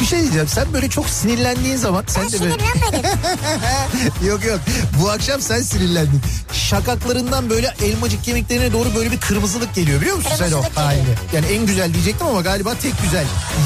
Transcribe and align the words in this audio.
Bir 0.00 0.06
şey 0.06 0.22
diyeceğim 0.22 0.48
sen 0.48 0.72
böyle 0.72 0.88
çok 0.88 1.08
sinirlendiğin 1.10 1.76
zaman 1.76 2.04
sen 2.06 2.24
Ben 2.24 2.32
de 2.32 2.40
böyle... 2.40 2.54
yok 4.28 4.44
yok 4.44 4.60
bu 5.02 5.10
akşam 5.10 5.40
sen 5.40 5.62
sinirlendin. 5.62 6.22
Şakaklarından 6.52 7.50
böyle 7.50 7.74
elmacık 7.84 8.24
kemiklerine 8.24 8.72
doğru 8.72 8.94
böyle 8.94 9.12
bir 9.12 9.20
kırmızılık 9.20 9.74
geliyor 9.74 10.00
biliyor 10.00 10.16
musun 10.16 10.30
sen 10.38 10.44
o 10.44 10.48
Kırmızılık 10.48 10.76
halini? 10.76 11.04
Yani 11.32 11.46
en 11.46 11.66
güzel 11.66 11.94
diyecektim 11.94 12.26
ama 12.26 12.40
galiba 12.40 12.74
tek 12.82 13.02
güzel. 13.02 13.24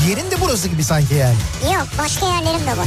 Yerin 0.09 0.31
de 0.31 0.41
burası 0.41 0.69
gibi 0.69 0.85
sanki 0.85 1.15
yani. 1.15 1.37
Yok 1.75 1.87
başka 1.99 2.27
yerlerim 2.27 2.61
de 2.67 2.77
var. 2.77 2.87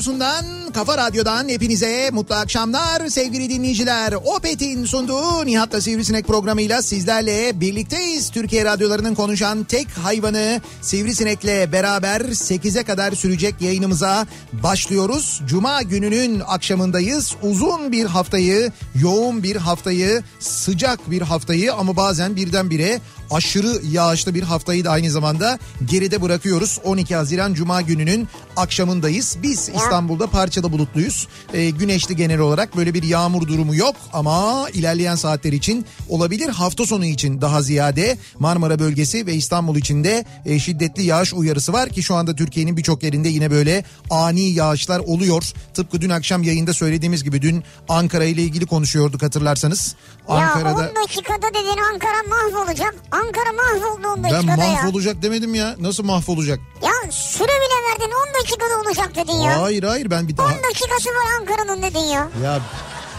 radyosundan, 0.00 0.44
kafa 0.74 0.98
radyodan 0.98 1.48
hepinize 1.48 2.10
mutlu 2.12 2.34
akşamlar 2.34 3.08
sevgili 3.08 3.50
dinleyiciler. 3.50 4.12
Opet'in 4.12 4.84
sunduğu 4.84 5.46
Nihat'la 5.46 5.80
Sivrisinek 5.80 6.26
programıyla 6.26 6.82
sizlerle 6.82 7.60
birlikteyiz. 7.60 8.30
Türkiye 8.30 8.64
radyolarının 8.64 9.14
konuşan 9.14 9.64
tek 9.64 9.88
hayvanı 9.90 10.60
Sivrisinek'le 10.80 11.72
beraber 11.72 12.20
8'e 12.20 12.82
kadar 12.82 13.12
sürecek 13.12 13.54
yayınımıza 13.60 14.26
başlıyoruz. 14.52 15.42
Cuma 15.46 15.82
gününün 15.82 16.42
akşamındayız. 16.46 17.34
Uzun 17.42 17.92
bir 17.92 18.04
haftayı, 18.04 18.72
yoğun 18.94 19.42
bir 19.42 19.56
haftayı, 19.56 20.22
sıcak 20.38 21.10
bir 21.10 21.22
haftayı 21.22 21.74
ama 21.74 21.96
bazen 21.96 22.36
birdenbire 22.36 23.00
aşırı 23.30 23.80
yağışlı 23.90 24.34
bir 24.34 24.42
haftayı 24.42 24.84
da 24.84 24.90
aynı 24.90 25.10
zamanda 25.10 25.58
geride 25.84 26.22
bırakıyoruz. 26.22 26.78
12 26.84 27.14
Haziran 27.16 27.54
Cuma 27.54 27.82
gününün 27.82 28.28
akşamındayız. 28.56 29.36
Biz 29.42 29.68
İstanbul'da 29.68 30.26
parçalı 30.26 30.72
bulutluyuz. 30.72 31.28
Ee, 31.54 31.70
güneşli 31.70 32.16
genel 32.16 32.38
olarak 32.38 32.76
böyle 32.76 32.94
bir 32.94 33.02
yağmur 33.02 33.48
durumu 33.48 33.74
yok 33.74 33.96
ama 34.12 34.66
ilerleyen 34.74 35.14
saatler 35.14 35.52
için 35.52 35.86
olabilir. 36.08 36.48
Hafta 36.48 36.86
sonu 36.86 37.04
için 37.04 37.40
daha 37.40 37.62
ziyade 37.62 38.18
Marmara 38.38 38.78
bölgesi 38.78 39.26
ve 39.26 39.34
İstanbul 39.34 39.76
için 39.76 40.04
de 40.04 40.24
e, 40.46 40.58
şiddetli 40.58 41.02
yağış 41.02 41.34
uyarısı 41.34 41.72
var 41.72 41.88
ki 41.88 42.02
şu 42.02 42.14
anda 42.14 42.34
Türkiye'nin 42.34 42.76
birçok 42.76 43.02
yerinde 43.02 43.28
yine 43.28 43.50
böyle 43.50 43.84
ani 44.10 44.40
yağışlar 44.40 44.98
oluyor. 44.98 45.52
Tıpkı 45.74 46.00
dün 46.00 46.10
akşam 46.10 46.42
yayında 46.42 46.72
söylediğimiz 46.72 47.24
gibi 47.24 47.42
dün 47.42 47.64
Ankara 47.88 48.24
ile 48.24 48.42
ilgili 48.42 48.66
konuşuyorduk 48.66 49.22
hatırlarsanız. 49.22 49.94
Ankara'da 50.30 50.82
Ya 50.82 50.90
10 50.90 50.96
dakikada 50.96 51.54
dedin 51.54 51.78
Ankara 51.94 52.22
mahvolacak. 52.28 52.94
Ankara 53.10 53.52
mahvoldu 53.52 54.08
10 54.08 54.24
ben 54.24 54.30
dakikada 54.32 54.64
ya. 54.64 54.82
mahvolacak 54.82 55.22
demedim 55.22 55.54
ya. 55.54 55.74
Nasıl 55.80 56.04
mahvolacak? 56.04 56.60
Ya 56.82 57.10
süre 57.12 57.48
bile 57.48 57.78
verdin 57.90 58.12
10 58.30 58.34
dakikada 58.40 58.80
olacak 58.80 59.14
dedin 59.16 59.40
ya. 59.40 59.62
Hayır 59.62 59.82
hayır 59.82 60.10
ben 60.10 60.28
bir 60.28 60.32
10 60.32 60.38
daha... 60.38 60.48
dakikası 60.48 61.08
var 61.08 61.40
Ankara'nın 61.40 61.82
dedin 61.82 61.98
ya. 61.98 62.28
Ya 62.44 62.60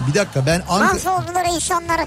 bir 0.08 0.14
dakika 0.14 0.46
ben 0.46 0.62
Ankara... 0.70 0.94
Mahvoldular 0.94 1.46
insanlar. 1.56 2.02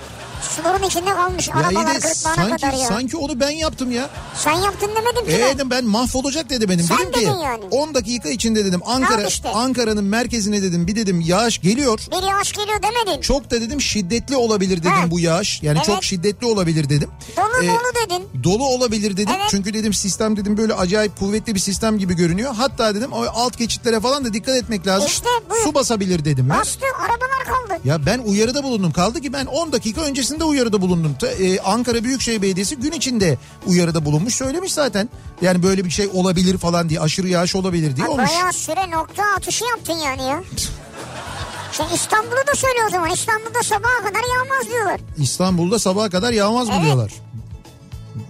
Suların 0.50 0.82
içinde 0.82 1.10
kalmış 1.10 1.49
Ya 1.49 1.55
iyi 1.55 1.59
arabalar 1.78 2.03
de 2.03 2.15
sanki, 2.15 2.50
kadar 2.62 2.72
ya. 2.72 2.87
sanki 2.87 3.16
onu 3.16 3.41
ben 3.41 3.50
yaptım 3.50 3.91
ya. 3.93 4.10
Sen 4.37 4.53
yaptın 4.53 4.91
demedim 4.97 5.25
ki 5.27 5.32
Ee 5.32 5.41
ben. 5.43 5.55
dedim 5.55 5.71
ben 5.71 5.84
mahvolacak 5.84 6.50
dedi 6.50 6.69
benim. 6.69 6.84
Sen 6.84 6.99
dedim 6.99 7.12
ki 7.12 7.25
yani. 7.44 7.65
10 7.71 7.94
dakika 7.94 8.28
içinde 8.28 8.65
dedim 8.65 8.81
Ankara 8.87 9.22
işte. 9.27 9.49
Ankara'nın 9.49 10.05
merkezine 10.05 10.62
dedim 10.62 10.87
bir 10.87 10.97
dedim 10.97 11.21
yağış 11.21 11.60
geliyor. 11.60 12.00
Bir 12.12 12.27
yağış 12.28 12.53
geliyor 12.53 12.78
demedin. 12.82 13.21
Çok 13.21 13.50
da 13.50 13.60
dedim 13.60 13.81
şiddetli 13.81 14.37
olabilir 14.37 14.78
dedim 14.78 14.91
Ha. 14.91 15.10
bu 15.10 15.21
yağış. 15.21 15.62
Yani 15.62 15.77
Evet. 15.77 15.87
çok 15.87 16.05
şiddetli 16.05 16.47
olabilir 16.47 16.88
dedim. 16.88 17.11
Dolu 17.37 17.65
Ee, 17.65 17.69
dolu 17.69 18.06
dedin. 18.06 18.44
Dolu 18.44 18.66
olabilir 18.66 19.16
dedim. 19.16 19.34
Evet. 19.38 19.47
Çünkü 19.50 19.75
dedim 19.75 19.94
sistem 19.94 20.37
dedim 20.37 20.56
böyle 20.56 20.75
acayip 20.75 21.19
kuvvetli 21.19 21.55
bir 21.55 21.61
sistem 21.61 21.99
gibi 21.99 22.15
görünüyor. 22.15 22.55
Hatta 22.55 22.94
dedim 22.94 23.12
o 23.12 23.25
alt 23.34 23.59
geçitlere 23.59 24.00
falan 24.00 24.25
da 24.25 24.32
dikkat 24.32 24.56
etmek 24.56 24.87
lazım. 24.87 25.06
İşte 25.09 25.28
bu. 25.50 25.55
Su 25.65 25.75
basabilir 25.75 26.25
dedim. 26.25 26.50
Bastı 26.50 26.87
arabalar 27.00 27.44
kaldı. 27.44 27.81
Ya 27.84 28.06
ben 28.06 28.19
uyarıda 28.19 28.62
bulundum. 28.65 28.93
Kaldı 28.93 29.21
ki 29.21 29.32
ben 29.32 29.47
10 29.47 29.72
dakika 29.72 30.00
öncesinde 30.00 30.33
uyarıda 30.44 30.80
bulundum. 30.80 31.16
Ta- 31.20 31.26
e, 31.26 31.60
Ankara 31.60 32.04
Büyükşehir 32.04 32.42
Belediyesi 32.42 32.76
gün 32.76 32.92
içinde 32.92 33.38
uyarıda 33.66 34.04
bulunmuş. 34.04 34.34
Söylemiş 34.34 34.72
zaten. 34.72 35.08
Yani 35.42 35.62
böyle 35.62 35.84
bir 35.84 35.90
şey 35.90 36.10
olabilir 36.12 36.58
falan 36.58 36.88
diye. 36.88 37.00
Aşırı 37.00 37.28
yağış 37.28 37.54
olabilir 37.56 37.96
diye 37.96 38.06
Ha, 38.06 38.12
olmuş. 38.12 38.30
bayağı 38.30 38.52
süre 38.52 38.90
nokta 38.90 39.22
atışı 39.36 39.64
yaptın 39.64 39.92
yani 39.98 40.22
ya. 40.22 40.42
Şimdi 41.72 41.94
İstanbul'u 41.94 42.46
da 42.52 42.54
söyle 42.56 42.78
o 42.88 42.90
zaman. 42.90 43.10
İstanbul'da 43.10 43.62
sabaha 43.62 43.98
kadar 44.08 44.20
yağmaz 44.34 44.68
diyorlar. 44.72 45.00
İstanbul'da 45.18 45.78
sabaha 45.78 46.10
kadar 46.10 46.32
yağmaz 46.32 46.68
mı 46.68 46.74
Evet. 46.76 46.84
diyorlar? 46.84 47.12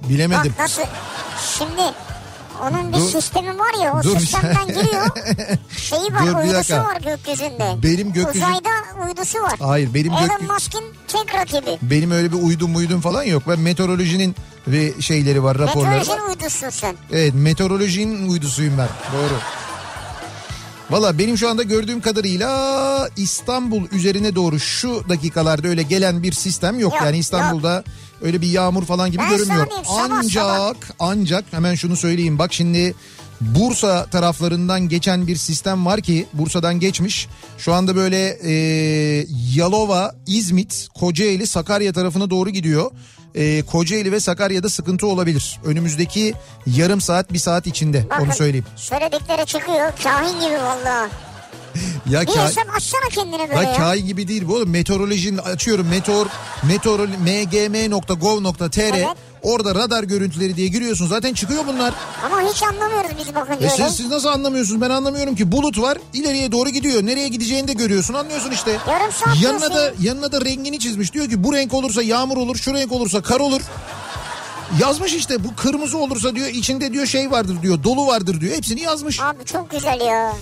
Bilemedim. 0.09 0.53
Bak 0.53 0.59
nasıl. 0.59 0.82
Şimdi 1.59 1.82
onun 2.62 2.92
bir 2.92 2.98
Dur. 2.98 3.09
sistemi 3.09 3.59
var 3.59 3.84
ya 3.84 3.94
o 3.94 4.03
Dur 4.03 4.19
sistemden 4.19 4.66
giriyor. 4.66 5.06
Şeyi 5.76 6.15
var 6.15 6.26
Dur, 6.26 6.34
uydusu 6.37 6.54
dakika. 6.54 6.84
var 6.84 6.97
gökyüzünde. 7.00 7.75
Benim 7.82 8.12
gökyüzü- 8.12 8.37
Uzayda 8.38 8.70
uydusu 9.09 9.38
var. 9.42 9.53
Hayır 9.60 9.94
benim 9.94 10.12
Elon 10.12 10.28
gökyüzü... 10.28 10.53
Musk'ın 10.53 10.84
tek 11.09 11.34
rakibi. 11.34 11.78
Benim 11.82 12.10
öyle 12.10 12.32
bir 12.32 12.42
uydum 12.42 12.70
muydum 12.70 13.00
falan 13.00 13.22
yok. 13.22 13.42
Ben 13.48 13.59
meteorolojinin 13.59 14.37
ve 14.69 15.00
şeyleri 15.00 15.42
var 15.42 15.59
raporları 15.59 15.91
var. 15.91 15.98
Meteorolojinin 15.98 16.28
uydusun 16.31 16.70
sen. 16.70 16.97
Evet 17.12 17.32
meteorolojinin 17.34 18.28
uydusuyum 18.31 18.78
ben. 18.78 18.88
Doğru. 19.12 19.38
Valla 20.91 21.19
benim 21.19 21.38
şu 21.38 21.48
anda 21.50 21.62
gördüğüm 21.62 22.00
kadarıyla 22.00 23.09
İstanbul 23.16 23.82
üzerine 23.92 24.34
doğru 24.34 24.60
şu 24.60 25.09
dakikalarda 25.09 25.69
öyle 25.69 25.82
gelen 25.82 26.22
bir 26.22 26.32
sistem 26.32 26.78
yok. 26.78 26.92
Yok, 26.92 27.03
yani 27.03 27.19
İstanbul'da 27.19 27.84
öyle 28.23 28.41
bir 28.41 28.47
yağmur 28.49 28.85
falan 28.85 29.11
gibi 29.11 29.23
Ben 29.23 29.31
görünmüyor. 29.31 29.67
diyeyim, 29.67 29.85
sabah 29.85 30.19
ancak 30.19 30.77
ancak 30.99 31.45
hemen 31.51 31.75
şunu 31.75 31.97
söyleyeyim 31.97 32.39
bak 32.39 32.53
şimdi 32.53 32.95
Bursa 33.41 34.07
taraflarından 34.07 34.89
geçen 34.89 35.27
bir 35.27 35.37
sistem 35.37 35.87
var 35.87 36.01
ki 36.01 36.27
Bursa'dan 36.33 36.81
geçmiş. 36.81 37.28
Şu 37.59 37.75
anda 37.75 37.97
böyle 37.97 38.39
e, 38.43 38.53
Yalova, 39.55 40.15
İzmit, 40.27 40.89
Kocaeli, 40.95 41.47
Sakarya 41.47 41.93
tarafına 41.93 42.31
doğru 42.31 42.51
gidiyor. 42.51 42.91
E, 43.34 43.63
Kocaeli 43.63 44.13
ve 44.13 44.21
Sakarya'da 44.21 44.69
sıkıntı 44.69 45.07
olabilir. 45.07 45.60
Önümüzdeki 45.65 46.34
yarım 46.67 47.01
saat 47.01 47.33
bir 47.33 47.39
saat 47.39 47.67
içinde 47.67 48.05
Bakın, 48.10 48.25
onu 48.25 48.33
söyleyeyim. 48.33 48.67
Söyledikleri 48.77 49.47
çıkıyor. 49.47 49.93
Kahin 50.03 50.41
gibi 50.41 50.55
valla. 50.63 51.09
Ya 52.10 52.21
Bir 52.22 52.26
ka- 52.26 52.47
hesap 52.48 52.76
açsana 52.76 53.09
kendine 53.10 53.48
böyle 53.50 53.68
Ya 53.68 53.76
kahi 53.76 54.04
gibi 54.04 54.28
değil 54.28 54.42
bu 54.48 54.54
oğlum. 54.54 54.71
Meteorolojinin 54.71 55.38
açıyorum 55.38 55.88
meteor 55.88 56.26
meteor 56.68 56.98
mgm.gov.tr 57.09 58.78
Evet. 58.94 59.06
orada 59.42 59.74
radar 59.74 60.04
görüntüleri 60.04 60.56
diye 60.56 60.68
giriyorsun. 60.68 61.06
Zaten 61.06 61.34
çıkıyor 61.34 61.65
bunlar. 61.66 61.94
Ama 62.26 62.41
hiç 62.41 62.62
anlamıyoruz 62.62 63.10
biz 63.21 63.34
bakınca 63.34 63.66
E 63.66 63.72
öyle. 63.72 63.84
siz, 63.88 63.97
siz 63.97 64.10
nasıl 64.10 64.28
anlamıyorsunuz? 64.28 64.80
Ben 64.80 64.91
anlamıyorum 64.91 65.34
ki. 65.34 65.53
Bulut 65.53 65.80
var. 65.80 65.98
ileriye 66.12 66.53
doğru 66.53 66.68
gidiyor. 66.71 67.06
Nereye 67.06 67.28
gideceğini 67.28 67.68
de 67.68 67.72
görüyorsun. 67.72 68.15
Anlıyorsun 68.15 68.50
işte. 68.50 68.76
Yarım 68.88 69.12
saat 69.12 69.42
Yanına 69.42 69.74
da 69.74 69.92
yanına 70.00 70.32
da 70.32 70.41
rengini 70.44 70.78
çizmiş. 70.78 71.12
Diyor 71.12 71.28
ki 71.28 71.44
bu 71.44 71.53
renk 71.54 71.74
olursa 71.74 72.03
yağmur 72.03 72.36
olur, 72.36 72.56
şu 72.56 72.74
renk 72.74 72.92
olursa 72.92 73.22
kar 73.22 73.41
olur. 73.41 73.60
Yazmış 74.81 75.15
işte 75.15 75.45
bu 75.45 75.57
kırmızı 75.57 75.99
olursa 75.99 76.34
diyor 76.34 76.47
içinde 76.49 76.93
diyor 76.93 77.07
şey 77.07 77.31
vardır 77.31 77.63
diyor 77.63 77.84
dolu 77.84 78.07
vardır 78.07 78.41
diyor 78.41 78.57
hepsini 78.57 78.81
yazmış. 78.81 79.21
Abi 79.21 79.45
çok 79.45 79.71
güzel 79.71 80.01
ya. 80.01 80.37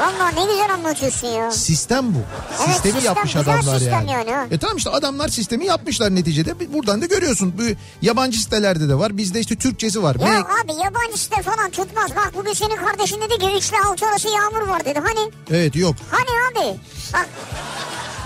Valla 0.00 0.28
ne 0.28 0.52
güzel 0.52 0.74
anlatıyorsun 0.74 1.26
ya. 1.28 1.50
Sistem 1.50 2.14
bu. 2.14 2.18
Evet, 2.58 2.70
Sistemi 2.74 2.94
sistem, 2.94 3.14
yapmış 3.14 3.36
adamlar 3.36 3.78
sistem 3.78 4.06
yani. 4.08 4.30
yani. 4.30 4.54
E 4.54 4.58
tamam 4.58 4.76
işte 4.76 4.90
adamlar 4.90 5.28
sistemi 5.28 5.66
yapmışlar 5.66 6.14
neticede. 6.14 6.72
Buradan 6.74 7.02
da 7.02 7.06
görüyorsun. 7.06 7.54
Bu 7.58 7.62
yabancı 8.06 8.38
sitelerde 8.42 8.88
de 8.88 8.94
var. 8.94 9.16
Bizde 9.16 9.40
işte 9.40 9.56
Türkçesi 9.56 10.02
var. 10.02 10.14
Ya 10.20 10.28
Me- 10.28 10.40
abi 10.64 10.72
yabancı 10.84 11.18
site 11.22 11.42
falan 11.42 11.70
tutmaz. 11.70 12.10
Bak 12.16 12.32
bugün 12.36 12.52
senin 12.52 12.76
kardeşin 12.76 13.20
dedi 13.20 13.38
ki 13.38 13.46
3 13.56 13.68
ile 13.70 13.76
6 13.90 14.06
arası 14.06 14.28
yağmur 14.28 14.68
var 14.68 14.84
dedi. 14.84 14.98
Hani? 15.04 15.30
Evet 15.50 15.76
yok. 15.76 15.94
Hani 16.10 16.26
abi? 16.52 16.78
Bak 17.12 17.28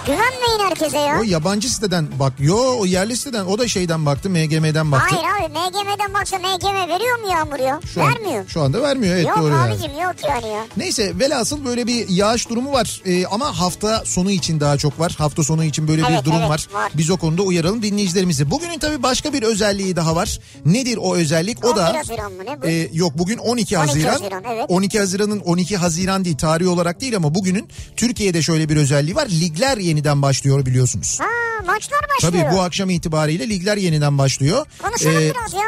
güvenmeyin 0.07 0.69
herkese 0.69 0.99
ya. 0.99 1.19
O 1.21 1.23
yabancı 1.23 1.75
siteden 1.75 2.07
bak. 2.19 2.33
Yo 2.39 2.57
o 2.79 2.87
yerli 2.87 3.17
siteden 3.17 3.45
o 3.45 3.59
da 3.59 3.69
şeyden 3.69 4.07
baktı. 4.07 4.31
MGM'den 4.31 4.93
baktı. 4.93 5.17
Hayır 5.17 5.47
abi 5.47 5.53
MGM'den 5.59 6.15
baksa 6.15 6.39
MGM 6.39 6.89
veriyor 6.95 7.19
mu 7.21 7.31
yağmur 7.33 7.59
ya? 7.59 7.81
Şu 7.95 8.03
an- 8.03 8.09
Vermiyor. 8.15 8.49
Şu 8.49 8.61
anda 8.63 8.83
vermiyor 8.83 9.15
evet 9.15 9.27
yok 9.27 9.39
doğru 9.39 9.53
yani. 9.55 9.73
abicim 9.75 10.01
yok 10.03 10.15
yani 10.29 10.49
ya. 10.49 10.67
Neyse 10.77 11.19
velhasıl 11.19 11.65
böyle 11.65 11.87
bir 11.87 12.09
yağış 12.09 12.49
durumu 12.49 12.73
var 12.73 13.03
Ee, 13.07 13.27
ama 13.27 13.61
hafta 13.61 14.03
sonu 14.05 14.31
için 14.31 14.61
daha 14.61 14.77
çok 14.77 15.01
var. 15.01 15.15
Hafta 15.19 15.43
sonu 15.45 15.65
için 15.65 15.89
böyle 15.89 16.03
Evet, 16.09 16.21
bir 16.21 16.25
durum 16.25 16.37
evet, 16.41 16.51
var. 16.51 16.67
var. 16.73 16.93
Biz 16.95 17.11
o 17.11 17.17
konuda 17.17 17.43
uyaralım 17.43 17.83
dinleyicilerimizi. 17.83 18.51
Bugünün 18.51 18.79
tabii 18.79 19.03
başka 19.03 19.33
bir 19.33 19.43
özelliği 19.43 19.97
daha 19.97 20.17
var. 20.17 20.39
Nedir 20.65 20.99
o 21.03 21.15
özellik? 21.17 21.65
O 21.65 21.69
11 21.69 21.77
da 21.81 21.95
Haziran 21.95 22.33
mı 22.33 22.43
ne 22.47 22.63
bu? 22.63 22.67
e, 22.67 22.89
yok 22.93 23.13
bugün 23.19 23.39
12 23.39 23.47
12 23.57 23.77
Haziran. 23.77 24.13
Haziran, 24.13 24.43
evet. 24.53 24.65
12 24.69 24.99
Haziran'ın 24.99 25.41
12 25.41 25.77
Haziran 25.77 26.25
değil 26.25 26.37
tarih 26.37 26.69
olarak 26.69 27.01
değil 27.01 27.17
ama 27.17 27.35
bugünün 27.35 27.69
Türkiye'de 27.97 28.43
şöyle 28.43 28.69
bir 28.69 28.77
özelliği 28.77 29.17
var. 29.17 29.29
Ligler 29.29 29.77
yeniden 29.97 30.23
başlıyor 30.23 30.67
biliyorsunuz. 30.67 31.19
Ha 31.21 31.27
maçlar 31.67 32.01
başlıyor. 32.17 32.45
Tabii 32.45 32.57
bu 32.57 32.61
akşam 32.63 32.91
itibariyle 32.91 33.49
ligler 33.49 33.77
yeniden 33.77 34.19
başlıyor. 34.19 34.67
Konuşalım 34.83 35.17
Ee, 35.17 35.33
biraz 35.35 35.53
ya. 35.53 35.61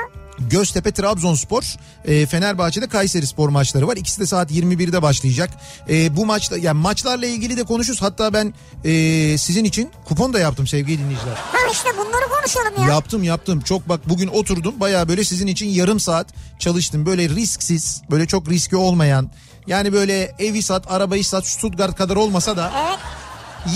Göztepe 0.51 0.93
Trabzonspor, 0.93 1.63
e, 2.05 2.27
Fenerbahçe'de 2.27 2.89
Kayseri 2.89 3.27
Spor 3.27 3.49
maçları 3.49 3.89
var. 3.89 3.97
İkisi 3.97 4.21
de 4.21 4.27
saat 4.27 4.51
21'de 4.51 5.03
başlayacak. 5.03 5.51
E, 5.91 6.17
bu 6.17 6.27
maçta 6.27 6.59
yani 6.59 6.81
maçlarla 6.81 7.27
ilgili 7.27 7.57
de 7.57 7.65
konuşuruz. 7.65 8.03
Hatta 8.03 8.33
ben 8.33 8.55
e, 8.85 8.91
sizin 9.39 9.65
için 9.65 9.91
kupon 10.05 10.33
da 10.33 10.39
yaptım 10.39 10.67
sevgili 10.67 10.99
dinleyiciler. 10.99 11.35
Ha 11.35 11.59
işte 11.73 11.89
bunları 11.99 12.29
konuşalım 12.39 12.83
ya. 12.89 12.95
Yaptım 12.95 13.23
yaptım. 13.23 13.61
Çok 13.61 13.89
bak 13.89 14.01
bugün 14.09 14.29
oturdum. 14.29 14.81
Baya 14.81 15.09
böyle 15.09 15.25
sizin 15.25 15.47
için 15.47 15.67
yarım 15.67 16.01
saat 16.01 16.27
çalıştım. 16.59 17.07
Böyle 17.07 17.29
risksiz, 17.29 18.03
böyle 18.11 18.27
çok 18.27 18.49
riski 18.51 18.77
olmayan. 18.77 19.31
Yani 19.67 19.93
böyle 19.93 20.35
evi 20.39 20.63
sat, 20.63 20.91
arabayı 20.93 21.25
sat, 21.25 21.47
Stuttgart 21.47 21.97
kadar 21.97 22.17
olmasa 22.17 22.57
da 22.57 22.73
Evet 22.89 22.99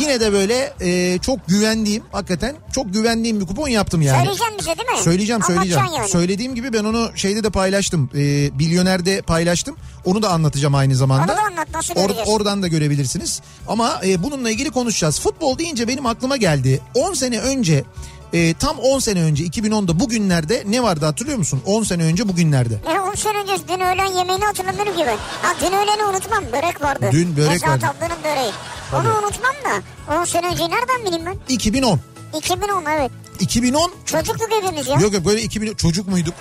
yine 0.01 0.21
de 0.21 0.33
böyle 0.33 0.73
e, 0.81 1.19
çok 1.19 1.49
güvendiğim, 1.49 2.03
hakikaten 2.13 2.57
çok 2.75 2.93
güvendiğim 2.93 3.41
bir 3.41 3.47
kupon 3.47 3.69
yaptım 3.69 4.03
yani. 4.03 4.17
söyleyeceğim 4.25 4.53
bize 4.59 4.71
değil 4.79 4.99
mi? 4.99 5.05
Söyleyeceğim 5.05 5.43
söyleyeceğim. 5.43 5.87
Yani. 5.97 6.09
Söylediğim 6.09 6.55
gibi 6.55 6.73
ben 6.73 6.85
onu 6.85 7.11
şeyde 7.15 7.45
de 7.45 7.51
paylaştım. 7.51 8.11
E, 8.15 8.59
Bilyonerde 8.59 9.23
paylaştım. 9.23 9.77
Onu 10.05 10.23
da 10.23 10.31
anlatacağım 10.31 10.75
aynı 10.75 10.97
zamanda. 10.97 11.33
Onu 11.33 11.39
da 11.39 11.43
anlat, 11.43 11.69
nasıl 11.75 11.95
Or- 11.95 12.25
oradan 12.27 12.63
da 12.63 12.69
görebilirsiniz. 12.69 13.41
Ama 13.69 14.01
e, 14.07 14.23
bununla 14.23 14.51
ilgili 14.51 14.71
konuşacağız. 14.71 15.21
Futbol 15.21 15.59
deyince 15.59 15.89
benim 15.89 16.07
aklıma 16.07 16.37
geldi. 16.37 16.81
10 16.95 17.15
sene 17.15 17.41
önce 17.41 17.85
e, 18.33 18.55
tam 18.55 18.79
10 18.79 18.99
sene 18.99 19.23
önce 19.23 19.45
2010'da 19.45 20.01
bugünlerde 20.01 20.63
ne 20.67 20.83
vardı 20.83 21.05
hatırlıyor 21.05 21.39
musun? 21.39 21.63
10 21.67 21.83
sene 21.83 22.05
önce 22.05 22.29
bugünlerde. 22.29 22.79
Ne 22.87 23.01
10 23.01 23.15
sene 23.15 23.39
önce 23.39 23.53
dün 23.69 23.81
öğlen 23.81 24.07
yemeğini 24.19 24.45
hatırlamıyorum 24.45 24.97
ki 24.97 25.05
ben. 25.07 25.17
Ha 25.17 25.55
dün 25.61 25.77
öğleni 25.77 26.05
unutmam 26.05 26.45
börek 26.53 26.83
vardı. 26.83 27.09
Dün 27.13 27.37
börek 27.37 27.51
Nezahat 27.51 27.83
vardı. 27.83 27.97
ablanın 27.99 28.23
böreği. 28.25 28.53
Onu 28.93 29.19
unutmam 29.19 29.55
da 29.65 29.83
10 30.21 30.25
sene 30.25 30.47
önce 30.47 30.63
nereden 30.71 31.07
bileyim 31.07 31.27
ben? 31.27 31.55
2010. 31.55 32.01
2010 32.39 32.85
evet. 32.99 33.11
2010 33.41 33.93
Çocuktuk 34.07 34.49
hepimiz 34.51 34.89
ya. 34.89 34.95
Yok 35.01 35.13
yok 35.15 35.25
böyle 35.25 35.43
2000 35.43 35.75
çocuk 35.75 36.09
muyduk? 36.09 36.35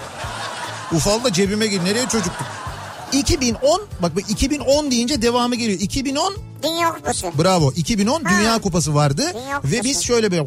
Ufal 0.91 1.23
da 1.23 1.33
cebime 1.33 1.67
gir. 1.67 1.85
Nereye 1.85 2.05
çocuktuk? 2.05 2.47
2010 3.13 3.81
bak 4.01 4.15
bak 4.15 4.23
2010 4.29 4.91
deyince 4.91 5.21
devamı 5.21 5.55
geliyor. 5.55 5.79
2010 5.79 6.35
Dünya 6.63 6.91
Kupası. 6.93 7.27
Bravo. 7.43 7.71
2010 7.75 8.23
Ha. 8.23 8.29
Dünya 8.39 8.59
Kupası 8.61 8.95
vardı 8.95 9.23
Dünya 9.33 9.55
Kupası. 9.55 9.73
ve 9.75 9.83
biz 9.83 10.01
şöyle 10.03 10.31
bir 10.31 10.37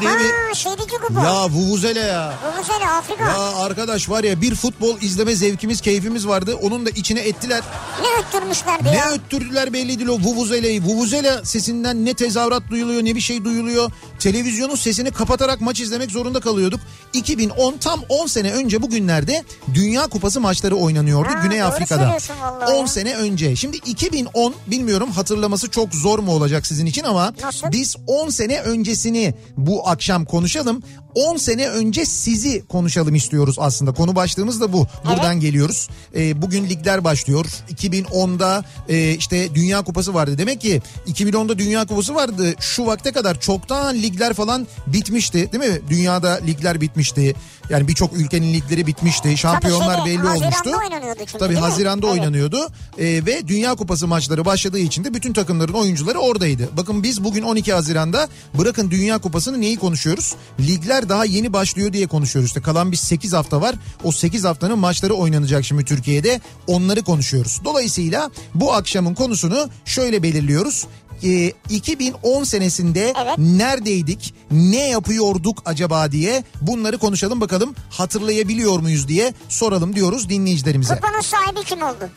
bir 0.00 0.06
Ha 0.06 0.54
şeydeki 0.54 0.96
kupa. 1.06 1.24
ya 1.24 1.48
vuvuzele 1.48 2.00
ya. 2.00 2.34
Sene 2.66 2.90
Afrika. 2.90 3.24
Ya 3.24 3.56
arkadaş 3.56 4.08
var 4.10 4.24
ya 4.24 4.40
bir 4.40 4.54
futbol 4.54 5.00
izleme 5.00 5.34
zevkimiz, 5.36 5.80
keyfimiz 5.80 6.28
vardı. 6.28 6.54
Onun 6.62 6.86
da 6.86 6.90
içine 6.90 7.20
ettiler. 7.20 7.62
Ne 8.02 8.06
öttürmüşlerdi 8.22 8.84
Ne 8.84 8.96
ya. 8.96 9.10
öttürdüler 9.10 9.72
belli 9.72 9.98
değil 9.98 10.08
o 10.08 10.18
vuvuzeleyi. 10.18 10.82
Vuvuzela 10.82 11.44
sesinden 11.44 12.04
ne 12.04 12.14
tezahürat 12.14 12.62
duyuluyor 12.70 13.04
ne 13.04 13.14
bir 13.14 13.20
şey 13.20 13.44
duyuluyor. 13.44 13.90
Televizyonun 14.18 14.74
sesini 14.76 15.10
kapatarak 15.10 15.60
maç 15.60 15.80
izlemek 15.80 16.10
zorunda 16.10 16.40
kalıyorduk. 16.40 16.80
2010 17.12 17.76
tam 17.78 18.00
10 18.08 18.26
sene 18.26 18.52
önce 18.52 18.82
bugünlerde 18.82 19.44
Dünya 19.74 20.06
Kupası 20.06 20.40
maçları 20.40 20.76
oynanıyordu 20.76 21.28
Ha, 21.28 21.40
Güney 21.42 21.62
Afrika'da. 21.62 21.98
söylüyorsun 22.00 22.34
vallahi 22.42 22.72
10 22.72 22.80
ya. 22.80 22.86
sene 22.86 23.14
önce. 23.16 23.55
Şimdi 23.56 23.76
2010 23.76 24.54
bilmiyorum 24.66 25.10
hatırlaması 25.10 25.70
çok 25.70 25.94
zor 25.94 26.18
mu 26.18 26.32
olacak 26.32 26.66
sizin 26.66 26.86
için 26.86 27.04
ama 27.04 27.32
Nasıl? 27.42 27.72
biz 27.72 27.96
10 28.06 28.28
sene 28.28 28.60
öncesini 28.60 29.34
bu 29.56 29.88
akşam 29.88 30.24
konuşalım. 30.24 30.82
10 31.14 31.36
sene 31.36 31.68
önce 31.68 32.06
sizi 32.06 32.66
konuşalım 32.66 33.14
istiyoruz 33.14 33.56
aslında. 33.58 33.92
Konu 33.92 34.16
başlığımız 34.16 34.60
da 34.60 34.72
bu. 34.72 34.86
Buradan 35.04 35.40
geliyoruz. 35.40 35.88
Ee, 36.16 36.42
bugün 36.42 36.68
ligler 36.68 37.04
başlıyor. 37.04 37.46
2010'da 37.74 38.64
e, 38.88 39.10
işte 39.14 39.54
Dünya 39.54 39.82
Kupası 39.82 40.14
vardı. 40.14 40.38
Demek 40.38 40.60
ki 40.60 40.82
2010'da 41.06 41.58
Dünya 41.58 41.86
Kupası 41.86 42.14
vardı. 42.14 42.54
Şu 42.60 42.86
vakte 42.86 43.12
kadar 43.12 43.40
çoktan 43.40 43.94
ligler 43.94 44.34
falan 44.34 44.66
bitmişti 44.86 45.52
değil 45.52 45.72
mi? 45.72 45.80
Dünyada 45.88 46.30
ligler 46.46 46.80
bitmişti. 46.80 47.34
Yani 47.70 47.88
birçok 47.88 48.12
ülkenin 48.12 48.54
ligleri 48.54 48.86
bitmişti. 48.86 49.36
Şampiyonlar 49.38 49.96
şeyde, 49.96 50.06
belli 50.06 50.16
Haziran'da 50.28 50.46
olmuştu. 50.46 50.70
oynanıyordu 50.84 51.18
çünkü, 51.18 51.38
Tabii? 51.38 51.54
Haziran'da 51.54 52.06
Evet. 52.06 52.18
oynanıyordu. 52.20 52.68
Ee, 52.98 53.04
ve 53.26 53.48
Dünya 53.48 53.74
Kupası 53.74 54.06
maçları 54.06 54.44
başladığı 54.44 54.78
için 54.78 55.04
de 55.04 55.14
bütün 55.14 55.32
takımların 55.32 55.72
oyuncuları 55.72 56.18
oradaydı. 56.18 56.68
Bakın 56.76 57.02
biz 57.02 57.24
bugün 57.24 57.42
12 57.42 57.72
Haziran'da 57.72 58.28
bırakın 58.58 58.90
Dünya 58.90 59.18
Kupası'nı 59.18 59.60
neyi 59.60 59.76
konuşuyoruz? 59.76 60.34
Ligler 60.60 61.08
daha 61.08 61.24
yeni 61.24 61.52
başlıyor 61.52 61.92
diye 61.92 62.06
konuşuyoruz. 62.06 62.48
İşte 62.48 62.60
kalan 62.62 62.92
bir 62.92 62.96
8 62.96 63.32
hafta 63.32 63.60
var. 63.60 63.74
O 64.04 64.12
8 64.12 64.44
haftanın 64.44 64.78
maçları 64.78 65.14
oynanacak 65.14 65.64
şimdi 65.64 65.84
Türkiye'de. 65.84 66.40
Onları 66.66 67.02
konuşuyoruz. 67.02 67.60
Dolayısıyla 67.64 68.30
bu 68.54 68.72
akşamın 68.74 69.14
konusunu 69.14 69.68
şöyle 69.84 70.22
belirliyoruz. 70.22 70.86
Ee, 71.24 71.52
2010 71.70 72.44
senesinde 72.44 73.14
Evet. 73.22 73.38
neredeydik, 73.38 74.34
ne 74.50 74.88
yapıyorduk 74.88 75.62
acaba 75.64 76.12
diye 76.12 76.44
bunları 76.60 76.98
konuşalım 76.98 77.40
bakalım 77.40 77.74
hatırlayabiliyor 77.90 78.78
muyuz 78.80 79.08
diye 79.08 79.34
soralım 79.48 79.96
diyoruz 79.96 80.28
dinleyicilerimize. 80.28 80.94
Kupanın 80.94 81.20
sahibi 81.20 81.64
kim 81.64 81.82
oldu? 81.82 82.10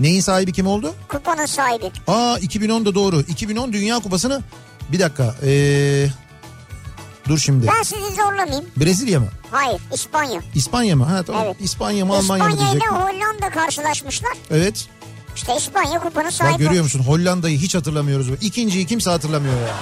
Neyin 0.00 0.20
sahibi 0.20 0.52
kim 0.52 0.66
oldu? 0.66 0.94
Kupanın 1.08 1.46
sahibi. 1.46 1.90
Aa 2.06 2.38
2010'da 2.38 2.94
doğru. 2.94 3.20
2010 3.20 3.72
Dünya 3.72 3.98
Kupası'nı 3.98 4.42
bir 4.92 5.00
dakika. 5.00 5.34
Ee, 5.42 6.06
dur 7.28 7.38
şimdi. 7.38 7.66
Ben 7.66 7.82
sizi 7.82 8.14
zorlamayayım. 8.16 8.64
Brezilya 8.76 9.20
mı? 9.20 9.28
Hayır 9.50 9.80
İspanya. 9.94 10.40
İspanya 10.54 10.96
mı? 10.96 11.04
Ha 11.04 11.22
tamam. 11.22 11.42
Evet. 11.46 11.56
İspanya 11.60 12.04
mı 12.06 12.16
Almanya 12.16 12.44
mı 12.44 12.50
İspanya 12.50 12.70
ile 12.72 12.80
diyecek. 12.80 12.92
Hollanda 12.92 13.50
karşılaşmışlar. 13.50 14.32
Evet. 14.50 14.88
İşte 15.36 15.56
İspanya 15.56 16.00
kupanın 16.00 16.30
sahibi. 16.30 16.58
görüyor 16.58 16.80
olmuş. 16.80 16.94
musun? 16.94 17.10
Hollanda'yı 17.12 17.58
hiç 17.58 17.74
hatırlamıyoruz. 17.74 18.28
İkinciyi 18.40 18.86
kimse 18.86 19.10
hatırlamıyor 19.10 19.54
ya. 19.60 19.74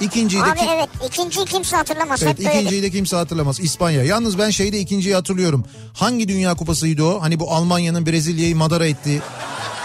İkinciyi 0.00 0.42
de 0.42 0.46
Abi 0.46 0.58
kim... 0.58 0.68
evet 0.68 0.88
ikinciyi 1.06 1.46
kimse 1.46 1.76
hatırlamaz. 1.76 2.22
Evet 2.22 2.32
Hep 2.32 2.38
böyledir. 2.38 2.58
ikinciyi 2.58 2.82
de 2.82 2.90
kimse 2.90 3.16
hatırlamaz. 3.16 3.60
İspanya. 3.60 4.04
Yalnız 4.04 4.38
ben 4.38 4.50
şeyde 4.50 4.78
ikinciyi 4.78 5.14
hatırlıyorum. 5.14 5.64
Hangi 5.94 6.28
Dünya 6.28 6.54
Kupası'ydı 6.54 7.04
o? 7.04 7.22
Hani 7.22 7.40
bu 7.40 7.52
Almanya'nın 7.54 8.06
Brezilya'yı 8.06 8.56
madara 8.56 8.86
etti. 8.86 9.22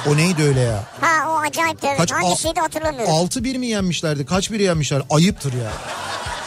O 0.08 0.18
neydi 0.18 0.44
öyle 0.44 0.60
ya? 0.60 0.84
Ha 1.02 1.30
o 1.32 1.38
acayip 1.40 1.78
evet. 1.84 1.98
Kaç- 1.98 2.12
Hangisiydi 2.12 2.60
hatırlamıyorum. 2.60 3.14
6-1 3.14 3.58
mi 3.58 3.68
yenmişlerdi? 3.68 4.26
Kaç 4.26 4.52
bir 4.52 4.60
yenmişler? 4.60 5.02
Ayıptır 5.10 5.54
ya. 5.54 5.72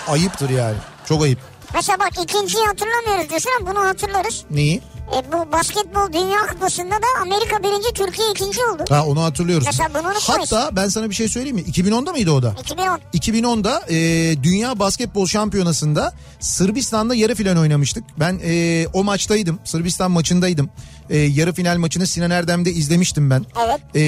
Ayıptır 0.09 0.51
yani. 0.51 0.77
Çok 1.09 1.23
ayıp. 1.23 1.39
Mesela 1.75 1.99
bak 1.99 2.11
ikinciyi 2.25 2.65
hatırlamıyoruz 2.67 3.29
diyorsun 3.31 3.51
ama 3.61 3.71
bunu 3.71 3.85
hatırlarız. 3.85 4.45
Neyi? 4.51 4.81
E, 5.17 5.33
bu 5.33 5.53
basketbol 5.53 6.13
dünya 6.13 6.47
kupasında 6.53 6.95
da 6.95 7.07
Amerika 7.23 7.63
birinci 7.63 7.93
Türkiye 7.95 8.31
ikinci 8.31 8.61
oldu. 8.65 8.85
Ha 8.89 9.07
onu 9.07 9.23
hatırlıyoruz. 9.23 9.67
Mesela 9.67 9.89
bunu 9.89 9.99
unutmayız. 10.13 10.53
Hatta 10.53 10.77
ben 10.77 10.89
sana 10.89 11.11
bir 11.11 11.15
şey 11.15 11.29
söyleyeyim 11.29 11.57
mi? 11.57 11.63
2010'da 11.63 12.13
mıydı 12.13 12.31
o 12.31 12.43
da? 12.43 12.55
2010. 12.61 13.01
2010'da 13.15 13.83
e, 13.89 13.97
Dünya 14.43 14.79
Basketbol 14.79 15.27
Şampiyonası'nda 15.27 16.13
Sırbistan'da 16.41 17.15
yarı 17.15 17.35
final 17.35 17.57
oynamıştık. 17.61 18.05
Ben 18.19 18.41
e, 18.45 18.87
o 18.93 19.05
maçtaydım. 19.05 19.59
Sırbistan 19.65 20.11
maçındaydım. 20.11 20.71
E, 21.11 21.19
yarı 21.19 21.53
final 21.53 21.77
maçını 21.79 22.07
Sinan 22.07 22.31
Erdem'de 22.31 22.73
izlemiştim 22.73 23.31
ben. 23.31 23.47
Evet. 23.65 23.81
E, 23.97 24.01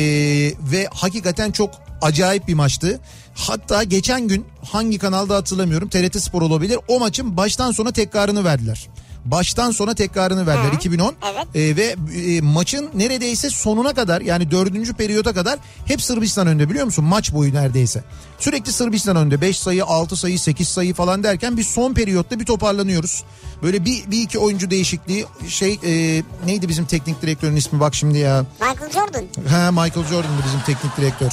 ve 0.73 0.89
hakikaten 0.95 1.51
çok 1.51 1.71
acayip 2.03 2.49
bir 2.49 2.55
maçtı. 2.55 3.01
Hatta 3.35 3.83
geçen 3.83 4.29
gün 4.29 4.47
hangi 4.73 4.99
kanalda 4.99 5.37
hatırlamıyorum 5.37 5.89
TRT 5.89 6.23
Spor 6.23 6.43
olabilir. 6.43 6.79
O 6.89 6.99
maçın 7.01 7.37
baştan 7.37 7.73
sona 7.73 7.93
tekrarını 7.93 8.45
verdiler. 8.45 8.89
Baştan 9.25 9.71
sona 9.71 9.95
tekrarını 9.95 10.47
verdiler 10.47 10.73
Hı. 10.73 10.76
2010. 10.76 11.14
Evet. 11.33 11.47
E, 11.55 11.76
ve 11.76 11.97
e, 12.17 12.41
maçın 12.41 12.91
neredeyse 12.95 13.50
sonuna 13.50 13.95
kadar 13.95 14.21
yani 14.21 14.50
dördüncü 14.50 14.95
periyoda 14.95 15.33
kadar 15.33 15.59
hep 15.87 16.02
Sırbistan 16.02 16.47
önde 16.47 16.71
biliyor 16.71 16.85
musun? 16.85 17.05
Maç 17.05 17.33
boyu 17.33 17.55
neredeyse. 17.55 18.05
Sürekli 18.38 18.73
Sırbistan 18.73 19.17
önde 19.17 19.41
5 19.41 19.59
sayı 19.59 19.85
6 19.85 20.17
sayı 20.17 20.38
8 20.38 20.69
sayı 20.69 20.95
falan 20.95 21.23
derken 21.23 21.57
biz 21.57 21.67
son 21.67 21.95
periyotta 21.95 22.41
bir 22.41 22.45
toparlanıyoruz. 22.45 23.25
Böyle 23.62 23.85
bir, 23.85 24.11
bir 24.11 24.23
iki 24.23 24.38
oyuncu 24.38 24.71
değişikliği 24.71 25.26
şey 25.49 25.73
e, 25.85 26.23
neydi 26.47 26.69
bizim 26.69 26.85
teknik 26.85 27.23
direktörün 27.23 27.57
ismi 27.57 27.81
bak 27.81 27.95
şimdi 27.95 28.19
ya. 28.19 28.45
Michael 28.61 28.93
Jordan. 28.93 29.25
Ha 29.49 29.71
Michael 29.71 30.07
Jordan'dı 30.09 30.43
bizim 30.47 30.61
teknik 30.61 30.97
direktör. 30.97 31.31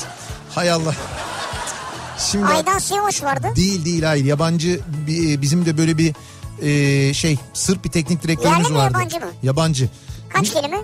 Hay 0.55 0.71
Allah. 0.71 0.95
Şimdi 2.31 2.45
Aydan 2.45 2.79
Siyoş 2.79 3.23
vardı. 3.23 3.47
değil 3.55 3.85
değil 3.85 4.03
hayır 4.03 4.25
yabancı 4.25 4.79
bir, 5.07 5.41
bizim 5.41 5.65
de 5.65 5.77
böyle 5.77 5.97
bir 5.97 6.15
e, 6.61 7.13
şey 7.13 7.37
Sırp 7.53 7.85
bir 7.85 7.89
teknik 7.89 8.23
direktörümüz 8.23 8.57
Yerli 8.59 8.69
mi, 8.73 8.77
vardı. 8.77 8.93
yabancı 8.97 9.19
mı? 9.19 9.31
Yabancı. 9.43 9.89
Kaç 10.29 10.53
kelime? 10.53 10.77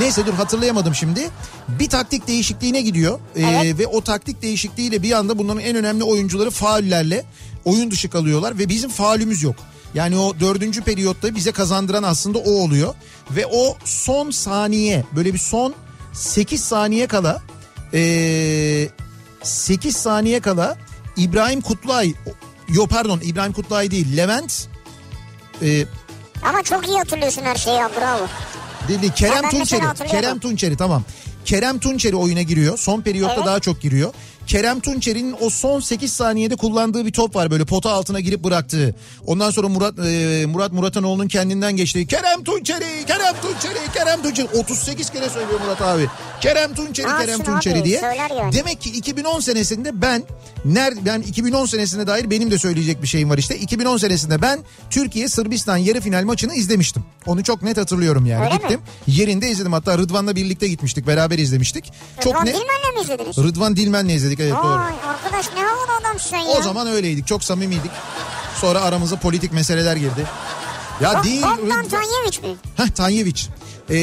Neyse 0.00 0.26
dur 0.26 0.34
hatırlayamadım 0.34 0.94
şimdi. 0.94 1.30
Bir 1.68 1.88
taktik 1.88 2.26
değişikliğine 2.28 2.80
gidiyor. 2.82 3.18
Ee, 3.36 3.42
Evet. 3.42 3.78
ve 3.78 3.86
o 3.86 4.00
taktik 4.00 4.42
değişikliğiyle 4.42 5.02
bir 5.02 5.12
anda 5.12 5.38
bunların 5.38 5.62
en 5.62 5.76
önemli 5.76 6.04
oyuncuları 6.04 6.50
faullerle 6.50 7.24
oyun 7.64 7.90
dışı 7.90 8.10
kalıyorlar 8.10 8.58
ve 8.58 8.68
bizim 8.68 8.90
faulümüz 8.90 9.42
yok. 9.42 9.56
Yani 9.94 10.16
o 10.18 10.40
dördüncü 10.40 10.82
periyotta 10.82 11.34
bize 11.34 11.52
kazandıran 11.52 12.02
aslında 12.02 12.38
o 12.38 12.50
oluyor. 12.50 12.94
Ve 13.30 13.46
o 13.46 13.76
son 13.84 14.30
saniye 14.30 15.04
böyle 15.16 15.34
bir 15.34 15.38
son 15.38 15.74
8 16.12 16.64
saniye 16.64 17.06
kala 17.06 17.42
ee, 17.94 18.88
8 19.42 19.96
saniye 19.96 20.40
kala 20.40 20.76
İbrahim 21.16 21.60
Kutlay 21.60 22.14
Yo 22.68 22.86
pardon 22.86 23.20
İbrahim 23.24 23.52
Kutlay 23.52 23.90
değil 23.90 24.16
Levent 24.16 24.68
ee, 25.62 25.84
Ama 26.42 26.62
çok 26.62 26.88
iyi 26.88 26.98
hatırlıyorsun 26.98 27.42
her 27.42 27.56
şeyi 27.56 27.76
ya 27.76 27.90
bravo. 28.00 28.26
Dedi 28.88 29.14
Kerem 29.14 29.50
Tunçeri. 29.50 30.08
Kerem 30.10 30.38
Tunçeri 30.38 30.76
tamam. 30.76 31.02
Kerem 31.44 31.78
Tunçeri 31.78 32.16
oyuna 32.16 32.42
giriyor. 32.42 32.78
Son 32.78 33.00
periyotta 33.00 33.34
Evet. 33.34 33.46
daha 33.46 33.60
çok 33.60 33.80
giriyor. 33.80 34.14
Kerem 34.52 34.80
Tunçeri'nin 34.80 35.36
o 35.40 35.50
son 35.50 35.80
8 35.80 36.12
saniyede 36.12 36.56
kullandığı 36.56 37.06
bir 37.06 37.12
top 37.12 37.36
var 37.36 37.50
böyle 37.50 37.64
pota 37.64 37.90
altına 37.90 38.20
girip 38.20 38.44
bıraktığı. 38.44 38.94
Ondan 39.26 39.50
sonra 39.50 39.68
Murat 39.68 39.98
e, 39.98 40.46
Murat 40.46 40.72
Muratanoğlu'nun 40.72 41.28
kendinden 41.28 41.76
geçtiği 41.76 42.06
Kerem 42.06 42.44
Tunçeri, 42.44 43.04
Kerem 43.06 43.34
Tunçeri, 43.42 43.92
Kerem 43.94 44.22
Tunçeri 44.22 44.48
38 44.54 45.10
kere 45.10 45.28
söylüyor 45.28 45.60
Murat 45.60 45.82
abi. 45.82 46.06
Kerem 46.40 46.74
Tunçeri, 46.74 47.06
Ne 47.08 47.18
Kerem 47.18 47.42
Tunçeri 47.42 47.84
diye. 47.84 48.00
yani. 48.00 48.52
Demek 48.52 48.80
ki 48.80 48.90
2010 48.90 49.40
senesinde 49.40 50.02
ben 50.02 50.22
ner 50.64 50.94
ben 51.06 51.20
2010 51.20 51.66
senesine 51.66 52.06
dair 52.06 52.30
benim 52.30 52.50
de 52.50 52.58
söyleyecek 52.58 53.02
bir 53.02 53.08
şeyim 53.08 53.30
var 53.30 53.38
işte. 53.38 53.58
2010 53.58 53.96
senesinde 53.96 54.42
ben 54.42 54.58
Türkiye 54.90 55.28
Sırbistan 55.28 55.76
yarı 55.76 56.00
final 56.00 56.24
maçını 56.24 56.54
izlemiştim. 56.54 57.04
Onu 57.26 57.44
çok 57.44 57.62
net 57.62 57.76
hatırlıyorum 57.76 58.26
yani. 58.26 58.44
Öyle 58.44 58.54
mi? 58.54 58.60
Gittim. 58.60 58.80
Yerinde 59.06 59.50
izledim 59.50 59.72
hatta 59.72 59.98
Rıdvan'la 59.98 60.36
birlikte 60.36 60.68
gitmiştik. 60.68 61.06
Beraber 61.06 61.38
izlemiştik. 61.38 61.92
Çok 62.20 62.32
Rıdvan 62.32 62.46
ne 62.46 62.50
Dilmen'le 62.50 62.94
mi 62.96 63.02
izlediniz? 63.02 63.38
Rıdvan 63.38 63.76
Dilmen'le 63.76 64.08
izledik 64.08 64.41
evet 64.42 64.52
doğru. 64.52 64.78
Vay 64.78 64.94
arkadaş 65.08 65.46
ne 65.56 65.60
havalı 65.62 66.00
adamsın 66.00 66.36
ya. 66.36 66.58
O 66.58 66.62
zaman 66.62 66.86
öyleydik. 66.86 67.26
Çok 67.26 67.44
samimiydik. 67.44 67.90
Sonra 68.60 68.80
aramıza 68.82 69.16
politik 69.16 69.52
meseleler 69.52 69.96
girdi. 69.96 70.26
Ya 71.00 71.14
Bak, 71.14 71.24
değil. 71.24 71.42
Rıdvan- 71.42 71.88
Tanyeviç 71.88 72.42
mi? 72.42 72.48
Heh 72.76 72.88
Tanyeviç. 72.88 73.48
Ee, 73.90 73.94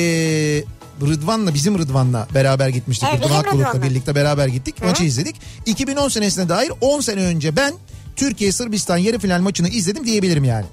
Rıdvan'la 1.01 1.53
bizim 1.53 1.79
Rıdvan'la 1.79 2.27
beraber 2.33 2.69
gitmiştik. 2.69 3.09
Evet, 3.11 3.25
Rıdvan 3.25 3.43
Rıdvan'la. 3.43 3.83
birlikte 3.83 4.15
beraber 4.15 4.47
gittik. 4.47 4.83
Maçı 4.83 5.03
izledik. 5.03 5.35
2010 5.65 6.09
senesine 6.09 6.49
dair 6.49 6.71
10 6.81 7.01
sene 7.01 7.21
önce 7.21 7.55
ben 7.55 7.73
Türkiye 8.15 8.51
Sırbistan 8.51 8.97
yarı 8.97 9.19
final 9.19 9.41
maçını 9.41 9.69
izledim 9.69 10.05
diyebilirim 10.05 10.43
yani. 10.43 10.65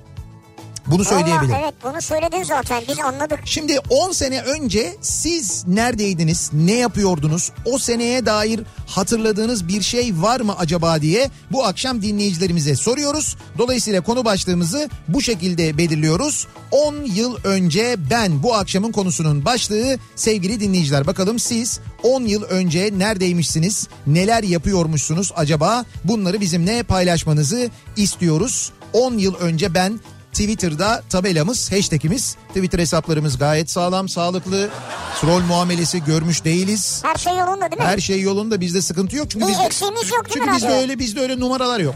Bunu 0.86 1.04
söyleyebilirim. 1.04 1.48
Vallahi 1.50 1.62
evet 1.62 1.74
bunu 1.84 2.02
söyledin 2.02 2.42
zaten 2.42 2.82
biz 2.88 3.00
anladık. 3.00 3.38
Şimdi 3.44 3.78
10 3.90 4.12
sene 4.12 4.42
önce 4.42 4.96
siz 5.00 5.64
neredeydiniz? 5.66 6.50
Ne 6.52 6.72
yapıyordunuz? 6.72 7.52
O 7.64 7.78
seneye 7.78 8.26
dair 8.26 8.60
hatırladığınız 8.86 9.68
bir 9.68 9.82
şey 9.82 10.12
var 10.16 10.40
mı 10.40 10.54
acaba 10.58 11.02
diye 11.02 11.30
bu 11.52 11.64
akşam 11.64 12.02
dinleyicilerimize 12.02 12.76
soruyoruz. 12.76 13.36
Dolayısıyla 13.58 14.00
konu 14.00 14.24
başlığımızı 14.24 14.90
bu 15.08 15.22
şekilde 15.22 15.78
belirliyoruz. 15.78 16.46
10 16.70 16.94
yıl 17.04 17.36
önce 17.44 17.96
ben 18.10 18.42
bu 18.42 18.54
akşamın 18.54 18.92
konusunun 18.92 19.44
başlığı 19.44 19.98
sevgili 20.16 20.60
dinleyiciler. 20.60 21.06
Bakalım 21.06 21.38
siz 21.38 21.80
10 22.02 22.22
yıl 22.22 22.42
önce 22.42 22.90
neredeymişsiniz? 22.98 23.88
Neler 24.06 24.42
yapıyormuşsunuz 24.42 25.32
acaba? 25.36 25.84
Bunları 26.04 26.40
bizimle 26.40 26.82
paylaşmanızı 26.82 27.70
istiyoruz. 27.96 28.72
10 28.92 29.18
yıl 29.18 29.34
önce 29.34 29.74
ben 29.74 30.00
Twitter'da 30.36 31.02
tabelamız, 31.10 31.72
hashtagimiz, 31.72 32.36
Twitter 32.48 32.78
hesaplarımız 32.78 33.38
gayet 33.38 33.70
sağlam, 33.70 34.08
sağlıklı. 34.08 34.68
Troll 35.20 35.40
muamelesi 35.40 36.04
görmüş 36.04 36.44
değiliz. 36.44 37.00
Her 37.04 37.14
şey 37.16 37.36
yolunda 37.36 37.70
değil 37.70 37.82
mi? 37.82 37.86
Her 37.88 37.98
şey 37.98 38.20
yolunda 38.20 38.60
bizde 38.60 38.82
sıkıntı 38.82 39.16
yok. 39.16 39.30
Çünkü 39.30 39.46
Bir 39.46 39.50
bizde, 39.52 39.62
eksiğimiz 39.64 40.10
yok 40.10 40.24
değil 40.24 40.34
çünkü 40.34 40.50
mi 40.50 40.56
bizde 40.56 40.66
radyo? 40.68 40.78
öyle 40.80 40.98
bizde 40.98 41.20
öyle 41.20 41.40
numaralar 41.40 41.80
yok. 41.80 41.94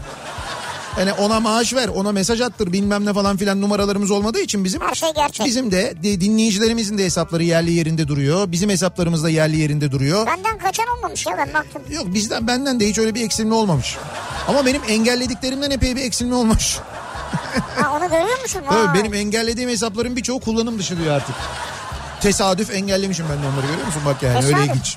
Yani 0.99 1.13
ona 1.13 1.41
maaş 1.41 1.75
ver, 1.75 1.89
ona 1.89 2.13
mesaj 2.13 2.41
attır 2.41 2.73
bilmem 2.73 3.07
ne 3.07 3.13
falan 3.15 3.37
filan 3.37 3.61
numaralarımız 3.61 4.11
olmadığı 4.11 4.41
için 4.41 4.65
bizim 4.65 4.81
Her 4.81 4.95
şey 4.95 5.09
gerçek. 5.15 5.47
bizim 5.47 5.71
de 5.73 5.95
de- 6.03 6.21
dinleyicilerimizin 6.21 6.99
de 6.99 7.05
hesapları 7.05 7.43
yerli 7.45 7.73
yerinde 7.73 8.09
duruyor. 8.09 8.53
Bizim 8.53 8.71
hesaplarımız 8.71 9.25
da 9.25 9.29
yerli 9.31 9.57
yerinde 9.57 9.93
duruyor. 9.93 10.27
Benden 10.27 10.59
kaçan 10.59 10.87
olmamış 10.99 11.27
ya 11.27 11.35
ben 11.39 11.55
baktım. 11.55 11.83
Yok 11.91 12.05
bizden 12.15 12.47
benden 12.47 12.81
de 12.81 12.89
hiç 12.89 12.99
öyle 12.99 13.15
bir 13.15 13.25
eksilme 13.25 13.55
olmamış. 13.55 13.97
Ama 14.49 14.67
benim 14.67 14.83
engellediklerimden 14.89 15.71
epey 15.71 15.97
bir 15.97 16.03
eksilme 16.03 16.35
olmuş. 16.35 16.77
Ha 17.83 17.93
onu 17.97 18.05
görüyor 18.11 18.41
musun? 18.43 18.63
Vay. 18.69 18.95
benim 18.95 19.15
engellediğim 19.15 19.71
hesapların 19.71 20.17
birçoğu 20.17 20.41
kullanım 20.41 20.79
dışı 20.79 20.99
diyor 20.99 21.17
artık. 21.17 21.35
Tesadüf 22.21 22.71
engellemişim 22.75 23.27
ben 23.33 23.43
de 23.43 23.47
onları 23.49 23.67
görüyor 23.67 23.87
musun 23.87 24.03
bak 24.07 24.23
yani 24.23 24.37
öyle 24.37 24.47
Tesadüf. 24.47 24.67
ilginç. 24.71 24.97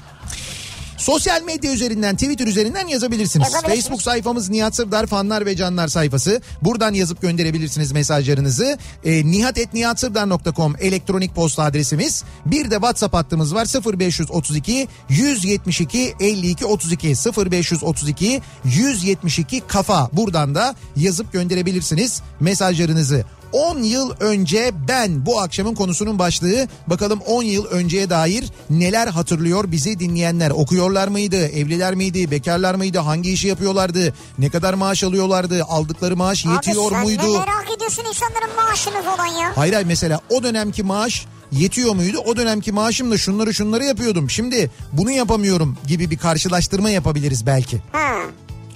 Sosyal 1.04 1.42
medya 1.42 1.74
üzerinden 1.74 2.16
Twitter 2.16 2.48
üzerinden 2.48 2.88
yazabilirsiniz. 2.88 3.48
Yazabilirsiniz. 3.48 3.84
Facebook 3.84 4.02
sayfamız 4.02 4.50
Nihat 4.50 4.76
Sırdar 4.76 5.08
fanlar 5.08 5.46
ve 5.46 5.56
canlar 5.56 5.88
sayfası. 5.88 6.42
Buradan 6.62 6.94
yazıp 6.94 7.22
gönderebilirsiniz 7.22 7.92
mesajlarınızı. 7.92 8.78
E, 9.04 9.26
nihatetnihatsırdar.com 9.26 10.76
elektronik 10.80 11.36
posta 11.36 11.64
adresimiz. 11.64 12.24
Bir 12.46 12.72
de 12.72 12.76
WhatsApp 12.76 13.14
hattımız 13.14 13.56
var 13.56 13.68
0532 14.00 14.88
172 15.10 16.14
52 16.20 16.66
32 16.66 17.08
0532 17.08 18.42
172 18.66 19.62
kafa. 19.68 20.10
Buradan 20.14 20.56
da 20.56 20.76
yazıp 20.96 21.34
gönderebilirsiniz 21.34 22.22
mesajlarınızı. 22.40 23.26
10 23.54 23.78
yıl 23.84 24.12
önce 24.20 24.72
ben 24.88 25.26
bu 25.26 25.40
akşamın 25.42 25.76
konusunun 25.76 26.20
başlığı 26.20 26.68
bakalım 26.88 27.20
10 27.20 27.44
yıl 27.44 27.66
önceye 27.66 28.10
dair 28.10 28.46
neler 28.70 29.08
hatırlıyor 29.08 29.72
bizi 29.72 30.00
dinleyenler? 30.00 30.50
Okuyorlar 30.52 31.08
mıydı? 31.08 31.48
Evliler 31.48 31.96
miydi? 31.96 32.32
Bekarlar 32.32 32.76
mıydı? 32.76 33.00
Hangi 33.00 33.32
işi 33.32 33.48
yapıyorlardı? 33.48 34.14
Ne 34.40 34.50
kadar 34.50 34.74
maaş 34.74 35.04
alıyorlardı? 35.04 35.64
Aldıkları 35.64 36.18
maaş 36.18 36.46
yetiyor 36.46 36.86
Abi 36.86 36.96
sen 36.96 37.04
muydu? 37.04 37.34
ne 37.34 37.40
merak 37.40 37.72
ediyorsun 37.78 38.04
insanların 38.10 38.56
maaşını 38.56 39.04
falan 39.04 39.26
ya. 39.28 39.52
hayır 39.56 39.74
hayır. 39.74 39.88
Mesela 39.88 40.20
o 40.30 40.44
dönemki 40.44 40.84
maaş 40.84 41.26
yetiyor 41.52 41.96
muydu? 41.96 42.18
O 42.26 42.36
dönemki 42.36 42.72
maaşımla 42.72 43.18
şunları 43.18 43.54
şunları 43.54 43.84
yapıyordum. 43.86 44.30
Şimdi 44.30 44.72
bunu 44.92 45.12
yapamıyorum 45.12 45.78
gibi 45.88 46.10
bir 46.12 46.18
karşılaştırma 46.18 46.90
yapabiliriz 46.90 47.46
belki. 47.46 47.82
Ha. 47.92 48.14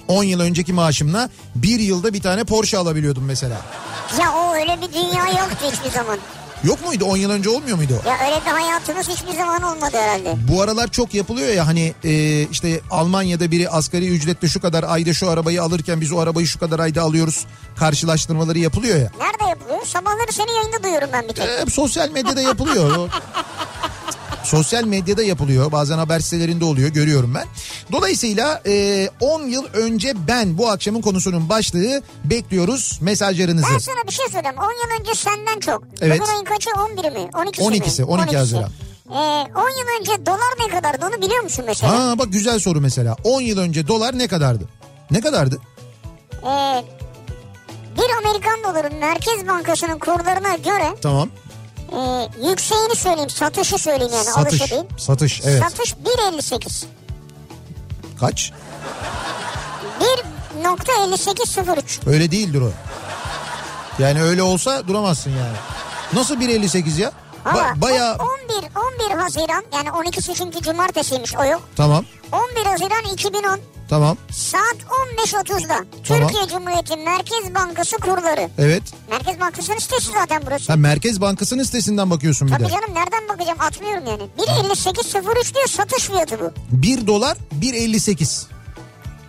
10 0.08 0.22
yıl 0.24 0.40
önceki 0.40 0.72
maaşımla 0.72 1.28
bir 1.54 1.80
yılda 1.80 2.12
bir 2.12 2.22
tane 2.22 2.44
Porsche 2.44 2.78
alabiliyordum 2.78 3.24
mesela 3.24 3.56
Ya 4.20 4.32
o 4.32 4.54
öyle 4.54 4.76
bir 4.82 4.92
dünya 4.94 5.26
yoktu 5.28 5.66
hiçbir 5.72 5.90
zaman. 5.90 6.18
yok 6.64 6.86
muydu 6.86 7.04
10 7.04 7.16
yıl 7.16 7.30
önce 7.30 7.50
olmuyor 7.50 7.76
muydu? 7.76 8.02
Ya 8.06 8.16
öyle 8.26 8.40
bir 8.46 8.50
hayatımız 8.50 9.08
hiçbir 9.08 9.36
zaman 9.36 9.62
olmadı 9.62 9.96
herhalde. 9.96 10.34
Bu 10.52 10.62
aralar 10.62 10.88
çok 10.88 11.14
yapılıyor 11.14 11.48
ya 11.54 11.66
hani 11.66 11.94
e, 12.04 12.42
işte 12.42 12.80
Almanya'da 12.90 13.50
biri 13.50 13.70
asgari 13.70 14.08
ücretle 14.08 14.48
şu 14.48 14.60
kadar 14.60 14.84
ayda 14.88 15.14
şu 15.14 15.30
arabayı 15.30 15.62
alırken 15.62 16.00
biz 16.00 16.12
o 16.12 16.18
arabayı 16.20 16.46
şu 16.46 16.58
kadar 16.58 16.78
ayda 16.78 17.02
alıyoruz 17.02 17.46
karşılaştırmaları 17.76 18.58
yapılıyor 18.58 18.96
ya. 19.00 19.10
Nerede 19.20 19.48
yapılıyor? 19.50 19.86
Sabahları 19.86 20.32
seni 20.32 20.50
yayında 20.56 20.82
duyuyorum 20.82 21.08
ben 21.12 21.22
bir 21.28 21.32
tek. 21.34 21.44
E, 21.48 21.70
sosyal 21.70 22.10
medyada 22.10 22.40
yapılıyor. 22.40 23.08
Sosyal 24.48 24.84
medyada 24.84 25.22
yapılıyor. 25.22 25.72
Bazen 25.72 25.98
haber 25.98 26.20
sitelerinde 26.20 26.64
oluyor. 26.64 26.88
Görüyorum 26.88 27.34
ben. 27.34 27.46
Dolayısıyla 27.92 28.62
e, 28.66 29.08
10 29.20 29.42
yıl 29.42 29.64
önce 29.72 30.12
ben 30.28 30.58
bu 30.58 30.70
akşamın 30.70 31.00
konusunun 31.00 31.48
başlığı 31.48 32.02
bekliyoruz 32.24 32.98
mesajlarınızı. 33.02 33.66
Ben 33.72 33.78
sana 33.78 34.06
bir 34.06 34.12
şey 34.12 34.26
söyleyeyim. 34.26 34.56
10 34.58 34.62
yıl 34.62 35.00
önce 35.00 35.14
senden 35.14 35.60
çok. 35.60 35.82
Evet. 36.00 36.20
Bugün 36.20 36.32
ayın 36.32 36.44
kaçı? 36.44 36.70
11 36.80 37.12
mi? 37.12 37.28
12'si, 37.32 37.62
12'si, 37.62 38.00
mi? 38.00 38.06
12 38.06 38.36
Haziran. 38.36 38.70
Ee, 39.10 39.14
10 39.14 39.44
yıl 39.78 40.00
önce 40.00 40.26
dolar 40.26 40.54
ne 40.60 40.68
kadardı 40.68 41.06
onu 41.06 41.22
biliyor 41.22 41.42
musun 41.42 41.64
mesela? 41.68 42.10
Ha 42.10 42.18
bak 42.18 42.32
güzel 42.32 42.58
soru 42.58 42.80
mesela. 42.80 43.16
10 43.24 43.40
yıl 43.40 43.58
önce 43.58 43.88
dolar 43.88 44.18
ne 44.18 44.28
kadardı? 44.28 44.64
Ne 45.10 45.20
kadardı? 45.20 45.58
Ee, 46.42 46.84
bir 47.96 48.10
Amerikan 48.26 48.64
doların 48.64 48.98
Merkez 48.98 49.48
Bankası'nın 49.48 49.98
kurlarına 49.98 50.56
göre 50.56 50.94
Tamam. 51.02 51.28
E, 51.92 52.28
yükseğini 52.48 52.94
söyleyeyim, 52.96 53.30
satışı 53.30 53.78
söyleyeyim 53.78 54.12
yani 54.14 54.24
Satış. 54.24 54.60
alışı 54.60 54.70
değil. 54.74 54.84
Satış 54.98 55.40
evet. 55.44 55.62
Satış 55.62 55.94
1.58. 55.94 56.84
Kaç? 58.20 58.52
1.5803. 60.64 62.10
Öyle 62.10 62.30
değildir 62.30 62.60
o. 62.60 62.70
Yani 64.02 64.22
öyle 64.22 64.42
olsa 64.42 64.88
duramazsın 64.88 65.30
yani. 65.30 65.56
Nasıl 66.12 66.40
1.58 66.40 67.00
ya? 67.00 67.12
Ba- 67.44 67.80
bayağı 67.80 68.14
11, 68.14 68.20
11 69.10 69.20
Haziran 69.20 69.64
yani 69.72 69.88
12'si 69.88 70.34
çünkü 70.34 70.60
cumartesiymiş 70.62 71.34
o 71.36 71.44
yok. 71.44 71.60
tamam 71.76 72.04
11 72.32 72.66
Haziran 72.70 73.04
2010 73.12 73.60
tamam 73.88 74.16
saat 74.30 74.76
15.30'da 75.26 75.84
Tamam. 76.08 76.28
Türkiye 76.28 76.48
Cumhuriyeti 76.48 76.96
Merkez 76.96 77.54
Bankası 77.54 77.96
kurları. 77.96 78.50
evet. 78.58 78.82
Merkez 79.10 79.40
Bankası'nın 79.40 79.78
sitesi 79.78 80.12
zaten 80.12 80.42
burası. 80.46 80.72
Ha, 80.72 80.76
Merkez 80.76 81.20
Bankası'nın 81.20 81.62
sitesinden 81.62 82.10
bakıyorsun 82.10 82.48
bir 82.48 82.52
Tabii 82.52 82.64
de. 82.64 82.68
canım 82.68 82.94
nereden 82.94 83.28
bakacağım 83.28 83.60
atmıyorum 83.60 84.04
yani. 84.06 84.22
1.58.03 84.38 85.54
diyor 85.54 85.66
satış 85.68 86.04
fiyatı 86.04 86.40
bu. 86.40 86.52
1 86.70 87.06
dolar 87.06 87.36
1.58. 87.60 88.44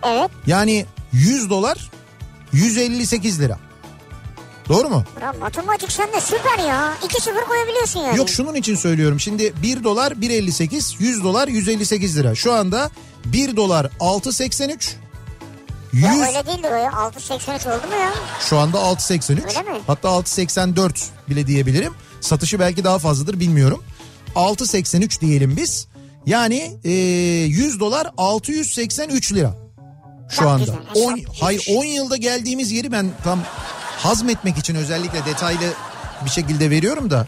Evet. 0.06 0.30
Yani 0.46 0.86
100 1.12 1.50
dolar 1.50 1.90
158 2.52 3.40
lira. 3.40 3.58
Doğru 4.68 4.88
mu? 4.88 5.04
Ulan 5.18 5.38
matematik 5.38 5.92
sende 5.92 6.20
süper 6.20 6.58
ya. 6.58 6.94
2-0 7.08 7.44
koyabiliyorsun 7.48 8.00
yani. 8.00 8.18
Yok 8.18 8.28
şunun 8.28 8.54
için 8.54 8.74
söylüyorum. 8.76 9.20
Şimdi 9.20 9.52
1 9.62 9.84
dolar 9.84 10.12
1.58, 10.12 10.94
100 11.02 11.24
dolar 11.24 11.48
158 11.48 12.16
lira. 12.18 12.34
Şu 12.34 12.52
anda 12.52 12.90
1 13.24 13.56
dolar 13.56 13.90
6.83. 14.00 14.92
100 15.92 16.04
Ya 16.04 16.12
öyle 16.12 16.46
değildir 16.46 16.70
o 16.72 16.74
ya. 16.76 16.90
6.83 16.90 17.76
oldu 17.78 17.86
mu 17.86 17.94
ya? 18.00 18.12
şu 18.48 18.58
anda 18.58 18.78
6.83. 18.78 19.30
Öyle 19.48 19.62
mi? 19.72 19.78
Hatta 19.86 20.08
6.84 20.08 20.92
bile 21.28 21.46
diyebilirim. 21.46 21.92
Satışı 22.20 22.60
belki 22.60 22.84
daha 22.84 22.98
fazladır 22.98 23.40
bilmiyorum. 23.40 23.84
6.83 24.34 25.20
diyelim 25.20 25.56
biz. 25.56 25.86
Yani 26.26 26.76
e, 26.84 26.90
100 26.90 27.80
dolar 27.80 28.10
683 28.16 29.32
lira. 29.32 29.54
Şu 30.30 30.36
Çok 30.36 30.46
anda. 30.46 30.58
güzel, 30.64 30.76
hesap 30.94 30.96
10 31.12 31.20
hayır 31.40 31.66
10 31.76 31.84
yılda 31.84 32.16
geldiğimiz 32.16 32.72
yeri 32.72 32.92
ben 32.92 33.10
tam 33.24 33.40
hazmetmek 33.98 34.58
için 34.58 34.74
özellikle 34.74 35.24
detaylı 35.24 35.72
bir 36.24 36.30
şekilde 36.30 36.70
veriyorum 36.70 37.10
da 37.10 37.26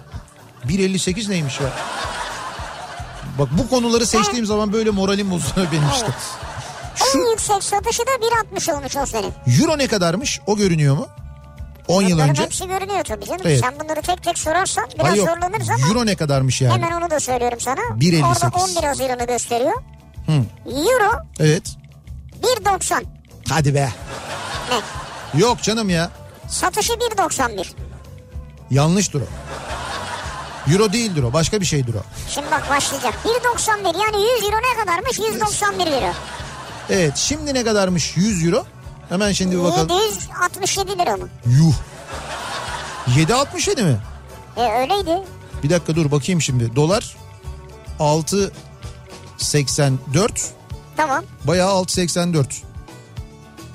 1.58 0.68 1.30
neymiş 1.30 1.60
ya? 1.60 1.66
Bak 3.38 3.48
bu 3.58 3.68
konuları 3.68 4.06
seçtiğim 4.06 4.46
zaman 4.46 4.72
böyle 4.72 4.90
moralim 4.90 5.30
bozuluyor 5.30 5.72
benim 5.72 5.88
işte. 5.94 6.06
Şu 6.94 7.18
En 7.18 7.30
yüksek 7.30 7.62
satışı 7.62 8.02
da 8.02 8.10
1.60 8.56 8.72
olmuş 8.74 8.96
o 8.96 9.06
senin. 9.06 9.32
euro 9.60 9.78
ne 9.78 9.86
kadarmış? 9.86 10.40
O 10.46 10.56
görünüyor 10.56 10.96
mu? 10.96 11.06
10 11.88 12.02
yıl 12.02 12.18
önce. 12.18 12.42
hepsi 12.42 12.68
görünüyor 12.68 13.04
tabii 13.04 13.24
canım. 13.24 13.40
Evet. 13.44 13.60
Sen 13.60 13.74
bunları 13.84 14.02
tek 14.02 14.22
tek 14.22 14.38
sorarsan 14.38 14.84
biraz 14.94 15.06
Hayır 15.10 15.22
zorlanırız 15.26 15.70
ama 15.70 15.88
Euro 15.88 16.06
ne 16.06 16.14
kadarmış 16.16 16.60
yani? 16.62 16.72
hemen 16.74 17.00
onu 17.00 17.10
da 17.10 17.20
söylüyorum 17.20 17.60
sana. 17.60 17.80
1.58. 17.80 18.46
Orada 18.46 18.56
11 18.64 18.82
Haziran'ı 18.86 19.26
gösteriyor. 19.26 19.82
Hı. 20.26 20.32
Euro 20.66 21.12
Evet. 21.40 21.62
1.90. 22.42 23.04
Hadi 23.48 23.74
be. 23.74 23.88
Ne? 24.70 25.40
Yok 25.40 25.62
canım 25.62 25.90
ya. 25.90 26.10
Satışı 26.48 26.92
1.91. 26.92 27.66
Yanlıştır 28.70 29.20
o. 29.20 29.24
Euro 30.70 30.92
değildir 30.92 31.22
o. 31.22 31.32
Başka 31.32 31.60
bir 31.60 31.66
şeydir 31.66 31.94
o. 31.94 32.02
Şimdi 32.30 32.46
bak 32.50 32.70
başlayacak. 32.70 33.14
1.91 33.24 33.86
yani 33.86 34.22
100 34.22 34.30
euro 34.44 34.56
ne 34.56 34.84
kadarmış? 34.84 35.18
191 35.18 35.86
lira. 35.86 36.14
Evet 36.90 37.16
şimdi 37.16 37.54
ne 37.54 37.64
kadarmış 37.64 38.16
100 38.16 38.44
euro? 38.46 38.66
Hemen 39.08 39.32
şimdi 39.32 39.58
bir 39.58 39.64
bakalım. 39.64 39.88
767 39.90 40.98
lira 40.98 41.16
mı? 41.16 41.28
Yuh. 41.46 41.74
7.67 43.08 43.82
mi? 43.84 43.98
E 44.56 44.62
öyleydi. 44.80 45.22
Bir 45.62 45.70
dakika 45.70 45.96
dur 45.96 46.10
bakayım 46.10 46.42
şimdi. 46.42 46.76
Dolar 46.76 47.16
6.84. 48.00 50.46
Tamam. 50.96 51.24
Bayağı 51.44 51.70
6.84. 51.70 52.44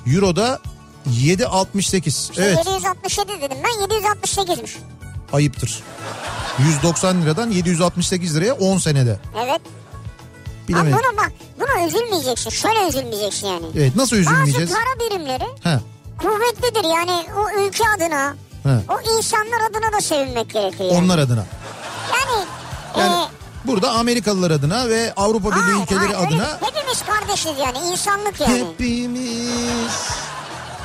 Euro 0.08 0.36
da 0.36 0.60
7.68. 1.10 2.42
Evet 2.42 2.58
767 2.58 3.42
dedim 3.42 3.58
ben 3.64 3.72
768'miş. 3.98 4.72
Ayıptır. 5.34 5.84
190 6.60 7.22
liradan 7.22 7.52
768 7.52 8.36
liraya 8.36 8.54
10 8.54 8.78
senede. 8.78 9.20
Evet. 9.36 9.62
Ama 10.74 10.84
Bilemedim. 10.84 10.98
buna 10.98 11.18
bak 11.24 11.32
buna 11.60 11.88
üzülmeyeceksin. 11.88 12.50
Şöyle 12.50 12.88
üzülmeyeceksin 12.88 13.48
yani. 13.48 13.66
Evet 13.76 13.96
nasıl 13.96 14.16
Bazı 14.18 14.22
üzülmeyeceğiz? 14.32 14.72
para 14.74 15.10
birimleri 15.10 15.44
He. 15.64 15.80
kuvvetlidir 16.18 16.84
yani 16.96 17.26
o 17.38 17.62
ülke 17.62 17.84
adına. 17.98 18.36
He. 18.64 18.70
O 18.70 19.18
insanlar 19.18 19.62
adına 19.70 19.98
da 19.98 20.02
sevinmek 20.02 20.50
gerekiyor. 20.50 20.92
Yani, 20.92 21.04
Onlar 21.06 21.20
adına. 21.20 21.46
yani, 22.14 22.46
Yani 22.98 23.24
e, 23.24 23.28
burada 23.68 23.92
Amerikalılar 23.92 24.52
adına 24.52 24.90
ve 24.90 25.14
Avrupa 25.18 25.50
Birliği 25.52 25.62
hayır, 25.62 25.84
ülkeleri 25.84 26.14
hayır, 26.16 26.32
öyle- 26.32 26.44
adına 26.44 26.60
hepimiz 26.62 27.02
kardeşiz 27.06 27.52
yani 27.60 27.78
insanlık 27.92 28.42
yani. 28.42 28.66
hepimiz 28.74 29.92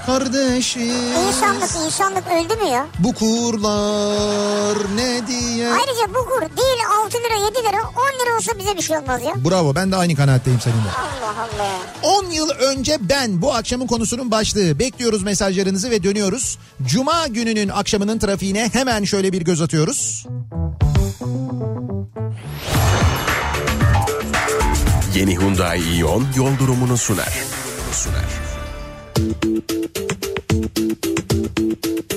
kardeşiz. 0.07 0.93
İnsanlık 1.29 1.71
insanlık 1.87 2.25
öldü 2.27 2.63
mü 2.65 2.69
ya? 2.71 2.87
Bu 2.99 3.15
kurlar 3.15 4.77
ne 4.97 5.27
diye. 5.27 5.69
Ayrıca 5.69 6.09
bu 6.15 6.29
kur 6.29 6.41
değil 6.41 6.79
6 7.05 7.19
lira 7.19 7.47
7 7.47 7.59
lira 7.59 7.83
10 7.83 8.27
lira 8.27 8.37
olsa 8.37 8.59
bize 8.59 8.77
bir 8.77 8.83
şey 8.83 8.97
olmaz 8.99 9.21
ya. 9.23 9.35
Bravo 9.51 9.75
ben 9.75 9.93
de 9.93 9.97
aynı 9.97 10.17
kanaatteyim 10.17 10.61
seninle. 10.61 10.79
Allah 10.91 11.35
Allah. 11.43 12.19
10 12.19 12.31
yıl 12.31 12.51
önce 12.51 12.97
ben 13.01 13.43
bu 13.43 13.55
akşamın 13.55 13.87
konusunun 13.87 14.31
başlığı. 14.31 14.79
Bekliyoruz 14.79 15.23
mesajlarınızı 15.23 15.91
ve 15.91 16.03
dönüyoruz. 16.03 16.59
Cuma 16.83 17.27
gününün 17.27 17.69
akşamının 17.69 18.19
trafiğine 18.19 18.71
hemen 18.73 19.05
şöyle 19.05 19.33
bir 19.33 19.43
göz 19.43 19.63
atıyoruz. 19.63 20.27
Yeni 25.15 25.39
Hyundai 25.39 25.81
Ion 25.99 26.27
yol 26.37 26.59
durumunu 26.59 26.99
sunar. 26.99 27.33
Sunar. 27.93 28.43
Thank 31.33 31.87
you. 31.87 32.12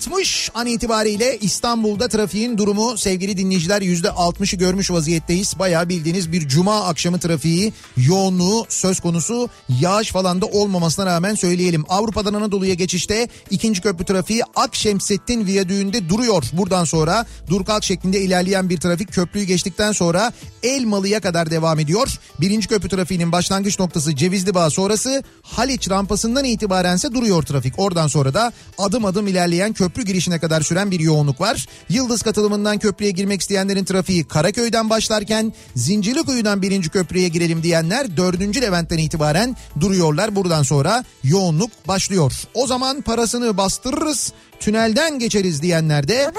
60 0.00 0.50
an 0.54 0.66
itibariyle 0.66 1.38
İstanbul'da 1.38 2.08
trafiğin 2.08 2.58
durumu 2.58 2.98
sevgili 2.98 3.36
dinleyiciler 3.36 3.82
yüzde 3.82 4.08
60'ı 4.08 4.58
görmüş 4.58 4.90
vaziyetteyiz. 4.90 5.58
Bayağı 5.58 5.88
bildiğiniz 5.88 6.32
bir 6.32 6.48
cuma 6.48 6.84
akşamı 6.84 7.18
trafiği 7.18 7.72
yoğunluğu 7.96 8.66
söz 8.68 9.00
konusu 9.00 9.48
yağış 9.80 10.12
falan 10.12 10.40
da 10.40 10.46
olmamasına 10.46 11.06
rağmen 11.06 11.34
söyleyelim. 11.34 11.84
Avrupa'dan 11.88 12.34
Anadolu'ya 12.34 12.74
geçişte 12.74 13.28
ikinci 13.50 13.80
köprü 13.80 14.04
trafiği 14.04 14.42
Akşemsettin 14.56 15.46
Viyadüğü'nde 15.46 16.08
duruyor. 16.08 16.44
Buradan 16.52 16.84
sonra 16.84 17.26
dur 17.48 17.64
kalk 17.64 17.84
şeklinde 17.84 18.20
ilerleyen 18.20 18.70
bir 18.70 18.80
trafik 18.80 19.12
köprüyü 19.12 19.44
geçtikten 19.44 19.92
sonra 19.92 20.32
Elmalı'ya 20.62 21.20
kadar 21.20 21.50
devam 21.50 21.78
ediyor. 21.78 22.18
Birinci 22.40 22.68
köprü 22.68 22.88
trafiğinin 22.88 23.32
başlangıç 23.32 23.78
noktası 23.78 24.16
Cevizli 24.16 24.54
Bağ 24.54 24.70
sonrası 24.70 25.22
Haliç 25.42 25.90
rampasından 25.90 26.44
itibarense 26.44 27.12
duruyor 27.12 27.42
trafik. 27.42 27.74
Oradan 27.78 28.06
sonra 28.06 28.34
da 28.34 28.52
adım 28.78 29.04
adım 29.04 29.26
ilerleyen 29.26 29.72
köprü 29.72 29.89
girişine 29.98 30.38
kadar 30.38 30.60
süren 30.60 30.90
bir 30.90 31.00
yoğunluk 31.00 31.40
var. 31.40 31.66
Yıldız 31.88 32.22
katılımından 32.22 32.78
köprüye 32.78 33.10
girmek 33.10 33.40
isteyenlerin 33.40 33.84
trafiği 33.84 34.24
Karaköy'den 34.24 34.90
başlarken 34.90 35.52
Zincirlikuyu'dan 35.76 36.62
birinci 36.62 36.88
köprüye 36.88 37.28
girelim 37.28 37.62
diyenler 37.62 38.16
dördüncü 38.16 38.62
Levent'ten 38.62 38.98
itibaren 38.98 39.56
duruyorlar. 39.80 40.36
Buradan 40.36 40.62
sonra 40.62 41.04
yoğunluk 41.24 41.88
başlıyor. 41.88 42.32
O 42.54 42.66
zaman 42.66 43.00
parasını 43.00 43.56
bastırırız 43.56 44.32
tünelden 44.60 45.18
geçeriz 45.18 45.62
diyenler 45.62 46.08
de 46.08 46.32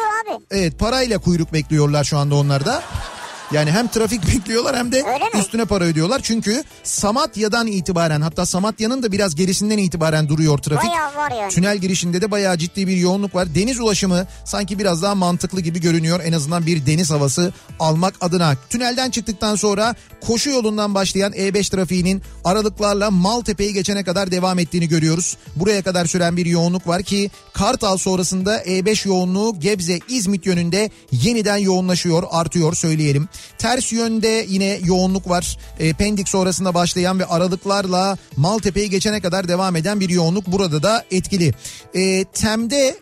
evet 0.51 0.79
parayla 0.79 1.17
kuyruk 1.17 1.53
bekliyorlar 1.53 2.03
şu 2.03 2.17
anda 2.17 2.35
onlar 2.35 2.65
da. 2.65 2.83
Yani 3.51 3.71
hem 3.71 3.87
trafik 3.87 4.27
bekliyorlar 4.35 4.77
hem 4.77 4.91
de 4.91 5.03
üstüne 5.39 5.65
para 5.65 5.83
ödüyorlar. 5.83 6.19
Çünkü 6.23 6.63
Samatya'dan 6.83 7.67
itibaren 7.67 8.21
hatta 8.21 8.45
Samatya'nın 8.45 9.03
da 9.03 9.11
biraz 9.11 9.35
gerisinden 9.35 9.77
itibaren 9.77 10.29
duruyor 10.29 10.57
trafik. 10.57 10.89
Bayağı 10.89 11.15
var 11.15 11.31
yani. 11.31 11.51
Tünel 11.51 11.77
girişinde 11.77 12.21
de 12.21 12.31
bayağı 12.31 12.57
ciddi 12.57 12.87
bir 12.87 12.97
yoğunluk 12.97 13.35
var. 13.35 13.55
Deniz 13.55 13.79
ulaşımı 13.79 14.27
sanki 14.45 14.79
biraz 14.79 15.01
daha 15.01 15.15
mantıklı 15.15 15.61
gibi 15.61 15.81
görünüyor. 15.81 16.19
En 16.23 16.33
azından 16.33 16.65
bir 16.65 16.85
deniz 16.85 17.11
havası 17.11 17.53
almak 17.79 18.13
adına. 18.21 18.55
Tünelden 18.69 19.09
çıktıktan 19.09 19.55
sonra 19.55 19.95
koşu 20.21 20.49
yolundan 20.49 20.95
başlayan 20.95 21.33
E5 21.33 21.71
trafiğinin 21.71 22.21
aralıklarla 22.43 23.11
Maltepe'yi 23.11 23.73
geçene 23.73 24.03
kadar 24.03 24.31
devam 24.31 24.59
ettiğini 24.59 24.87
görüyoruz. 24.87 25.37
Buraya 25.55 25.81
kadar 25.81 26.05
süren 26.05 26.37
bir 26.37 26.45
yoğunluk 26.45 26.87
var 26.87 27.03
ki 27.03 27.31
Kartal 27.53 27.97
sonrasında 27.97 28.63
E5 28.63 29.07
yoğunluğu 29.07 29.59
Gebze 29.59 29.99
İzmit 30.09 30.45
yönünde 30.45 30.89
yeniden 31.11 31.57
yoğunlaşıyor, 31.57 32.23
artıyor 32.31 32.73
söyleyelim. 32.73 33.29
Ters 33.57 33.93
yönde 33.93 34.45
yine 34.49 34.79
yoğunluk 34.83 35.29
var. 35.29 35.57
E, 35.79 35.93
Pendik 35.93 36.29
sonrasında 36.29 36.73
başlayan 36.73 37.19
ve 37.19 37.25
aralıklarla 37.25 38.17
Maltepe'yi 38.37 38.89
geçene 38.89 39.21
kadar 39.21 39.47
devam 39.47 39.75
eden 39.75 39.99
bir 39.99 40.09
yoğunluk 40.09 40.47
burada 40.47 40.83
da 40.83 41.05
etkili. 41.11 41.53
E, 41.95 42.23
Tem'de 42.23 42.95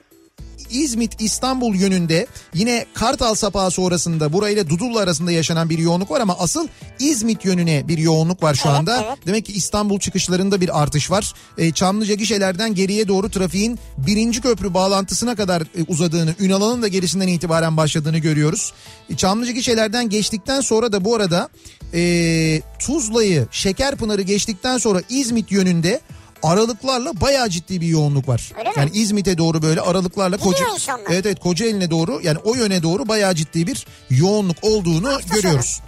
İzmit 0.71 1.21
İstanbul 1.21 1.75
yönünde 1.75 2.27
yine 2.53 2.85
Kartal 2.93 3.35
Sapağı 3.35 3.71
sonrasında 3.71 4.33
burayla 4.33 4.69
Dudullu 4.69 4.99
arasında 4.99 5.31
yaşanan 5.31 5.69
bir 5.69 5.77
yoğunluk 5.77 6.11
var 6.11 6.21
ama 6.21 6.35
asıl 6.39 6.67
İzmit 6.99 7.45
yönüne 7.45 7.87
bir 7.87 7.97
yoğunluk 7.97 8.43
var 8.43 8.53
şu 8.55 8.67
Evet, 8.69 8.79
anda. 8.79 9.03
evet. 9.07 9.17
Demek 9.27 9.45
ki 9.45 9.53
İstanbul 9.53 9.99
çıkışlarında 9.99 10.61
bir 10.61 10.81
artış 10.81 11.11
var. 11.11 11.33
E, 11.57 11.71
Çamlıca 11.71 12.13
gişelerden 12.15 12.75
geriye 12.75 13.07
doğru 13.07 13.29
trafiğin 13.29 13.79
birinci 13.97 14.41
köprü 14.41 14.73
bağlantısına 14.73 15.35
kadar 15.35 15.61
e, 15.61 15.65
uzadığını, 15.87 16.35
Ünalan'ın 16.39 16.81
da 16.81 16.87
gerisinden 16.87 17.27
itibaren 17.27 17.77
başladığını 17.77 18.17
görüyoruz. 18.17 18.73
E, 19.09 19.17
Çamlıca 19.17 19.51
gişelerden 19.51 20.09
geçtikten 20.09 20.61
sonra 20.61 20.91
da 20.91 21.05
bu 21.05 21.15
arada 21.15 21.49
e, 21.93 22.61
Tuzla'yı, 22.79 23.47
Şekerpınar'ı 23.51 24.21
geçtikten 24.21 24.77
sonra 24.77 25.01
İzmit 25.09 25.51
yönünde 25.51 26.01
aralıklarla 26.43 27.21
bayağı 27.21 27.49
ciddi 27.49 27.81
bir 27.81 27.87
yoğunluk 27.87 28.27
var. 28.27 28.51
Öyle 28.59 28.69
mi? 28.69 28.75
yani 28.77 28.89
İzmit'e 28.93 29.37
doğru 29.37 29.61
böyle 29.61 29.81
aralıklarla 29.81 30.35
Gidiyor 30.35 30.53
Koca 30.53 30.73
insanlar. 30.73 31.11
Evet 31.11 31.25
evet 31.25 31.39
Kocaeli'ne 31.39 31.91
doğru 31.91 32.19
yani 32.23 32.37
o 32.43 32.55
yöne 32.55 32.83
doğru 32.83 33.07
bayağı 33.07 33.35
ciddi 33.35 33.67
bir 33.67 33.85
yoğunluk 34.09 34.57
olduğunu 34.61 35.13
Hafta 35.13 35.35
görüyoruz. 35.35 35.81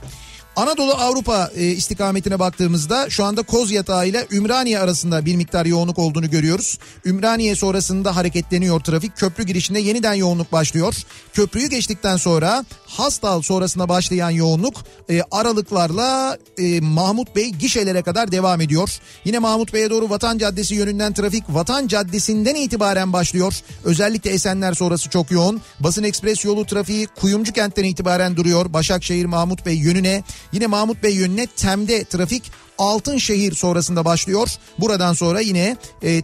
Anadolu 0.55 0.93
Avrupa 0.93 1.51
e, 1.55 1.65
istikametine 1.65 2.39
baktığımızda 2.39 3.09
şu 3.09 3.23
anda 3.25 3.41
Kozyatağı 3.41 4.07
ile 4.07 4.27
Ümraniye 4.31 4.79
arasında 4.79 5.25
bir 5.25 5.35
miktar 5.35 5.65
yoğunluk 5.65 5.99
olduğunu 5.99 6.29
görüyoruz. 6.29 6.77
Ümraniye 7.05 7.55
sonrasında 7.55 8.15
hareketleniyor 8.15 8.79
trafik. 8.79 9.17
Köprü 9.17 9.43
girişinde 9.43 9.79
yeniden 9.79 10.13
yoğunluk 10.13 10.51
başlıyor. 10.51 10.95
Köprüyü 11.33 11.69
geçtikten 11.69 12.17
sonra 12.17 12.65
Hastal 12.97 13.41
sonrasında 13.41 13.89
başlayan 13.89 14.29
yoğunluk 14.29 14.73
e, 15.09 15.21
aralıklarla 15.31 16.37
e, 16.57 16.79
Mahmut 16.81 17.35
Bey 17.35 17.49
gişelere 17.49 18.01
kadar 18.01 18.31
devam 18.31 18.61
ediyor. 18.61 18.99
Yine 19.25 19.39
Mahmut 19.39 19.73
Bey'e 19.73 19.89
doğru 19.89 20.09
Vatan 20.09 20.37
Caddesi 20.37 20.75
yönünden 20.75 21.13
trafik 21.13 21.43
Vatan 21.49 21.87
Caddesi'nden 21.87 22.55
itibaren 22.55 23.13
başlıyor. 23.13 23.53
Özellikle 23.83 24.29
Esenler 24.29 24.73
sonrası 24.73 25.09
çok 25.09 25.31
yoğun. 25.31 25.61
Basın 25.79 26.03
Ekspres 26.03 26.45
yolu 26.45 26.65
trafiği 26.65 27.07
Kuyumcu 27.07 27.53
kentten 27.53 27.83
itibaren 27.83 28.35
duruyor. 28.35 28.73
Başakşehir 28.73 29.25
Mahmut 29.25 29.65
Bey 29.65 29.75
yönüne. 29.75 30.23
Yine 30.51 30.67
Mahmut 30.67 31.03
Bey 31.03 31.15
yönüne 31.15 31.47
Tem'de 31.47 32.03
trafik 32.03 32.51
Altınşehir 32.77 33.55
sonrasında 33.55 34.05
başlıyor. 34.05 34.49
Buradan 34.79 35.13
sonra 35.13 35.39
yine 35.39 35.77
e, 36.03 36.21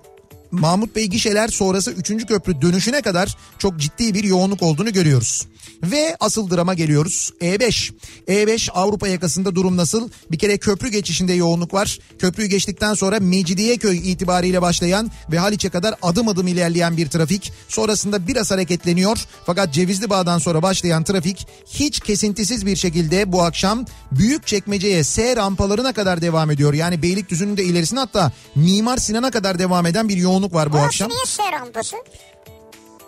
Mahmut 0.52 0.96
Bey 0.96 1.06
gişeler 1.06 1.48
sonrası 1.48 1.92
3. 1.92 2.26
köprü 2.26 2.62
dönüşüne 2.62 3.02
kadar 3.02 3.38
çok 3.58 3.78
ciddi 3.78 4.14
bir 4.14 4.24
yoğunluk 4.24 4.62
olduğunu 4.62 4.94
görüyoruz. 4.94 5.48
Ve 5.84 6.18
asıl 6.20 6.50
drama 6.50 6.74
geliyoruz. 6.74 7.32
E5. 7.42 7.92
E5 8.28 8.72
Avrupa 8.72 9.08
yakasında 9.08 9.56
durum 9.56 9.78
nasıl? 9.78 10.10
Bir 10.32 10.38
kere 10.38 10.58
köprü 10.58 10.90
geçişinde 10.90 11.34
yoğunluk 11.34 11.74
var. 11.74 12.00
Köprüyü 12.20 12.50
geçtikten 12.50 12.94
sonra 12.94 13.20
Mecidiyeköy 13.20 14.12
itibariyle 14.12 14.62
başlayan 14.62 15.12
ve 15.32 15.40
Haliç'e 15.40 15.70
kadar 15.70 15.96
adım 16.02 16.28
adım 16.28 16.48
ilerleyen 16.48 16.98
bir 16.98 17.08
trafik. 17.08 17.52
Sonrasında 17.68 18.28
biraz 18.28 18.52
hareketleniyor. 18.52 19.18
Fakat 19.46 19.74
Cevizli 19.74 20.10
Bağ'dan 20.10 20.40
sonra 20.40 20.62
başlayan 20.62 21.04
trafik 21.04 21.48
hiç 21.70 22.00
kesintisiz 22.00 22.66
bir 22.66 22.76
şekilde 22.76 23.32
bu 23.32 23.42
akşam 23.42 23.86
Büyükçekmece'ye 24.12 25.04
S 25.04 25.36
rampalarına 25.36 25.94
kadar 25.94 26.22
devam 26.22 26.52
ediyor. 26.52 26.74
Yani 26.74 27.02
Beylikdüzü'nün 27.02 27.58
de 27.58 27.64
ilerisine 27.64 28.00
hatta 28.00 28.32
Mimar 28.56 28.98
Sinan'a 28.98 29.32
kadar 29.32 29.60
devam 29.60 29.86
eden 29.86 30.10
bir 30.10 30.18
yoğunluk 30.18 30.37
var 30.54 30.70
bu 30.70 30.74
Burası 30.74 30.86
akşam. 30.86 31.10
niye 31.10 31.26
S 31.26 31.52
rampası? 31.52 31.98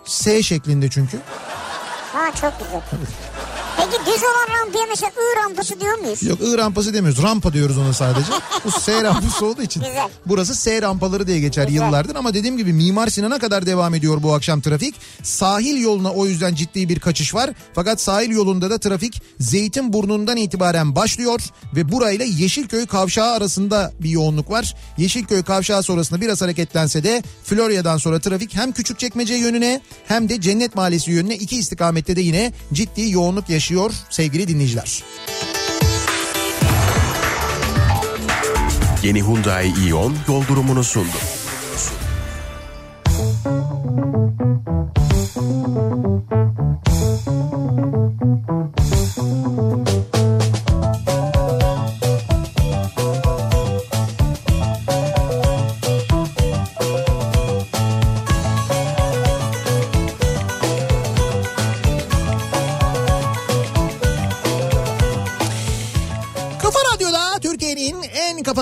S 0.04 0.42
şeklinde 0.42 0.90
çünkü. 0.90 1.18
Ha 2.12 2.32
çok 2.40 2.52
güzel. 2.60 3.29
Peki 3.80 4.04
düz 4.06 4.22
olan 4.22 4.58
rampaya 4.60 4.86
mesela 4.88 5.10
I 5.10 5.36
rampası 5.44 5.80
diyor 5.80 5.98
muyuz? 5.98 6.22
Yok 6.22 6.40
I 6.40 6.58
rampası 6.58 6.94
demiyoruz. 6.94 7.22
Rampa 7.22 7.52
diyoruz 7.52 7.78
ona 7.78 7.92
sadece. 7.92 8.26
Bu 8.64 8.70
S 8.70 9.02
rampası 9.02 9.46
olduğu 9.46 9.62
için. 9.62 9.80
Güzel. 9.80 10.08
Burası 10.26 10.54
S 10.54 10.82
rampaları 10.82 11.26
diye 11.26 11.40
geçer 11.40 11.68
Güzel. 11.68 11.82
yıllardır 11.82 12.14
ama 12.16 12.34
dediğim 12.34 12.56
gibi 12.56 12.72
Mimar 12.72 13.08
Sinan'a 13.08 13.38
kadar 13.38 13.66
devam 13.66 13.94
ediyor 13.94 14.22
bu 14.22 14.34
akşam 14.34 14.60
trafik. 14.60 14.94
Sahil 15.22 15.82
yoluna 15.82 16.12
o 16.12 16.26
yüzden 16.26 16.54
ciddi 16.54 16.88
bir 16.88 17.00
kaçış 17.00 17.34
var. 17.34 17.50
Fakat 17.74 18.00
sahil 18.00 18.30
yolunda 18.30 18.70
da 18.70 18.78
trafik 18.78 19.22
Zeytinburnu'ndan 19.38 20.36
itibaren 20.36 20.94
başlıyor 20.94 21.40
ve 21.76 21.92
burayla 21.92 22.24
Yeşilköy 22.24 22.86
kavşağı 22.86 23.32
arasında 23.32 23.92
bir 24.00 24.10
yoğunluk 24.10 24.50
var. 24.50 24.74
Yeşilköy 24.98 25.42
kavşağı 25.42 25.82
sonrasında 25.82 26.20
biraz 26.20 26.42
hareketlense 26.42 27.04
de 27.04 27.22
Florya'dan 27.44 27.96
sonra 27.96 28.20
trafik 28.20 28.54
hem 28.54 28.72
Küçükçekmece 28.72 29.34
yönüne 29.34 29.80
hem 30.08 30.28
de 30.28 30.40
Cennet 30.40 30.74
Mahallesi 30.74 31.10
yönüne 31.10 31.34
iki 31.36 31.56
istikamette 31.56 32.16
de 32.16 32.20
yine 32.20 32.52
ciddi 32.72 33.10
yoğunluk 33.10 33.48
yaşıyor 33.50 33.69
sevgili 34.10 34.48
dinleyiciler. 34.48 35.04
Yeni 39.02 39.22
Hyundai 39.22 39.72
Ion 39.88 40.16
yol 40.28 40.42
durumunu 40.48 40.84
sundu. 40.84 41.16
Kafa 49.60 49.89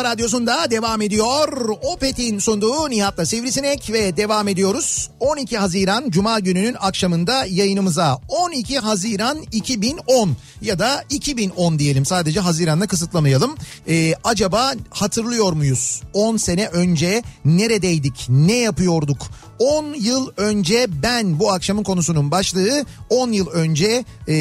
radyosunda 0.08 0.70
devam 0.70 1.02
ediyor. 1.02 1.68
Opet'in 1.82 2.38
sunduğu 2.38 2.90
Nihat'la 2.90 3.26
Sivrisinek 3.26 3.90
ve 3.92 4.16
devam 4.16 4.48
ediyoruz. 4.48 5.10
12 5.20 5.58
Haziran 5.58 6.10
Cuma 6.10 6.38
gününün 6.38 6.76
akşamında 6.80 7.44
yayınımıza 7.48 8.20
12 8.28 8.78
Haziran 8.78 9.38
2010 9.52 10.36
ya 10.62 10.78
da 10.78 11.04
2010 11.10 11.78
diyelim 11.78 12.04
sadece 12.04 12.40
Haziran'la 12.40 12.86
kısıtlamayalım. 12.86 13.54
Ee, 13.88 14.12
acaba 14.24 14.72
hatırlıyor 14.90 15.52
muyuz? 15.52 16.02
10 16.12 16.36
sene 16.36 16.66
önce 16.66 17.22
neredeydik? 17.44 18.26
Ne 18.28 18.56
yapıyorduk? 18.56 19.26
10 19.58 19.94
yıl 19.94 20.30
önce 20.36 20.86
ben 21.02 21.38
bu 21.38 21.52
akşamın 21.52 21.82
konusunun 21.82 22.30
başlığı 22.30 22.84
10 23.10 23.32
yıl 23.32 23.46
önce 23.46 24.04
e, 24.28 24.34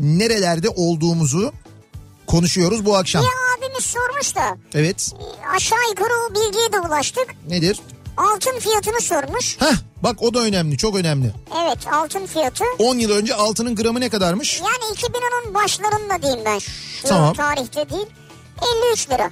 nerelerde 0.00 0.68
olduğumuzu 0.68 1.52
konuşuyoruz 2.26 2.84
bu 2.84 2.96
akşam. 2.96 3.22
Bir 3.22 3.43
abimiz 3.74 3.84
sormuş 3.86 4.36
da 4.36 4.56
Evet. 4.74 5.12
e, 5.44 5.48
aşağı 5.56 5.78
yukarı 5.90 6.12
o 6.30 6.34
bilgiye 6.34 6.72
de 6.72 6.80
ulaştık. 6.80 7.26
Nedir? 7.48 7.80
Altın 8.16 8.58
fiyatını 8.58 9.00
sormuş. 9.00 9.56
Heh 9.60 9.74
bak 10.02 10.22
o 10.22 10.34
da 10.34 10.38
önemli 10.40 10.76
çok 10.78 10.96
önemli. 10.96 11.32
Evet 11.64 11.78
altın 11.92 12.26
fiyatı. 12.26 12.64
10 12.78 12.98
yıl 12.98 13.10
önce 13.10 13.34
altının 13.34 13.76
gramı 13.76 14.00
ne 14.00 14.08
kadarmış? 14.08 14.60
Yani 14.60 14.94
2010'un 14.98 15.54
başlarında 15.54 16.22
diyeyim 16.22 16.44
ben. 16.44 16.58
Şu 16.58 17.08
Tamam. 17.08 17.34
tarihte 17.34 17.90
değil. 17.90 18.06
53 18.92 19.10
lira. 19.10 19.30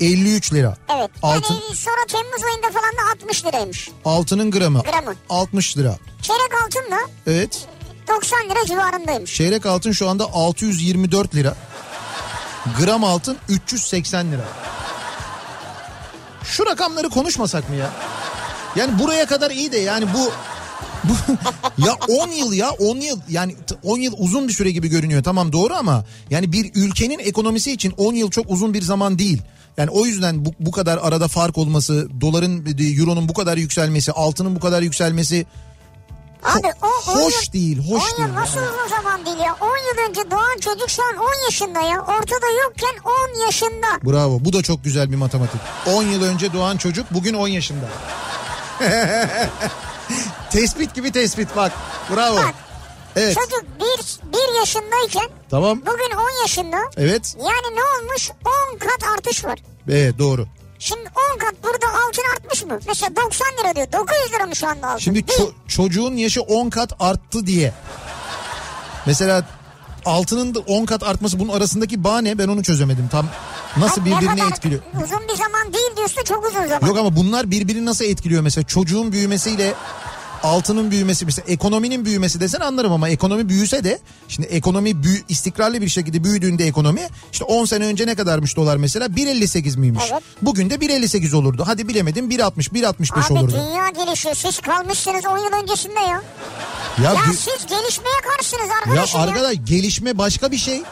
53 0.00 0.52
lira. 0.52 0.76
Evet. 0.98 1.10
Altın, 1.22 1.54
Yani 1.54 1.76
sonra 1.76 2.06
Temmuz 2.08 2.44
ayında 2.44 2.66
falan 2.80 2.92
da 2.96 3.12
60 3.24 3.44
liraymış. 3.44 3.90
altının 4.04 4.50
gramı. 4.50 4.82
Gramı. 4.82 5.14
60 5.28 5.76
lira. 5.78 5.96
Çeyrek 6.22 6.50
altın 6.64 6.90
da 6.92 6.98
Evet. 7.26 7.66
90 8.08 8.50
lira 8.50 8.66
civarındaymış. 8.66 9.34
Çeyrek 9.34 9.66
altın 9.66 9.92
şu 9.92 10.08
anda 10.08 10.24
624 10.24 11.34
lira. 11.34 11.54
Gram 12.78 13.04
altın 13.04 13.36
380 13.48 14.32
lira. 14.32 14.44
Şu 16.44 16.66
rakamları 16.66 17.08
konuşmasak 17.08 17.68
mı 17.70 17.76
ya? 17.76 17.90
Yani 18.76 18.98
buraya 18.98 19.26
kadar 19.26 19.50
iyi 19.50 19.72
de 19.72 19.78
yani 19.78 20.06
bu 20.14 20.30
ya 21.86 21.94
10 22.08 22.28
yıl 22.28 22.52
ya 22.52 22.70
10 22.70 22.96
yıl 22.96 23.20
yani 23.28 23.56
t- 23.66 23.74
10 23.82 23.98
yıl 23.98 24.14
uzun 24.18 24.48
bir 24.48 24.52
süre 24.52 24.70
gibi 24.70 24.88
görünüyor 24.88 25.22
tamam 25.22 25.52
doğru 25.52 25.74
ama 25.74 26.04
yani 26.30 26.52
bir 26.52 26.70
ülkenin 26.74 27.18
ekonomisi 27.18 27.72
için 27.72 27.94
10 27.96 28.14
yıl 28.14 28.30
çok 28.30 28.50
uzun 28.50 28.74
bir 28.74 28.82
zaman 28.82 29.18
değil. 29.18 29.42
Yani 29.76 29.90
o 29.90 30.06
yüzden 30.06 30.44
bu, 30.44 30.54
bu 30.60 30.70
kadar 30.70 30.98
arada 30.98 31.28
fark 31.28 31.58
olması, 31.58 32.08
doların, 32.20 32.66
euronun 32.98 33.28
bu 33.28 33.34
kadar 33.34 33.56
yükselmesi, 33.56 34.12
altının 34.12 34.56
bu 34.56 34.60
kadar 34.60 34.82
yükselmesi 34.82 35.46
Abi 36.46 36.68
o 36.82 37.10
10 37.12 37.16
hoş 37.24 37.46
yıl, 37.46 37.52
değil, 37.52 37.78
hoş 37.90 38.02
10 38.02 38.18
değil. 38.18 38.28
yıl 38.28 38.34
nasıl 38.34 38.60
uzun 38.60 38.88
zaman 38.96 39.26
değil 39.26 39.38
ya? 39.38 39.56
10 39.60 39.66
yıl 39.68 40.08
önce 40.08 40.30
doğan 40.30 40.58
çocuk 40.60 40.90
şu 40.90 41.02
an 41.02 41.16
10 41.16 41.44
yaşında 41.44 41.80
ya. 41.80 42.00
Ortada 42.00 42.46
yokken 42.64 42.94
10 43.38 43.46
yaşında. 43.46 43.86
Bravo 44.04 44.38
bu 44.40 44.52
da 44.52 44.62
çok 44.62 44.84
güzel 44.84 45.10
bir 45.10 45.16
matematik. 45.16 45.60
10 45.86 46.02
yıl 46.02 46.22
önce 46.22 46.52
doğan 46.52 46.76
çocuk 46.76 47.06
bugün 47.10 47.34
10 47.34 47.48
yaşında. 47.48 47.86
tespit 50.50 50.94
gibi 50.94 51.12
tespit 51.12 51.56
bak. 51.56 51.72
Bravo. 52.16 52.36
Bak. 52.36 52.54
Evet 53.16 53.34
Çocuk 53.34 53.64
1, 53.80 54.32
1 54.32 54.58
yaşındayken 54.58 55.28
tamam 55.50 55.80
bugün 55.80 56.16
10 56.16 56.40
yaşında. 56.42 56.76
evet 56.96 57.36
Yani 57.38 57.76
ne 57.76 57.80
olmuş? 57.82 58.30
10 58.74 58.78
kat 58.78 59.10
artış 59.16 59.44
var. 59.44 59.58
evet 59.90 60.18
doğru. 60.18 60.46
Şimdi 60.78 61.00
10 61.34 61.38
kat 61.38 61.54
burada 61.64 61.86
altın 62.06 62.22
artmış 62.36 62.64
mı? 62.64 62.78
Mesela 62.86 63.16
90 63.16 63.46
lira 63.60 63.76
diyor. 63.76 63.86
900 63.92 64.32
lira 64.32 64.46
mı 64.46 64.56
şu 64.56 64.68
anda 64.68 64.86
altın? 64.88 64.98
Şimdi 64.98 65.18
ço- 65.20 65.52
çocuğun 65.68 66.16
yaşı 66.16 66.42
10 66.42 66.70
kat 66.70 66.92
arttı 67.00 67.46
diye. 67.46 67.72
Mesela 69.06 69.42
altının 70.04 70.54
da 70.54 70.58
10 70.58 70.84
kat 70.84 71.02
artması 71.02 71.38
bunun 71.38 71.52
arasındaki 71.52 72.04
bağ 72.04 72.18
ne 72.20 72.38
ben 72.38 72.48
onu 72.48 72.62
çözemedim. 72.62 73.08
Tam 73.08 73.26
nasıl 73.76 74.00
ne 74.02 74.06
birbirini 74.06 74.36
kadar 74.38 74.48
etkiliyor. 74.52 74.80
Uzun 75.04 75.28
bir 75.28 75.34
zaman 75.34 75.72
değil 75.72 75.96
diyorsun 75.96 76.24
çok 76.24 76.46
uzun 76.46 76.66
zaman. 76.66 76.86
Yok 76.88 76.98
ama 76.98 77.16
bunlar 77.16 77.50
birbirini 77.50 77.86
nasıl 77.86 78.04
etkiliyor 78.04 78.42
mesela 78.42 78.64
çocuğun 78.66 79.12
büyümesiyle 79.12 79.74
altının 80.42 80.90
büyümesi 80.90 81.24
mesela 81.24 81.44
ekonominin 81.48 82.04
büyümesi 82.04 82.40
desen 82.40 82.60
anlarım 82.60 82.92
ama 82.92 83.08
ekonomi 83.08 83.48
büyüse 83.48 83.84
de 83.84 83.98
şimdi 84.28 84.46
ekonomi 84.48 85.02
büyü, 85.02 85.22
istikrarlı 85.28 85.80
bir 85.80 85.88
şekilde 85.88 86.24
büyüdüğünde 86.24 86.66
ekonomi 86.66 87.08
işte 87.32 87.44
10 87.44 87.64
sene 87.64 87.84
önce 87.86 88.06
ne 88.06 88.14
kadarmış 88.14 88.56
dolar 88.56 88.76
mesela 88.76 89.06
1.58 89.06 89.78
miymiş? 89.78 90.04
Evet. 90.12 90.22
Bugün 90.42 90.70
de 90.70 90.74
1.58 90.74 91.36
olurdu. 91.36 91.62
Hadi 91.66 91.88
bilemedim 91.88 92.30
1.60 92.30 92.72
1.65 92.72 93.26
Abi 93.26 93.38
olurdu. 93.38 93.52
dünya 93.66 93.88
gelişiyor. 94.04 94.34
Siz 94.34 94.60
kalmışsınız 94.60 95.24
10 95.26 95.38
yıl 95.38 95.52
öncesinde 95.62 96.00
ya. 96.00 96.22
Ya, 97.02 97.12
Ya 97.12 97.14
gü- 97.14 97.32
siz 97.36 97.66
gelişmeye 97.66 98.20
karşısınız 98.30 98.68
ya 98.68 98.74
arkadaşım 98.92 99.20
ya. 99.20 99.26
arkadaş 99.26 99.56
gelişme 99.64 100.18
başka 100.18 100.50
bir 100.50 100.56
şey. 100.58 100.82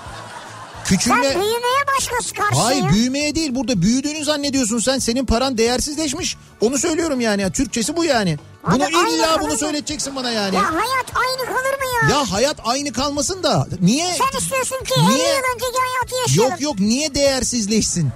Sen 0.85 0.97
Küçülme 0.99 1.23
büyümeye 1.23 1.83
başkası 1.99 2.35
karşısın 2.35 2.63
Hayır 2.65 2.83
ya. 2.83 2.91
büyümeye 2.93 3.35
değil 3.35 3.55
burada 3.55 3.83
büyüdüğünü 3.83 4.25
zannediyorsun 4.25 4.79
sen. 4.79 4.99
Senin 4.99 5.27
paran 5.27 5.59
değersizleşmiş. 5.59 6.37
Onu 6.61 6.79
söylüyorum 6.79 7.21
yani. 7.21 7.43
Ya, 7.43 7.51
Türkçesi 7.53 7.97
bu 7.97 8.05
yani. 8.05 8.39
Abi 8.65 8.75
Bunu 8.75 8.85
aynı 8.85 9.11
illa 9.17 9.41
bunu 9.41 9.59
söyleteceksin 9.59 10.17
bana 10.17 10.31
yani. 10.31 10.55
Ya 10.57 10.61
Ya, 10.63 10.69
hayat 10.75 11.07
aynı 11.15 11.47
kalır 11.47 11.75
mı 11.79 12.11
ya? 12.13 12.33
hayat 12.33 12.57
aynı 12.65 12.93
kalmasın 12.93 13.43
da 13.43 13.67
niye 13.81 14.07
Sen 14.07 14.39
istiyorsun 14.39 14.85
ki 14.85 14.95
Niye? 15.09 15.19
50 15.19 15.29
yıl 15.29 15.43
önceki 15.55 15.79
hayatı 15.79 16.15
yaşayalım. 16.31 16.51
yok 16.53 16.61
yok 16.61 16.81
niye 16.81 17.15
değersizleşsin? 17.15 18.09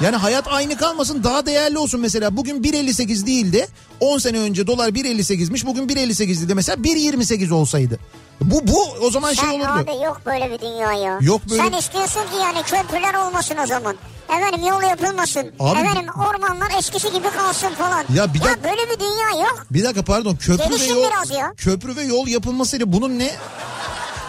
Yani 0.00 0.16
hayat 0.16 0.44
aynı 0.48 0.76
kalmasın 0.76 1.24
daha 1.24 1.46
değerli 1.46 1.78
olsun 1.78 2.00
mesela. 2.00 2.36
Bugün 2.36 2.62
1.58 2.62 3.26
değil 3.26 3.52
de 3.52 3.68
10 4.00 4.18
sene 4.18 4.38
önce 4.38 4.66
dolar 4.66 4.88
1.58'miş. 4.88 5.66
Bugün 5.66 5.88
1.58'di 5.88 6.48
de 6.48 6.54
mesela 6.54 6.76
1.28 6.82 7.52
olsaydı. 7.52 7.98
Bu 8.40 8.66
bu 8.68 8.84
o 9.06 9.10
zaman 9.10 9.32
şey 9.32 9.44
Sen 9.48 9.60
olurdu. 9.60 9.70
abi 9.90 10.04
yok 10.04 10.20
böyle 10.26 10.50
bir 10.50 10.58
dünya 10.58 10.92
ya. 10.92 11.18
Yok 11.20 11.40
böyle- 11.50 11.62
Sen 11.62 11.72
istiyorsun 11.72 12.20
ki 12.20 12.36
yani 12.42 12.62
köprüler 12.62 13.14
olmasın 13.14 13.56
o 13.64 13.66
zaman. 13.66 13.96
Efendim 14.28 14.66
yol 14.66 14.82
yapılmasın. 14.82 15.52
Abi- 15.60 15.80
Efendim 15.80 16.06
ormanlar 16.28 16.70
eskisi 16.78 17.12
gibi 17.12 17.30
kalsın 17.30 17.74
falan. 17.74 18.04
Ya 18.14 18.34
bir 18.34 18.40
dak- 18.40 18.64
böyle 18.64 18.90
bir 18.90 19.00
dünya 19.00 19.46
yok. 19.46 19.66
Bir 19.70 19.84
dakika 19.84 20.02
pardon 20.04 20.36
köprü 20.36 20.64
ve 20.64 20.68
Gelişim 20.68 20.96
yol 20.96 21.04
biraz 21.10 21.30
ya. 21.30 21.52
köprü 21.56 21.96
ve 21.96 22.02
yol 22.02 22.26
yapılmasıyla 22.26 22.92
bunun 22.92 23.18
ne 23.18 23.30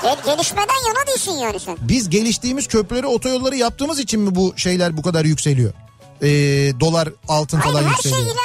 Gel- 0.04 0.18
gelişmeden 0.26 0.88
yana 0.88 1.08
değilsin 1.08 1.32
yani 1.38 1.60
sen. 1.60 1.78
Biz 1.82 2.10
geliştiğimiz 2.10 2.68
köprüleri, 2.68 3.08
otoyolları 3.08 3.56
yaptığımız 3.56 4.00
için 4.00 4.20
mi 4.20 4.36
bu 4.36 4.54
şeyler 4.58 4.98
bu 4.98 5.02
kadar 5.02 5.26
yükseliyor? 5.26 5.74
Ee, 6.22 6.28
dolar, 6.80 7.10
altın 7.28 7.58
Hayır 7.58 7.74
falan 7.74 7.84
her 7.84 7.96
şey 8.02 8.12
yükseliyor. 8.12 8.36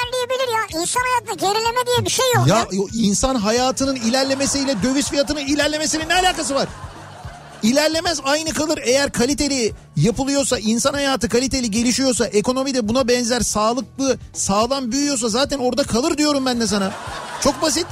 İnsan 0.81 1.01
hayatında 1.01 1.33
gerileme 1.33 1.85
diye 1.85 2.05
bir 2.05 2.09
şey 2.09 2.25
yok 2.35 2.47
ya. 2.47 2.55
ya 2.55 2.67
insan 2.93 3.35
hayatının 3.35 3.95
ilerlemesiyle 3.95 4.83
döviz 4.83 5.09
fiyatının 5.09 5.39
ilerlemesinin 5.39 6.09
ne 6.09 6.13
alakası 6.15 6.55
var? 6.55 6.67
İlerlemez 7.63 8.19
aynı 8.23 8.53
kalır 8.53 8.79
eğer 8.83 9.11
kaliteli 9.11 9.73
yapılıyorsa 9.95 10.57
insan 10.59 10.93
hayatı 10.93 11.29
kaliteli 11.29 11.71
gelişiyorsa 11.71 12.25
ekonomi 12.25 12.73
de 12.73 12.87
buna 12.87 13.07
benzer 13.07 13.41
sağlıklı 13.41 14.17
sağlam 14.33 14.91
büyüyorsa 14.91 15.29
zaten 15.29 15.59
orada 15.59 15.83
kalır 15.83 16.17
diyorum 16.17 16.45
ben 16.45 16.59
de 16.61 16.67
sana. 16.67 16.91
Çok 17.41 17.61
basit. 17.61 17.87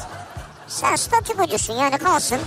Sen 0.68 0.96
statükocusun 0.96 1.74
yani 1.74 1.98
kalsın. 1.98 2.40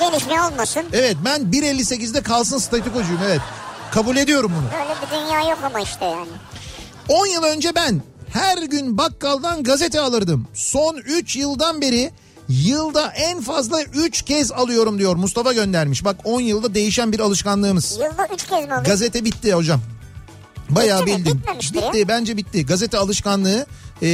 Gelişme 0.00 0.42
olmasın. 0.42 0.82
Evet 0.92 1.16
ben 1.24 1.40
1.58'de 1.40 2.22
kalsın 2.22 2.58
statükocuyum 2.58 3.20
evet. 3.26 3.40
Kabul 3.90 4.16
ediyorum 4.16 4.52
bunu. 4.56 4.80
Böyle 4.80 4.94
bir 5.00 5.26
dünya 5.26 5.50
yok 5.50 5.58
ama 5.64 5.80
işte 5.80 6.04
yani. 6.04 6.28
10 7.08 7.26
yıl 7.26 7.42
önce 7.42 7.74
ben 7.74 8.02
her 8.32 8.62
gün 8.62 8.98
bakkaldan 8.98 9.62
gazete 9.62 10.00
alırdım. 10.00 10.46
Son 10.54 10.96
3 10.96 11.36
yıldan 11.36 11.80
beri 11.80 12.10
yılda 12.48 13.12
en 13.12 13.40
fazla 13.40 13.82
3 13.82 14.22
kez 14.22 14.52
alıyorum 14.52 14.98
diyor 14.98 15.16
Mustafa 15.16 15.52
göndermiş. 15.52 16.04
Bak 16.04 16.16
10 16.24 16.40
yılda 16.40 16.74
değişen 16.74 17.12
bir 17.12 17.20
alışkanlığımız. 17.20 17.92
Yılda 17.92 18.28
üç 18.34 18.42
kez 18.46 18.50
mi 18.50 18.56
alıyorsun? 18.64 18.84
Gazete 18.84 19.24
bitti 19.24 19.52
hocam. 19.54 19.80
Bayağı 20.70 21.00
Bitti 21.06 21.12
mi? 21.12 21.18
bildim. 21.18 21.38
Bitmemiştir 21.38 21.74
Bitti 21.82 21.98
ya. 21.98 22.08
bence 22.08 22.36
bitti. 22.36 22.66
Gazete 22.66 22.98
alışkanlığı 22.98 23.66
e, 24.02 24.08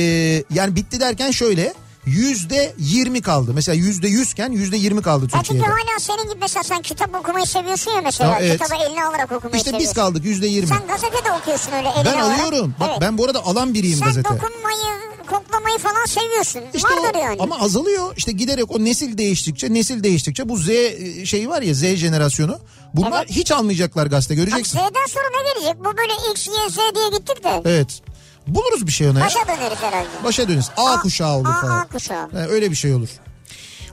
yani 0.55 0.77
bitti 0.77 1.01
derken 1.01 1.31
şöyle 1.31 1.75
yüzde 2.07 2.75
20 2.79 3.23
kaldı. 3.23 3.51
Mesela 3.55 3.75
yüzde 3.75 4.09
100 4.09 4.33
iken 4.33 4.53
yüzde 4.53 4.77
20 4.77 5.03
kaldı 5.03 5.25
Ya 5.25 5.29
çünkü 5.31 5.45
Türkiye'de. 5.49 5.67
hala 5.67 5.99
senin 6.01 6.23
gibi 6.23 6.39
mesela 6.41 6.63
sen 6.63 6.83
kitap 6.83 7.15
okumayı 7.15 7.47
seviyorsun 7.47 7.91
ya 7.91 8.01
mesela. 8.01 8.31
Ha, 8.31 8.39
evet. 8.41 8.63
Kitabı 8.63 8.83
eline 8.83 9.05
alarak 9.05 9.33
okumayı 9.33 9.57
İşte 9.57 9.71
biz 9.71 9.89
seviyorsun. 9.89 9.95
kaldık 9.95 10.25
yüzde 10.25 10.47
20. 10.47 10.69
Sen 10.69 10.87
gazete 10.89 11.25
de 11.25 11.33
okuyorsun 11.43 11.73
öyle 11.73 11.89
eline 11.89 12.05
Ben 12.05 12.19
alarak. 12.19 12.41
alıyorum. 12.41 12.75
Bak 12.81 12.89
Evet. 12.91 13.01
ben 13.01 13.19
bu 13.19 13.25
arada 13.25 13.45
alan 13.47 13.75
biriyim 13.75 13.99
Sen 13.99 14.09
gazete. 14.09 14.29
dokunmayı, 14.29 14.87
koklamayı 15.31 15.79
falan 15.79 16.05
seviyorsun. 16.07 16.61
İşte 16.75 16.89
Vardır 16.89 17.19
o, 17.19 17.19
yani. 17.19 17.37
ama 17.41 17.61
azalıyor. 17.61 18.15
İşte 18.17 18.33
giderek 18.33 18.71
o 18.71 18.85
nesil 18.85 19.19
değiştikçe, 19.19 19.75
nesil 19.75 20.03
değiştikçe 20.03 20.49
bu 20.49 20.57
Z 20.59 20.69
e, 20.69 21.27
şeyi 21.27 21.49
var 21.49 21.63
ya 21.63 21.75
Z 21.75 21.81
jenerasyonu. 21.83 22.59
Bunlar 22.95 23.25
Evet. 23.27 23.31
hiç 23.37 23.53
almayacaklar 23.53 24.07
gazete 24.07 24.35
Bak 24.35 24.45
göreceksin. 24.47 24.79
Z'den 24.79 25.07
sonra 25.09 25.25
ne 25.37 25.53
gelecek? 25.53 25.85
Bu 25.85 25.97
böyle 25.97 26.13
X, 26.33 26.47
Y, 26.49 26.53
Z 26.71 26.77
diye 26.95 27.09
gittik 27.19 27.45
de. 27.45 27.63
Evet. 27.65 28.01
Buluruz 28.47 28.87
bir 28.87 28.93
şey 28.93 29.09
ona 29.09 29.19
ya. 29.19 29.25
Başa 29.25 29.47
döneriz 29.49 29.83
herhalde. 29.83 30.09
Başa 30.25 30.49
dönüş. 30.49 30.67
A, 30.77 31.01
kuşağı 31.01 31.33
olur 31.37 31.49
A, 31.49 31.61
falan. 31.61 31.81
A 31.81 31.87
kuşağı. 31.89 32.31
He, 32.33 32.39
öyle 32.39 32.71
bir 32.71 32.77
şey 32.77 32.95
olur. 32.95 33.09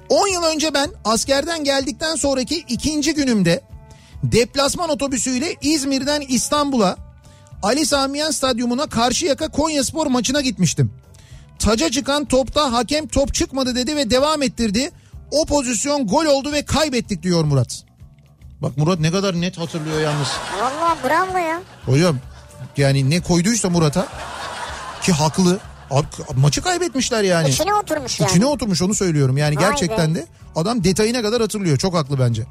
10 0.09 0.27
yıl 0.27 0.43
önce 0.43 0.73
ben 0.73 0.89
askerden 1.05 1.63
geldikten 1.63 2.15
sonraki 2.15 2.57
ikinci 2.57 3.13
günümde 3.13 3.61
deplasman 4.23 4.89
otobüsüyle 4.89 5.55
İzmir'den 5.61 6.21
İstanbul'a 6.27 6.97
Ali 7.63 7.85
Samiyen 7.85 8.31
Stadyumuna 8.31 8.87
Karşıyaka 8.87 9.47
Konyaspor 9.47 10.07
maçına 10.07 10.41
gitmiştim. 10.41 10.93
Taca 11.59 11.91
çıkan 11.91 12.25
topta 12.25 12.73
hakem 12.73 13.07
top 13.07 13.33
çıkmadı 13.33 13.75
dedi 13.75 13.95
ve 13.95 14.09
devam 14.09 14.41
ettirdi. 14.41 14.91
O 15.31 15.45
pozisyon 15.45 16.07
gol 16.07 16.25
oldu 16.25 16.51
ve 16.51 16.65
kaybettik 16.65 17.23
diyor 17.23 17.43
Murat. 17.43 17.83
Bak 18.61 18.77
Murat 18.77 18.99
ne 18.99 19.11
kadar 19.11 19.41
net 19.41 19.57
hatırlıyor 19.57 20.01
yalnız. 20.01 20.27
Valla 20.61 20.97
bravo 21.03 21.37
ya. 21.37 21.61
Hocam 21.85 22.17
yani 22.77 23.09
ne 23.09 23.21
koyduysa 23.21 23.69
Murat'a 23.69 24.07
ki 25.01 25.11
haklı. 25.11 25.59
Maçı 26.35 26.61
kaybetmişler 26.61 27.23
yani. 27.23 27.49
İçine 27.49 27.73
oturmuş 27.73 28.19
yani. 28.19 28.29
İçine 28.31 28.45
oturmuş 28.45 28.81
onu 28.81 28.95
söylüyorum. 28.95 29.37
Yani 29.37 29.55
Vay 29.57 29.63
gerçekten 29.69 30.15
be. 30.15 30.19
de 30.19 30.25
adam 30.55 30.83
detayına 30.83 31.21
kadar 31.21 31.41
hatırlıyor. 31.41 31.77
Çok 31.77 31.95
haklı 31.95 32.19
bence. 32.19 32.43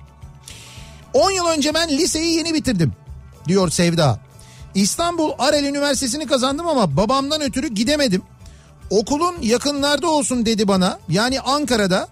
10 1.15 1.31
yıl 1.31 1.47
önce 1.47 1.75
ben 1.75 1.89
liseyi 1.89 2.37
yeni 2.37 2.55
bitirdim 2.55 2.93
diyor 3.49 3.71
Sevda. 3.71 4.21
İstanbul 4.75 5.31
Arel 5.39 5.65
Üniversitesi'ni 5.65 6.27
kazandım 6.27 6.67
ama 6.67 6.97
babamdan 6.97 7.41
ötürü 7.41 7.69
gidemedim. 7.69 8.23
Okulun 8.91 9.35
yakınlarda 9.43 10.07
olsun 10.09 10.47
dedi 10.47 10.69
bana. 10.69 10.99
Yani 11.09 11.41
Ankara'da. 11.41 12.09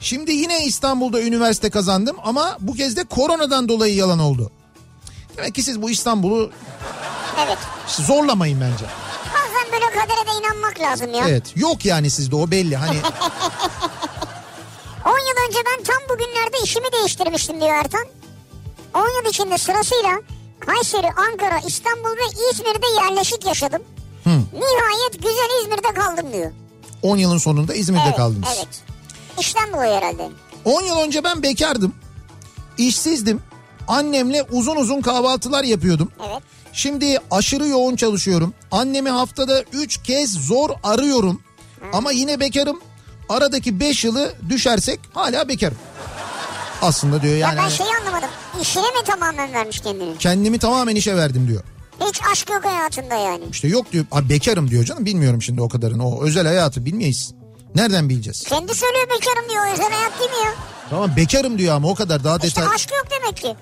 Şimdi 0.00 0.32
yine 0.32 0.64
İstanbul'da 0.64 1.22
üniversite 1.22 1.70
kazandım 1.70 2.16
ama 2.24 2.56
bu 2.60 2.74
kez 2.74 2.96
de 2.96 3.04
koronadan 3.04 3.68
dolayı 3.68 3.94
yalan 3.94 4.18
oldu. 4.18 4.50
Demek 5.36 5.54
ki 5.54 5.62
siz 5.62 5.82
bu 5.82 5.90
İstanbul'u 5.90 6.50
Evet. 7.46 7.58
zorlamayın 7.86 8.60
bence. 8.60 8.84
Böyle 9.74 9.86
kadere 9.86 10.26
de 10.26 10.30
inanmak 10.40 10.80
lazım 10.80 11.14
ya. 11.14 11.28
Evet 11.28 11.56
yok 11.56 11.84
yani 11.84 12.10
sizde 12.10 12.36
o 12.36 12.50
belli 12.50 12.76
hani 12.76 12.96
10 15.04 15.10
yıl 15.10 15.48
önce 15.48 15.58
ben 15.66 15.84
tam 15.84 16.08
bugünlerde 16.08 16.56
işimi 16.64 16.92
değiştirmiştim 16.92 17.60
diyor 17.60 17.74
Ertan. 17.74 18.06
10 18.94 19.00
yıl 19.00 19.30
içinde 19.30 19.58
sırasıyla 19.58 20.20
Kayseri, 20.60 21.06
Ankara, 21.06 21.58
İstanbul 21.66 22.10
ve 22.10 22.50
İzmir'de 22.50 22.86
yerleşik 23.04 23.46
yaşadım. 23.46 23.82
Nihayet 24.52 25.12
güzel 25.12 25.62
İzmir'de 25.62 25.94
kaldım 25.94 26.32
diyor. 26.32 26.52
10 27.02 27.16
yılın 27.16 27.38
sonunda 27.38 27.74
İzmir'de 27.74 28.02
evet, 28.06 28.16
kaldınız. 28.16 28.48
Evet. 28.56 28.82
İşten 29.40 29.72
dolayı 29.72 29.94
herhalde. 29.94 30.28
10 30.64 30.82
yıl 30.82 30.96
önce 30.98 31.24
ben 31.24 31.42
bekardım. 31.42 31.94
İşsizdim. 32.78 33.42
Annemle 33.88 34.42
uzun 34.42 34.76
uzun 34.76 35.00
kahvaltılar 35.00 35.64
yapıyordum. 35.64 36.12
Evet. 36.28 36.42
Şimdi 36.74 37.18
aşırı 37.30 37.66
yoğun 37.66 37.96
çalışıyorum. 37.96 38.54
Annemi 38.70 39.10
haftada 39.10 39.62
3 39.72 40.02
kez 40.02 40.32
zor 40.32 40.70
arıyorum. 40.82 41.40
Ama 41.92 42.12
yine 42.12 42.40
bekarım. 42.40 42.80
Aradaki 43.28 43.80
5 43.80 44.04
yılı 44.04 44.32
düşersek 44.48 45.00
hala 45.14 45.48
bekarım. 45.48 45.78
Aslında 46.82 47.22
diyor 47.22 47.32
Ya 47.32 47.38
yani 47.38 47.56
ben 47.56 47.62
hani 47.62 47.72
şeyi 47.72 47.88
anlamadım. 48.00 48.28
İşine 48.62 48.82
mi 48.82 49.04
tamamen 49.06 49.52
vermiş 49.52 49.80
kendini? 49.80 50.18
kendimi 50.18 50.58
tamamen 50.58 50.96
işe 50.96 51.16
verdim 51.16 51.48
diyor. 51.48 51.62
Hiç 52.08 52.20
aşk 52.32 52.50
yok 52.50 52.64
hayatında 52.64 53.14
yani. 53.14 53.44
İşte 53.50 53.68
yok 53.68 53.92
diyor. 53.92 54.04
Ha, 54.10 54.28
bekarım 54.28 54.70
diyor 54.70 54.84
canım. 54.84 55.04
Bilmiyorum 55.06 55.42
şimdi 55.42 55.62
o 55.62 55.68
kadarını. 55.68 56.08
O 56.08 56.24
özel 56.24 56.46
hayatı 56.46 56.84
bilmeyiz. 56.84 57.34
Nereden 57.74 58.08
bileceğiz? 58.08 58.42
Kendi 58.42 58.74
söylüyor 58.74 59.06
bekarım 59.06 59.48
diyor. 59.50 59.72
Özel 59.72 59.90
hayat 59.92 60.20
değil 60.20 60.30
mi 60.30 60.36
ya? 60.44 60.52
Tamam 60.90 61.10
bekarım 61.16 61.58
diyor 61.58 61.74
ama 61.76 61.88
o 61.88 61.94
kadar 61.94 62.24
daha 62.24 62.36
İşte 62.36 62.60
detay. 62.60 62.74
aşk 62.74 62.90
yok 62.92 63.06
demek 63.10 63.36
ki. 63.36 63.56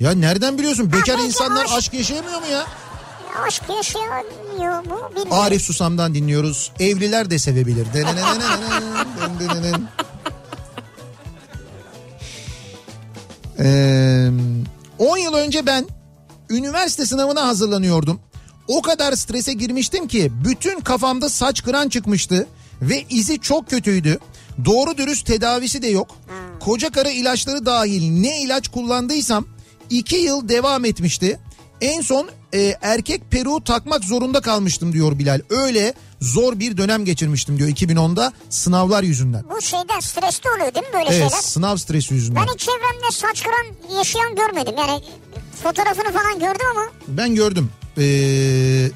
Ya 0.00 0.12
nereden 0.12 0.58
biliyorsun? 0.58 0.92
Bekar 0.92 1.16
belki 1.16 1.26
insanlar 1.26 1.64
aşk- 1.64 1.76
aşk 1.78 1.94
yaşayamıyor 1.94 2.40
mu 2.40 2.46
ya? 2.46 2.58
Ya 2.58 3.42
Aşk 3.46 3.62
yaşayamıyor 3.76 4.78
mu 4.84 5.10
bilmiyorum. 5.10 5.32
Arif 5.32 5.62
Susam'dan 5.62 6.14
dinliyoruz. 6.14 6.72
Evliler 6.80 7.30
de 7.30 7.38
sevebilir. 7.38 7.86
Ee, 13.58 14.28
10 14.98 15.16
yıl 15.18 15.34
önce 15.34 15.66
ben 15.66 15.86
üniversite 16.50 17.06
sınavına 17.06 17.46
hazırlanıyordum. 17.46 18.20
O 18.68 18.82
kadar 18.82 19.12
strese 19.12 19.52
girmiştim 19.52 20.08
ki 20.08 20.32
bütün 20.44 20.80
kafamda 20.80 21.28
saç 21.28 21.62
kıran 21.64 21.88
çıkmıştı 21.88 22.46
ve 22.82 23.04
izi 23.10 23.40
çok 23.40 23.70
kötüydü. 23.70 24.18
Doğru 24.64 24.96
dürüst 24.96 25.26
tedavisi 25.26 25.82
de 25.82 25.86
yok. 25.88 26.16
Koca 26.60 26.90
karı 26.90 27.10
ilaçları 27.10 27.66
dahil 27.66 28.10
ne 28.20 28.42
ilaç 28.42 28.68
kullandıysam 28.68 29.46
2 29.90 30.16
yıl 30.16 30.48
devam 30.48 30.84
etmişti. 30.84 31.38
En 31.80 32.00
son 32.00 32.28
e, 32.54 32.74
erkek 32.82 33.30
peruğu 33.30 33.64
takmak 33.64 34.04
zorunda 34.04 34.40
kalmıştım 34.40 34.92
diyor 34.92 35.18
Bilal. 35.18 35.40
Öyle 35.50 35.94
zor 36.20 36.58
bir 36.58 36.76
dönem 36.76 37.04
geçirmiştim 37.04 37.58
diyor 37.58 37.68
2010'da 37.68 38.32
sınavlar 38.50 39.02
yüzünden. 39.02 39.44
Bu 39.56 39.62
şeyden 39.62 40.00
stresli 40.00 40.50
oluyor 40.50 40.74
değil 40.74 40.86
mi 40.86 40.92
böyle 40.92 41.04
Evet 41.10 41.12
şeyler? 41.30 41.42
sınav 41.42 41.76
stresi 41.76 42.14
yüzünden. 42.14 42.46
Ben 42.46 42.52
hiç 42.54 42.60
çevremde 42.60 43.10
saç 43.12 43.42
kıran 43.42 43.96
yaşayan 43.98 44.36
görmedim. 44.36 44.74
Yani 44.78 45.02
fotoğrafını 45.62 46.12
falan 46.12 46.38
gördüm 46.38 46.66
ama 46.70 46.84
Ben 47.08 47.34
gördüm. 47.34 47.70
Ee, 47.98 48.02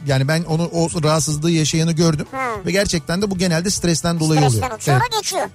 yani 0.06 0.28
ben 0.28 0.44
onu 0.44 0.66
o 0.72 1.02
rahatsızlığı 1.02 1.50
yaşayanı 1.50 1.92
gördüm 1.92 2.26
Hı. 2.30 2.66
ve 2.66 2.72
gerçekten 2.72 3.22
de 3.22 3.30
bu 3.30 3.38
genelde 3.38 3.70
stresten 3.70 4.20
dolayı 4.20 4.40
stresten 4.40 4.66
oluyor. 4.66 4.80
Sonra 4.80 4.98
Evet. 5.02 5.22
geçiyor. 5.22 5.48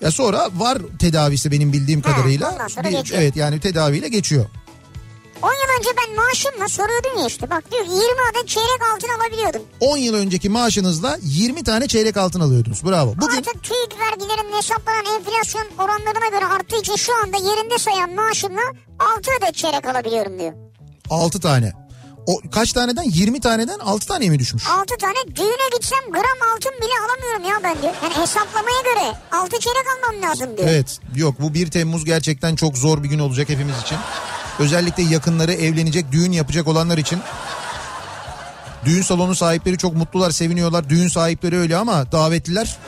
Ya 0.00 0.10
sonra 0.10 0.48
var 0.56 0.78
tedavisi 0.98 1.50
benim 1.50 1.72
bildiğim 1.72 2.02
Ha, 2.02 2.12
kadarıyla. 2.16 2.58
Bir- 2.84 2.90
geçiyor. 2.90 3.22
evet 3.22 3.36
yani 3.36 3.60
tedaviyle 3.60 4.08
geçiyor. 4.08 4.46
10 5.42 5.48
yıl 5.48 5.78
önce 5.78 5.88
ben 5.98 6.16
maaşımla 6.16 6.68
soruyordum 6.68 7.18
ya 7.20 7.26
işte 7.26 7.50
bak 7.50 7.70
diyor 7.72 7.82
20 7.82 7.96
adet 8.30 8.48
çeyrek 8.48 8.80
altın 8.94 9.08
alabiliyordum. 9.20 9.62
10 9.80 9.96
yıl 9.96 10.14
önceki 10.14 10.48
maaşınızla 10.48 11.18
20 11.22 11.64
tane 11.64 11.88
çeyrek 11.88 12.16
altın 12.16 12.40
alıyordunuz. 12.40 12.84
Bravo. 12.84 13.14
Bugün 13.16 13.36
Artık 13.36 13.62
TÜİK 13.62 14.00
vergilerinin 14.00 14.56
hesaplanan 14.56 15.04
enflasyon 15.18 15.66
oranlarına 15.78 16.28
göre 16.38 16.44
arttığı 16.46 16.76
için 16.76 16.96
şu 16.96 17.12
anda 17.22 17.36
yerinde 17.36 17.78
sayan 17.78 18.14
maaşımla 18.14 18.60
6 19.16 19.30
adet 19.40 19.54
çeyrek 19.54 19.86
alabiliyorum 19.88 20.38
diyor. 20.38 20.52
6 21.10 21.40
tane. 21.40 21.72
O 22.30 22.40
kaç 22.50 22.72
taneden? 22.72 23.02
20 23.02 23.40
taneden 23.40 23.78
6 23.78 24.06
taneye 24.06 24.30
mi 24.30 24.38
düşmüş? 24.38 24.66
6 24.66 24.96
tane 24.96 25.36
düğüne 25.36 25.68
gitsem 25.76 25.98
gram 26.10 26.52
altın 26.54 26.72
bile 26.72 26.92
alamıyorum 27.06 27.44
ya 27.44 27.60
ben 27.64 27.82
diyor. 27.82 27.94
Yani 28.02 28.14
hesaplamaya 28.14 28.80
göre 28.84 29.16
6 29.32 29.60
çeyrek 29.60 29.84
almam 29.96 30.30
lazım 30.30 30.56
diyor. 30.56 30.68
Evet. 30.68 30.98
Yok 31.16 31.34
bu 31.40 31.54
1 31.54 31.70
Temmuz 31.70 32.04
gerçekten 32.04 32.56
çok 32.56 32.78
zor 32.78 33.02
bir 33.02 33.08
gün 33.08 33.18
olacak 33.18 33.48
hepimiz 33.48 33.80
için. 33.82 33.98
Özellikle 34.58 35.02
yakınları 35.02 35.52
evlenecek, 35.52 36.12
düğün 36.12 36.32
yapacak 36.32 36.68
olanlar 36.68 36.98
için. 36.98 37.18
Düğün 38.84 39.02
salonu 39.02 39.34
sahipleri 39.34 39.78
çok 39.78 39.94
mutlular, 39.94 40.30
seviniyorlar. 40.30 40.88
Düğün 40.88 41.08
sahipleri 41.08 41.58
öyle 41.58 41.76
ama 41.76 42.12
davetliler 42.12 42.78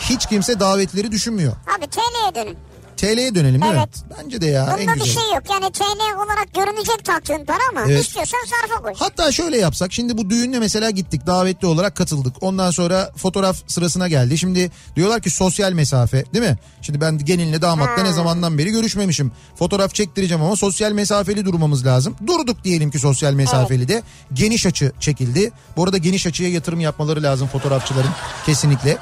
hiç 0.00 0.26
kimse 0.26 0.60
davetlileri 0.60 1.12
düşünmüyor. 1.12 1.52
Abi 1.78 1.86
TL'ye 1.86 2.34
dönün. 2.34 2.67
TL'ye 2.98 3.34
dönelim 3.34 3.62
değil 3.62 3.72
Evet. 3.76 3.96
mi? 3.96 4.16
Bence 4.24 4.40
de 4.40 4.46
ya 4.46 4.64
en 4.64 4.86
Bunda 4.86 4.94
bir 4.94 5.00
güzel. 5.00 5.14
şey 5.22 5.34
yok. 5.34 5.42
Yani 5.50 5.72
TL 5.72 6.16
olarak 6.16 6.54
görünecek 6.54 7.04
taktığın 7.04 7.44
para 7.44 7.58
ama 7.70 7.80
Evet. 7.88 8.04
istiyorsan 8.04 8.38
sarfa 8.50 8.82
koy. 8.82 8.92
Hatta 8.98 9.32
şöyle 9.32 9.58
yapsak 9.58 9.92
şimdi 9.92 10.18
bu 10.18 10.30
düğünle 10.30 10.58
mesela 10.58 10.90
gittik 10.90 11.26
davetli 11.26 11.66
olarak 11.66 11.96
katıldık. 11.96 12.36
Ondan 12.40 12.70
sonra 12.70 13.10
fotoğraf 13.16 13.56
sırasına 13.66 14.08
geldi. 14.08 14.38
Şimdi 14.38 14.70
diyorlar 14.96 15.20
ki 15.22 15.30
sosyal 15.30 15.72
mesafe 15.72 16.24
değil 16.34 16.44
mi? 16.44 16.58
Şimdi 16.82 17.00
ben 17.00 17.18
gelinle 17.18 17.62
damatla 17.62 18.02
ne 18.02 18.12
zamandan 18.12 18.58
beri 18.58 18.70
görüşmemişim. 18.70 19.32
Fotoğraf 19.58 19.94
çektireceğim 19.94 20.42
ama 20.44 20.56
sosyal 20.56 20.92
mesafeli 20.92 21.44
durmamız 21.44 21.86
lazım. 21.86 22.16
Durduk 22.26 22.64
diyelim 22.64 22.90
ki 22.90 22.98
sosyal 22.98 23.32
mesafeli 23.32 23.88
de. 23.88 24.02
Geniş 24.32 24.66
açı 24.66 24.92
çekildi. 25.00 25.52
Bu 25.76 25.84
arada 25.84 25.98
geniş 25.98 26.26
açıya 26.26 26.48
yatırım 26.50 26.80
yapmaları 26.80 27.22
lazım 27.22 27.48
fotoğrafçıların 27.48 28.10
kesinlikle. 28.46 28.98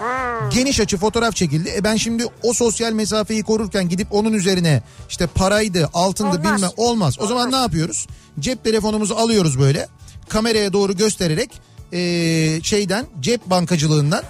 Geniş 0.51 0.81
açı 0.81 0.97
fotoğraf 0.99 1.37
çekildi. 1.37 1.73
E 1.77 1.85
ben 1.85 1.97
şimdi 1.97 2.25
o 2.43 2.53
sosyal 2.53 2.93
mesafeyi 2.93 3.43
korurken 3.43 3.89
gidip 3.89 4.09
onun 4.11 4.33
üzerine 4.33 4.83
işte 5.09 5.27
paraydı, 5.27 5.91
altındı 5.95 6.29
Olmaz. 6.39 6.55
bilmem 6.57 6.71
olmaz. 6.77 7.17
O 7.21 7.27
zaman 7.27 7.53
ne 7.53 7.57
yapıyoruz? 7.57 8.07
Cep 8.41 8.65
telefonumuzu 8.65 9.15
alıyoruz 9.15 9.59
böyle. 9.59 9.89
Kameraya 10.29 10.73
doğru 10.73 10.97
göstererek 10.97 11.51
eee, 11.93 12.61
şeyden 12.63 13.07
cep 13.21 13.47
bankacılığından 13.47 14.23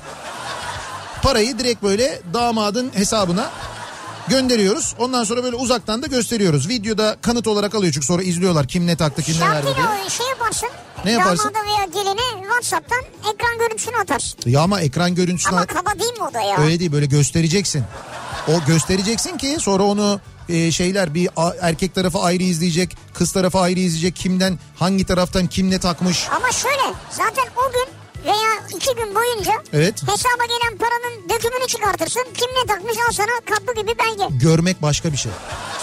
parayı 1.23 1.59
direkt 1.59 1.83
böyle 1.83 2.21
damadın 2.35 2.91
hesabına 2.95 3.51
gönderiyoruz. 4.29 4.95
Ondan 4.99 5.25
sonra 5.25 5.45
böyle 5.45 5.57
uzaktan 5.57 6.03
da 6.03 6.07
gösteriyoruz. 6.07 6.69
Videoda 6.69 7.17
kanıt 7.23 7.47
olarak 7.47 7.75
alıyor 7.75 7.93
çünkü 7.93 8.07
sonra 8.07 8.23
izliyorlar 8.23 8.67
kim 8.69 8.87
ne 8.87 8.97
taktı 8.97 9.23
kim 9.23 9.37
ne 9.41 9.51
verdi 9.51 9.67
diye. 9.67 10.11
Şey 10.11 10.27
yaparsın. 10.29 10.69
Ne 11.05 11.13
yaparsın? 11.13 11.45
Damada 11.55 11.67
veya 11.67 11.85
geline 12.05 12.43
Whatsapp'tan 12.49 13.01
ekran 13.35 13.59
görüntüsünü 13.59 13.97
atarsın. 13.97 14.39
Ya 14.47 14.61
ama 14.61 14.81
ekran 14.81 15.15
görüntüsüne 15.15 15.53
Ama 15.57 15.67
kaba 15.67 15.91
değil 16.01 16.13
mi 16.13 16.23
o 16.31 16.35
da 16.35 16.41
ya? 16.41 16.57
öyle 16.59 16.81
değil 16.81 16.93
böyle 16.93 17.07
göstereceksin. 17.07 17.85
O 18.49 18.65
göstereceksin 18.67 19.39
ki 19.39 19.57
sonra 19.61 19.83
onu 19.83 20.21
e, 20.49 20.71
şeyler 20.73 21.15
bir 21.15 21.29
a- 21.37 21.55
erkek 21.61 21.95
tarafı 21.95 22.19
ayrı 22.19 22.43
izleyecek, 22.43 22.97
kız 23.15 23.33
tarafı 23.33 23.59
ayrı 23.59 23.81
izleyecek. 23.81 24.17
Kimden 24.17 24.59
hangi 24.79 25.05
taraftan 25.07 25.47
kim 25.47 25.71
ne 25.71 25.79
takmış. 25.81 26.27
Ama 26.37 26.53
şöyle 26.53 26.95
zaten 27.11 27.45
o 27.57 27.73
gün 27.73 27.96
veya 28.27 28.77
iki 28.77 28.95
gün 28.95 29.15
boyunca 29.15 29.53
Evet. 29.73 30.03
hesaba 30.03 30.45
gelen 30.49 30.79
paranın 30.79 31.29
dökümünü 31.29 31.67
çıkartırsın. 31.67 32.23
Kim 32.35 32.49
ne 32.63 32.67
takmış 32.75 32.97
al 33.09 33.13
sana 33.13 33.57
kapı 33.57 33.81
gibi 33.81 33.93
belge. 33.99 34.37
Görmek 34.45 34.83
başka 34.83 35.13
bir 35.13 35.17
şey. 35.17 35.33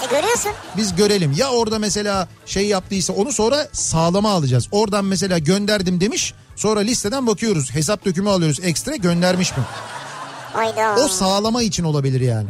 İşte 0.04 0.16
görüyorsun. 0.16 0.52
Biz 0.78 0.96
görelim. 0.96 1.32
Ya 1.38 1.52
orada 1.52 1.80
mesela 1.80 2.28
şey 2.46 2.68
yaptıysa 2.68 3.14
onu 3.14 3.32
sonra 3.32 3.68
sağlama 3.74 4.32
alacağız. 4.32 4.68
Oradan 4.72 5.06
mesela 5.06 5.38
gönderdim 5.38 6.02
demiş. 6.02 6.34
Sonra 6.56 6.80
listeden 6.80 7.28
bakıyoruz. 7.28 7.72
Hesap 7.76 8.06
dökümü 8.06 8.30
alıyoruz. 8.30 8.60
Ekstra 8.64 8.96
göndermiş 8.96 9.58
mi? 9.58 9.64
Hayda. 10.54 10.96
O 11.06 11.08
sağlama 11.08 11.62
için 11.64 11.84
olabilir 11.84 12.22
yani. 12.22 12.48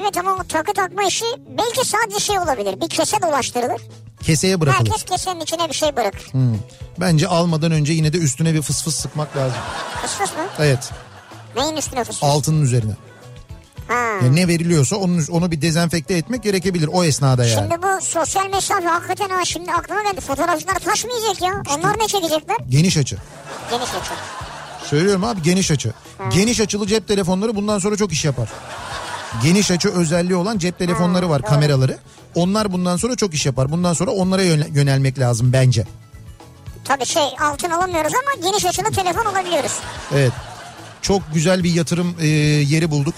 Evet 0.00 0.16
ama 0.16 0.34
o 0.34 0.44
takı 0.48 0.72
takma 0.72 1.02
işi 1.02 1.24
belki 1.58 1.88
sadece 1.88 2.20
şey 2.20 2.38
olabilir. 2.38 2.80
Bir 2.80 2.88
kese 2.88 3.22
dolaştırılır. 3.22 3.80
Keseye 4.26 4.60
bırakılır. 4.60 4.90
Herkes 4.90 5.04
kesenin 5.04 5.40
içine 5.40 5.68
bir 5.68 5.74
şey 5.74 5.96
bırakır. 5.96 6.32
Hmm. 6.32 6.56
Bence 7.00 7.28
almadan 7.28 7.72
önce 7.72 7.92
yine 7.92 8.12
de 8.12 8.18
üstüne 8.18 8.54
bir 8.54 8.62
fıs 8.62 8.84
fıs 8.84 8.96
sıkmak 8.96 9.36
lazım. 9.36 9.58
Fıs 10.02 10.10
fıs 10.14 10.30
mı? 10.30 10.42
Evet. 10.58 10.90
Neyin 11.56 11.76
üstüne 11.76 12.04
fıs 12.04 12.20
fıs? 12.20 12.22
Altının 12.22 12.62
üzerine. 12.62 12.92
Ha. 13.88 13.94
Yani 13.94 14.36
ne 14.36 14.48
veriliyorsa 14.48 14.96
onun 14.96 15.26
onu 15.30 15.50
bir 15.50 15.62
dezenfekte 15.62 16.14
etmek 16.14 16.42
gerekebilir 16.42 16.88
o 16.92 17.04
esnada 17.04 17.44
yani. 17.44 17.68
Şimdi 17.68 17.82
bu 17.82 18.04
sosyal 18.04 18.50
mesafe 18.50 18.86
hakikaten 18.88 19.28
ha 19.28 19.44
şimdi 19.44 19.72
aklıma 19.72 20.02
geldi. 20.02 20.20
Fotoğrafçılar 20.20 20.74
taşmayacak 20.74 21.42
ya. 21.42 21.62
Onlar 21.78 21.98
ne 21.98 22.06
çekecekler? 22.06 22.56
Geniş 22.68 22.96
açı. 22.96 23.16
Geniş 23.70 23.88
açı. 23.88 24.10
Söylüyorum 24.90 25.24
abi 25.24 25.42
geniş 25.42 25.70
açı. 25.70 25.92
Geniş 26.34 26.60
açılı 26.60 26.86
cep 26.86 27.08
telefonları 27.08 27.56
bundan 27.56 27.78
sonra 27.78 27.96
çok 27.96 28.12
iş 28.12 28.24
yapar. 28.24 28.48
Geniş 29.42 29.70
açı 29.70 29.88
özelliği 29.88 30.36
olan 30.36 30.58
cep 30.58 30.78
telefonları 30.78 31.28
var, 31.30 31.42
kameraları. 31.42 31.98
Onlar 32.34 32.72
bundan 32.72 32.96
sonra 32.96 33.16
çok 33.16 33.34
iş 33.34 33.46
yapar. 33.46 33.70
Bundan 33.72 33.92
sonra 33.92 34.10
onlara 34.10 34.42
yöne- 34.42 34.68
yönelmek 34.74 35.18
lazım 35.18 35.52
bence. 35.52 35.86
Tabii 36.84 37.06
şey 37.06 37.22
altın 37.40 37.70
alamıyoruz 37.70 38.12
ama 38.14 38.48
geniş 38.50 38.64
açılı 38.64 38.90
telefon 38.90 39.24
alabiliyoruz. 39.24 39.72
Evet. 40.14 40.32
Çok 41.02 41.22
güzel 41.34 41.64
bir 41.64 41.74
yatırım 41.74 42.14
e, 42.20 42.26
yeri 42.26 42.90
bulduk. 42.90 43.14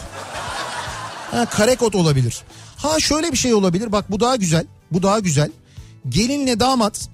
Ha, 1.30 1.46
kare 1.46 1.76
kod 1.76 1.94
olabilir. 1.94 2.42
Ha 2.76 3.00
şöyle 3.00 3.32
bir 3.32 3.36
şey 3.36 3.54
olabilir. 3.54 3.92
Bak 3.92 4.10
bu 4.10 4.20
daha 4.20 4.36
güzel. 4.36 4.66
Bu 4.92 5.02
daha 5.02 5.18
güzel. 5.18 5.50
Gelinle 6.08 6.60
damat 6.60 7.08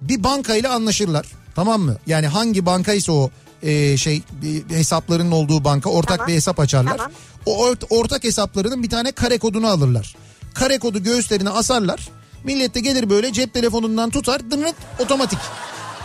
bir 0.00 0.24
bankayla 0.24 0.72
anlaşırlar. 0.74 1.26
Tamam 1.54 1.80
mı? 1.82 1.96
Yani 2.06 2.26
hangi 2.26 2.66
bankaysa 2.66 3.12
o 3.12 3.30
e, 3.62 3.96
şey 3.96 4.22
bir 4.32 4.76
hesaplarının 4.76 5.30
olduğu 5.30 5.64
banka 5.64 5.90
ortak 5.90 6.08
Tamam. 6.18 6.28
bir 6.28 6.34
hesap 6.34 6.60
açarlar. 6.60 6.96
Tamam. 6.96 7.12
O 7.46 7.66
ort- 7.66 7.86
ortak 7.90 8.24
hesaplarının 8.24 8.82
bir 8.82 8.90
tane 8.90 9.12
kare 9.12 9.38
kodunu 9.38 9.66
alırlar. 9.68 10.16
Kare 10.54 10.78
kodu 10.78 11.02
göğüslerine 11.02 11.50
asarlar. 11.50 12.08
Millet 12.44 12.74
de 12.74 12.80
gelir 12.80 13.10
böyle 13.10 13.32
cep 13.32 13.54
telefonundan 13.54 14.10
tutar 14.10 14.50
dınıt 14.50 14.74
otomatik. 14.98 15.38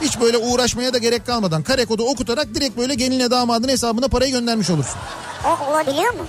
Hiç 0.02 0.20
böyle 0.22 0.38
uğraşmaya 0.38 0.94
da 0.94 0.98
gerek 0.98 1.26
kalmadan 1.26 1.64
kare 1.64 1.86
kodu 1.86 2.04
okutarak 2.04 2.56
direkt 2.56 2.78
böyle 2.78 2.96
gelinle 2.96 3.32
damadın 3.32 3.68
hesabına 3.70 4.08
parayı 4.08 4.32
göndermiş 4.32 4.70
olursun. 4.70 4.96
O 5.46 5.72
olabiliyor 5.72 6.14
mu? 6.14 6.26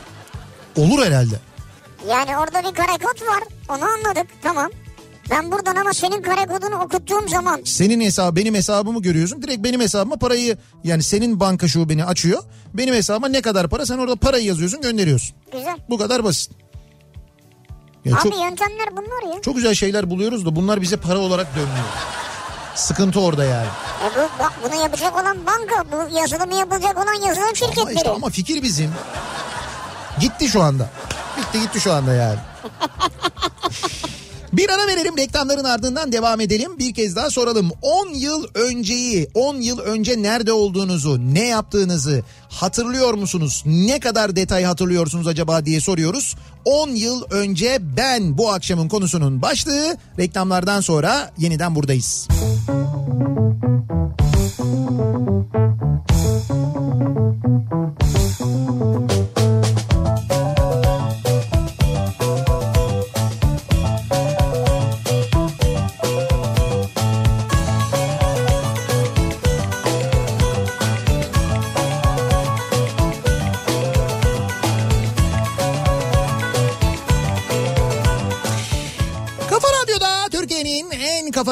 Olur 0.77 1.07
herhalde. 1.07 1.35
Yani 2.09 2.37
orada 2.39 2.59
bir 2.71 2.75
kare 2.75 2.93
kod 2.99 3.27
var. 3.27 3.43
Onu 3.69 3.85
anladık. 3.85 4.27
Tamam. 4.43 4.71
Ben 5.31 5.53
buradan 5.53 5.77
ama 5.77 5.93
senin 5.93 6.23
kare 6.23 6.47
kodunu 6.47 6.75
okuttuğum 6.83 7.29
zaman 7.29 7.61
Senin 7.65 8.01
hesabı 8.01 8.37
benim 8.37 8.55
hesabımı 8.55 9.03
görüyorsun. 9.03 9.43
Direkt 9.43 9.65
benim 9.65 9.81
hesabıma 9.81 10.17
parayı 10.17 10.59
yani 10.85 11.03
senin 11.03 11.41
banka 11.41 11.69
şubeni 11.69 12.05
açıyor. 12.05 12.43
Benim 12.75 12.95
hesabıma 12.95 13.29
ne 13.29 13.43
kadar 13.43 13.69
para 13.69 13.87
sen 13.87 13.99
orada 13.99 14.17
parayı 14.17 14.45
yazıyorsun 14.45 14.81
gönderiyorsun. 14.81 15.37
güzel. 15.53 15.77
Bu 15.91 15.99
kadar 15.99 16.25
basit. 16.25 16.53
Ya 18.05 18.15
Abi 18.17 18.23
çok, 18.23 18.33
yöntemler 18.43 18.89
bunlar 18.93 19.35
ya. 19.35 19.43
çok 19.43 19.55
güzel 19.57 19.75
şeyler 19.75 20.11
buluyoruz 20.11 20.47
da 20.47 20.57
bunlar 20.57 20.81
bize 20.83 20.97
para 20.97 21.19
olarak 21.19 21.47
dönmüyor. 21.57 21.85
Sıkıntı 22.75 23.21
orada 23.21 23.45
yani. 23.45 23.67
E 24.05 24.07
bu, 24.17 24.43
bak 24.45 24.53
bunu 24.65 24.81
yapacak 24.83 25.23
olan 25.23 25.37
banka, 25.47 25.85
bu 25.93 26.17
yazılımı 26.17 26.55
yapacak 26.55 26.97
olan 26.99 27.27
yazılım 27.27 27.45
Ama 27.47 27.55
şirketleri. 27.55 27.95
işte 27.97 28.11
ama 28.11 28.31
fikir 28.31 28.63
bizim. 28.63 28.91
Gitti 30.21 30.49
şu 30.49 30.63
anda. 30.63 30.91
Bitti 31.39 31.61
gitti 31.61 31.81
şu 31.81 31.93
anda 31.93 32.15
yani. 32.15 32.39
Bir 34.53 34.71
ara 34.71 34.87
verelim 34.87 35.17
reklamların 35.19 35.65
ardından 35.65 36.13
devam 36.13 36.41
edelim. 36.41 36.79
Bir 36.79 36.95
kez 36.95 37.17
daha 37.17 37.31
soralım. 37.31 37.71
10 37.83 38.09
yıl 38.09 38.45
önceyi, 38.55 39.29
10 39.35 39.57
yıl 39.57 39.79
önce 39.79 40.23
nerede 40.23 40.53
olduğunuzu, 40.53 41.35
ne 41.35 41.47
yaptığınızı 41.47 42.23
hatırlıyor 42.49 43.15
musunuz? 43.15 43.63
Ne 43.67 44.01
kadar 44.01 44.37
detay 44.37 44.65
hatırlıyorsunuz 44.65 45.27
acaba 45.27 45.67
diye 45.67 45.81
soruyoruz. 45.81 46.35
10 46.65 46.89
yıl 46.89 47.23
önce 47.31 47.79
ben 47.97 48.39
bu 48.39 48.53
akşamın 48.53 48.89
konusunun 48.89 49.43
başlığı. 49.43 49.97
Reklamlardan 50.19 50.81
sonra 50.81 51.31
yeniden 51.39 51.75
buradayız. 51.75 52.29
Sundan 57.99 58.08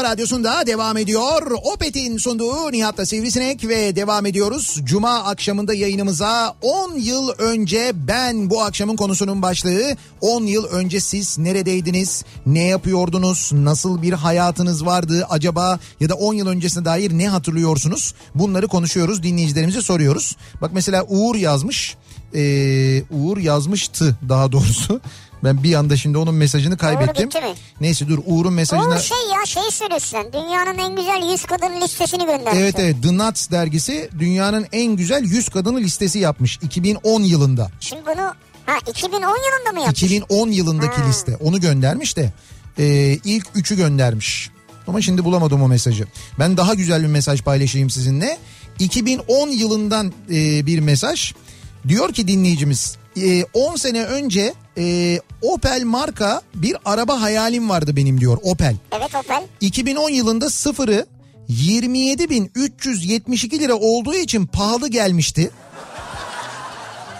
Radyosu'nda 0.07 0.67
devam 0.67 0.97
ediyor. 0.97 1.51
Opet'in 1.75 2.19
sunduğu 2.19 2.73
Nihat'la 2.73 3.07
Sivrisinek 3.07 3.69
ve 3.69 3.97
devam 3.97 4.27
ediyoruz. 4.27 4.81
Cuma 4.85 5.25
akşamında 5.25 5.75
yayınımıza 5.75 6.57
10 6.63 6.95
yıl 6.95 7.29
önce 7.29 7.93
ben 7.95 8.51
bu 8.51 8.63
akşamın 8.63 8.97
konusunun 8.97 9.43
başlığı 9.43 9.97
10 10.21 10.43
yıl 10.43 10.65
önce 10.65 11.01
siz 11.01 11.39
neredeydiniz? 11.39 12.25
Ne 12.47 12.63
yapıyordunuz? 12.63 13.51
Nasıl 13.53 14.03
bir 14.03 14.13
hayatınız 14.13 14.87
vardı 14.87 15.27
acaba? 15.31 15.79
Ya 16.01 16.09
da 16.09 16.15
10 16.15 16.35
yıl 16.35 16.47
öncesine 16.47 16.85
dair 16.85 17.19
ne 17.19 17.29
hatırlıyorsunuz? 17.29 18.15
Bunları 18.35 18.69
konuşuyoruz 18.69 19.23
dinleyicilerimize 19.23 19.83
soruyoruz. 19.83 20.37
Bak 20.61 20.71
mesela 20.75 21.05
Uğur 21.09 21.37
yazmış. 21.37 21.97
Ee, 22.35 23.03
Uğur 23.11 23.39
yazmıştı 23.39 24.17
daha 24.29 24.53
doğrusu. 24.53 25.01
Ben 25.45 25.63
bir 25.63 25.75
anda 25.75 25.97
şimdi 25.97 26.19
onun 26.19 26.35
mesajını 26.35 26.77
kaybettim. 26.77 27.29
mi? 27.29 27.55
Neyse 27.81 28.09
dur 28.09 28.19
Uğur'un 28.27 28.53
mesajına... 28.53 28.95
Uğur 28.95 28.99
şey 28.99 29.17
ya 29.41 29.47
şey 29.47 29.71
söylüyorsun. 29.71 30.33
Dünyanın 30.33 30.79
en 30.79 30.97
güzel 30.97 31.31
100 31.33 31.45
kadın 31.45 31.81
listesini 31.81 32.27
göndermiş. 32.27 32.53
Evet 32.57 32.75
evet 32.79 32.97
The 33.03 33.19
Nuts 33.19 33.51
dergisi 33.51 34.11
dünyanın 34.19 34.67
en 34.73 34.97
güzel 34.97 35.25
100 35.25 35.49
kadını 35.49 35.79
listesi 35.79 36.19
yapmış 36.19 36.59
2010 36.63 37.23
yılında. 37.23 37.71
Şimdi 37.81 38.03
bunu 38.07 38.35
ha 38.67 38.75
2010 38.91 39.19
yılında 39.21 39.73
mı 39.73 39.79
yapmış? 39.81 40.03
2010 40.03 40.49
yılındaki 40.51 40.97
Ha. 40.97 41.09
liste 41.09 41.37
onu 41.37 41.61
göndermiş 41.61 42.17
de 42.17 42.33
e, 42.79 42.85
ilk 43.25 43.47
üçü 43.55 43.77
göndermiş. 43.77 44.51
Ama 44.87 45.01
şimdi 45.03 45.25
bulamadım 45.25 45.63
o 45.63 45.69
mesajı. 45.69 46.07
Ben 46.39 46.57
daha 46.57 46.75
güzel 46.75 47.03
bir 47.03 47.07
mesaj 47.07 47.43
paylaşayım 47.43 47.91
sizinle. 47.91 48.39
2010 48.79 49.49
yılından 49.49 50.13
e, 50.31 50.67
bir 50.67 50.79
mesaj. 50.79 51.33
Diyor 51.89 52.13
ki 52.13 52.29
dinleyicimiz 52.29 52.97
e, 53.17 53.45
10 53.45 53.77
sene 53.77 54.05
önce 54.05 54.55
e, 54.79 55.19
Opel 55.43 55.83
marka 55.85 56.43
bir 56.55 56.77
araba 56.85 57.21
hayalim 57.21 57.71
vardı 57.71 57.97
benim 57.97 58.21
diyor 58.21 58.39
Opel. 58.43 58.77
Evet 58.93 59.15
Opel. 59.15 59.43
2010 59.61 60.11
yılında 60.11 60.51
sıfırı 60.51 61.07
27.372 61.49 63.59
lira 63.59 63.75
olduğu 63.75 64.15
için 64.15 64.47
pahalı 64.47 64.89
gelmişti. 64.89 65.51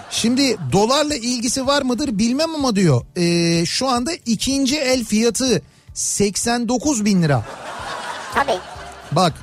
Şimdi 0.09 0.57
dolarla 0.71 1.15
ilgisi 1.15 1.67
var 1.67 1.81
mıdır 1.81 2.19
bilmem 2.19 2.55
ama 2.55 2.75
diyor. 2.75 3.05
Ee, 3.17 3.65
şu 3.65 3.87
anda 3.87 4.11
ikinci 4.25 4.79
el 4.79 5.05
fiyatı 5.05 5.61
89 5.93 7.05
bin 7.05 7.23
lira. 7.23 7.45
Tabii. 8.33 8.59
Bak 9.11 9.33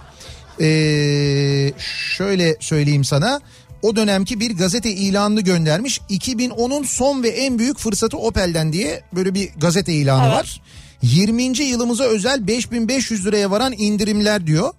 ee, 0.60 1.72
şöyle 2.16 2.56
söyleyeyim 2.60 3.04
sana. 3.04 3.40
O 3.84 3.96
dönemki 3.96 4.40
bir 4.40 4.56
gazete 4.56 4.90
ilanını 4.90 5.40
göndermiş. 5.40 6.00
2010'un 6.10 6.82
son 6.82 7.22
ve 7.22 7.28
en 7.28 7.58
büyük 7.58 7.78
fırsatı 7.78 8.16
Opel'den 8.18 8.72
diye 8.72 9.02
böyle 9.14 9.34
bir 9.34 9.50
gazete 9.56 9.92
ilanı 9.92 10.22
Evet. 10.26 10.36
var. 10.36 10.60
20. 11.02 11.42
yılımıza 11.42 12.04
özel 12.04 12.46
5500 12.46 13.26
liraya 13.26 13.50
varan 13.50 13.74
indirimler 13.78 14.46
diyor. 14.46 14.72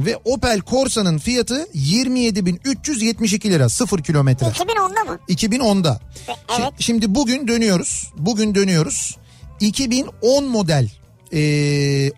Ve 0.00 0.16
Opel 0.24 0.60
Corsa'nın 0.70 1.18
fiyatı 1.18 1.66
27.372 1.74 3.50
lira 3.50 3.68
0 3.68 4.02
kilometre. 4.02 4.46
2010'da 4.46 5.04
mı? 5.04 5.18
2010'da. 5.28 6.00
Evet. 6.28 6.38
Şi- 6.48 6.72
Şimdi 6.78 7.14
bugün 7.14 7.48
dönüyoruz. 7.48 8.12
Bugün 8.16 8.54
dönüyoruz. 8.54 9.16
2010 9.60 10.44
model 10.44 10.90
ee, 11.32 12.10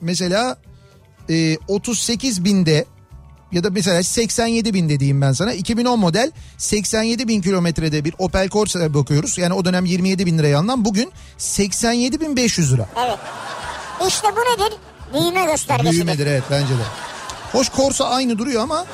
mesela 0.00 0.56
e, 1.30 1.56
38 1.68 2.44
binde 2.44 2.84
ya 3.52 3.64
da 3.64 3.70
mesela 3.70 4.02
87 4.02 4.74
bin 4.74 4.88
dediğim 4.88 5.20
ben 5.20 5.32
sana 5.32 5.52
2010 5.52 5.98
model 5.98 6.32
87 6.58 7.28
bin 7.28 7.42
kilometrede 7.42 8.04
bir 8.04 8.14
Opel 8.18 8.48
Corsa'ya 8.48 8.94
bakıyoruz. 8.94 9.38
Yani 9.38 9.54
o 9.54 9.64
dönem 9.64 9.84
27 9.84 10.26
bin 10.26 10.38
liraya 10.38 10.58
alınan 10.58 10.84
bugün 10.84 11.12
87 11.38 12.20
bin 12.20 12.36
500 12.36 12.72
lira. 12.72 12.88
Evet. 13.06 13.18
İşte 14.08 14.28
bu 14.36 14.40
nedir? 14.40 14.76
Büyüme 15.14 15.44
göstergesidir. 15.44 15.92
Büyümedir 15.92 16.26
evet 16.26 16.42
bence 16.50 16.74
de. 16.74 16.82
Hoş 17.52 17.72
Corsa 17.72 18.04
aynı 18.04 18.38
duruyor 18.38 18.62
ama 18.62 18.86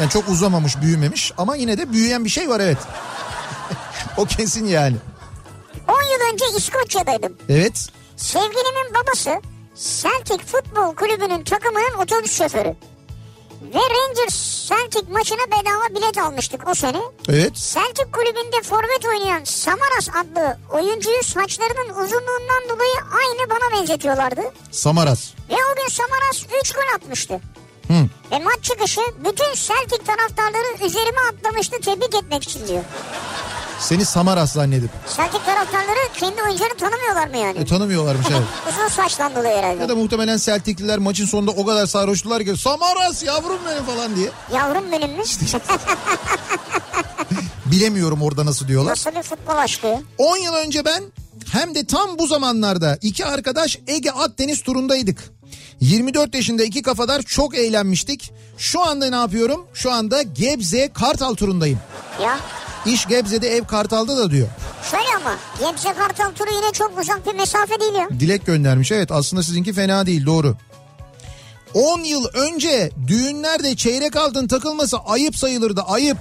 yani 0.00 0.10
çok 0.10 0.28
uzamamış 0.28 0.80
büyümemiş 0.80 1.32
ama 1.38 1.56
yine 1.56 1.78
de 1.78 1.92
büyüyen 1.92 2.24
bir 2.24 2.30
şey 2.30 2.48
var 2.48 2.60
evet. 2.60 2.78
o 4.16 4.24
kesin 4.24 4.66
yani. 4.66 4.96
10 5.88 5.92
yıl 5.92 6.32
önce 6.32 6.44
İskoçya'daydım. 6.58 7.32
Evet. 7.48 7.88
Sevgilimin 8.16 8.94
babası 8.94 9.30
Celtic 9.74 10.44
Futbol 10.46 10.94
Kulübü'nün 10.94 11.44
takımının 11.44 12.02
otobüs 12.02 12.38
şoförü. 12.38 12.76
Ve 13.64 13.78
Rangers 13.78 14.68
Celtic 14.68 15.12
maçına 15.12 15.46
bedava 15.46 15.96
bilet 15.96 16.18
almıştık 16.18 16.68
o 16.68 16.74
sene. 16.74 17.00
Evet. 17.28 17.54
Celtic 17.54 18.10
kulübünde 18.12 18.62
forvet 18.62 19.04
oynayan 19.06 19.44
Samaras 19.44 20.08
adlı 20.08 20.58
oyuncuyu 20.72 21.22
saçlarının 21.22 21.88
uzunluğundan 21.90 22.68
dolayı 22.68 22.94
aynı 22.94 23.50
bana 23.50 23.80
benzetiyorlardı. 23.80 24.40
Samaras. 24.70 25.30
Ve 25.50 25.54
o 25.54 25.76
gün 25.76 25.88
Samaras 25.88 26.46
3 26.62 26.72
gol 26.72 26.94
atmıştı. 26.94 27.40
Hı. 27.88 27.94
Ve 28.32 28.38
maç 28.38 28.62
çıkışı 28.62 29.00
bütün 29.18 29.54
Celtic 29.54 30.04
taraftarları 30.06 30.86
üzerime 30.86 31.20
atlamıştı 31.32 31.80
tebrik 31.80 32.14
etmek 32.14 32.42
için 32.42 32.68
diyor. 32.68 32.84
Seni 33.84 34.04
Samaras 34.04 34.52
zannedip. 34.52 34.90
Celtic 35.16 35.44
taraftarları 35.44 35.98
kendi 36.14 36.42
oyuncularını 36.42 36.76
tanımıyorlar 36.76 37.28
mı 37.28 37.36
yani? 37.36 37.58
E, 37.58 37.64
tanımıyorlarmış 37.64 38.26
evet. 38.30 38.42
Uzun 38.68 38.88
saçtan 38.88 39.34
dolayı 39.34 39.56
herhalde. 39.56 39.82
Ya 39.82 39.88
da 39.88 39.94
muhtemelen 39.94 40.36
Celtic'liler 40.36 40.98
maçın 40.98 41.26
sonunda 41.26 41.50
o 41.50 41.66
kadar 41.66 41.86
sarhoştular 41.86 42.44
ki 42.44 42.56
Samaras 42.56 43.22
yavrum 43.22 43.58
benim 43.70 43.84
falan 43.84 44.16
diye. 44.16 44.30
Yavrum 44.54 44.92
benim 44.92 45.10
mi? 45.10 45.22
Bilemiyorum 47.66 48.22
orada 48.22 48.46
nasıl 48.46 48.68
diyorlar. 48.68 48.90
Nasıl 48.90 49.10
bir 49.10 49.22
futbol 49.22 49.56
aşkı? 49.56 50.02
10 50.18 50.36
yıl 50.36 50.54
önce 50.54 50.84
ben 50.84 51.02
hem 51.52 51.74
de 51.74 51.86
tam 51.86 52.18
bu 52.18 52.26
zamanlarda 52.26 52.98
iki 53.02 53.26
arkadaş 53.26 53.78
Ege 53.86 54.10
Akdeniz 54.10 54.62
turundaydık. 54.62 55.18
24 55.80 56.34
yaşında 56.34 56.64
iki 56.64 56.82
kafadar 56.82 57.22
çok 57.22 57.54
eğlenmiştik. 57.54 58.32
Şu 58.58 58.82
anda 58.82 59.10
ne 59.10 59.16
yapıyorum? 59.16 59.66
Şu 59.74 59.92
anda 59.92 60.22
Gebze 60.22 60.92
Kartal 60.92 61.34
turundayım. 61.34 61.78
Ya 62.22 62.38
İş 62.86 63.06
Gebze'de 63.06 63.48
ev 63.56 63.64
Kartal'da 63.64 64.16
da 64.16 64.30
diyor. 64.30 64.48
şöyle 64.90 65.08
ama 65.16 65.36
Gebze 65.60 65.92
Kartal 65.92 66.30
turu 66.30 66.54
yine 66.54 66.72
çok 66.72 66.98
uzak 67.00 67.26
bir 67.26 67.34
mesafe 67.34 67.80
değil 67.80 67.94
ya. 67.94 68.08
Dilek 68.20 68.46
göndermiş. 68.46 68.92
Evet 68.92 69.12
aslında 69.12 69.42
sizinki 69.42 69.72
fena 69.72 70.06
değil 70.06 70.26
doğru. 70.26 70.56
10 71.74 72.00
yıl 72.00 72.24
önce 72.34 72.90
düğünlerde 73.06 73.76
çeyrek 73.76 74.16
altın 74.16 74.48
takılması 74.48 74.98
ayıp 74.98 75.36
sayılırdı 75.36 75.82
ayıp. 75.82 76.18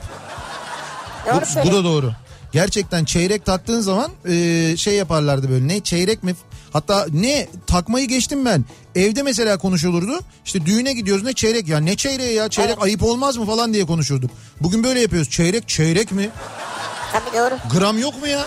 Doğru 1.25 1.41
Bu, 1.65 1.69
bu 1.69 1.73
da 1.73 1.83
doğru. 1.83 2.11
Gerçekten 2.53 3.05
çeyrek 3.05 3.45
taktığın 3.45 3.81
zaman 3.81 4.11
e, 4.29 4.77
şey 4.77 4.95
yaparlardı 4.95 5.49
böyle 5.49 5.67
ne 5.67 5.79
çeyrek 5.79 6.23
mi 6.23 6.35
hatta 6.73 7.05
ne 7.13 7.47
takmayı 7.67 8.07
geçtim 8.07 8.45
ben 8.45 8.65
evde 8.95 9.23
mesela 9.23 9.57
konuşulurdu 9.57 10.19
işte 10.45 10.65
düğüne 10.65 10.93
gidiyoruz 10.93 11.23
ne 11.23 11.33
çeyrek 11.33 11.67
ya 11.67 11.77
ne 11.79 11.95
çeyreği 11.95 12.33
ya 12.35 12.49
çeyrek 12.49 12.71
Evet. 12.73 12.83
ayıp 12.83 13.03
olmaz 13.03 13.37
mı 13.37 13.45
falan 13.45 13.73
diye 13.73 13.85
konuşurduk. 13.85 14.31
Bugün 14.61 14.83
böyle 14.83 14.99
yapıyoruz 15.01 15.29
çeyrek 15.29 15.67
çeyrek 15.69 16.11
mi 16.11 16.29
Tabii 17.11 17.37
doğru. 17.37 17.57
gram 17.79 17.97
yok 17.99 18.21
mu 18.21 18.27
ya 18.27 18.45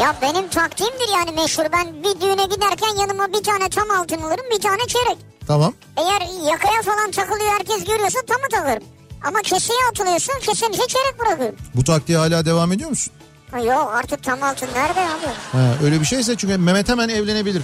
Ya 0.00 0.16
benim 0.22 0.48
taktiğimdir 0.48 1.08
yani 1.18 1.30
meşhur. 1.40 1.64
Ben 1.72 1.86
bir 2.04 2.20
düğüne 2.20 2.44
giderken 2.44 3.00
yanıma 3.00 3.28
bir 3.28 3.42
tane 3.42 3.68
tam 3.68 3.90
altın 3.90 4.22
alırım 4.22 4.46
bir 4.56 4.60
tane 4.62 4.82
çeyrek. 4.88 5.16
tamam 5.46 5.74
Eğer 5.96 6.20
yakaya 6.50 6.82
falan 6.82 7.10
takılıyor 7.10 7.50
herkes 7.58 7.84
görüyorsa 7.84 8.18
tamı 8.26 8.48
takarım. 8.52 8.82
Ama 9.24 9.42
keseye 9.42 9.78
atılıyorsa 9.90 10.32
kesenin 10.40 10.72
içine 10.72 10.86
çeyrek 10.86 11.20
bırakıyorum. 11.20 11.56
bu 11.74 11.84
taktiğe 11.84 12.18
hala 12.18 12.44
devam 12.44 12.72
ediyor 12.72 12.90
musun? 12.90 13.12
Yok 13.66 13.92
artık 13.94 14.22
tam 14.22 14.42
altın 14.42 14.68
nerede 14.74 15.00
abi? 15.00 15.26
Ha, 15.52 15.74
öyle 15.84 16.00
bir 16.00 16.04
şeyse 16.04 16.36
çünkü 16.36 16.58
Mehmet 16.58 16.88
hemen 16.88 17.08
evlenebilir. 17.08 17.62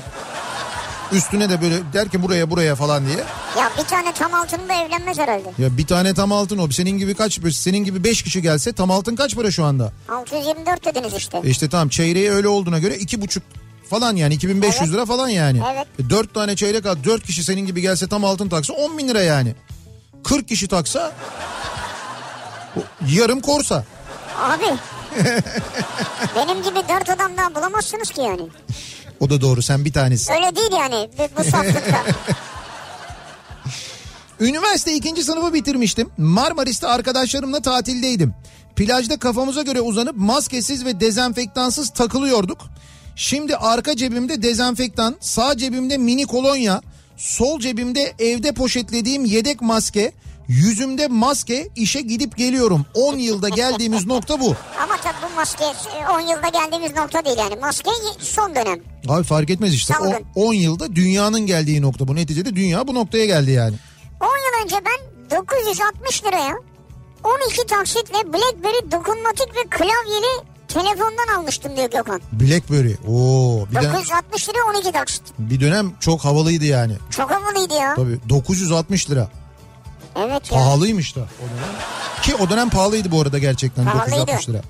Üstüne 1.12 1.50
de 1.50 1.62
böyle 1.62 1.76
der 1.92 2.08
ki 2.08 2.22
buraya 2.22 2.50
buraya 2.50 2.74
falan 2.74 3.06
diye. 3.06 3.16
Ya 3.58 3.70
bir 3.78 3.84
tane 3.84 4.12
tam 4.12 4.34
altın 4.34 4.68
da 4.68 4.74
evlenmez 4.74 5.18
herhalde. 5.18 5.52
Ya 5.58 5.76
bir 5.78 5.86
tane 5.86 6.14
tam 6.14 6.32
altın 6.32 6.58
o. 6.58 6.68
Senin 6.70 6.98
gibi 6.98 7.14
kaç 7.14 7.40
senin 7.54 7.78
gibi 7.78 8.04
5 8.04 8.22
kişi 8.22 8.42
gelse 8.42 8.72
tam 8.72 8.90
altın 8.90 9.16
kaç 9.16 9.34
para 9.36 9.50
şu 9.50 9.64
anda? 9.64 9.92
624 10.08 10.84
dediniz 10.84 11.14
işte. 11.14 11.40
E 11.44 11.50
işte 11.50 11.68
tamam 11.68 11.88
çeyreği 11.88 12.30
öyle 12.30 12.48
olduğuna 12.48 12.78
göre 12.78 12.96
iki 12.96 13.20
buçuk 13.20 13.42
falan 13.90 14.16
yani 14.16 14.34
2500 14.34 14.82
Evet. 14.82 14.92
lira 14.92 15.06
falan 15.06 15.28
yani. 15.28 15.62
Evet. 15.74 15.86
E, 16.06 16.10
4 16.10 16.34
tane 16.34 16.56
çeyrek 16.56 16.86
al 16.86 16.96
4 17.04 17.22
kişi 17.26 17.44
senin 17.44 17.66
gibi 17.66 17.80
gelse 17.80 18.08
tam 18.08 18.24
altın 18.24 18.48
taksa 18.48 18.72
10 18.72 18.98
bin 18.98 19.08
lira 19.08 19.22
yani. 19.22 19.54
40 20.24 20.48
kişi 20.48 20.68
taksa 20.68 21.12
yarım 23.08 23.40
korsa. 23.40 23.84
Abi. 24.42 24.64
Benim 26.36 26.62
gibi 26.62 26.78
dört 26.88 27.10
adam 27.10 27.36
daha 27.36 27.54
bulamazsınız 27.54 28.10
ki 28.10 28.20
yani. 28.20 28.42
O 29.20 29.30
da 29.30 29.40
doğru 29.40 29.62
sen 29.62 29.84
bir 29.84 29.92
tanesi. 29.92 30.32
Öyle 30.32 30.56
değil 30.56 30.72
yani 30.72 31.10
bu, 31.18 31.28
bu 31.38 31.44
saflıkta. 31.44 32.04
Üniversite 34.40 34.94
ikinci 34.94 35.24
sınıfı 35.24 35.54
bitirmiştim. 35.54 36.10
Marmaris'te 36.18 36.86
arkadaşlarımla 36.86 37.62
tatildeydim. 37.62 38.34
Plajda 38.76 39.18
kafamıza 39.18 39.62
göre 39.62 39.80
uzanıp 39.80 40.16
maskesiz 40.16 40.84
ve 40.84 41.00
dezenfektansız 41.00 41.90
takılıyorduk. 41.90 42.58
Şimdi 43.16 43.56
arka 43.56 43.96
cebimde 43.96 44.42
dezenfektan, 44.42 45.16
sağ 45.20 45.56
cebimde 45.56 45.98
mini 45.98 46.26
kolonya, 46.26 46.82
sol 47.18 47.60
cebimde 47.60 48.14
evde 48.18 48.52
poşetlediğim 48.52 49.24
yedek 49.24 49.62
maske, 49.62 50.12
yüzümde 50.48 51.08
maske, 51.08 51.68
işe 51.76 52.00
gidip 52.00 52.36
geliyorum. 52.36 52.86
10 52.94 53.18
yılda 53.18 53.48
geldiğimiz 53.48 54.06
nokta 54.06 54.40
bu. 54.40 54.56
Ama 54.82 54.96
tabii 54.96 55.32
bu 55.32 55.36
maske 55.36 55.64
e, 55.64 56.08
10 56.14 56.20
yılda 56.20 56.48
geldiğimiz 56.48 56.96
nokta 56.96 57.24
değil 57.24 57.38
yani. 57.38 57.56
Maske 57.60 57.90
son 58.18 58.54
dönem. 58.54 58.78
Abi 59.08 59.24
fark 59.24 59.50
etmez 59.50 59.74
işte. 59.74 59.94
O, 60.00 60.04
Salgın. 60.04 60.26
10 60.34 60.52
yılda 60.54 60.96
dünyanın 60.96 61.40
geldiği 61.40 61.82
nokta 61.82 62.08
bu. 62.08 62.16
Neticede 62.16 62.56
dünya 62.56 62.88
bu 62.88 62.94
noktaya 62.94 63.26
geldi 63.26 63.50
yani. 63.50 63.76
10 64.20 64.26
yıl 64.26 64.64
önce 64.64 64.76
ben 64.86 65.30
960 65.38 66.24
liraya 66.24 66.54
12 67.24 67.66
taksitle 67.66 68.32
BlackBerry 68.32 68.90
dokunmatik 68.92 69.56
ve 69.56 69.62
klavyeli 69.70 70.57
telefondan 70.68 71.38
almıştım 71.38 71.76
diyor 71.76 71.90
Gökhan. 71.90 72.20
Blackberry. 72.32 72.94
Oo, 73.08 73.66
bir, 73.70 73.74
dönem, 73.74 73.94
960 73.94 74.48
liraya 74.48 74.64
12 74.70 74.92
taksit. 74.92 75.22
bir 75.38 75.60
dönem 75.60 75.92
çok 76.00 76.24
havalıydı 76.24 76.64
yani. 76.64 76.96
Çok 77.10 77.30
havalıydı 77.30 77.74
ya. 77.74 77.94
Tabii 77.94 78.18
960 78.28 79.10
lira. 79.10 79.28
Evet 80.16 80.52
ya. 80.52 80.58
Pahalıymış 80.58 81.16
da 81.16 81.20
o 81.20 81.44
dönem. 81.50 81.74
Ki 82.22 82.34
o 82.34 82.50
dönem 82.50 82.70
pahalıydı 82.70 83.10
bu 83.10 83.20
arada 83.20 83.38
gerçekten 83.38 83.84
Pahalıydı. 83.84 84.16
960 84.16 84.48
lira. 84.48 84.62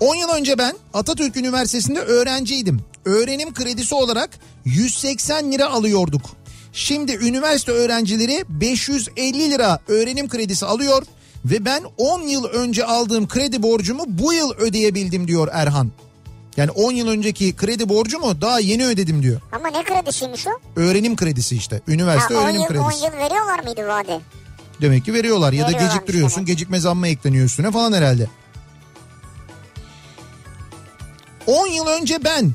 10 0.00 0.14
yıl 0.14 0.28
önce 0.28 0.58
ben 0.58 0.76
Atatürk 0.94 1.36
Üniversitesi'nde 1.36 2.00
öğrenciydim. 2.00 2.80
Öğrenim 3.04 3.54
kredisi 3.54 3.94
olarak 3.94 4.30
180 4.64 5.52
lira 5.52 5.70
alıyorduk. 5.70 6.22
Şimdi 6.72 7.12
üniversite 7.12 7.72
öğrencileri 7.72 8.44
550 8.48 9.50
lira 9.50 9.78
öğrenim 9.88 10.28
kredisi 10.28 10.66
alıyor 10.66 11.02
ve 11.44 11.64
ben 11.64 11.84
10 11.98 12.20
yıl 12.22 12.44
önce 12.44 12.84
aldığım 12.84 13.28
kredi 13.28 13.62
borcumu 13.62 14.04
bu 14.08 14.32
yıl 14.32 14.50
ödeyebildim 14.52 15.28
diyor 15.28 15.48
Erhan. 15.52 15.90
Yani 16.56 16.70
10 16.70 16.92
yıl 16.92 17.08
önceki 17.08 17.56
kredi 17.56 17.88
borcumu 17.88 18.40
daha 18.40 18.60
yeni 18.60 18.86
ödedim 18.86 19.22
diyor. 19.22 19.40
Ama 19.52 19.68
ne 19.68 19.84
kredisiymiş 19.84 20.46
o? 20.46 20.50
Öğrenim 20.80 21.16
kredisi 21.16 21.56
işte. 21.56 21.80
Üniversite 21.88 22.34
Ha, 22.34 22.40
10 22.40 22.44
öğrenim 22.44 22.60
yıl, 22.60 22.68
10 22.68 22.88
kredisi. 22.90 23.04
yıl 23.04 23.12
veriyorlar 23.12 23.58
mıydı 23.64 23.88
vade? 23.88 24.20
Demek 24.80 25.04
ki 25.04 25.14
veriyorlar 25.14 25.52
ya 25.52 25.66
da 25.66 25.72
geciktiriyorsun. 25.72 26.36
demek. 26.36 26.46
Gecikme 26.46 26.80
zammı 26.80 27.08
ekleniyor 27.08 27.44
üstüne 27.46 27.70
falan 27.70 27.92
herhalde. 27.92 28.28
10 31.46 31.66
yıl 31.66 31.86
önce 31.86 32.18
ben 32.24 32.52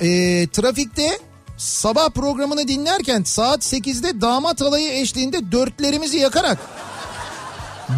e, 0.00 0.08
trafikte 0.48 1.18
sabah 1.58 2.10
programını 2.10 2.68
dinlerken 2.68 3.22
saat 3.22 3.62
8'de 3.62 4.20
damat 4.20 4.62
alayı 4.62 4.92
eşliğinde 4.92 5.52
dörtlerimizi 5.52 6.16
yakarak 6.18 6.58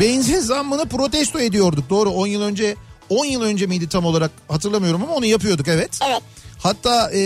benzin 0.01 0.41
zammını 0.41 0.89
protesto 0.89 1.41
ediyorduk. 1.41 1.91
Doğru 1.91 2.11
10 2.11 2.27
yıl 2.27 2.43
önce 2.43 2.77
10 3.09 3.25
yıl 3.25 3.43
önce 3.43 3.67
miydi 3.67 3.89
tam 3.89 4.05
olarak 4.05 4.31
hatırlamıyorum 4.49 5.03
ama 5.03 5.15
onu 5.15 5.27
yapıyorduk 5.27 5.69
evet. 5.69 5.99
Evet. 6.09 6.23
Hatta 6.59 7.11
e, 7.15 7.21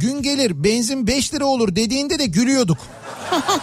gün 0.00 0.22
gelir 0.22 0.64
benzin 0.64 1.06
5 1.06 1.34
lira 1.34 1.44
olur 1.44 1.76
dediğinde 1.76 2.18
de 2.18 2.26
gülüyorduk. 2.26 2.78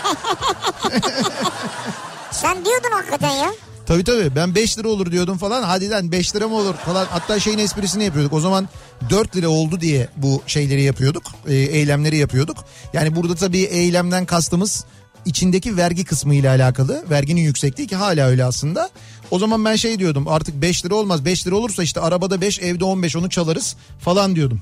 Sen 2.31 2.65
diyordun 2.65 2.91
hakikaten 2.91 3.29
ya. 3.29 3.51
Tabii 3.85 4.03
tabii 4.03 4.35
ben 4.35 4.55
5 4.55 4.77
lira 4.77 4.87
olur 4.87 5.11
diyordum 5.11 5.37
falan. 5.37 5.63
Hadi 5.63 5.89
lan 5.89 6.11
5 6.11 6.35
lira 6.35 6.47
mı 6.47 6.55
olur 6.55 6.73
falan. 6.73 7.05
Hatta 7.09 7.39
şeyin 7.39 7.57
esprisini 7.57 8.03
yapıyorduk. 8.03 8.33
O 8.33 8.39
zaman 8.39 8.69
4 9.09 9.35
lira 9.35 9.49
oldu 9.49 9.81
diye 9.81 10.07
bu 10.15 10.41
şeyleri 10.47 10.81
yapıyorduk. 10.81 11.23
e, 11.47 11.55
eylemleri 11.55 12.17
yapıyorduk. 12.17 12.57
Yani 12.93 13.15
burada 13.15 13.35
tabii 13.35 13.61
eylemden 13.61 14.25
kastımız 14.25 14.85
içindeki 15.27 15.77
vergi 15.77 16.05
kısmı 16.05 16.35
ile 16.35 16.49
alakalı. 16.49 17.05
Verginin 17.09 17.41
yüksekliği 17.41 17.87
ki 17.87 17.95
hala 17.95 18.27
öyle 18.27 18.45
aslında. 18.45 18.89
O 19.31 19.39
zaman 19.39 19.65
ben 19.65 19.75
şey 19.75 19.99
diyordum 19.99 20.27
artık 20.27 20.61
5 20.61 20.85
lira 20.85 20.95
olmaz. 20.95 21.25
5 21.25 21.47
lira 21.47 21.55
olursa 21.55 21.83
işte 21.83 21.99
arabada 21.99 22.41
5 22.41 22.59
evde 22.59 22.83
15 22.83 23.15
onu 23.15 23.29
çalarız 23.29 23.75
falan 23.99 24.35
diyordum. 24.35 24.61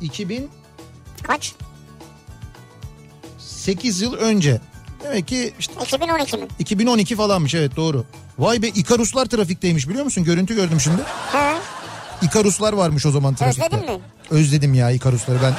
2008 0.00 0.48
Kaç? 1.22 1.54
yıl 4.00 4.14
önce. 4.14 4.60
Demek 5.04 5.28
ki 5.28 5.52
işte 5.58 5.74
2012 5.84 6.36
mi? 6.36 6.46
2012 6.58 7.16
falanmış 7.16 7.54
evet 7.54 7.76
doğru. 7.76 8.04
Vay 8.38 8.62
be 8.62 8.68
İkaruslar 8.68 9.26
trafikteymiş 9.26 9.88
biliyor 9.88 10.04
musun? 10.04 10.24
Görüntü 10.24 10.54
gördüm 10.54 10.80
şimdi. 10.80 11.02
He. 11.32 11.54
İkaruslar 12.22 12.72
varmış 12.72 13.06
o 13.06 13.10
zaman 13.10 13.34
trafikte. 13.34 13.66
Özledin 13.76 13.92
mi? 13.94 14.00
Özledim 14.30 14.74
ya 14.74 14.90
İkarusları 14.90 15.38
ben. 15.42 15.54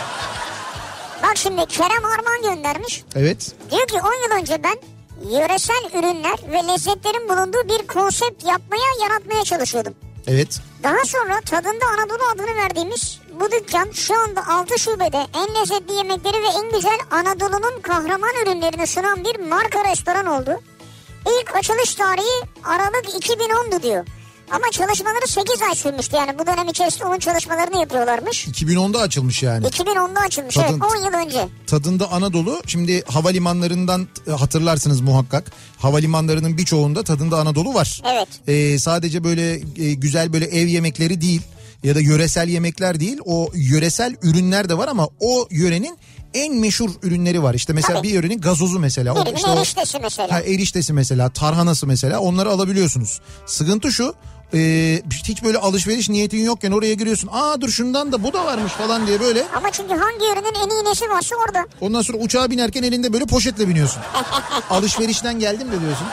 Bak 1.30 1.38
şimdi 1.38 1.66
Kerem 1.66 2.06
Arman 2.06 2.42
göndermiş. 2.56 3.04
Evet. 3.16 3.52
Diyor 3.72 3.88
ki 3.88 3.96
10 3.96 3.98
yıl 3.98 4.42
önce 4.42 4.64
ben 4.64 4.78
yöresel 5.32 5.90
ürünler 5.94 6.38
ve 6.52 6.68
lezzetlerin 6.68 7.30
bulunduğu 7.30 7.70
bir 7.70 7.88
konsept 7.88 8.44
yapmaya, 8.46 8.90
yaratmaya 9.02 9.44
çalışıyordum. 9.44 9.94
Evet. 10.28 10.60
Daha 10.84 11.06
sonra 11.06 11.42
tadında 11.42 11.86
Anadolu 11.86 12.28
adını 12.34 12.56
verdiğimiz 12.56 13.20
bu 13.40 13.52
dükkan 13.52 13.92
şu 13.92 14.20
anda 14.20 14.48
6 14.48 14.80
şubede 14.80 15.26
en 15.36 15.56
lezzetli 15.56 15.94
yemekleri 15.94 16.44
ve 16.44 16.48
en 16.48 16.72
güzel 16.72 17.00
Anadolu'nun 17.12 17.82
kahraman 17.82 18.34
ürünlerini 18.44 18.88
sunan 18.88 19.24
bir 19.24 19.40
marka 19.40 19.92
restoran 19.92 20.26
oldu. 20.26 20.60
İlk 21.26 21.56
açılış 21.56 21.96
tarihi 21.96 22.46
Aralık 22.64 23.06
2010'du 23.06 23.84
diyor. 23.84 24.06
Ama 24.52 24.64
çalışmaları 24.72 25.28
8 25.28 25.62
ay 25.62 25.76
sürmüştü 25.76 26.16
yani 26.16 26.40
bu 26.40 26.48
dönem 26.48 26.68
içerisinde 26.68 27.06
onun 27.06 27.20
çalışmalarını 27.20 27.80
yapıyorlarmış. 27.80 28.48
2010'da 28.48 29.00
açılmış 29.00 29.44
yani. 29.44 29.66
2010'da 29.68 30.20
açılmış 30.20 30.56
Tadın- 30.56 30.68
evet 30.72 30.82
10 30.84 31.06
yıl 31.06 31.14
önce. 31.28 31.48
Tadında 31.68 32.12
Anadolu. 32.12 32.62
Şimdi 32.68 33.04
havalimanlarından 33.08 34.08
e, 34.28 34.32
hatırlarsınız 34.32 35.02
muhakkak. 35.02 35.52
Havalimanlarının 35.78 36.58
birçoğunda 36.58 37.04
tadında 37.04 37.40
Anadolu 37.40 37.74
var. 37.74 38.02
Evet. 38.14 38.28
Ee, 38.48 38.80
sadece 38.80 39.24
böyle 39.24 39.52
e, 39.86 39.94
güzel 39.94 40.34
böyle 40.34 40.46
ev 40.46 40.68
yemekleri 40.68 41.22
değil 41.22 41.42
ya 41.84 41.96
da 41.96 42.00
yöresel 42.00 42.48
yemekler 42.50 43.00
değil. 43.00 43.18
O 43.26 43.50
yöresel 43.54 44.16
ürünler 44.24 44.70
de 44.70 44.78
var 44.78 44.88
ama 44.88 45.10
o 45.20 45.48
yörenin 45.52 45.98
en 46.34 46.56
meşhur 46.56 46.90
ürünleri 47.04 47.44
var. 47.44 47.54
İşte 47.54 47.74
mesela 47.74 47.98
Tabii. 48.00 48.08
bir 48.08 48.14
yörenin 48.14 48.42
gazozu 48.42 48.80
mesela. 48.80 49.14
O, 49.14 49.36
işte 49.36 49.48
o- 49.48 49.58
eriştesi 49.58 50.00
mesela. 50.00 50.32
Ha, 50.32 50.40
eriştesi 50.42 50.94
mesela, 50.94 51.30
tarhanası 51.30 51.88
mesela 51.88 52.20
onları 52.20 52.50
alabiliyorsunuz. 52.50 53.22
Sıkıntı 53.46 53.92
şu 53.92 54.14
e, 54.54 55.02
hiç 55.24 55.44
böyle 55.44 55.58
alışveriş 55.58 56.10
niyetin 56.10 56.44
yokken 56.44 56.72
oraya 56.72 56.94
giriyorsun. 56.94 57.30
Aa 57.32 57.62
dur 57.62 57.70
şundan 57.70 58.12
da 58.12 58.24
bu 58.24 58.34
da 58.34 58.46
varmış 58.46 58.72
falan 58.72 59.08
diye 59.08 59.20
böyle. 59.20 59.44
Ama 59.56 59.72
çünkü 59.72 59.94
hangi 59.94 60.26
ürünün 60.26 60.56
en 60.66 60.70
iyi 60.70 60.90
nesi 60.90 61.10
varsa 61.10 61.36
orada. 61.36 61.66
Ondan 61.82 62.02
sonra 62.02 62.18
uçağa 62.18 62.52
binerken 62.52 62.84
elinde 62.84 63.14
böyle 63.14 63.26
poşetle 63.26 63.68
biniyorsun. 63.68 64.02
Alışverişten 64.70 65.40
geldim 65.40 65.68
de 65.68 65.82
diyorsun. 65.82 66.08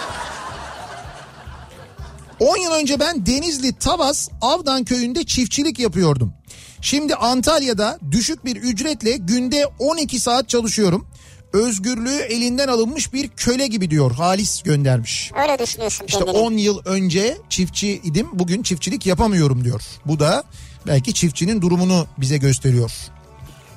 10 2.40 2.56
yıl 2.56 2.72
önce 2.72 3.00
ben 3.00 3.26
Denizli 3.26 3.78
Tavas 3.78 4.28
Avdan 4.40 4.84
köyünde 4.84 5.24
çiftçilik 5.24 5.78
yapıyordum. 5.78 6.32
Şimdi 6.80 7.14
Antalya'da 7.14 7.98
düşük 8.10 8.44
bir 8.44 8.56
ücretle 8.56 9.16
günde 9.16 9.66
12 9.78 10.20
saat 10.20 10.48
çalışıyorum. 10.48 11.06
Özgürlüğü 11.56 12.18
elinden 12.18 12.68
alınmış 12.68 13.12
bir 13.12 13.28
köle 13.28 13.66
gibi 13.66 13.90
diyor 13.90 14.12
Halis 14.12 14.62
göndermiş. 14.62 15.32
Öyle 15.42 15.58
düşünüyorsun 15.58 16.06
İşte 16.06 16.24
kendini. 16.24 16.38
10 16.38 16.52
yıl 16.52 16.80
önce 16.84 17.38
çiftçi 17.50 17.88
idim 18.04 18.28
bugün 18.32 18.62
çiftçilik 18.62 19.06
yapamıyorum 19.06 19.64
diyor. 19.64 19.82
Bu 20.04 20.18
da 20.18 20.44
belki 20.86 21.14
çiftçinin 21.14 21.62
durumunu 21.62 22.06
bize 22.18 22.36
gösteriyor. 22.36 22.90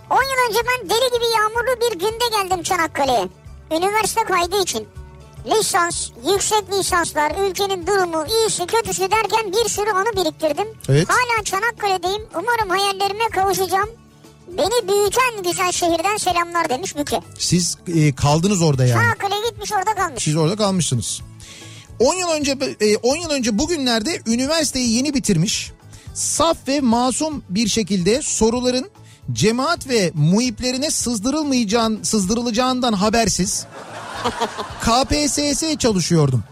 10 0.09 0.15
yıl 0.15 0.49
önce 0.49 0.59
ben 0.67 0.89
deli 0.89 1.13
gibi 1.13 1.25
yağmurlu 1.37 1.81
bir 1.81 1.99
günde 1.99 2.37
geldim 2.41 2.63
Çanakkale'ye. 2.63 3.27
Üniversite 3.71 4.21
kaydı 4.23 4.61
için. 4.63 4.87
Lisans, 5.45 6.09
yüksek 6.31 6.71
lisanslar, 6.71 7.49
ülkenin 7.49 7.87
durumu, 7.87 8.25
iyisi 8.27 8.65
kötüsü 8.67 9.01
derken 9.01 9.51
bir 9.53 9.69
sürü 9.69 9.89
anı 9.89 10.11
biriktirdim. 10.15 10.67
Evet. 10.89 11.07
Hala 11.09 11.43
Çanakkale'deyim. 11.43 12.21
Umarım 12.35 12.69
hayallerime 12.69 13.29
kavuşacağım. 13.31 13.89
Beni 14.57 14.87
büyüten 14.87 15.43
güzel 15.43 15.71
şehirden 15.71 16.17
selamlar 16.17 16.69
demiş 16.69 16.95
Müke. 16.95 17.19
Siz 17.39 17.77
e, 17.95 18.15
kaldınız 18.15 18.61
orada 18.61 18.85
yani. 18.85 19.01
Çanakkale'ye 19.01 19.49
gitmiş 19.49 19.71
orada 19.73 19.95
kalmış. 19.95 20.23
Siz 20.23 20.35
orada 20.35 20.55
kalmışsınız. 20.55 21.21
10 21.99 22.13
yıl 22.15 22.29
önce 22.29 22.57
e, 22.81 22.97
10 22.97 23.15
yıl 23.15 23.29
önce 23.29 23.57
bugünlerde 23.57 24.21
üniversiteyi 24.27 24.89
yeni 24.95 25.13
bitirmiş. 25.13 25.71
Saf 26.13 26.57
ve 26.67 26.81
masum 26.81 27.43
bir 27.49 27.67
şekilde 27.67 28.21
soruların 28.21 28.89
cemaat 29.33 29.89
ve 29.89 30.11
muhiplerine 30.13 30.91
sızdırılmayacağın, 30.91 32.03
sızdırılacağından 32.03 32.93
habersiz 32.93 33.65
KPSS 34.81 35.77
çalışıyordum. 35.79 36.43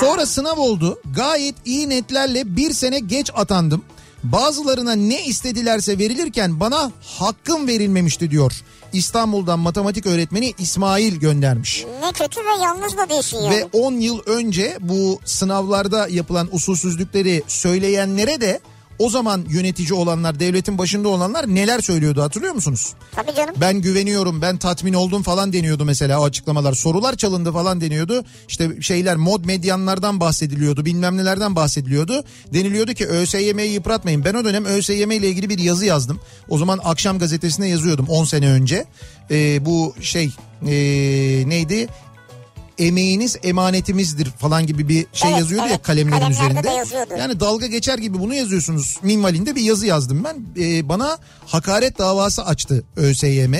Sonra 0.00 0.26
sınav 0.26 0.56
oldu. 0.58 1.00
Gayet 1.16 1.54
iyi 1.64 1.88
netlerle 1.88 2.56
bir 2.56 2.72
sene 2.72 2.98
geç 2.98 3.30
atandım. 3.34 3.84
Bazılarına 4.32 4.92
ne 4.92 5.24
istedilerse 5.24 5.98
verilirken 5.98 6.60
bana 6.60 6.92
hakkım 7.18 7.66
verilmemişti 7.66 8.30
diyor. 8.30 8.52
İstanbul'dan 8.92 9.58
matematik 9.58 10.06
öğretmeni 10.06 10.54
İsmail 10.58 11.16
göndermiş. 11.16 11.84
Ne 12.00 12.12
kötü 12.12 12.40
ve 12.40 12.62
yalnız 12.64 12.96
da 12.96 13.08
değilsin 13.08 13.38
yani. 13.38 13.56
Ve 13.56 13.64
10 13.72 13.92
yıl 13.92 14.20
önce 14.26 14.78
bu 14.80 15.20
sınavlarda 15.24 16.08
yapılan 16.08 16.48
usulsüzlükleri 16.52 17.42
söyleyenlere 17.46 18.40
de 18.40 18.60
o 18.98 19.10
zaman 19.10 19.44
yönetici 19.48 19.92
olanlar, 19.92 20.40
devletin 20.40 20.78
başında 20.78 21.08
olanlar 21.08 21.54
neler 21.54 21.80
söylüyordu 21.80 22.22
hatırlıyor 22.22 22.54
musunuz? 22.54 22.94
Tabii 23.14 23.34
canım. 23.34 23.54
Ben 23.60 23.80
güveniyorum, 23.80 24.42
ben 24.42 24.56
tatmin 24.56 24.94
oldum 24.94 25.22
falan 25.22 25.52
deniyordu 25.52 25.84
mesela 25.84 26.20
o 26.20 26.24
açıklamalar. 26.24 26.72
Sorular 26.72 27.16
çalındı 27.16 27.52
falan 27.52 27.80
deniyordu. 27.80 28.24
İşte 28.48 28.82
şeyler 28.82 29.16
mod 29.16 29.44
medyanlardan 29.44 30.20
bahsediliyordu, 30.20 30.84
bilmem 30.84 31.16
nelerden 31.16 31.56
bahsediliyordu. 31.56 32.24
Deniliyordu 32.52 32.94
ki 32.94 33.06
ÖSYM'yi 33.06 33.72
yıpratmayın. 33.72 34.24
Ben 34.24 34.34
o 34.34 34.44
dönem 34.44 34.64
ÖSYM 34.64 35.10
ile 35.10 35.28
ilgili 35.28 35.48
bir 35.48 35.58
yazı 35.58 35.86
yazdım. 35.86 36.20
O 36.48 36.58
zaman 36.58 36.80
akşam 36.84 37.18
gazetesine 37.18 37.68
yazıyordum 37.68 38.06
10 38.08 38.24
sene 38.24 38.50
önce. 38.50 38.84
Ee, 39.30 39.66
bu 39.66 39.94
şey 40.00 40.30
ee, 40.62 41.44
neydi? 41.46 41.88
Emeğiniz 42.78 43.36
emanetimizdir 43.42 44.30
falan 44.30 44.66
gibi 44.66 44.88
bir 44.88 45.06
şey 45.12 45.30
Evet, 45.30 45.40
yazıyordu 45.40 45.66
ya 45.66 45.72
evet. 45.72 45.82
kalemlerin 45.82 46.20
Kalemlerde 46.20 46.82
üzerinde. 46.82 47.16
Yani 47.18 47.40
dalga 47.40 47.66
geçer 47.66 47.98
gibi 47.98 48.18
bunu 48.18 48.34
yazıyorsunuz. 48.34 48.98
Minvalinde 49.02 49.54
bir 49.54 49.62
yazı 49.62 49.86
yazdım 49.86 50.24
ben. 50.24 50.62
Ee, 50.62 50.88
bana 50.88 51.18
hakaret 51.46 51.98
davası 51.98 52.44
açtı 52.44 52.84
ÖSYM. 52.96 53.54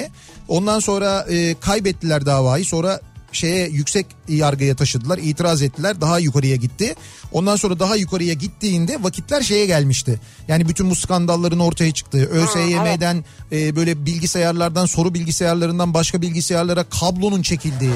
Ondan 0.49 0.81
sonra 0.81 1.27
e, 1.31 1.55
kaybettiler 1.61 2.27
davayı. 2.27 2.65
Sonra 2.65 3.01
şeye 3.37 3.69
yüksek 3.69 4.07
yargıya 4.29 4.77
taşıdılar. 4.77 5.19
itiraz 5.19 5.63
ettiler. 5.63 6.01
Daha 6.01 6.19
yukarıya 6.19 6.57
gitti. 6.57 6.95
Ondan 7.33 7.57
sonra 7.57 7.79
daha 7.79 7.97
yukarıya 7.97 8.35
gittiğinde 8.35 9.03
vakitler 9.03 9.43
şeye 9.43 9.67
gelmişti. 9.67 10.21
Yani 10.49 10.69
bütün 10.69 10.91
bu 10.91 10.95
skandalların 10.97 11.59
ortaya 11.59 11.93
çıktığı, 11.93 12.25
ÖSYM'den 12.27 13.25
e, 13.53 13.77
böyle 13.77 14.07
bilgisayarlardan, 14.07 14.87
soru 14.87 15.15
bilgisayarlarından 15.15 15.95
başka 15.95 16.23
bilgisayarlara 16.23 16.85
kablonun 16.85 17.43
çekildiği. 17.43 17.95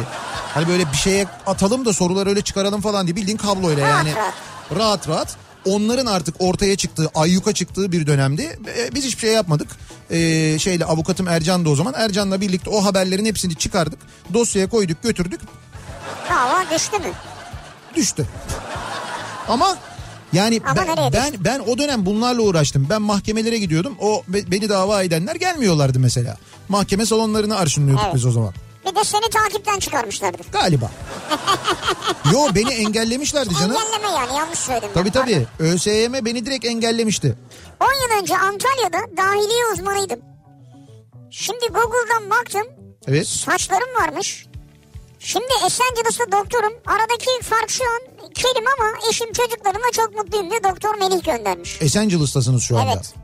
Hani 0.54 0.68
böyle 0.68 0.92
bir 0.92 0.96
şeye 0.96 1.26
atalım 1.46 1.84
da 1.84 1.92
soruları 1.92 2.28
öyle 2.28 2.42
çıkaralım 2.42 2.80
falan 2.80 3.06
diye 3.06 3.16
bildiğin 3.16 3.38
kabloyla 3.38 3.88
yani 3.88 4.14
rahat. 4.14 4.34
rahat 4.76 5.08
rahat 5.08 5.36
onların 5.64 6.06
artık 6.06 6.34
ortaya 6.38 6.76
çıktığı, 6.76 7.10
ayyuka 7.14 7.52
çıktığı 7.52 7.92
bir 7.92 8.06
dönemde 8.06 8.58
e, 8.78 8.94
biz 8.94 9.04
hiçbir 9.04 9.20
şey 9.20 9.32
yapmadık. 9.32 9.68
E, 10.10 10.18
şeyle 10.58 10.84
avukatım 10.84 11.28
Ercan 11.28 11.64
da 11.64 11.70
o 11.70 11.76
zaman. 11.76 11.94
Ercan'la 11.96 12.40
birlikte 12.40 12.70
o 12.70 12.84
haberlerin 12.84 13.24
hepsini 13.24 13.54
çıkardık. 13.54 13.98
Dosyaya 14.34 14.68
koyduk, 14.68 15.02
götürdük. 15.02 15.40
Dava 16.30 16.64
düştü 16.74 16.98
mü? 16.98 17.12
Düştü. 17.96 18.26
Ama 19.48 19.76
yani 20.32 20.60
Ama 20.66 20.86
ben, 20.96 21.12
ben 21.12 21.44
ben 21.44 21.58
o 21.58 21.78
dönem 21.78 22.06
bunlarla 22.06 22.42
uğraştım. 22.42 22.86
Ben 22.90 23.02
mahkemelere 23.02 23.58
gidiyordum. 23.58 23.94
O 24.00 24.22
be- 24.28 24.50
beni 24.50 24.68
dava 24.68 25.02
edenler 25.02 25.36
gelmiyorlardı 25.36 25.98
mesela. 25.98 26.36
Mahkeme 26.68 27.06
salonlarını 27.06 27.56
arşınlıyorduk 27.56 28.04
Evet. 28.04 28.14
biz 28.14 28.26
o 28.26 28.30
zaman. 28.30 28.54
Bir 28.86 28.94
de 28.94 29.04
seni 29.04 29.30
takipten 29.30 29.78
çıkarmışlardır. 29.78 30.46
Galiba. 30.52 30.90
Yo 32.32 32.54
beni 32.54 32.70
engellemişlerdi 32.70 33.54
canım. 33.54 33.76
Engelleme 33.76 34.08
yani 34.18 34.38
yanlış 34.38 34.58
söyledim. 34.58 34.90
Tabii 34.94 35.14
ben, 35.14 35.20
tabii. 35.20 35.46
ÖSYM 35.58 36.12
beni 36.12 36.46
direkt 36.46 36.64
engellemişti. 36.64 37.36
10 37.80 37.86
yıl 37.86 38.22
önce 38.22 38.38
Antalya'da 38.38 39.16
dahiliye 39.16 39.66
uzmanıydım. 39.74 40.20
Şimdi 41.30 41.66
Google'dan 41.66 42.30
baktım. 42.30 42.66
Evet. 43.08 43.26
Saçlarım 43.26 43.94
varmış. 44.00 44.46
Şimdi 45.18 45.52
Esencilis'te 45.66 46.32
doktorum. 46.32 46.72
Aradaki 46.86 47.42
fark 47.42 47.70
şu 47.70 47.84
an 47.84 48.30
kelim 48.34 48.64
ama 48.78 48.92
eşim 49.10 49.32
çocuklarımla 49.32 49.90
çok 49.92 50.14
mutluyum 50.14 50.50
diye 50.50 50.64
doktor 50.64 50.98
Melih 50.98 51.24
göndermiş. 51.24 51.78
Esencilis'tasınız 51.82 52.62
şu 52.62 52.78
anda. 52.78 52.92
Evet. 52.92 53.14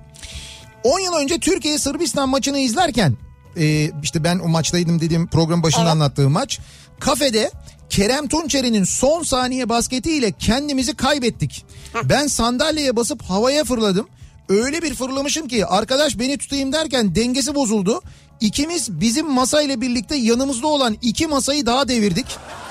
10 0.84 1.00
yıl 1.00 1.12
önce 1.12 1.40
Türkiye 1.40 1.78
Sırbistan 1.78 2.28
maçını 2.28 2.58
izlerken 2.58 3.16
e, 3.56 3.90
işte 4.02 4.24
ben 4.24 4.38
o 4.38 4.48
maçtaydım 4.48 5.00
dediğim 5.00 5.26
program 5.26 5.62
başında 5.62 5.82
Evet. 5.82 5.92
anlattığım 5.92 6.32
maç. 6.32 6.58
Kafede 7.00 7.50
Kerem 7.90 8.28
Tunçeri'nin 8.28 8.84
son 8.84 9.22
saniye 9.22 9.68
basketiyle 9.68 10.32
kendimizi 10.32 10.96
kaybettik. 10.96 11.64
Ben 12.04 12.26
sandalyeye 12.26 12.96
basıp 12.96 13.22
havaya 13.22 13.64
fırladım. 13.64 14.08
Öyle 14.48 14.82
bir 14.82 14.94
fırlamışım 14.94 15.48
ki 15.48 15.66
arkadaş 15.66 16.18
beni 16.18 16.38
tutayım 16.38 16.72
derken 16.72 17.14
dengesi 17.14 17.54
bozuldu. 17.54 18.02
İkimiz 18.40 19.00
bizim 19.00 19.30
masayla 19.30 19.80
birlikte 19.80 20.16
yanımızda 20.16 20.66
olan 20.66 20.96
iki 21.02 21.26
masayı 21.26 21.66
daha 21.66 21.88
devirdik. 21.88 22.26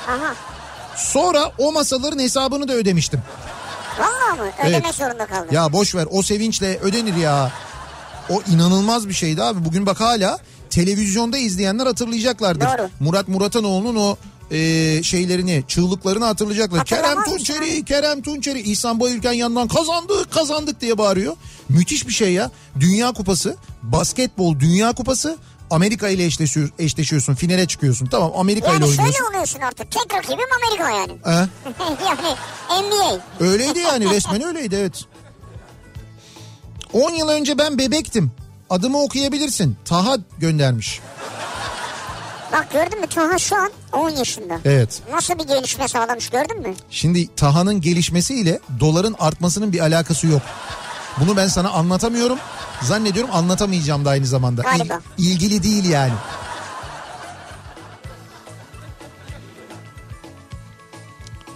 Aha. 0.08 0.36
Sonra 0.96 1.52
o 1.58 1.72
masaların 1.72 2.20
hesabını 2.20 2.68
da 2.68 2.74
ödemiştim. 2.74 3.22
Vallahi 4.00 4.40
mı? 4.40 4.48
Ödemek 4.64 4.84
Evet. 4.86 4.96
zorunda 4.96 5.26
kaldım. 5.26 5.48
Ya 5.52 5.74
boş 5.74 5.96
ver 5.96 6.08
o 6.12 6.22
sevinçle 6.22 6.78
ödenir 6.78 7.16
ya. 7.16 7.52
O 8.30 8.42
inanılmaz 8.54 9.10
bir 9.10 9.14
şeydi 9.14 9.44
abi. 9.44 9.66
Bugün 9.66 9.86
bak 9.86 10.00
hala 10.02 10.40
televizyonda 10.70 11.38
izleyenler 11.38 11.86
hatırlayacaklardır. 11.86 12.66
Doğru. 12.66 12.90
Murat 13.00 13.28
Muratanoğlu'nun 13.28 13.96
o 13.96 14.18
e, 14.52 15.04
şeylerini, 15.04 15.64
çığlıklarını 15.68 16.26
hatırlayacaklar. 16.26 16.86
Kerem 16.86 17.24
Tunçeri, 17.24 17.60
mısın? 17.60 17.82
Kerem 17.84 18.22
Tunçeri. 18.22 18.60
İhsan 18.62 19.00
Bayülken 19.00 19.34
yandan 19.34 19.68
kazandık, 19.68 20.32
kazandık 20.32 20.82
diye 20.82 20.98
bağırıyor. 20.98 21.36
Müthiş 21.70 22.08
bir 22.08 22.14
şey 22.14 22.34
ya. 22.34 22.52
Dünya 22.80 23.12
Kupası, 23.12 23.56
basketbol 23.84 24.60
Dünya 24.60 24.94
Kupası 24.94 25.38
Amerika 25.70 26.10
ile 26.10 26.26
eşleşiyor, 26.26 26.70
eşleşiyorsun. 26.80 27.36
Finale 27.36 27.68
çıkıyorsun. 27.68 28.06
Tamam 28.06 28.32
Amerika 28.36 28.68
ile 28.68 28.74
Yani 28.74 28.86
oynuyorsun. 28.86 29.12
şöyle 29.12 29.30
oluyorsun 29.30 29.60
artık. 29.60 29.92
Tek 29.92 30.14
rakibim 30.14 30.46
Amerika 30.64 30.90
yani. 30.98 31.12
He? 31.24 31.50
yani 32.06 32.36
NBA. 32.88 33.20
Öyleydi 33.40 33.80
yani 33.80 34.10
resmen 34.10 34.44
öyleydi 34.44 34.76
evet. 34.76 35.04
10 36.94 37.12
yıl 37.12 37.30
önce 37.30 37.58
ben 37.58 37.78
bebektim. 37.78 38.32
Adımı 38.70 39.02
okuyabilirsin. 39.02 39.78
Taha 39.86 40.18
göndermiş. 40.38 41.00
Bak 42.52 42.72
gördün 42.74 43.00
mü 43.02 43.08
Taha 43.08 43.38
şu 43.38 43.56
an 43.56 43.72
10 43.94 44.10
yaşında. 44.10 44.60
Evet. 44.66 45.02
Nasıl 45.12 45.40
bir 45.40 45.44
gelişme 45.44 45.88
sağlamış 45.88 46.30
gördün 46.30 46.62
mü? 46.62 46.74
Şimdi 46.90 47.36
Taha'nın 47.36 47.82
gelişmesiyle 47.82 48.60
doların 48.80 49.16
artmasının 49.20 49.74
bir 49.74 49.80
alakası 49.80 50.28
yok. 50.28 50.42
Bunu 51.20 51.38
ben 51.38 51.48
sana 51.48 51.70
anlatamıyorum. 51.70 52.38
Zannediyorum 52.82 53.30
anlatamayacağım 53.34 54.06
da 54.06 54.10
aynı 54.10 54.26
zamanda. 54.26 54.62
İl- 54.62 54.78
Galiba. 54.78 55.00
ilgili 55.18 55.64
değil 55.64 55.90
yani. 55.90 56.14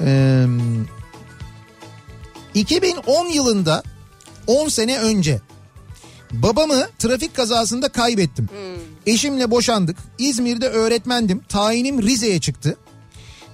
Ee, 0.02 0.46
2010 2.54 3.26
yılında 3.26 3.84
10 4.48 4.68
sene 4.68 5.00
önce 5.00 5.42
babamı 6.32 6.88
trafik 7.00 7.36
kazasında 7.36 7.90
kaybettim. 7.90 8.50
Eşimle 9.06 9.52
boşandık. 9.52 9.98
İzmir'de 10.18 10.68
öğretmendim. 10.70 11.42
Tayinim 11.50 12.02
Rize'ye 12.02 12.40
çıktı. 12.40 12.78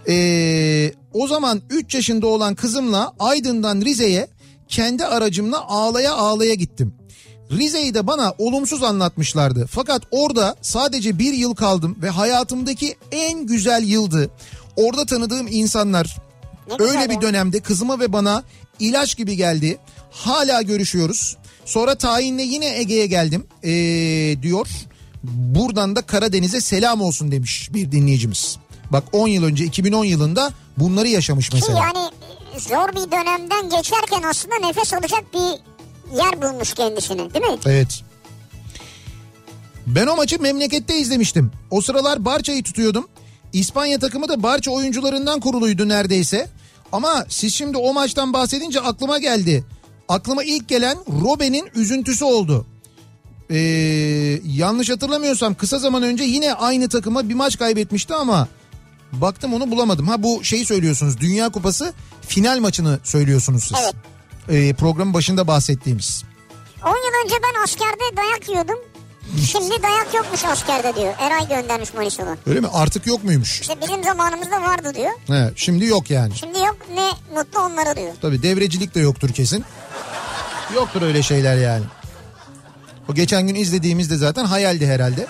Ee, 0.08 0.92
o 1.14 1.28
zaman 1.28 1.62
3 1.70 1.96
yaşında 1.96 2.28
olan 2.28 2.56
kızımla 2.56 3.14
Aydın'dan 3.20 3.82
Rize'ye 3.82 4.28
kendi 4.68 5.06
aracımla 5.06 5.68
ağlaya 5.68 6.14
ağlaya 6.14 6.54
gittim. 6.54 6.94
Rize'yi 7.52 7.94
de 7.94 8.08
bana 8.08 8.34
olumsuz 8.38 8.84
anlatmışlardı. 8.84 9.68
Fakat 9.72 10.02
orada 10.12 10.56
sadece 10.62 11.20
bir 11.20 11.34
yıl 11.34 11.56
kaldım 11.56 11.98
ve 12.02 12.10
hayatımdaki 12.10 12.96
en 13.12 13.46
güzel 13.46 13.84
yıldı. 13.84 14.30
Orada 14.76 15.06
tanıdığım 15.06 15.48
insanlar 15.48 16.18
Ne 16.80 16.86
öyle 16.86 17.10
bir 17.10 17.14
ya. 17.16 17.22
dönemde 17.22 17.60
kızıma 17.60 18.00
ve 18.00 18.14
bana 18.14 18.44
ilaç 18.80 19.18
gibi 19.18 19.36
geldi. 19.36 19.78
Hala 20.12 20.62
görüşüyoruz. 20.62 21.38
Sonra 21.66 21.96
tayinle 21.96 22.44
yine 22.44 22.80
Ege'ye 22.80 23.06
geldim 23.06 23.48
ee, 23.64 23.70
diyor. 24.42 24.68
Buradan 25.24 25.96
da 25.96 26.02
Karadeniz'e 26.02 26.62
selam 26.62 27.02
olsun 27.02 27.32
demiş 27.32 27.70
bir 27.74 27.92
dinleyicimiz. 27.92 28.58
Bak 28.92 29.04
10 29.12 29.28
yıl 29.28 29.44
önce 29.44 29.66
2010 29.66 30.06
yılında 30.06 30.52
bunları 30.78 31.08
yaşamış 31.08 31.50
Ki 31.50 31.56
mesela. 31.56 31.80
yani 31.80 32.10
zor 32.58 32.90
bir 32.90 33.12
dönemden 33.12 33.70
geçerken 33.70 34.22
aslında 34.30 34.56
nefes 34.68 34.94
alacak 34.94 35.24
bir 35.34 35.60
yer 36.18 36.42
bulmuş 36.42 36.74
kendisine 36.74 37.34
değil 37.34 37.46
mi? 37.46 37.58
Evet. 37.66 38.02
Ben 39.88 40.08
o 40.08 40.16
maçı 40.16 40.42
memlekette 40.42 40.98
izlemiştim. 40.98 41.52
O 41.72 41.82
sıralar 41.82 42.26
Barça'yı 42.26 42.64
tutuyordum. 42.64 43.08
İspanya 43.54 44.00
takımı 44.00 44.30
da 44.30 44.44
Barça 44.44 44.72
oyuncularından 44.72 45.40
kuruluydu 45.40 45.88
neredeyse. 45.88 46.48
Ama 46.92 47.26
siz 47.30 47.56
şimdi 47.56 47.78
o 47.78 47.94
maçtan 47.94 48.34
bahsedince 48.34 48.80
aklıma 48.80 49.18
geldi. 49.20 49.64
Aklıma 50.10 50.44
ilk 50.44 50.68
gelen 50.68 50.98
Robben'in 51.22 51.70
üzüntüsü 51.76 52.26
oldu. 52.26 52.66
Ee, 53.50 53.58
yanlış 54.46 54.90
hatırlamıyorsam 54.90 55.54
kısa 55.56 55.80
zaman 55.80 56.04
önce 56.04 56.24
yine 56.24 56.54
aynı 56.54 56.90
takıma 56.90 57.30
bir 57.30 57.34
maç 57.34 57.58
kaybetmişti 57.60 58.14
ama 58.14 58.48
baktım 59.14 59.54
onu 59.54 59.72
bulamadım. 59.72 60.08
Ha 60.08 60.24
bu 60.24 60.44
şeyi 60.44 60.66
söylüyorsunuz 60.66 61.20
Dünya 61.20 61.50
Kupası 61.50 61.94
final 62.22 62.60
maçını 62.60 63.00
söylüyorsunuz 63.04 63.64
siz. 63.64 63.78
Evet. 63.84 63.96
Ee, 64.50 64.74
programın 64.74 65.14
başında 65.14 65.48
bahsettiğimiz. 65.48 66.24
10 66.84 66.90
yıl 66.90 67.26
önce 67.26 67.36
ben 67.44 67.64
askerde 67.64 68.18
dayak 68.18 68.50
yiyordum. 68.50 68.80
Şimdi 69.48 69.84
dayak 69.84 70.14
yokmuş 70.14 70.46
askerde 70.46 70.96
diyor. 70.96 71.14
Eray 71.20 71.48
göndermiş 71.48 71.94
Manisa'dan. 71.94 72.38
Öyle 72.48 72.60
mi? 72.60 72.68
Artık 72.74 73.08
yok 73.08 73.24
muymuş? 73.24 73.62
İşte 73.62 73.76
bizim 73.82 74.04
zamanımızda 74.04 74.62
vardı 74.62 74.94
diyor. 74.96 75.12
He, 75.28 75.52
şimdi 75.56 75.86
yok 75.86 76.10
yani. 76.10 76.36
Şimdi 76.36 76.60
yok 76.60 76.78
ne 76.96 77.10
mutlu 77.40 77.60
onlara 77.60 77.96
diyor. 77.96 78.14
Tabii 78.22 78.44
devrecilik 78.44 78.96
de 78.96 79.00
yoktur 79.00 79.30
kesin. 79.30 79.66
Yoktur 80.76 81.02
öyle 81.02 81.24
şeyler 81.24 81.56
yani. 81.58 81.84
O 83.12 83.14
geçen 83.14 83.48
gün 83.48 83.56
izlediğimizde 83.56 84.18
zaten 84.18 84.46
hayaldi 84.46 84.88
herhalde. 84.88 85.28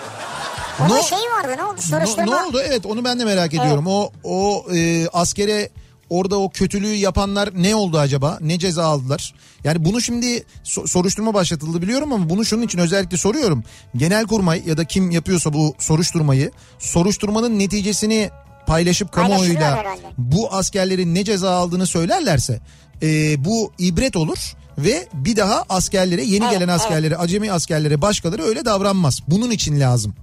Onun 0.80 0.88
No- 0.96 1.02
şeyi 1.02 1.20
vardı 1.38 1.52
ne 1.56 1.64
oldu 1.64 1.76
Ne, 1.76 1.82
soruşturma. 1.82 2.40
ne 2.42 2.46
oldu? 2.48 2.60
Evet 2.66 2.86
onu 2.86 3.04
ben 3.04 3.20
de 3.20 3.24
merak 3.24 3.54
ediyorum. 3.54 3.86
O 3.86 4.10
o 4.24 4.66
e, 4.74 5.08
askere 5.12 5.68
orada 6.10 6.38
o 6.38 6.50
kötülüğü 6.50 6.94
yapanlar 6.94 7.50
ne 7.54 7.74
oldu 7.74 7.98
acaba? 7.98 8.38
Ne 8.40 8.58
ceza 8.58 8.84
aldılar? 8.84 9.34
Yani 9.64 9.84
bunu 9.84 10.00
şimdi 10.00 10.44
so- 10.64 10.88
soruşturma 10.88 11.34
başlatıldı 11.34 11.82
biliyorum 11.82 12.12
ama 12.12 12.30
bunu 12.30 12.44
şunun 12.44 12.62
için 12.62 12.78
özellikle 12.78 13.16
soruyorum. 13.16 13.64
Genelkurmay 13.96 14.62
ya 14.66 14.76
da 14.76 14.84
kim 14.84 15.10
yapıyorsa 15.10 15.52
bu 15.52 15.74
soruşturmayı 15.78 16.50
soruşturmanın 16.78 17.58
neticesini 17.58 18.30
paylaşıp 18.66 19.12
kamuoyuyla 19.12 19.84
bu 20.18 20.54
askerlerin 20.54 21.14
ne 21.14 21.24
ceza 21.24 21.50
aldığını 21.50 21.86
söylerlerse 21.86 22.60
e, 23.02 23.44
bu 23.44 23.72
ibret 23.78 24.16
olur 24.16 24.38
ve 24.78 25.08
bir 25.14 25.36
daha 25.36 25.64
askerlere 25.68 26.24
yeni 26.24 26.44
Evet, 26.44 26.52
gelen 26.52 26.68
evet. 26.68 26.80
askerlere 26.80 27.16
acemi 27.16 27.52
askerlere 27.52 28.02
başkaları 28.02 28.42
öyle 28.42 28.64
davranmaz. 28.64 29.20
Bunun 29.28 29.50
için 29.50 29.80
lazım. 29.80 30.14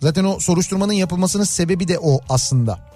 Zaten 0.00 0.24
o 0.24 0.38
soruşturmanın 0.40 0.92
yapılmasının 0.92 1.44
sebebi 1.44 1.88
de 1.88 1.98
o 1.98 2.20
aslında. 2.28 2.92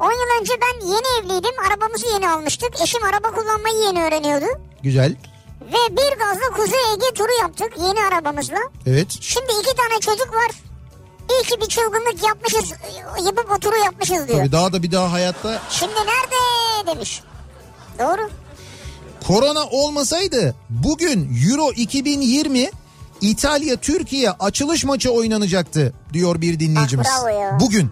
10 0.00 0.04
yıl 0.04 0.40
önce 0.40 0.52
ben 0.62 0.86
yeni 0.86 1.06
evliydim. 1.20 1.54
Arabamızı 1.68 2.06
yeni 2.14 2.28
almıştık. 2.28 2.80
Eşim 2.82 3.04
araba 3.04 3.30
kullanmayı 3.30 3.76
yeni 3.78 4.02
öğreniyordu. 4.02 4.46
Güzel. 4.82 5.16
Ve 5.60 5.96
bir 5.96 6.18
gazla 6.18 6.56
Kuzey 6.56 6.80
Ege 6.94 7.14
turu 7.14 7.32
yaptık 7.42 7.72
yeni 7.78 8.00
arabamızla. 8.00 8.58
Evet. 8.86 9.06
Şimdi 9.20 9.52
iki 9.60 9.76
tane 9.76 10.00
çocuk 10.00 10.34
var. 10.34 10.50
İyi 11.30 11.42
ki 11.48 11.60
bir 11.60 11.66
çılgınlık 11.66 12.22
yapmışız. 12.26 12.72
Yapıp 13.24 13.52
o 13.56 13.58
turu 13.58 13.76
yapmışız 13.76 14.28
diyor. 14.28 14.38
Tabii 14.38 14.52
daha 14.52 14.72
da 14.72 14.82
bir 14.82 14.92
daha 14.92 15.12
hayatta 15.12 15.62
Şimdi 15.70 15.94
nerede 15.94 16.86
demiş. 16.94 17.22
Doğru. 17.98 18.30
korona 19.26 19.64
olmasaydı 19.64 20.54
bugün 20.70 21.38
Euro 21.50 21.72
2020 21.72 22.70
İtalya 23.20 23.76
Türkiye 23.76 24.30
açılış 24.30 24.84
maçı 24.84 25.10
oynanacaktı 25.10 25.92
diyor 26.12 26.40
bir 26.40 26.60
dinleyicimiz. 26.60 27.06
Ah, 27.10 27.24
bravo 27.24 27.28
ya. 27.40 27.58
Bugün. 27.60 27.90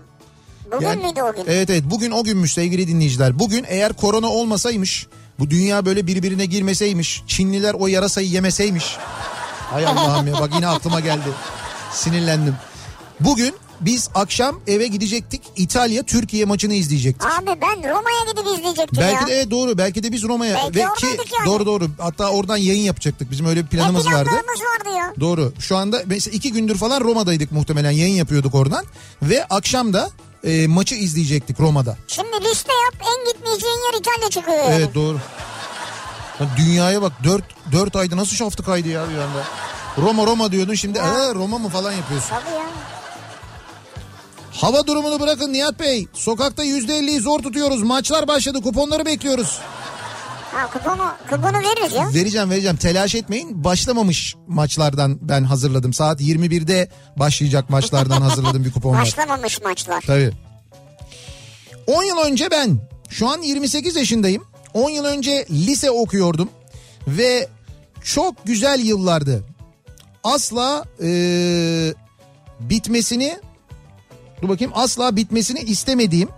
Bugün 0.73 0.87
Yani- 0.87 1.03
müydü 1.05 1.23
o 1.23 1.35
gün? 1.35 1.45
Evet 1.47 1.71
evet 1.71 1.83
bugün 1.87 2.11
o 2.11 2.25
günmüş 2.25 2.53
sevgili 2.53 2.89
dinleyiciler. 2.89 3.39
Bugün 3.39 3.65
eğer 3.69 3.93
korona 3.93 4.29
olmasaymış 4.29 5.07
bu 5.39 5.51
dünya 5.51 5.87
böyle 5.87 6.07
birbirine 6.07 6.47
girmeseymiş 6.47 7.23
Çinliler 7.27 7.75
o 7.75 7.87
yarasayı 7.87 8.29
yemeseymiş. 8.29 8.97
Hay 9.71 9.87
Allah'ım 9.87 10.27
ya 10.27 10.35
bak 10.35 10.51
yine 10.55 10.67
aklıma 10.67 11.01
geldi. 11.01 11.29
Sinirlendim. 11.93 12.55
Bugün 13.21 13.55
biz 13.81 14.09
akşam 14.15 14.61
eve 14.67 14.87
gidecektik 14.87 15.43
İtalya 15.57 16.03
Türkiye 16.03 16.45
maçını 16.45 16.75
izleyecektik. 16.75 17.27
Abi 17.33 17.47
ben 17.47 17.91
Roma'ya 17.91 18.33
gidip 18.33 18.59
izleyecektim 18.59 19.01
ya. 19.03 19.09
Belki 19.09 19.27
de 19.27 19.35
evet, 19.35 19.51
doğru 19.51 19.79
belki 19.79 20.03
de 20.03 20.13
biz 20.13 20.23
Roma'ya 20.23 20.55
Belki 20.55 20.79
ve 20.79 20.95
ki 20.95 21.07
yani. 21.39 21.47
doğru 21.47 21.67
doğru 21.67 21.89
hatta 21.99 22.29
oradan 22.31 22.57
yayın 22.57 22.83
yapacaktık 22.83 23.31
bizim 23.31 23.47
öyle 23.47 23.61
bir 23.61 23.65
Ne 23.65 23.69
planımız 23.69 24.07
vardı. 24.07 24.25
planlarımız 24.25 24.61
vardı 24.61 24.99
ya. 24.99 25.13
Doğru. 25.21 25.53
Şu 25.59 25.77
anda 25.77 26.03
mesela 26.07 26.37
iki 26.37 26.53
gündür 26.53 26.77
falan 26.77 27.01
Roma'daydık 27.01 27.53
muhtemelen 27.53 27.91
yayın 27.91 28.15
yapıyorduk 28.15 28.55
oradan 28.55 28.85
ve 29.23 29.45
akşam 29.45 29.93
da 29.93 30.11
e, 30.45 30.67
maçı 30.67 30.95
izleyecektik 30.95 31.61
Roma'da. 31.61 31.97
Şimdi 32.09 32.45
liste 32.45 32.73
yap 32.85 32.95
en 33.09 33.33
gitmeyeceğin 33.33 33.75
yer 33.93 34.01
İtalya 34.01 34.31
çıkıyor 34.31 34.57
yani. 34.57 34.75
Evet 34.75 34.95
doğru. 34.95 35.19
Lan 36.41 36.49
dünyaya 36.57 37.03
bak 37.03 37.13
4 37.25 37.45
4 37.73 37.97
ayda 37.97 38.17
nasıl 38.17 38.37
şaftı 38.37 38.63
kaydı 38.65 38.89
ya 38.89 39.09
bir 39.11 39.15
anda. 39.19 39.45
Roma 39.99 40.27
Roma 40.27 40.53
diyordun 40.53 40.75
şimdi 40.75 41.01
"Aa, 41.03 41.35
Roma 41.35 41.59
mı 41.59 41.69
falan 41.69 41.93
yapıyorsun. 41.93 42.29
Tabii 42.29 42.55
ya. 42.55 42.65
Hava 44.53 44.87
durumunu 44.87 45.21
bırakın 45.21 45.53
Nihat 45.53 45.81
Bey. 45.81 46.07
Sokakta 46.13 46.65
%50'yi 46.65 47.21
zor 47.21 47.39
tutuyoruz. 47.43 47.83
Maçlar 47.83 48.29
başladı. 48.29 48.63
Kuponları 48.63 49.07
bekliyoruz. 49.07 49.59
Ha 50.55 50.71
kuponu, 50.71 51.13
kuponu 51.31 51.59
veririz 51.59 51.93
ya. 51.95 52.09
Vereceğim 52.15 52.51
vereceğim. 52.51 52.77
Telaş 52.77 53.15
etmeyin. 53.15 53.65
Başlamamış 53.65 54.35
maçlardan 54.47 55.19
ben 55.23 55.45
hazırladım. 55.45 55.93
Saat 55.93 56.21
21'de 56.21 56.89
başlayacak 57.17 57.71
maçlardan 57.71 58.21
hazırladım 58.23 58.65
bir 58.65 58.73
kupon 58.73 58.93
var. 58.93 59.01
Başlamamış 59.03 59.63
maçlar. 59.63 60.01
Tabii. 60.07 60.33
10 61.87 62.03
yıl 62.05 62.19
önce 62.19 62.51
ben 62.51 62.79
şu 63.11 63.29
an 63.29 63.43
28 63.43 63.97
yaşındayım. 63.97 64.45
10 64.75 64.91
yıl 64.91 65.05
önce 65.05 65.47
lise 65.51 65.91
okuyordum 65.91 66.49
ve 67.09 67.49
çok 68.05 68.47
güzel 68.47 68.81
yıllardı. 68.81 69.45
Asla 70.25 70.85
eee, 71.03 71.95
bitmesini 72.61 73.39
dur 74.43 74.49
bakayım 74.49 74.73
asla 74.77 75.17
bitmesini 75.17 75.61
istemediğim 75.61 76.29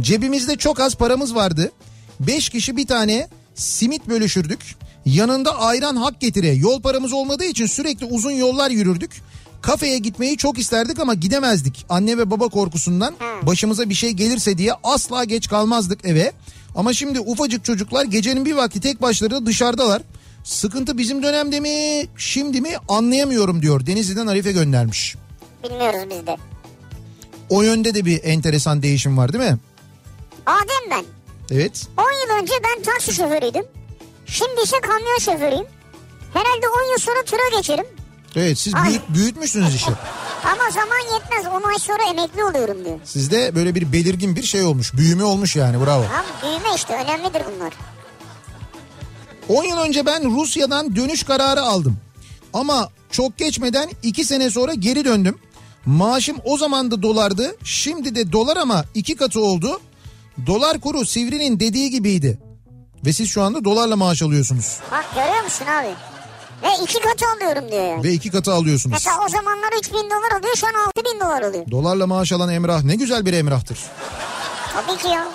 cebimizde 0.00 0.56
çok 0.56 0.80
az 0.80 0.94
paramız 0.94 1.34
vardı. 1.34 1.72
5 2.20 2.48
kişi 2.48 2.76
bir 2.76 2.86
tane 2.86 3.28
simit 3.54 4.08
bölüşürdük. 4.08 4.60
Yanında 5.06 5.58
ayran 5.60 5.96
hak 5.96 6.20
getire. 6.20 6.48
Yol 6.48 6.82
paramız 6.82 7.12
olmadığı 7.12 7.44
için 7.44 7.66
sürekli 7.66 8.06
uzun 8.06 8.30
yollar 8.30 8.70
yürürdük. 8.70 9.22
Kafeye 9.62 9.98
gitmeyi 9.98 10.36
çok 10.36 10.58
isterdik 10.58 10.98
ama 10.98 11.14
gidemezdik. 11.14 11.86
Anne 11.88 12.18
ve 12.18 12.30
baba 12.30 12.48
korkusundan 12.48 13.14
başımıza 13.42 13.88
bir 13.88 13.94
şey 13.94 14.10
gelirse 14.10 14.58
diye 14.58 14.72
asla 14.84 15.24
geç 15.24 15.48
kalmazdık 15.48 16.04
eve. 16.04 16.32
Ama 16.74 16.92
şimdi 16.92 17.20
ufacık 17.20 17.64
çocuklar 17.64 18.04
gecenin 18.04 18.44
bir 18.44 18.54
vakti 18.54 18.80
tek 18.80 19.02
başlarına 19.02 19.46
dışarıdalar. 19.46 20.02
Sıkıntı 20.44 20.98
bizim 20.98 21.22
dönemde 21.22 21.60
mi 21.60 22.06
şimdi 22.16 22.60
mi 22.60 22.70
anlayamıyorum 22.88 23.62
diyor. 23.62 23.86
Denizli'den 23.86 24.26
Arife 24.26 24.52
göndermiş. 24.52 25.16
Bilmiyoruz 25.64 26.10
biz 26.10 26.26
de. 26.26 26.36
O 27.48 27.62
yönde 27.62 27.94
de 27.94 28.04
bir 28.04 28.24
enteresan 28.24 28.82
değişim 28.82 29.18
var 29.18 29.32
değil 29.32 29.44
mi? 29.44 29.58
Adem 30.46 30.90
ben. 30.90 31.04
Evet. 31.50 31.86
10 31.96 32.02
yıl 32.02 32.42
önce 32.42 32.52
ben 32.64 32.82
taksi 32.82 33.14
şoförüydüm. 33.14 33.64
Şimdi 34.26 34.60
ise 34.64 34.76
kamyon 34.80 35.18
şoförüyüm. 35.18 35.66
Herhalde 36.34 36.68
10 36.68 36.90
yıl 36.92 36.98
sonra 36.98 37.22
tıra 37.26 37.56
geçerim. 37.56 37.86
Evet 38.36 38.58
siz 38.58 38.74
Ay. 38.74 38.88
büyük, 38.88 39.08
büyütmüş 39.08 39.56
işi. 39.56 39.90
Ama 40.44 40.70
zaman 40.70 41.14
yetmez 41.14 41.46
10 41.46 41.62
ay 41.62 41.78
sonra 41.78 42.10
emekli 42.10 42.44
oluyorum 42.44 42.84
diyor. 42.84 42.98
Sizde 43.04 43.54
böyle 43.54 43.74
bir 43.74 43.92
belirgin 43.92 44.36
bir 44.36 44.42
şey 44.42 44.62
olmuş. 44.62 44.94
Büyüme 44.94 45.24
olmuş 45.24 45.56
yani 45.56 45.86
bravo. 45.86 46.04
Tamam 46.04 46.24
büyüme 46.42 46.76
işte 46.76 46.94
önemlidir 46.94 47.42
bunlar. 47.56 47.72
10 49.48 49.64
yıl 49.64 49.78
önce 49.78 50.06
ben 50.06 50.36
Rusya'dan 50.36 50.96
dönüş 50.96 51.22
kararı 51.22 51.62
aldım. 51.62 51.96
Ama 52.52 52.90
çok 53.10 53.38
geçmeden 53.38 53.90
2 54.02 54.24
sene 54.24 54.50
sonra 54.50 54.74
geri 54.74 55.04
döndüm. 55.04 55.38
Maaşım 55.86 56.36
o 56.44 56.58
zaman 56.58 56.90
da 56.90 57.02
dolardı. 57.02 57.56
Şimdi 57.64 58.14
de 58.14 58.32
dolar 58.32 58.56
ama 58.56 58.84
iki 58.94 59.16
katı 59.16 59.40
oldu. 59.40 59.80
Dolar 60.46 60.80
kuru 60.80 61.04
Sivri'nin 61.06 61.60
dediği 61.60 61.90
gibiydi. 61.90 62.38
Ve 63.06 63.12
siz 63.12 63.28
şu 63.28 63.42
anda 63.42 63.64
dolarla 63.64 63.96
maaş 63.96 64.22
alıyorsunuz. 64.22 64.78
Bak 64.92 65.04
görüyor 65.14 65.44
musun 65.44 65.66
abi? 65.66 65.88
Ve 66.62 66.82
iki 66.84 67.00
katı 67.00 67.24
alıyorum 67.36 67.70
diyor 67.72 67.84
yani. 67.84 68.04
Ve 68.04 68.12
iki 68.12 68.30
katı 68.30 68.52
alıyorsunuz. 68.52 68.92
Mesela 68.92 69.16
o 69.26 69.28
zamanlar 69.28 69.68
3 69.78 69.92
bin 69.92 69.98
dolar 70.10 70.38
alıyor 70.40 70.56
şu 70.56 70.66
an 70.66 70.72
6 70.86 71.04
bin 71.14 71.20
dolar 71.20 71.42
alıyor. 71.42 71.70
Dolarla 71.70 72.06
maaş 72.06 72.32
alan 72.32 72.48
Emrah 72.52 72.82
ne 72.82 72.94
güzel 72.96 73.26
bir 73.26 73.32
Emrah'tır. 73.32 73.78
Tabii 74.74 74.98
ki 75.02 75.08
ya. 75.08 75.28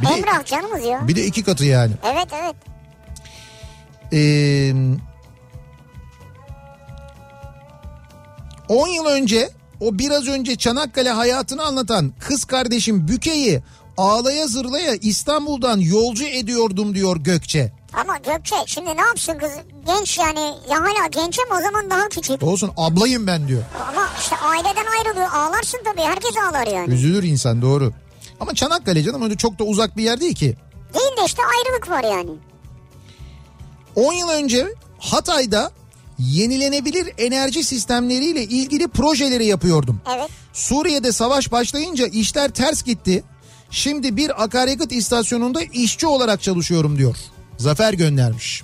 Bir 0.00 0.06
de- 0.06 0.12
Emrah 0.12 0.44
canımız 0.44 0.84
ya. 0.84 1.08
Bir 1.08 1.16
de 1.16 1.24
iki 1.26 1.42
katı 1.44 1.64
yani. 1.64 1.92
Evet 2.04 2.28
evet. 2.42 2.54
Ee, 4.12 4.72
10 8.68 8.88
yıl 8.88 9.06
önce 9.06 9.50
o 9.80 9.98
biraz 9.98 10.28
önce 10.28 10.56
Çanakkale 10.56 11.10
hayatını 11.10 11.62
anlatan 11.62 12.12
kız 12.20 12.44
kardeşim 12.44 13.08
Büke'yi 13.08 13.62
ağlaya 13.96 14.46
zırlaya 14.46 14.94
İstanbul'dan 14.94 15.78
yolcu 15.80 16.24
ediyordum 16.24 16.94
diyor 16.94 17.16
Gökçe. 17.16 17.72
Ama 17.92 18.16
Gökçe 18.16 18.56
şimdi 18.66 18.96
ne 18.96 19.00
yapsın 19.00 19.38
kız? 19.38 19.50
Genç 19.86 20.18
yani 20.18 20.40
ya 20.70 20.80
hala 20.80 21.06
genç 21.10 21.38
ama 21.50 21.60
o 21.60 21.62
zaman 21.62 21.90
daha 21.90 22.08
küçük. 22.08 22.42
Olsun 22.42 22.70
ablayım 22.76 23.26
ben 23.26 23.48
diyor. 23.48 23.62
Ama 23.88 24.08
işte 24.20 24.36
aileden 24.36 24.86
ayrılıyor. 24.98 25.28
Ağlarsın 25.32 25.80
tabii. 25.84 26.00
Herkes 26.02 26.36
ağlar 26.36 26.66
yani. 26.66 26.94
Üzülür 26.94 27.22
insan 27.22 27.62
doğru. 27.62 27.92
Ama 28.40 28.54
Çanakkale 28.54 29.02
canım 29.02 29.22
öyle 29.22 29.36
çok 29.36 29.58
da 29.58 29.64
uzak 29.64 29.96
bir 29.96 30.02
yer 30.02 30.20
değil 30.20 30.34
ki. 30.34 30.56
Değil 30.94 31.16
de 31.20 31.24
işte 31.26 31.42
ayrılık 31.56 31.90
var 31.90 32.04
yani. 32.04 32.30
10 33.96 34.12
yıl 34.12 34.28
önce 34.28 34.66
Hatay'da 34.98 35.70
yenilenebilir 36.18 37.12
enerji 37.18 37.64
sistemleriyle 37.64 38.42
ilgili 38.42 38.88
projeleri 38.88 39.46
yapıyordum. 39.46 40.00
Evet. 40.16 40.30
Suriye'de 40.52 41.12
savaş 41.12 41.52
başlayınca 41.52 42.06
işler 42.06 42.50
ters 42.50 42.82
gitti. 42.82 43.24
Şimdi 43.76 44.16
bir 44.16 44.42
akaryakıt 44.42 44.92
istasyonunda 44.92 45.62
işçi 45.62 46.06
olarak 46.06 46.42
çalışıyorum 46.42 46.98
diyor. 46.98 47.16
Zafer 47.58 47.92
göndermiş. 47.92 48.62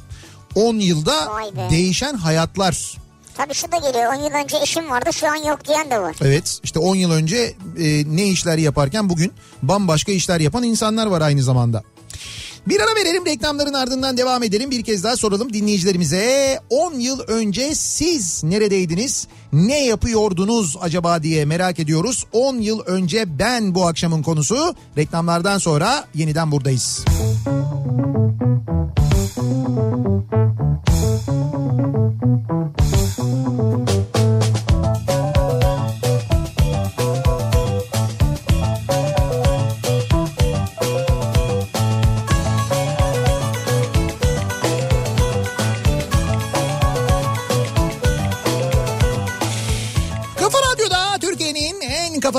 10 0.55 0.77
yılda 0.77 1.31
değişen 1.71 2.15
hayatlar. 2.15 2.95
Tabii 3.35 3.55
şu 3.55 3.73
da 3.73 3.77
geliyor. 3.77 4.13
10 4.13 4.15
yıl 4.15 4.31
önce 4.45 4.57
eşim 4.63 4.91
vardı 4.91 5.13
şu 5.13 5.27
an 5.31 5.35
yok 5.35 5.69
diyen 5.69 5.91
de 5.91 6.01
var. 6.01 6.17
Evet 6.21 6.61
işte 6.65 6.79
10 6.79 6.97
yıl 6.97 7.11
önce 7.11 7.37
e, 7.79 8.17
ne 8.17 8.25
işler 8.25 8.59
yaparken 8.59 9.09
bugün 9.09 9.33
bambaşka 9.63 10.13
işler 10.13 10.41
yapan 10.41 10.63
insanlar 10.63 11.07
var 11.07 11.21
aynı 11.21 11.43
zamanda. 11.43 11.83
Bir 12.69 12.81
ara 12.81 12.97
verelim 12.97 13.27
reklamların 13.27 13.73
ardından 13.73 14.17
devam 14.17 14.43
edelim. 14.43 14.71
Bir 14.71 14.83
kez 14.83 15.05
daha 15.05 15.17
soralım 15.17 15.53
dinleyicilerimize. 15.53 16.61
10 16.71 16.95
yıl 16.95 17.21
önce 17.21 17.75
siz 17.75 18.45
neredeydiniz? 18.45 19.29
Ne 19.53 19.85
yapıyordunuz 19.85 20.77
acaba 20.81 21.23
diye 21.23 21.45
merak 21.45 21.79
ediyoruz. 21.79 22.27
10 22.33 22.57
yıl 22.57 22.81
önce 22.81 23.39
ben 23.39 23.75
bu 23.75 23.87
akşamın 23.87 24.23
konusu. 24.23 24.75
Reklamlardan 24.97 25.59
sonra 25.59 26.05
yeniden 26.15 26.53
buradayız. 26.53 27.05
Kafa 29.25 29.83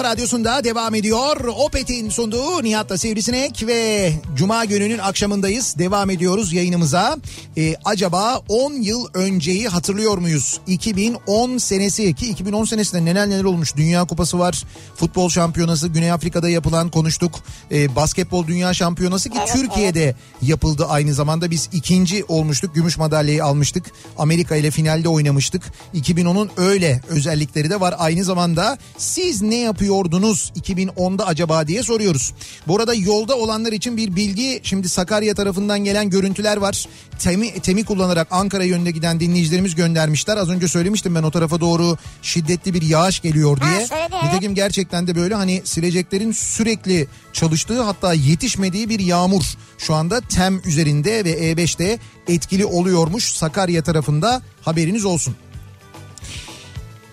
Kafa 0.03 0.15
Radyosu'nda 0.15 0.63
devam 0.63 0.95
ediyor. 0.95 1.45
Opet'in 1.45 2.09
sunduğu 2.09 2.63
Nihat'la 2.63 2.97
Sivrisinek 2.97 3.67
ve 3.67 4.11
Cuma 4.35 4.65
gününün 4.65 4.97
akşamındayız. 4.97 5.75
Devam 5.77 6.09
ediyoruz 6.09 6.53
yayınımıza. 6.53 7.17
Ee, 7.57 7.75
acaba 7.85 8.41
10 8.49 8.73
yıl 8.73 9.07
önceyi 9.13 9.67
hatırlıyor 9.67 10.17
muyuz? 10.17 10.59
2010 10.67 11.57
senesi 11.57 12.13
ki 12.13 12.29
2010 12.29 12.65
senesinde 12.65 13.05
neler 13.05 13.29
neler 13.29 13.43
olmuş. 13.43 13.75
Dünya 13.75 14.05
Kupası 14.05 14.39
var, 14.39 14.63
futbol 14.95 15.29
şampiyonası, 15.29 15.87
Güney 15.87 16.11
Afrika'da 16.11 16.49
yapılan 16.49 16.89
konuştuk. 16.89 17.31
Ee, 17.71 17.95
basketbol 17.95 18.47
Dünya 18.47 18.73
Şampiyonası 18.73 19.29
ki 19.29 19.37
Evet, 19.39 19.53
Türkiye'de 19.53 20.15
yapıldı 20.41 20.85
aynı 20.89 21.13
zamanda. 21.13 21.51
Biz 21.51 21.69
ikinci 21.73 22.23
olmuştuk, 22.27 22.75
gümüş 22.75 22.97
madalyayı 22.97 23.45
almıştık. 23.45 23.85
Amerika 24.17 24.55
ile 24.55 24.71
finalde 24.71 25.09
oynamıştık. 25.09 25.63
2010'un 25.95 26.49
öyle 26.57 27.01
özellikleri 27.09 27.69
de 27.69 27.79
var. 27.79 27.95
Aynı 27.97 28.23
zamanda 28.23 28.77
siz 28.97 29.41
ne 29.41 29.55
yapıyordunuz 29.93 30.51
2010'da 30.61 31.27
acaba 31.27 31.67
diye 31.67 31.83
soruyoruz. 31.83 32.33
Bu 32.67 32.77
arada 32.77 32.93
yolda 32.93 33.37
olanlar 33.37 33.71
için 33.71 33.97
bir 33.97 34.15
bilgi 34.15 34.59
şimdi 34.63 34.89
Sakarya 34.89 35.35
tarafından 35.35 35.83
gelen 35.83 36.09
görüntüler 36.09 36.57
var. 36.57 36.85
Temi, 37.19 37.59
temi 37.59 37.83
kullanarak 37.85 38.27
Ankara 38.31 38.63
yönüne 38.63 38.91
giden 38.91 39.19
dinleyicilerimiz 39.19 39.75
göndermişler. 39.75 40.37
Az 40.37 40.49
önce 40.49 40.67
söylemiştim 40.67 41.15
ben 41.15 41.23
o 41.23 41.31
tarafa 41.31 41.59
doğru 41.61 41.97
şiddetli 42.21 42.73
bir 42.73 42.81
yağış 42.81 43.19
geliyor 43.21 43.57
Ha, 43.57 43.69
diye. 43.69 43.87
evet. 43.91 44.23
Nitekim 44.23 44.55
gerçekten 44.55 45.07
de 45.07 45.15
böyle 45.15 45.35
hani 45.35 45.61
sileceklerin 45.63 46.31
sürekli 46.31 47.07
çalıştığı 47.33 47.81
hatta 47.81 48.13
yetişmediği 48.13 48.89
bir 48.89 48.99
yağmur 48.99 49.43
şu 49.77 49.93
anda 49.93 50.21
TEM 50.21 50.61
üzerinde 50.65 51.25
ve 51.25 51.51
E5'te 51.51 51.99
etkili 52.27 52.65
oluyormuş 52.65 53.23
Sakarya 53.33 53.83
tarafında 53.83 54.41
haberiniz 54.61 55.05
olsun. 55.05 55.35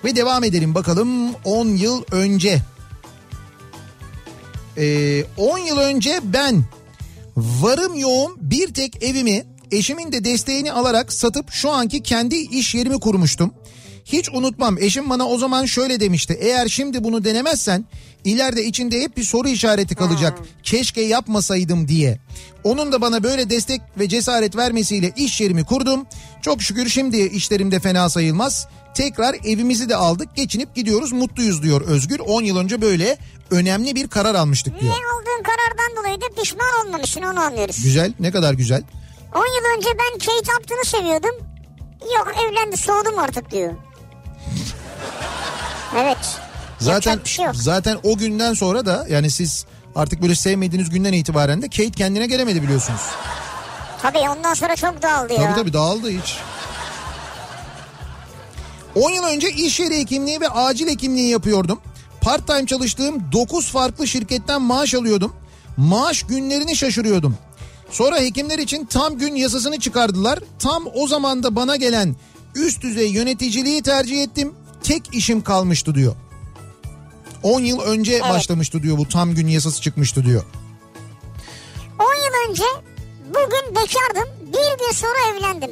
Ve 0.04 0.16
devam 0.16 0.44
edelim 0.44 0.74
bakalım 0.74 1.34
10 1.44 1.68
yıl 1.68 2.02
önce. 2.12 2.62
Ee, 4.76 5.24
10 5.36 5.58
yıl 5.58 5.76
önce 5.78 6.20
ben 6.22 6.64
varım 7.36 7.98
yoğum 7.98 8.36
bir 8.40 8.74
tek 8.74 9.02
evimi 9.02 9.44
eşimin 9.70 10.12
de 10.12 10.24
desteğini 10.24 10.72
alarak 10.72 11.12
satıp 11.12 11.50
şu 11.50 11.70
anki 11.70 12.02
kendi 12.02 12.36
iş 12.36 12.74
yerimi 12.74 13.00
kurmuştum. 13.00 13.54
Hiç 14.04 14.28
unutmam 14.28 14.78
eşim 14.78 15.10
bana 15.10 15.28
o 15.28 15.38
zaman 15.38 15.64
şöyle 15.64 16.00
demişti. 16.00 16.38
Eğer 16.40 16.68
şimdi 16.68 17.04
bunu 17.04 17.24
denemezsen 17.24 17.84
ileride 18.24 18.64
içinde 18.64 19.00
hep 19.00 19.16
bir 19.16 19.22
soru 19.22 19.48
işareti 19.48 19.94
kalacak. 19.94 20.38
Keşke 20.62 21.00
yapmasaydım 21.00 21.88
diye. 21.88 22.18
Onun 22.64 22.92
da 22.92 23.00
bana 23.00 23.22
böyle 23.22 23.50
destek 23.50 23.80
ve 23.98 24.08
cesaret 24.08 24.56
vermesiyle 24.56 25.12
iş 25.16 25.40
yerimi 25.40 25.64
kurdum. 25.64 26.06
Çok 26.42 26.62
şükür 26.62 26.88
şimdi 26.88 27.16
işlerim 27.16 27.72
de 27.72 27.80
fena 27.80 28.08
sayılmaz. 28.08 28.68
Tekrar 28.94 29.34
evimizi 29.34 29.88
de 29.88 29.96
aldık 29.96 30.36
geçinip 30.36 30.74
gidiyoruz 30.74 31.12
mutluyuz 31.12 31.62
diyor 31.62 31.80
Özgür. 31.80 32.18
10 32.20 32.42
yıl 32.42 32.56
önce 32.56 32.80
böyle 32.82 33.18
önemli 33.50 33.94
bir 33.94 34.08
karar 34.08 34.34
almıştık 34.34 34.74
Ne 34.74 34.80
diyor. 34.80 34.92
aldığın 34.94 35.42
karardan 35.42 35.96
dolayı 35.96 36.20
da 36.20 36.40
pişman 36.42 36.86
olmamışsın 36.86 37.22
onu 37.22 37.40
anlıyoruz. 37.40 37.82
Güzel 37.82 38.12
ne 38.20 38.30
kadar 38.30 38.54
güzel. 38.54 38.82
10 39.34 39.38
yıl 39.38 39.76
önce 39.78 39.88
ben 39.98 40.18
Kate 40.18 40.52
Upton'u 40.60 40.84
seviyordum. 40.84 41.46
Yok 42.16 42.32
evlendi 42.50 42.76
soğudum 42.76 43.18
artık 43.18 43.50
diyor. 43.50 43.72
Evet. 45.98 46.18
Zaten 46.78 47.20
şey 47.24 47.46
zaten 47.52 47.98
o 48.02 48.16
günden 48.16 48.54
sonra 48.54 48.86
da 48.86 49.06
yani 49.10 49.30
siz 49.30 49.66
artık 49.94 50.22
böyle 50.22 50.34
sevmediğiniz 50.34 50.90
günden 50.90 51.12
itibaren 51.12 51.62
de 51.62 51.68
Kate 51.68 51.90
kendine 51.90 52.26
gelemedi 52.26 52.62
biliyorsunuz. 52.62 53.00
Tabii 54.02 54.18
ondan 54.18 54.54
sonra 54.54 54.76
çok 54.76 55.02
dağıldı 55.02 55.32
ya. 55.32 55.38
Tabii 55.42 55.54
tabii 55.54 55.72
dağıldı 55.72 56.10
hiç. 56.10 56.36
10 58.94 59.10
yıl 59.10 59.24
önce 59.24 59.50
iş 59.50 59.80
yeri 59.80 59.98
hekimliği 59.98 60.40
ve 60.40 60.48
acil 60.48 60.88
hekimliği 60.88 61.28
yapıyordum. 61.30 61.80
Part 62.20 62.46
time 62.46 62.66
çalıştığım 62.66 63.32
9 63.32 63.70
farklı 63.70 64.06
şirketten 64.06 64.62
maaş 64.62 64.94
alıyordum. 64.94 65.32
Maaş 65.76 66.22
günlerini 66.22 66.76
şaşırıyordum. 66.76 67.36
Sonra 67.90 68.20
hekimler 68.20 68.58
için 68.58 68.84
tam 68.86 69.18
gün 69.18 69.34
yasasını 69.34 69.80
çıkardılar. 69.80 70.38
Tam 70.58 70.84
o 70.94 71.06
zaman 71.06 71.42
da 71.42 71.56
bana 71.56 71.76
gelen 71.76 72.16
üst 72.54 72.82
düzey 72.82 73.10
yöneticiliği 73.10 73.82
tercih 73.82 74.22
ettim. 74.22 74.54
Tek 74.82 75.02
işim 75.14 75.42
kalmıştı 75.42 75.94
diyor. 75.94 76.14
10 77.42 77.60
yıl 77.60 77.80
önce 77.80 78.20
başlamıştı 78.20 78.82
diyor 78.82 78.98
bu 78.98 79.08
tam 79.08 79.34
gün 79.34 79.46
yasası 79.48 79.82
çıkmıştı 79.82 80.24
diyor. 80.24 80.44
10 81.98 82.04
yıl 82.04 82.50
önce 82.50 82.64
bugün 83.28 83.74
bekardım. 83.76 84.28
Bir 84.46 84.84
gün 84.84 84.92
sonra 84.92 85.36
evlendim. 85.36 85.70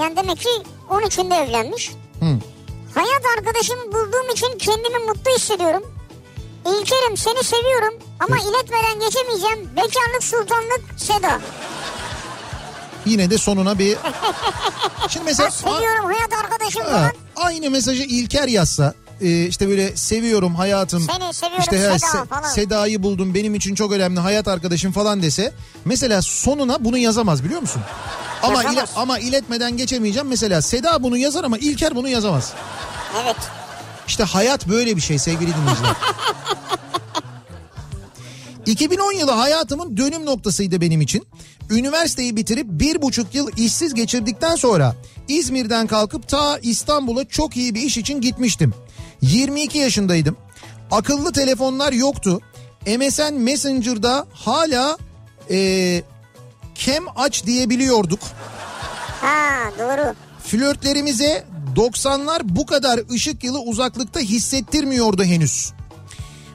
Yani 0.00 0.16
demek 0.16 0.38
ki 0.38 0.48
13'ünde 0.90 1.44
evlenmiş. 1.44 1.90
Hı. 2.20 2.38
Hayat 2.94 3.22
arkadaşımı 3.38 3.86
bulduğum 3.92 4.30
için 4.32 4.58
kendimi 4.58 4.98
mutlu 4.98 5.30
hissediyorum. 5.36 5.82
İlkerim 6.66 7.16
seni 7.16 7.44
seviyorum 7.44 7.94
ama 8.20 8.36
iletmeden 8.36 9.00
geçemeyeceğim. 9.00 9.70
Bekarlık 9.76 10.22
sultanlık 10.22 10.80
Seda. 10.96 11.40
Yine 13.06 13.30
de 13.30 13.38
sonuna 13.38 13.78
bir... 13.78 13.98
Şimdi 15.08 15.24
mesela... 15.24 15.48
Ben 15.48 15.70
seviyorum 15.70 16.04
hayat 16.04 16.32
arkadaşım 16.44 16.82
Ha, 16.82 17.12
aynı 17.36 17.70
mesajı 17.70 18.02
İlker 18.02 18.48
yazsa 18.48 18.94
e, 19.20 19.46
işte 19.46 19.68
böyle 19.68 19.96
seviyorum 19.96 20.54
hayatım. 20.54 21.02
Seni 21.02 21.34
seviyorum 21.34 21.60
işte 21.60 21.98
Seda 21.98 22.24
falan. 22.24 22.48
Seda'yı 22.48 23.02
buldum 23.02 23.34
benim 23.34 23.54
için 23.54 23.74
çok 23.74 23.92
önemli 23.92 24.20
hayat 24.20 24.48
arkadaşım 24.48 24.92
falan 24.92 25.22
dese 25.22 25.52
mesela 25.84 26.22
sonuna 26.22 26.84
bunu 26.84 26.98
yazamaz 26.98 27.44
biliyor 27.44 27.60
musun? 27.60 27.82
Ama 28.42 28.64
ile, 28.64 28.84
ama 28.96 29.18
iletmeden 29.18 29.76
geçemeyeceğim 29.76 30.28
mesela 30.28 30.62
Seda 30.62 31.02
bunu 31.02 31.16
yazar 31.16 31.44
ama 31.44 31.58
İlker 31.58 31.96
bunu 31.96 32.08
yazamaz. 32.08 32.52
Evet. 33.24 33.36
İşte 34.06 34.24
hayat 34.24 34.68
böyle 34.68 34.96
bir 34.96 35.00
şey 35.00 35.18
sevgili 35.18 35.54
dinleyiciler. 35.54 35.92
2010 38.66 39.12
yılı 39.12 39.30
hayatımın 39.30 39.96
dönüm 39.96 40.26
noktasıydı 40.26 40.80
benim 40.80 41.00
için. 41.00 41.26
Üniversiteyi 41.70 42.36
bitirip 42.36 42.66
bir 42.68 43.02
buçuk 43.02 43.34
yıl 43.34 43.48
işsiz 43.56 43.94
geçirdikten 43.94 44.56
sonra 44.56 44.96
İzmir'den 45.28 45.86
kalkıp 45.86 46.28
ta 46.28 46.58
İstanbul'a 46.58 47.24
çok 47.24 47.56
iyi 47.56 47.74
bir 47.74 47.82
iş 47.82 47.96
için 47.96 48.20
gitmiştim. 48.20 48.74
22 49.22 49.78
yaşındaydım. 49.78 50.36
Akıllı 50.90 51.32
telefonlar 51.32 51.92
yoktu. 51.92 52.40
MSN 52.86 53.34
Messenger'da 53.34 54.26
hala 54.32 54.98
eee 55.50 56.02
kem 56.74 57.04
aç 57.16 57.46
diyebiliyorduk. 57.46 58.20
Ha 59.20 59.70
doğru. 59.78 60.14
Flörtlerimize 60.44 61.44
90'lar 61.76 62.40
bu 62.44 62.66
kadar 62.66 63.00
ışık 63.12 63.44
yılı 63.44 63.60
uzaklıkta 63.60 64.20
hissettirmiyordu 64.20 65.24
henüz. 65.24 65.72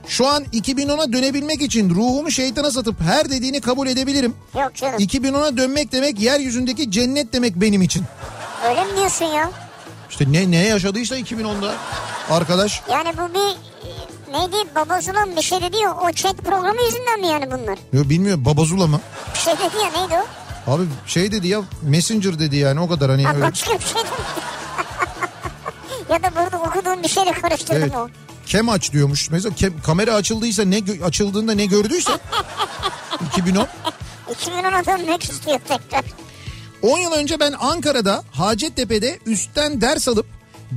Şu 0.07 0.27
an 0.27 0.43
2010'a 0.43 1.13
dönebilmek 1.13 1.61
için 1.61 1.89
ruhumu 1.89 2.31
şeytana 2.31 2.71
satıp 2.71 3.01
her 3.01 3.29
dediğini 3.29 3.61
kabul 3.61 3.87
edebilirim. 3.87 4.35
Yok 4.59 4.75
canım. 4.75 4.99
2010'a 4.99 5.57
dönmek 5.57 5.91
demek 5.91 6.19
yeryüzündeki 6.19 6.91
cennet 6.91 7.33
demek 7.33 7.55
benim 7.55 7.81
için. 7.81 8.03
Öyle 8.69 8.83
mi 8.85 8.97
diyorsun 8.97 9.25
ya? 9.25 9.51
İşte 10.13 10.25
ne 10.31 10.51
ne 10.51 10.57
yaşadıysa 10.57 11.17
2010'da 11.17 11.73
arkadaş. 12.29 12.81
Yani 12.91 13.13
bu 13.17 13.33
bir 13.33 13.57
neydi 14.33 14.55
babasının 14.75 15.35
bir 15.35 15.41
şey 15.41 15.61
dedi 15.61 15.77
ya 15.77 15.93
o 15.95 16.11
chat 16.11 16.37
programı 16.37 16.81
yüzünden 16.85 17.19
mi 17.19 17.27
yani 17.27 17.51
bunlar? 17.51 17.77
Yo, 17.93 18.09
bilmiyorum 18.09 18.45
babazula 18.45 18.87
mı? 18.87 19.01
Bir 19.33 19.39
şey 19.39 19.53
dedi 19.53 19.75
ya 19.83 20.01
neydi 20.01 20.13
o? 20.67 20.71
Abi 20.71 20.83
şey 21.07 21.31
dedi 21.31 21.47
ya 21.47 21.61
messenger 21.81 22.39
dedi 22.39 22.55
yani 22.55 22.79
o 22.79 22.87
kadar 22.89 23.11
hani 23.11 23.23
Ha, 23.23 23.33
öyle. 23.33 23.45
başka 23.45 23.73
bir 23.73 23.79
şey 23.85 24.01
ya 26.09 26.23
da 26.23 26.35
burada 26.35 26.57
okuduğum 26.57 27.03
bir 27.03 27.09
şeyle 27.09 27.31
karıştırdım 27.31 27.81
Evet. 27.81 27.95
o. 27.95 28.09
Kem 28.45 28.69
aç 28.69 28.91
diyormuş. 28.91 29.29
Mesela 29.29 29.55
kem- 29.55 29.81
kamera 29.81 30.13
açıldıysa 30.13 30.63
ne 30.65 30.81
açıldığında 31.05 31.53
ne 31.53 31.65
gördüyse 31.65 32.11
2010 33.37 33.67
2010'a 34.33 34.85
dönmek 34.85 35.23
istiyor 35.23 35.59
tekrar. 35.67 36.03
10 36.83 36.97
yıl 36.99 37.11
önce 37.11 37.39
ben 37.39 37.53
Ankara'da 37.59 38.23
Hacettepe'de 38.31 39.19
üstten 39.25 39.81
ders 39.81 40.07
alıp 40.07 40.25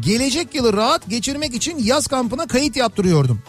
gelecek 0.00 0.54
yılı 0.54 0.72
rahat 0.72 1.08
geçirmek 1.08 1.54
için 1.54 1.78
yaz 1.78 2.06
kampına 2.06 2.46
kayıt 2.46 2.76
yaptırıyordum. 2.76 3.42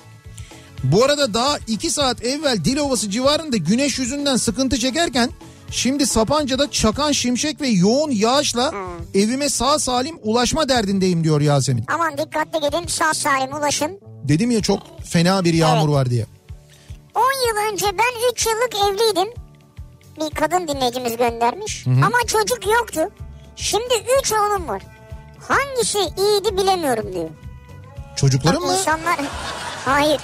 Bu 0.83 1.03
arada 1.03 1.33
daha 1.33 1.57
2 1.67 1.89
saat 1.89 2.23
evvel 2.25 2.65
Dilovası 2.65 3.09
civarında 3.09 3.57
güneş 3.57 3.99
yüzünden 3.99 4.35
sıkıntı 4.35 4.77
çekerken 4.79 5.29
şimdi 5.71 6.07
Sapanca'da 6.07 6.71
çakan 6.71 7.11
şimşek 7.11 7.61
ve 7.61 7.67
yoğun 7.67 8.11
yağışla 8.11 8.73
evime 9.13 9.49
sağ 9.49 9.79
salim 9.79 10.15
ulaşma 10.23 10.69
derdindeyim 10.69 11.23
diyor 11.23 11.41
Yasemin. 11.41 11.85
Aman 11.95 12.17
dikkatli 12.17 12.59
gidin 12.59 12.87
sağ 12.87 13.13
salim 13.13 13.55
ulaşın. 13.55 13.99
Dedim 14.23 14.51
ya 14.51 14.61
çok 14.61 14.79
fena 15.05 15.43
bir 15.45 15.53
yağmur 15.53 15.87
Evet. 15.87 15.95
var 15.95 16.09
diye. 16.09 16.25
10 17.15 17.21
yıl 17.21 17.73
önce 17.73 17.85
ben 17.85 18.31
3 18.31 18.45
yıllık 18.45 18.75
evliydim. 18.75 19.33
Bir 20.19 20.29
kadın 20.35 20.67
dinleyicimiz 20.67 21.17
göndermiş. 21.17 21.87
Ama 21.87 22.17
çocuk 22.27 22.67
yoktu. 22.67 23.01
Şimdi 23.55 23.93
3 24.21 24.31
oğlum 24.33 24.67
var. 24.67 24.81
Hangisi 25.47 25.97
iyiydi 25.99 26.57
bilemiyorum 26.57 27.13
diyor. 27.13 27.29
Çocukların 28.15 28.61
mı? 28.63 28.73
insanlar... 28.79 29.17
Hayır. 29.85 30.21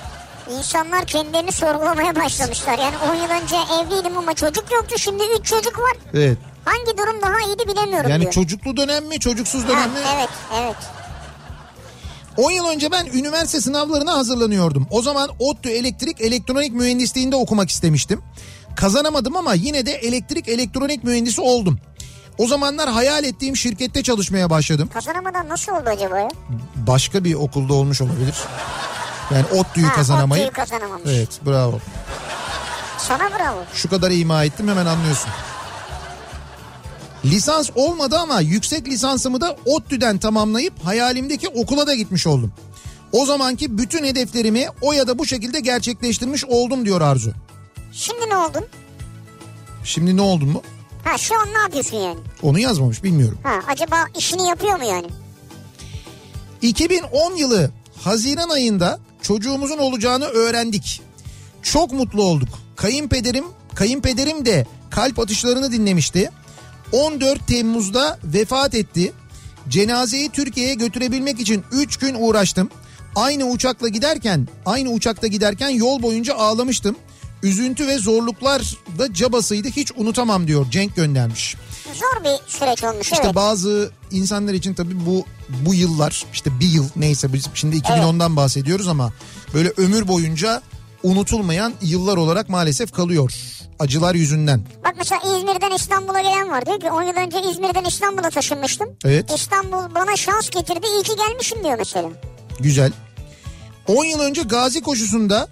İnsanlar 0.58 1.06
kendilerini 1.06 1.52
sorgulamaya 1.52 2.16
başlamışlar. 2.16 2.78
Yani 2.78 2.96
10 3.12 3.16
yıl 3.16 3.44
önce 3.44 3.56
evliydim 3.56 4.18
ama 4.18 4.34
çocuk 4.34 4.72
yoktu. 4.72 4.96
Şimdi 4.98 5.24
3 5.39 5.46
çocuk 5.46 5.80
var. 5.80 5.98
Evet. 6.14 6.38
Hangi 6.66 6.98
durum 6.98 7.22
daha 7.22 7.39
iyiydi 7.48 7.68
bilemiyorum 7.68 8.10
Yani 8.10 8.22
diyor. 8.22 8.32
çocuklu 8.34 8.78
dönem 8.78 9.06
mi 9.06 9.20
çocuksuz 9.20 9.64
Ha, 9.64 9.68
dönem 9.68 9.89
mi? 9.91 9.98
evet 10.16 10.30
evet. 10.62 10.76
10 12.38 12.52
yıl 12.52 12.68
önce 12.68 12.91
ben 12.91 13.06
üniversite 13.06 13.62
sınavlarına 13.62 14.14
hazırlanıyordum. 14.14 14.88
O 14.91 15.02
zaman 15.02 15.30
ODTÜ 15.39 15.70
elektrik 15.70 16.22
elektronik 16.22 16.74
mühendisliğinde 16.74 17.36
okumak 17.36 17.70
istemiştim. 17.70 18.22
Kazanamadım 18.76 19.38
ama 19.38 19.54
yine 19.54 19.86
de 19.86 19.92
elektrik 19.92 20.48
elektronik 20.50 21.04
mühendisi 21.04 21.42
oldum. 21.42 21.80
O 22.38 22.48
zamanlar 22.48 22.90
hayal 22.90 23.24
ettiğim 23.24 23.58
şirkette 23.58 24.04
çalışmaya 24.04 24.50
başladım. 24.50 24.90
Kazanamadan 24.94 25.50
nasıl 25.50 25.72
oldu 25.72 25.84
acaba 25.90 26.20
ya? 26.20 26.30
Başka 26.88 27.24
bir 27.24 27.34
okulda 27.34 27.74
olmuş 27.74 28.02
olabilir. 28.02 28.36
Yani 29.34 29.46
ODTÜ'yü 29.60 29.86
Ha, 29.86 29.96
kazanamayıp. 29.96 30.46
ODTÜ'yü 30.50 30.66
kazanamamış. 30.66 31.04
Evet 31.08 31.30
bravo. 31.46 31.80
Sana 32.98 33.30
bravo. 33.40 33.58
Şu 33.74 33.90
kadar 33.90 34.12
ima 34.12 34.44
ettim 34.44 34.68
hemen 34.68 34.86
anlıyorsun. 34.86 35.30
Lisans 37.26 37.70
olmadı 37.76 38.18
ama 38.20 38.40
yüksek 38.42 38.88
lisansımı 38.88 39.42
da 39.42 39.56
ODTÜ'den 39.66 40.18
tamamlayıp 40.18 40.86
hayalimdeki 40.86 41.48
okula 41.48 41.88
da 41.88 41.96
gitmiş 41.96 42.28
oldum. 42.28 42.54
O 43.12 43.26
zamanki 43.26 43.78
bütün 43.78 44.04
hedeflerimi 44.06 44.68
o 44.82 44.94
ya 44.94 45.08
da 45.08 45.20
bu 45.20 45.26
şekilde 45.26 45.60
gerçekleştirmiş 45.60 46.46
oldum 46.46 46.86
diyor 46.86 47.02
Arzu. 47.02 47.34
Şimdi 47.94 48.30
ne 48.30 48.36
oldun? 48.36 48.66
Şimdi 49.84 50.18
ne 50.18 50.22
oldun 50.22 50.50
mu? 50.50 50.62
Ha 51.04 51.18
şu 51.18 51.39
an 51.39 51.48
ne 51.54 51.58
yapıyorsun 51.58 51.98
yani? 51.98 52.20
Onu 52.41 52.60
yazmamış 52.60 53.04
bilmiyorum. 53.04 53.39
Ha 53.44 53.60
acaba 53.68 54.06
işini 54.18 54.48
yapıyor 54.48 54.78
mu 54.78 54.84
yani? 54.86 55.08
2010 56.62 57.36
yılı 57.36 57.72
Haziran 58.02 58.50
ayında 58.50 59.00
çocuğumuzun 59.22 59.78
olacağını 59.78 60.26
öğrendik. 60.26 61.02
Çok 61.62 61.91
mutlu 61.91 62.24
olduk. 62.24 62.50
Kayınpederim, 62.76 63.46
kayınpederim 63.76 64.46
de 64.46 64.68
kalp 64.89 65.20
atışlarını 65.20 65.72
dinlemişti. 65.72 66.32
14 66.91 67.48
Temmuz'da 67.48 68.20
vefat 68.24 68.76
etti. 68.76 69.14
Cenazeyi 69.70 70.30
Türkiye'ye 70.30 70.74
götürebilmek 70.74 71.39
için 71.39 71.64
3 71.72 71.98
gün 71.98 72.16
uğraştım. 72.20 72.70
Aynı 73.16 73.46
uçakla 73.46 73.88
giderken, 73.88 74.48
aynı 74.66 74.89
uçakta 74.89 75.28
giderken 75.28 75.70
yol 75.70 76.02
boyunca 76.02 76.36
ağlamıştım. 76.36 76.96
Üzüntü 77.44 77.88
ve 77.88 77.98
zorluklar 77.98 78.78
da 79.00 79.14
cabasıydı 79.14 79.68
hiç 79.68 79.91
unutamam 79.96 80.48
diyor 80.48 80.72
Cenk 80.72 80.96
göndermiş. 80.96 81.56
Zor 81.94 82.24
bir 82.24 82.52
süreç 82.52 82.84
olmuş 82.84 83.12
İşte 83.12 83.24
evet. 83.26 83.36
bazı 83.36 83.91
insanlar 84.12 84.54
için 84.54 84.74
tabii 84.74 85.06
bu 85.06 85.26
bu 85.50 85.74
yıllar 85.74 86.26
işte 86.34 86.60
bir 86.60 86.68
yıl 86.68 86.89
neyse 86.96 87.34
biz 87.34 87.46
şimdi 87.54 87.78
2010'dan 87.78 88.36
bahsediyoruz 88.36 88.88
ama 88.88 89.14
böyle 89.54 89.74
ömür 89.78 90.08
boyunca 90.08 90.62
unutulmayan 91.04 91.74
yıllar 91.82 92.18
olarak 92.18 92.50
maalesef 92.50 92.91
kalıyor. 92.91 93.34
Acılar 93.80 94.16
yüzünden. 94.16 94.62
Bak 94.86 94.94
mesela 94.98 95.22
İzmir'den 95.22 95.76
İstanbul'a 95.76 96.22
gelen 96.22 96.50
var. 96.50 96.66
Diyor 96.66 96.80
ki 96.80 96.91
10 96.91 97.04
yıl 97.04 97.16
önce 97.16 97.38
İzmir'den 97.52 97.84
İstanbul'a 97.84 98.30
taşınmıştım. 98.30 98.89
Evet. 99.06 99.32
İstanbul 99.36 99.96
bana 99.96 100.16
şans 100.16 100.50
getirdi. 100.50 100.88
İyi 100.96 101.04
ki 101.04 101.12
gelmişim 101.28 101.64
diyor 101.64 101.76
mesela. 101.78 102.10
Güzel. 102.60 102.91
10 103.88 104.06
yıl 104.06 104.20
önce 104.20 104.41
Gazi 104.41 104.82
koşusunda 104.82 105.48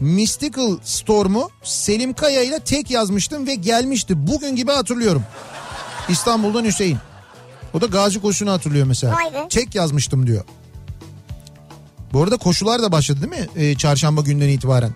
Mystical 0.00 0.78
Storm'u 0.84 1.50
Selim 1.62 2.12
Kaya 2.12 2.42
ile 2.42 2.60
tek 2.60 2.90
yazmıştım 2.90 3.46
ve 3.46 3.54
gelmişti. 3.54 4.26
Bugün 4.26 4.56
gibi 4.56 4.72
hatırlıyorum. 4.72 5.22
İstanbul'dan 6.08 6.64
Hüseyin. 6.64 6.98
O 7.74 7.80
da 7.80 7.86
Gazi 7.86 8.20
koşusunu 8.22 8.50
hatırlıyor 8.50 8.86
mesela. 8.86 9.18
Tek 9.50 9.74
yazmıştım 9.74 10.26
diyor. 10.26 10.44
Bu 12.12 12.22
arada 12.22 12.36
koşular 12.36 12.82
da 12.82 12.92
başladı 12.92 13.18
değil 13.22 13.42
mi? 13.42 13.48
Ee, 13.56 13.76
çarşamba 13.76 14.20
günden 14.20 14.48
itibaren. 14.48 14.92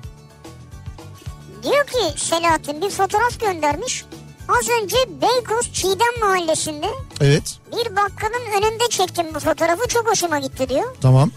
Diyor 1.63 1.87
ki 1.87 2.21
Selahattin 2.21 2.83
bir 2.83 2.91
fotoğraf 2.91 3.41
göndermiş. 3.41 4.05
Az 4.49 4.69
önce 4.83 4.97
Beykoz 5.23 5.73
Çiğdem 5.73 6.21
Mahallesi'nde 6.21 6.87
Evet. 7.21 7.59
bir 7.73 7.97
bakkalın 7.97 8.47
önünde 8.59 8.89
çektim 8.91 9.27
bu 9.35 9.41
fotoğrafı. 9.41 9.89
Çok 9.89 10.11
hoşuma 10.11 10.39
gitti 10.39 10.69
diyor. 10.69 10.97
Tamam. 11.01 11.31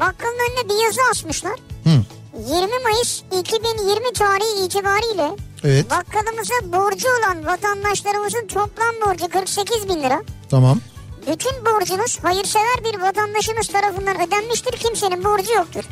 Bakkalın 0.00 0.34
önüne 0.50 0.68
bir 0.68 0.84
yazı 0.84 1.00
asmışlar. 1.10 1.52
Hı. 1.84 1.90
20 2.36 2.66
Mayıs 2.82 3.22
2020 3.40 4.12
tarihi 4.12 4.64
itibariyle 4.66 5.36
Evet. 5.64 5.90
bakkalımıza 5.90 6.54
borcu 6.64 7.08
olan 7.18 7.46
vatandaşlarımızın 7.46 8.46
toplam 8.46 8.94
borcu 9.06 9.28
48 9.28 9.88
bin 9.88 10.02
lira. 10.02 10.22
Tamam. 10.50 10.80
Bütün 11.22 11.52
borcunuz 11.64 12.18
hayırsever 12.22 12.76
bir 12.84 13.00
vatandaşınız 13.00 13.66
tarafından 13.68 14.16
ödenmiştir. 14.28 14.72
Kimsenin 14.78 15.24
borcu 15.24 15.52
yoktur. 15.52 15.84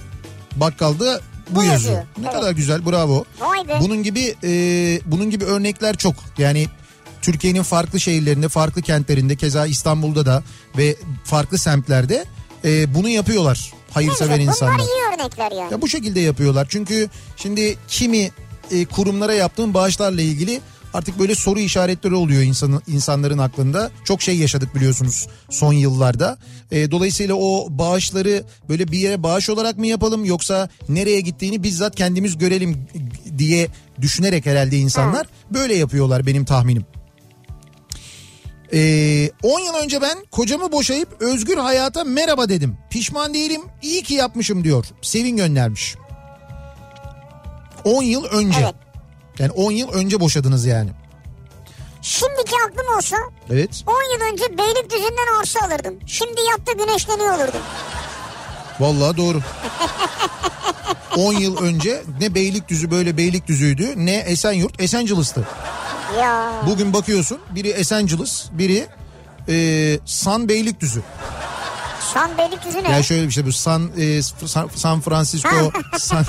Bakkalda 0.57 1.21
bu, 1.51 1.55
Bu 1.57 1.65
yazıyor. 1.65 1.73
yazıyor. 1.73 1.99
Ne 2.19 2.25
Evet. 2.27 2.33
kadar 2.33 2.53
güzel. 2.53 2.87
Bravo. 2.87 3.25
Vay 3.41 3.69
be. 3.69 3.79
Bunun 3.81 4.03
gibi 4.03 4.35
e, 4.45 4.51
bunun 5.07 5.31
gibi 5.31 5.45
örnekler 5.45 5.97
çok. 5.97 6.15
Yani 6.39 6.67
Türkiye'nin 7.23 7.63
farklı 7.63 8.01
şehirlerinde, 8.01 8.49
farklı 8.49 8.83
kentlerinde, 8.83 9.37
keza 9.37 9.67
İstanbul'da 9.67 10.27
da 10.27 10.43
ve 10.79 10.97
farklı 11.25 11.59
semtlerde 11.59 12.25
e, 12.65 12.95
bunu 12.95 13.09
yapıyorlar 13.09 13.73
hayırsever 13.91 14.37
güzel. 14.37 14.49
insanlar. 14.49 14.79
Bunlar 14.79 14.87
iyi 14.87 15.15
örnekler 15.15 15.53
yani. 15.53 15.73
Ya 15.73 15.83
bu 15.83 15.89
şekilde 15.89 16.21
yapıyorlar. 16.21 16.67
Çünkü 16.71 17.09
şimdi 17.37 17.77
kimi 17.89 18.31
e, 18.71 18.85
kurumlara 18.85 19.35
yaptığın 19.35 19.75
bağışlarla 19.75 20.23
ilgili 20.23 20.61
artık 20.95 21.19
böyle 21.19 21.35
soru 21.35 21.61
işaretleri 21.61 22.15
oluyor 22.15 22.43
insanın 22.43 22.83
insanların 22.87 23.39
aklında. 23.39 23.91
Çok 24.05 24.23
şey 24.23 24.39
yaşadık 24.39 24.75
biliyorsunuz 24.75 25.27
son 25.51 25.73
yıllarda. 25.73 26.39
E, 26.71 26.91
dolayısıyla 26.91 27.35
o 27.35 27.67
bağışları 27.71 28.45
böyle 28.69 28.89
bir 28.89 28.99
yere 28.99 29.23
bağış 29.23 29.51
olarak 29.51 29.79
mı 29.79 29.87
yapalım 29.87 30.25
yoksa 30.25 30.69
nereye 30.89 31.21
gittiğini 31.21 31.63
bizzat 31.63 31.97
kendimiz 31.97 32.39
görelim 32.39 32.87
diye 33.39 33.69
düşünerek 34.01 34.47
herhalde 34.47 34.79
insanlar 34.79 35.27
böyle 35.51 35.75
yapıyorlar 35.75 36.27
benim 36.27 36.45
tahminim. 36.45 36.85
Ee, 38.75 39.31
10 39.43 39.61
yıl 39.61 39.75
önce 39.75 40.03
ben 40.03 40.19
kocamı 40.31 40.73
boşayıp 40.73 41.09
özgür 41.21 41.57
hayata 41.57 42.05
merhaba 42.05 42.49
dedim. 42.49 42.77
Pişman 42.91 43.35
değilim 43.35 43.63
iyi 43.83 44.03
ki 44.03 44.15
yapmışım 44.15 44.65
diyor. 44.65 44.87
Sevin 45.03 45.37
göndermiş. 45.37 45.95
10 47.85 48.03
yıl 48.03 48.25
önce. 48.25 48.59
Evet. 48.63 48.75
Yani 49.39 49.51
10 49.51 49.71
yıl 49.71 49.89
önce 49.93 50.21
boşadınız 50.21 50.67
yani. 50.67 50.91
Şimdiki 52.03 52.55
aklım 52.69 52.97
olsa 52.97 53.17
Evet. 53.51 53.85
10 53.87 53.93
yıl 54.15 54.33
önce 54.33 54.59
Beylikdüzü'nden 54.59 55.41
arsa 55.41 55.61
alırdım. 55.67 55.99
Şimdi 56.07 56.41
yatta 56.51 56.73
güneşleniyor 56.73 57.35
olurdum. 57.35 57.61
Vallahi 58.81 59.17
doğru. 59.17 59.41
10 61.17 61.33
yıl 61.33 61.57
önce 61.57 62.03
ne 62.21 62.35
Beylikdüzü 62.35 62.91
böyle 62.91 63.17
Beylikdüzü'ydü 63.17 63.93
ne 63.97 64.17
Esenyurt 64.17 64.81
Esencilis'ti. 64.81 65.41
Ya 66.21 66.53
Bugün 66.67 66.93
bakıyorsun 66.93 67.39
biri 67.51 67.69
Esencilis 67.69 68.45
biri 68.53 68.87
e, 69.49 69.99
San 70.05 70.49
Beylikdüzü. 70.49 71.03
San 72.15 72.39
Beylikdüzü 72.39 72.85
ne? 72.85 72.91
Yani 72.91 73.05
şöyle 73.05 73.27
bir 73.27 73.33
şey 73.33 73.47
bu 73.47 73.53
San, 73.53 73.91
e, 73.99 74.23
San, 74.23 74.69
San 74.75 75.01
Francisco 75.01 75.71
San, 75.99 76.25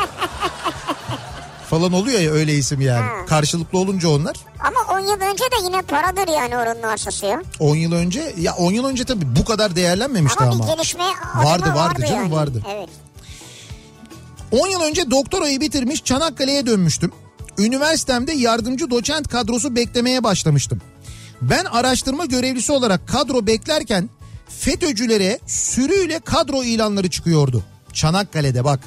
falan 1.69 1.93
oluyor 1.93 2.19
ya 2.19 2.31
öyle 2.31 2.53
isim 2.53 2.81
yani. 2.81 3.01
Ha. 3.05 3.25
Karşılıklı 3.27 3.79
olunca 3.79 4.09
onlar 4.09 4.35
Ama 4.59 4.95
10 4.95 4.99
yıl 4.99 5.21
önce 5.21 5.43
de 5.43 5.55
yine 5.63 5.81
paradır 5.81 6.33
yani 6.33 6.57
oranın 6.57 6.83
arsası 6.83 7.25
ya. 7.25 7.41
10 7.59 7.75
yıl 7.75 7.91
önce 7.91 8.33
ya 8.37 8.55
10 8.55 8.71
yıl 8.71 8.85
önce 8.85 9.03
tabii 9.03 9.35
bu 9.35 9.45
kadar 9.45 9.75
değerlenmemişti 9.75 10.43
Ama, 10.43 10.51
ama. 10.51 10.63
bir 10.63 10.75
gelişme 10.75 11.03
Vardı, 11.35 11.45
vardı 11.45 11.75
vardı 11.75 12.01
canım, 12.01 12.15
yani. 12.23 12.31
vardı. 12.31 12.61
Evet. 12.75 12.89
10 14.51 14.67
yıl 14.67 14.81
önce 14.81 15.11
doktorayı 15.11 15.61
bitirmiş 15.61 16.03
Çanakkale'ye 16.03 16.65
dönmüştüm. 16.65 17.11
Üniversitemde 17.57 18.31
yardımcı 18.31 18.89
doçent 18.89 19.27
kadrosu 19.27 19.75
beklemeye 19.75 20.23
başlamıştım. 20.23 20.81
Ben 21.41 21.65
araştırma 21.65 22.25
görevlisi 22.25 22.71
olarak 22.71 23.07
kadro 23.07 23.47
beklerken 23.47 24.09
FETÖ'cülere 24.49 25.39
sürüyle 25.47 26.19
kadro 26.19 26.63
ilanları 26.63 27.09
çıkıyordu. 27.09 27.63
Çanakkale'de 27.93 28.63
bak. 28.63 28.79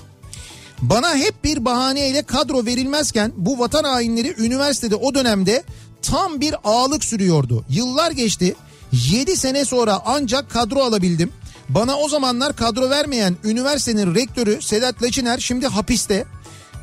Bana 0.83 1.15
hep 1.17 1.45
bir 1.45 1.65
bahaneyle 1.65 2.23
kadro 2.23 2.67
verilmezken 2.67 3.33
bu 3.37 3.59
vatan 3.59 3.85
hainleri 3.85 4.35
üniversitede 4.39 4.95
o 4.95 5.15
dönemde 5.15 5.63
tam 6.03 6.41
bir 6.41 6.55
ağlık 6.65 7.05
sürüyordu. 7.05 7.65
Yıllar 7.69 8.11
geçti. 8.11 8.55
7 8.93 9.37
sene 9.37 9.65
sonra 9.65 10.03
ancak 10.07 10.51
kadro 10.51 10.81
alabildim. 10.81 11.33
Bana 11.69 11.97
o 11.97 12.09
zamanlar 12.09 12.57
kadro 12.57 12.91
vermeyen 12.91 13.37
üniversitenin 13.45 14.15
rektörü 14.15 14.63
Sedat 14.63 15.03
Laçiner 15.03 15.39
şimdi 15.39 15.67
hapiste. 15.67 16.25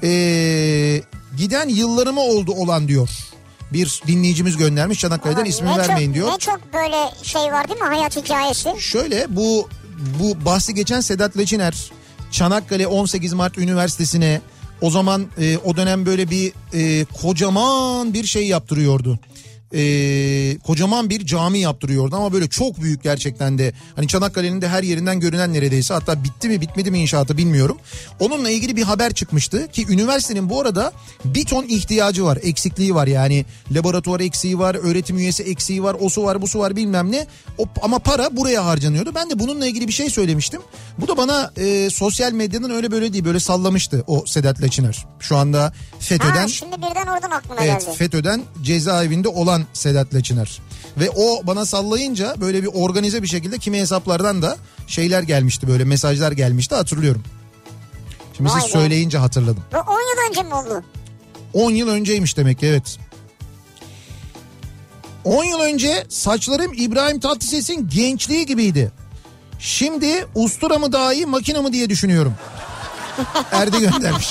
Ee, 0.04 1.02
giden 1.38 1.70
yıllarıma 1.70 2.22
oldu 2.22 2.52
olan 2.52 2.88
diyor. 2.88 3.10
Bir 3.74 4.02
dinleyicimiz 4.08 4.58
göndermiş 4.58 5.00
Çanakkale'den 5.00 5.40
Ama 5.40 5.50
ismini 5.50 5.78
vermeyin 5.78 6.10
çok, 6.10 6.16
diyor. 6.16 6.32
Ne 6.34 6.38
çok 6.38 6.74
böyle 6.74 6.98
şey 7.24 7.42
var 7.42 7.68
değil 7.68 7.80
mi 7.80 7.88
hayat 7.88 8.16
hikayesi? 8.18 8.70
Şöyle 8.80 9.36
bu 9.36 9.70
bu 10.20 10.46
bahsi 10.46 10.74
geçen 10.74 11.02
Sedat 11.02 11.38
Leçiner 11.38 11.92
Çanakkale 12.32 12.88
18 12.88 13.34
Mart 13.34 13.58
Üniversitesi'ne 13.58 14.42
o 14.82 14.90
zaman 14.90 15.26
e, 15.38 15.58
o 15.58 15.78
dönem 15.78 16.06
böyle 16.06 16.30
bir 16.30 16.54
e, 16.74 17.06
kocaman 17.06 18.14
bir 18.14 18.26
şey 18.26 18.48
yaptırıyordu. 18.48 19.20
E, 19.76 20.58
kocaman 20.58 21.10
bir 21.10 21.26
cami 21.26 21.60
yaptırıyordu 21.60 22.16
ama 22.16 22.34
böyle 22.34 22.48
çok 22.48 22.82
büyük 22.82 23.04
gerçekten 23.04 23.58
de. 23.58 23.74
Hani 23.96 24.08
Çanakkale'nin 24.08 24.62
de 24.62 24.68
her 24.68 24.84
yerinden 24.84 25.20
görünen 25.20 25.54
neredeyse 25.54 25.94
hatta 25.94 26.24
bitti 26.24 26.50
mi 26.50 26.62
bitmedi 26.62 26.92
mi 26.92 27.00
inşaatı 27.00 27.38
bilmiyorum. 27.38 27.78
Onunla 28.20 28.50
ilgili 28.50 28.76
bir 28.76 28.84
haber 28.84 29.14
çıkmıştı 29.14 29.68
ki 29.68 29.86
üniversitenin 29.90 30.50
bu 30.50 30.62
arada 30.62 30.94
bir 31.26 31.46
ton 31.46 31.64
ihtiyacı 31.64 32.26
var 32.26 32.40
eksikliği 32.44 32.96
var 32.96 33.08
yani 33.08 33.46
laboratuvar 33.72 34.20
eksiği 34.20 34.60
var 34.60 34.76
öğretim 34.76 35.18
üyesi 35.18 35.44
eksiği 35.44 35.84
var 35.84 35.96
o 36.00 36.10
su 36.10 36.24
var 36.24 36.42
bu 36.42 36.48
su 36.48 36.60
var 36.60 36.76
bilmem 36.76 37.12
ne 37.12 37.28
o, 37.58 37.66
ama 37.82 38.00
para 38.00 38.38
buraya 38.38 38.66
harcanıyordu. 38.66 39.12
Ben 39.16 39.30
de 39.30 39.40
bununla 39.40 39.68
ilgili 39.68 39.88
bir 39.88 39.94
şey 39.94 40.10
söylemiştim. 40.10 40.62
Bu 40.98 41.08
da 41.08 41.18
bana 41.18 41.52
e, 41.58 41.90
sosyal 41.90 42.32
medyadan 42.32 42.72
öyle 42.72 42.92
böyle 42.92 43.14
değil 43.14 43.26
böyle 43.26 43.40
sallamıştı 43.40 44.04
o 44.08 44.26
Sedat 44.26 44.62
Laçiner. 44.62 45.06
Şu 45.20 45.38
anda 45.38 45.74
FETÖ'den 46.00 46.42
Ha 46.42 46.48
şimdi 46.48 46.78
birden 46.78 47.08
oradan 47.08 47.32
aklıma 47.32 47.62
Evet 47.62 47.86
geldi. 47.86 47.98
FETÖ'den 47.98 48.42
cezaevinde 48.64 49.28
olan 49.28 49.65
Sedat 49.74 50.14
Laçiner. 50.14 50.62
Ve 50.98 51.10
o 51.10 51.48
bana 51.48 51.66
sallayınca 51.66 52.36
böyle 52.42 52.64
bir 52.64 52.70
organize 52.74 53.24
bir 53.24 53.28
şekilde 53.28 53.58
kimi 53.58 53.80
hesaplardan 53.80 54.42
da 54.42 54.58
şeyler 54.88 55.24
gelmişti 55.24 55.68
böyle 55.68 55.84
mesajlar 55.84 56.32
gelmişti 56.32 56.76
hatırlıyorum. 56.76 57.24
Şimdi 58.38 58.50
Vay 58.50 58.62
siz 58.62 58.70
be. 58.70 58.74
söyleyince 58.74 59.18
hatırladım. 59.18 59.64
Bu 59.74 59.78
10 59.78 59.82
yıl 59.82 60.30
önce 60.30 60.44
mi 60.44 60.54
oldu? 60.54 60.84
10 61.54 61.72
yıl 61.72 61.88
önceymiş 61.90 62.38
demek 62.38 62.60
ki 62.60 62.66
evet. 62.68 62.98
10 65.24 65.44
yıl 65.44 65.60
önce 65.60 66.06
saçlarım 66.10 66.74
İbrahim 66.78 67.20
Tatlıses'in 67.20 67.90
gençliği 67.90 68.46
gibiydi. 68.46 68.92
Şimdi 69.60 70.28
ustura 70.36 70.78
mı 70.78 70.92
daha 70.94 71.14
iyi 71.14 71.26
makine 71.26 71.60
mı 71.60 71.74
diye 71.74 71.90
düşünüyorum. 71.90 72.34
Erdi 73.52 73.80
göndermiş. 73.80 74.30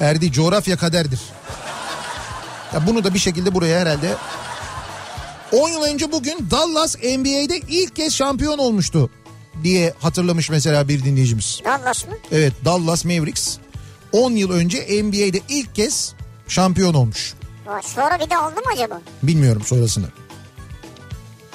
Erdi 0.00 0.32
coğrafya 0.32 0.76
kaderdir. 0.76 1.20
Ya 2.74 2.86
bunu 2.86 3.04
da 3.04 3.14
bir 3.14 3.18
şekilde 3.18 3.54
buraya 3.54 3.80
herhalde 3.80 4.14
10 5.52 5.68
yıl 5.68 5.82
önce 5.82 6.12
bugün 6.12 6.46
Dallas 6.50 6.96
NBA'de 6.96 7.58
ilk 7.68 7.96
kez 7.96 8.14
şampiyon 8.14 8.58
olmuştu 8.58 9.10
diye 9.62 9.94
hatırlamış 10.00 10.50
mesela 10.50 10.88
bir 10.88 11.04
dinleyicimiz. 11.04 11.60
Dallas 11.64 12.06
mı? 12.08 12.14
Evet 12.32 12.52
Dallas 12.64 13.04
Mavericks 13.04 13.56
10 14.12 14.32
yıl 14.32 14.50
önce 14.50 15.02
NBA'de 15.02 15.40
ilk 15.48 15.74
kez 15.74 16.14
şampiyon 16.48 16.94
olmuş. 16.94 17.34
Sonra 17.82 18.18
bir 18.20 18.30
de 18.30 18.38
oldu 18.38 18.54
mu 18.56 18.70
acaba? 18.74 19.00
Bilmiyorum 19.22 19.62
sonrasını. 19.66 20.06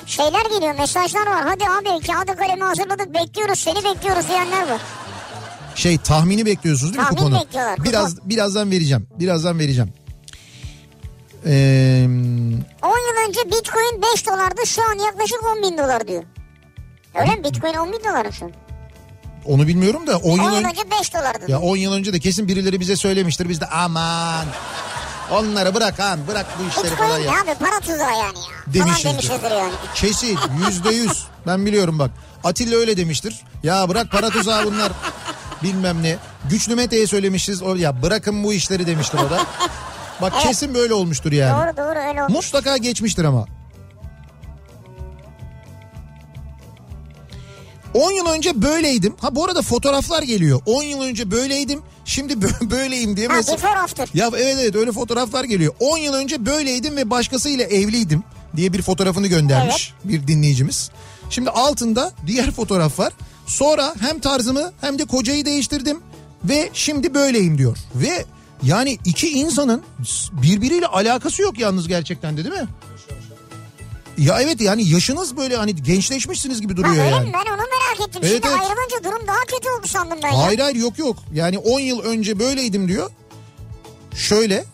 Şeyler 0.05 0.45
geliyor 0.45 0.75
mesajlar 0.79 1.27
var. 1.27 1.43
Hadi 1.47 1.63
abi 1.63 2.07
kağıdı 2.07 2.35
kalemi 2.39 2.63
hazırladık 2.63 3.13
bekliyoruz 3.13 3.59
seni 3.59 3.75
bekliyoruz 3.83 4.27
diyenler 4.27 4.69
var. 4.69 4.81
Şey 5.75 5.97
tahmini 5.97 6.45
bekliyorsunuz 6.45 6.93
değil 6.93 7.01
mi 7.03 7.15
Tahmin 7.15 7.17
kuponu? 7.31 7.45
bekliyorlar, 7.45 7.75
kupon. 7.75 7.91
Biraz 7.91 8.29
birazdan 8.29 8.71
vereceğim. 8.71 9.07
Birazdan 9.19 9.59
vereceğim. 9.59 9.93
Ee, 11.45 12.05
10 12.05 12.89
yıl 12.89 13.27
önce 13.27 13.39
bitcoin 13.45 14.01
5 14.13 14.27
dolardı 14.27 14.67
şu 14.67 14.81
an 14.89 15.05
yaklaşık 15.05 15.43
10 15.43 15.61
bin 15.61 15.77
dolar 15.77 16.07
diyor. 16.07 16.23
Öyle 17.15 17.35
mi? 17.35 17.43
Bitcoin 17.43 17.73
10 17.73 17.93
bin 17.93 17.99
dolar 17.99 18.25
mı 18.25 18.33
şu 18.33 18.45
an? 18.45 18.51
onu 19.45 19.67
bilmiyorum 19.67 20.07
da 20.07 20.17
10 20.17 20.39
10 20.39 20.43
yıl 20.43 20.51
yıl 20.51 20.57
önce 20.57 20.67
önce 20.67 20.91
5 20.99 21.13
dolardı. 21.13 21.51
ya 21.51 21.59
10 21.59 21.77
yıl 21.77 21.93
önce 21.93 22.13
de 22.13 22.19
kesin 22.19 22.47
birileri 22.47 22.79
bize 22.79 22.95
söylemiştir. 22.95 23.49
Biz 23.49 23.61
de 23.61 23.65
aman 23.65 24.45
onları 25.31 25.73
bırak 25.75 25.99
han 25.99 26.19
bırak 26.27 26.45
bu 26.59 26.69
işleri 26.69 26.91
Bitcoin 26.91 27.07
falan 27.07 27.19
ya. 27.19 27.31
abi 27.31 27.53
para 27.59 27.79
tuzağı 27.79 28.11
yani 28.11 28.37
ya. 28.39 28.73
Demişizdir. 28.73 29.09
Demişizdir 29.09 29.51
yani. 29.51 29.73
Kesin 29.95 30.39
yüzde 30.67 30.89
yüz. 30.89 31.25
Ben 31.47 31.65
biliyorum 31.65 31.99
bak. 31.99 32.11
Atilla 32.43 32.77
öyle 32.77 32.97
demiştir. 32.97 33.41
Ya 33.63 33.89
bırak 33.89 34.11
para 34.11 34.29
tuzağı 34.29 34.65
bunlar. 34.65 34.91
Bilmem 35.63 36.03
ne. 36.03 36.17
Güçlü 36.49 36.75
Mete'ye 36.75 37.07
söylemişiz. 37.07 37.61
O 37.61 37.75
ya 37.75 38.01
bırakın 38.03 38.43
bu 38.43 38.53
işleri 38.53 38.87
demiştir 38.87 39.17
o 39.27 39.29
da. 39.29 39.45
Bak 40.21 40.33
kesin 40.43 40.73
böyle 40.73 40.93
olmuştur 40.93 41.31
yani. 41.31 41.67
Doğru 41.67 41.77
doğru 41.77 41.99
öyle 42.09 42.23
oldu. 42.23 42.31
Mutlaka 42.33 42.77
geçmiştir 42.77 43.23
ama. 43.23 43.45
10 47.93 48.11
yıl 48.11 48.25
önce 48.25 48.61
böyleydim. 48.61 49.15
Ha 49.21 49.35
bu 49.35 49.45
arada 49.45 49.61
fotoğraflar 49.61 50.23
geliyor. 50.23 50.61
10 50.65 50.83
yıl 50.83 51.01
önce 51.01 51.31
böyleydim. 51.31 51.81
Şimdi 52.05 52.33
bö- 52.33 52.69
böyleyim 52.71 53.17
diye 53.17 53.27
Ha 53.27 53.33
mesela. 53.35 53.57
before 53.57 53.79
after. 53.79 54.09
Ya 54.13 54.29
evet 54.37 54.57
evet 54.61 54.75
öyle 54.75 54.91
fotoğraflar 54.91 55.43
geliyor. 55.43 55.73
10 55.79 55.97
yıl 55.97 56.13
önce 56.13 56.45
böyleydim 56.45 56.95
ve 56.97 57.09
başkasıyla 57.09 57.65
evliydim 57.65 58.23
diye 58.55 58.73
bir 58.73 58.81
fotoğrafını 58.81 59.27
göndermiş 59.27 59.93
bir 60.03 60.27
dinleyicimiz. 60.27 60.91
Şimdi 61.29 61.49
altında 61.49 62.11
diğer 62.27 62.51
fotoğraf 62.51 62.99
var. 62.99 63.13
Sonra 63.47 63.95
hem 63.99 64.19
tarzımı 64.19 64.71
hem 64.81 64.99
de 64.99 65.05
kocayı 65.05 65.45
değiştirdim 65.45 65.99
ve 66.43 66.69
şimdi 66.73 67.13
böyleyim 67.13 67.57
diyor. 67.57 67.77
Ve 67.95 68.25
yani 68.63 68.97
iki 69.05 69.29
insanın 69.29 69.83
birbiriyle 70.31 70.87
alakası 70.87 71.41
yok 71.41 71.59
yalnız 71.59 71.87
gerçekten 71.87 72.37
de 72.37 72.43
değil 72.43 72.55
mi? 72.55 72.67
Ya 74.17 74.41
evet 74.41 74.61
yani 74.61 74.89
yaşınız 74.89 75.37
böyle 75.37 75.55
hani 75.57 75.75
gençleşmişsiniz 75.75 76.61
gibi 76.61 76.73
Ha 76.73 76.77
duruyor 76.77 77.05
öyle 77.05 77.15
yani. 77.15 77.27
mi? 77.27 77.33
Ben 77.33 77.51
onu 77.51 77.57
merak 77.57 78.09
ettim. 78.09 78.21
Evet, 78.25 78.33
Şimdi 78.33 78.47
evet. 78.47 78.59
ayrılınca 78.61 79.03
durum 79.03 79.27
daha 79.27 79.39
kötü 79.39 79.69
oldu 79.69 79.87
sandım 79.87 80.19
ben 80.23 80.31
ya. 80.31 80.43
Hayır 80.45 80.59
hayır 80.59 80.75
yok 80.75 80.99
yok. 80.99 81.17
Yani 81.33 81.57
10 81.57 81.79
yıl 81.79 81.99
önce 81.99 82.39
böyleydim 82.39 82.87
diyor. 82.87 83.11
Şöyle 84.15 84.65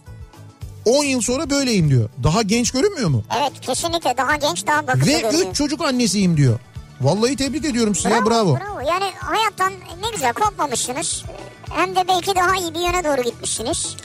10 0.86 1.03
yıl 1.03 1.21
sonra 1.21 1.49
böyleyim 1.49 1.89
diyor. 1.89 2.09
Daha 2.23 2.41
genç 2.41 2.71
görünmüyor 2.71 3.09
mu? 3.09 3.23
Evet 3.39 3.51
kesinlikle 3.61 4.17
daha 4.17 4.36
genç 4.36 4.67
daha 4.67 4.88
bakımlı 4.88 5.05
Ve 5.05 5.19
görünüyor. 5.19 5.49
3 5.49 5.55
çocuk 5.55 5.82
annesiyim 5.82 6.38
diyor. 6.38 6.59
Vallahi 7.02 7.36
tebrik 7.36 7.66
ediyorum 7.66 7.95
size 7.95 8.10
ya, 8.10 8.26
bravo. 8.26 8.56
Bravo. 8.56 8.80
Yani 8.80 9.12
hayattan 9.18 9.74
ne 9.74 10.12
güzel 10.14 10.34
kopmamışsınız. 10.34 11.24
Hem 11.70 11.95
de 11.95 12.08
belki 12.08 12.36
daha 12.36 12.56
iyi 12.58 12.74
bir 12.74 12.80
yöne 12.80 13.04
doğru 13.04 13.24
gitmişsiniz. 13.24 13.95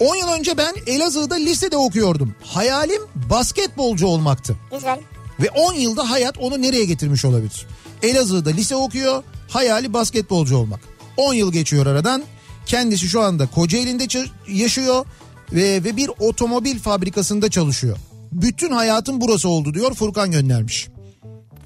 10 0.00 0.16
yıl 0.16 0.28
önce 0.28 0.56
ben 0.56 0.74
Elazığ'da 0.86 1.34
lisede 1.34 1.76
okuyordum. 1.76 2.34
Hayalim 2.44 3.02
basketbolcu 3.30 4.06
olmaktı. 4.06 4.56
Güzel. 4.72 5.00
Ve 5.40 5.50
10 5.50 5.72
yılda 5.72 6.10
hayat 6.10 6.38
onu 6.38 6.62
nereye 6.62 6.84
getirmiş 6.84 7.24
olabilir? 7.24 7.66
Elazığ'da 8.02 8.50
lise 8.50 8.76
okuyor, 8.76 9.22
hayali 9.48 9.92
basketbolcu 9.92 10.56
olmak. 10.56 10.80
10 11.16 11.34
yıl 11.34 11.52
geçiyor 11.52 11.86
aradan. 11.86 12.22
Kendisi 12.66 13.08
şu 13.08 13.20
anda 13.20 13.46
Kocaeli'nde 13.46 14.06
yaşıyor 14.48 15.06
ve, 15.52 15.84
ve 15.84 15.96
bir 15.96 16.10
otomobil 16.20 16.78
fabrikasında 16.78 17.50
çalışıyor. 17.50 17.96
Bütün 18.32 18.70
hayatım 18.72 19.20
burası 19.20 19.48
oldu 19.48 19.74
diyor 19.74 19.94
Furkan 19.94 20.30
göndermiş. 20.30 20.88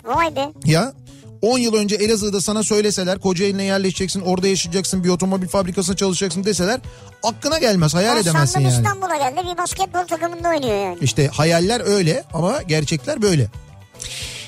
Vay 0.06 0.36
be. 0.36 0.52
Ya 0.64 0.92
10 1.42 1.58
yıl 1.58 1.74
önce 1.74 1.96
Elazığ'da 1.96 2.40
sana 2.40 2.62
söyleseler 2.62 3.18
Kocaeli'ne 3.18 3.62
yerleşeceksin 3.62 4.20
orada 4.20 4.46
yaşayacaksın 4.48 5.04
bir 5.04 5.08
otomobil 5.08 5.48
fabrikasında 5.48 5.96
çalışacaksın 5.96 6.44
deseler 6.44 6.80
aklına 7.22 7.58
gelmez 7.58 7.94
hayal 7.94 8.16
Ben 8.16 8.22
edemezsin 8.22 8.60
yani. 8.60 8.74
İstanbul'a 8.74 9.16
geldi 9.16 9.40
bir 9.52 9.58
basketbol 9.58 10.06
takımında 10.06 10.48
oynuyor 10.48 10.84
yani. 10.84 10.98
İşte 11.00 11.28
hayaller 11.28 11.82
öyle 11.86 12.24
ama 12.34 12.62
gerçekler 12.62 13.22
böyle. 13.22 13.48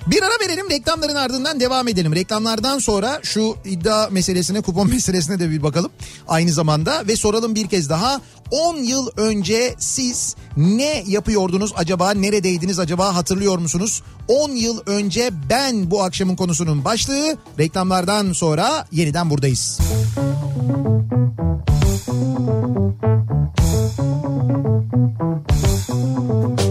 Bir 0.07 0.23
ara 0.23 0.49
verelim 0.49 0.71
reklamların 0.71 1.15
ardından 1.15 1.61
devam 1.61 1.89
edelim. 1.89 2.15
Reklamlardan 2.15 2.79
sonra 2.79 3.21
şu 3.23 3.57
iddia 3.65 4.09
meselesine 4.11 4.61
kupon 4.61 4.89
meselesine 4.91 5.39
de 5.39 5.51
bir 5.51 5.63
bakalım 5.63 5.91
aynı 6.29 6.53
zamanda 6.53 7.07
ve 7.09 7.17
soralım 7.17 7.55
bir 7.55 7.69
kez 7.69 7.91
daha 7.91 8.21
10 8.51 8.77
yıl 8.77 9.09
önce 9.17 9.75
siz 9.79 10.37
ne 10.57 11.05
yapıyordunuz 11.07 11.73
acaba 11.77 12.11
neredeydiniz 12.11 12.79
acaba 12.79 13.15
hatırlıyor 13.15 13.59
musunuz? 13.59 14.03
10 14.29 14.51
yıl 14.51 14.81
önce 14.87 15.31
ben 15.51 15.91
bu 15.91 16.03
akşamın 16.03 16.37
konusunun 16.37 16.85
başlığı 16.85 17.37
reklamlardan 17.59 18.33
sonra 18.33 18.87
yeniden 18.93 19.31
buradayız. 19.31 19.79
Kafa 26.57 26.68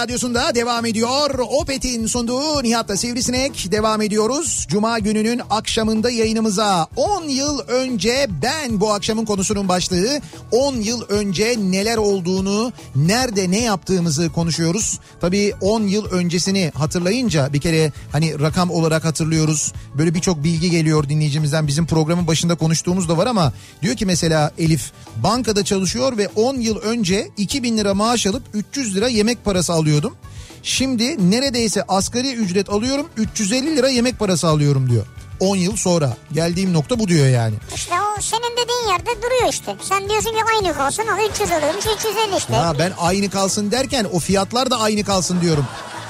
radyosunda 0.00 0.54
devam 0.54 0.86
ediyor. 0.86 1.38
Opet'in 1.38 2.06
sunduğu 2.06 2.62
Nihat'la 2.62 2.96
Sivrisinek 2.96 3.72
devam 3.72 4.02
ediyoruz. 4.02 4.66
Cuma 4.68 4.98
gününün 4.98 5.40
akşamında 5.50 6.10
yayınımıza 6.10 6.86
10 6.96 7.24
yıl 7.24 7.58
önce 7.58 8.26
ben 8.42 8.80
bu 8.80 8.92
akşamın 8.92 9.24
konusunun 9.24 9.68
başlığı 9.68 10.20
10 10.50 10.76
yıl 10.76 11.02
önce 11.08 11.56
neler 11.58 11.96
olduğunu, 11.96 12.72
nerede 12.96 13.50
ne 13.50 13.60
yaptığımızı 13.60 14.32
konuşuyoruz. 14.32 14.98
Tabii 15.20 15.52
10 15.60 15.82
yıl 15.82 16.04
öncesini 16.04 16.72
hatırlayınca 16.74 17.52
bir 17.52 17.60
kere 17.60 17.92
hani 18.12 18.40
rakam 18.40 18.70
olarak 18.70 19.04
hatırlıyoruz. 19.04 19.72
Böyle 19.98 20.14
birçok 20.14 20.44
bilgi 20.44 20.70
geliyor 20.70 21.08
dinleyicimizden. 21.08 21.66
Bizim 21.66 21.86
programın 21.86 22.26
başında 22.26 22.54
konuştuğumuz 22.54 23.08
da 23.08 23.18
var 23.18 23.26
ama 23.26 23.52
diyor 23.82 23.96
ki 23.96 24.06
mesela 24.06 24.52
Elif 24.58 24.92
bankada 25.16 25.64
çalışıyor 25.64 26.16
ve 26.16 26.28
10 26.28 26.56
yıl 26.56 26.76
önce 26.76 27.28
2000 27.36 27.78
lira 27.78 27.94
maaş 27.94 28.26
alıp 28.26 28.42
300 28.54 28.96
lira 28.96 29.08
yemek 29.08 29.44
parası 29.44 29.72
alıyordum. 29.90 30.16
Şimdi 30.62 31.30
neredeyse 31.30 31.82
asgari 31.88 32.34
ücret 32.34 32.70
alıyorum 32.70 33.08
350 33.16 33.76
lira 33.76 33.88
yemek 33.88 34.18
parası 34.18 34.48
alıyorum 34.48 34.90
diyor. 34.90 35.06
10 35.40 35.56
yıl 35.56 35.76
sonra. 35.76 36.16
Geldiğim 36.32 36.72
nokta 36.72 36.98
bu 36.98 37.08
diyor 37.08 37.26
yani. 37.26 37.54
İşte 37.74 37.94
o 37.94 38.20
senin 38.20 38.52
dediğin 38.52 38.92
yerde 38.92 39.22
duruyor 39.22 39.52
işte. 39.52 39.76
Sen 39.82 40.08
diyorsun 40.08 40.30
ki 40.30 40.38
aynı 40.56 40.74
kalsın 40.74 41.02
o 41.02 41.30
300 41.32 41.50
alıyormuş 41.50 41.84
350 41.86 42.36
işte. 42.38 42.54
Ha 42.54 42.74
ben 42.78 42.92
aynı 42.98 43.30
kalsın 43.30 43.70
derken 43.70 44.06
o 44.12 44.18
fiyatlar 44.18 44.70
da 44.70 44.80
aynı 44.80 45.04
kalsın 45.04 45.40
diyorum. 45.40 45.66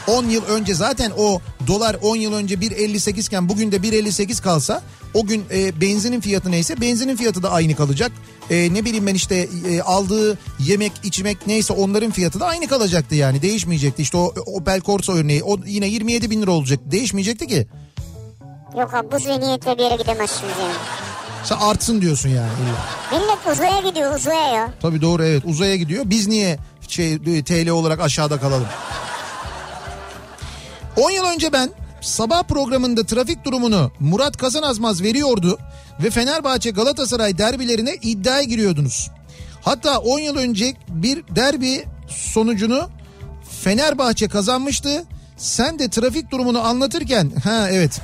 10 0.07 0.25
yıl 0.25 0.45
önce 0.45 0.75
zaten 0.75 1.13
o 1.19 1.41
dolar 1.67 1.97
10 2.03 2.17
yıl 2.17 2.33
önce 2.35 2.55
1.58 2.55 3.21
iken 3.21 3.49
bugün 3.49 3.73
de 3.73 3.77
1.58 3.77 4.43
kalsa 4.43 4.83
o 5.15 5.27
gün 5.27 5.45
e, 5.51 5.81
benzinin 5.81 6.21
fiyatı 6.21 6.51
neyse 6.51 6.81
benzinin 6.81 7.17
fiyatı 7.17 7.43
da 7.43 7.51
aynı 7.51 7.77
kalacak. 7.77 8.13
E, 8.51 8.75
ne 8.75 8.85
bileyim 8.85 9.07
ben 9.07 9.15
işte 9.15 9.49
e, 9.69 9.81
aldığı 9.81 10.39
yemek 10.59 10.93
içmek 11.03 11.47
neyse 11.47 11.73
onların 11.73 12.11
fiyatı 12.11 12.41
da 12.41 12.47
aynı 12.47 12.67
kalacaktı 12.69 13.15
yani 13.15 13.43
değişmeyecekti. 13.43 14.03
İşte 14.03 14.17
o 14.17 14.35
Opel 14.47 14.81
Corsa 14.81 15.13
örneği 15.13 15.43
o 15.43 15.59
yine 15.67 15.87
27 15.87 16.31
bin 16.31 16.43
lira 16.43 16.51
olacak 16.51 16.81
değişmeyecekti 16.85 17.47
ki. 17.47 17.67
Yok 18.79 18.95
abi 18.95 19.13
bu 19.13 19.19
zihniyetle 19.19 19.79
bir 19.79 19.83
yere 19.83 19.97
gidemezsiniz 19.97 20.55
yani. 20.61 20.75
Sen 21.45 21.57
artsın 21.57 22.01
diyorsun 22.01 22.29
yani. 22.29 22.51
Millet 23.13 23.57
uzaya 23.57 23.81
gidiyor 23.91 24.15
uzaya 24.15 24.47
ya. 24.55 24.73
Tabii 24.83 25.01
doğru 25.01 25.25
evet 25.25 25.43
uzaya 25.47 25.77
gidiyor. 25.77 26.03
Biz 26.07 26.29
niye 26.29 26.59
şey 26.89 27.19
TL 27.43 27.69
olarak 27.69 28.01
aşağıda 28.01 28.41
kalalım? 28.41 28.69
10 30.97 31.11
yıl 31.11 31.25
önce 31.25 31.53
ben 31.53 31.71
sabah 32.01 32.43
programında 32.43 33.07
trafik 33.07 33.45
durumunu 33.45 33.93
Murat 34.01 34.37
Kazanazmaz 34.37 35.03
veriyordu 35.03 35.59
ve 36.03 36.11
Fenerbahçe 36.11 36.71
Galatasaray 36.71 37.39
derbilerine 37.39 37.95
iddiaya 38.03 38.43
giriyordunuz. 38.43 39.11
Hatta 39.63 39.99
10 39.99 40.19
yıl 40.19 40.37
önce 40.37 40.75
bir 40.89 41.25
derbi 41.37 41.85
sonucunu 42.09 42.89
Fenerbahçe 43.63 44.29
kazanmıştı. 44.29 45.05
Sen 45.37 45.79
de 45.79 45.89
trafik 45.91 46.31
durumunu 46.31 46.61
anlatırken 46.67 47.33
ha 47.45 47.69
evet 47.71 48.01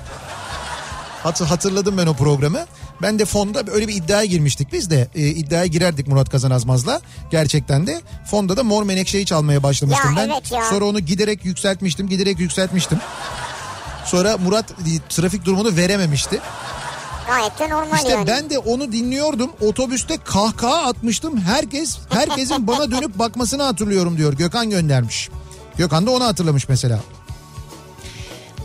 Hatı 1.23 1.44
hatırladım 1.44 1.98
ben 1.98 2.06
o 2.06 2.14
programı. 2.14 2.59
Ben 3.02 3.18
de 3.18 3.24
fonda 3.24 3.62
öyle 3.73 3.89
bir 3.89 3.94
iddiaya 3.94 4.24
girmiştik 4.24 4.73
biz 4.73 4.90
de. 4.90 5.09
E, 5.14 5.27
iddiaya 5.27 5.66
girerdik 5.66 6.09
Murat 6.09 6.31
Kazanazmaz'la. 6.31 7.01
Gerçekten 7.31 7.86
de 7.86 8.01
fonda 8.31 8.56
da 8.56 8.62
Mor 8.64 8.82
Menekşe'yi 8.82 9.27
çalmaya 9.27 9.62
başlamıştım 9.62 10.10
Ya 10.10 10.23
ben. 10.23 10.28
evet 10.28 10.52
ya. 10.52 10.64
Sonra 10.70 10.85
onu 10.85 11.01
giderek 11.01 11.44
yükseltmiştim, 11.44 12.09
giderek 12.09 12.39
yükseltmiştim. 12.40 12.98
Sonra 14.06 14.36
Murat 14.36 14.70
e, 14.70 14.74
trafik 15.08 15.44
durumunu 15.44 15.76
verememişti. 15.76 16.40
Gayet 17.26 17.58
de 17.58 17.70
normal 17.70 17.96
İşte 17.96 18.10
yani. 18.10 18.26
ben 18.26 18.50
de 18.50 18.58
onu 18.58 18.92
dinliyordum. 18.92 19.50
Otobüste 19.60 20.16
kahkaha 20.24 20.82
atmıştım. 20.88 21.40
Herkes 21.40 21.98
herkesin 22.10 22.66
bana 22.66 22.90
dönüp 22.90 23.18
bakmasını 23.18 23.62
hatırlıyorum 23.62 24.16
diyor. 24.18 24.32
Gökhan 24.32 24.70
göndermiş. 24.70 25.28
Gökhan 25.76 26.06
da 26.06 26.10
onu 26.10 26.24
hatırlamış 26.24 26.68
mesela. 26.68 27.00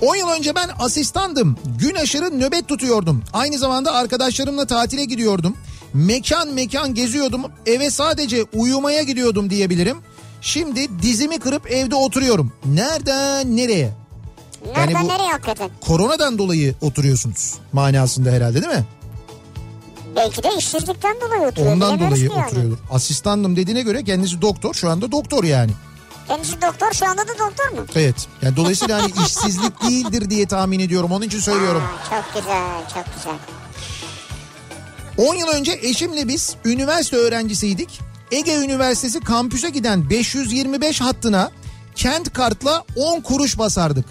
10 0.02 0.16
yıl 0.16 0.30
önce 0.30 0.56
ben 0.56 0.70
asistandım. 0.80 1.58
Gün 1.80 1.96
aşırı 1.96 2.40
nöbet 2.40 2.68
tutuyordum. 2.68 3.24
Aynı 3.34 3.58
zamanda 3.58 3.94
arkadaşlarımla 3.94 4.66
tatile 4.66 5.06
gidiyordum. 5.06 5.58
Mekan 5.94 6.48
mekan 6.54 6.94
geziyordum. 6.94 7.42
Eve 7.66 7.90
sadece 7.90 8.44
uyumaya 8.54 9.02
gidiyordum 9.04 9.50
diyebilirim. 9.50 9.98
Şimdi 10.42 11.02
dizimi 11.02 11.40
kırıp 11.40 11.72
evde 11.72 11.96
oturuyorum. 11.96 12.52
Nereden 12.66 13.58
nereye? 13.58 14.01
Nereden 14.66 14.92
yani 14.96 15.06
bu- 15.06 15.08
nereye 15.14 15.32
hakikaten? 15.32 15.70
Koronadan 15.82 16.38
dolayı 16.38 16.76
oturuyorsunuz 16.82 17.54
manasında 17.74 18.30
herhalde 18.32 18.62
değil 18.62 18.74
mi? 18.74 18.86
Belki 20.16 20.44
de 20.44 20.50
işsizlikten 20.58 21.16
dolayı 21.22 21.42
oturuyor. 21.42 21.74
Ondan 21.74 22.00
dolayı 22.00 22.24
yani. 22.30 22.46
oturuyordur. 22.46 22.78
Asistandım 22.92 23.56
dediğine 23.56 23.82
göre 23.82 24.04
kendisi 24.04 24.42
doktor. 24.42 24.74
Şu 24.74 24.90
anda 24.90 25.12
doktor 25.12 25.44
yani. 25.44 25.72
Kendisi 26.28 26.62
doktor 26.62 26.92
şu 26.94 27.08
anda 27.08 27.22
da 27.28 27.32
doktor 27.40 27.70
mu? 27.80 27.86
Evet. 27.96 28.16
Yani 28.42 28.56
dolayısıyla 28.56 29.02
hani 29.04 29.12
işsizlik 29.26 29.84
değildir 29.84 30.30
diye 30.30 30.48
tahmin 30.48 30.80
ediyorum. 30.80 31.12
Onun 31.12 31.26
için 31.26 31.40
söylüyorum. 31.40 31.82
Aa, 31.84 32.10
çok 32.10 32.34
güzel 32.34 32.82
çok 32.94 33.06
güzel. 33.16 33.36
10 35.30 35.36
yıl 35.36 35.48
önce 35.48 35.80
eşimle 35.82 36.28
biz 36.28 36.56
üniversite 36.66 37.16
öğrencisiydik. 37.18 38.00
Ege 38.32 38.56
Üniversitesi 38.58 39.20
kampüse 39.20 39.70
giden 39.70 40.10
525 40.10 41.02
hattına 41.02 41.52
kent 41.96 42.34
kartla 42.34 42.84
10 42.96 43.22
kuruş 43.22 43.58
basardık. 43.58 44.06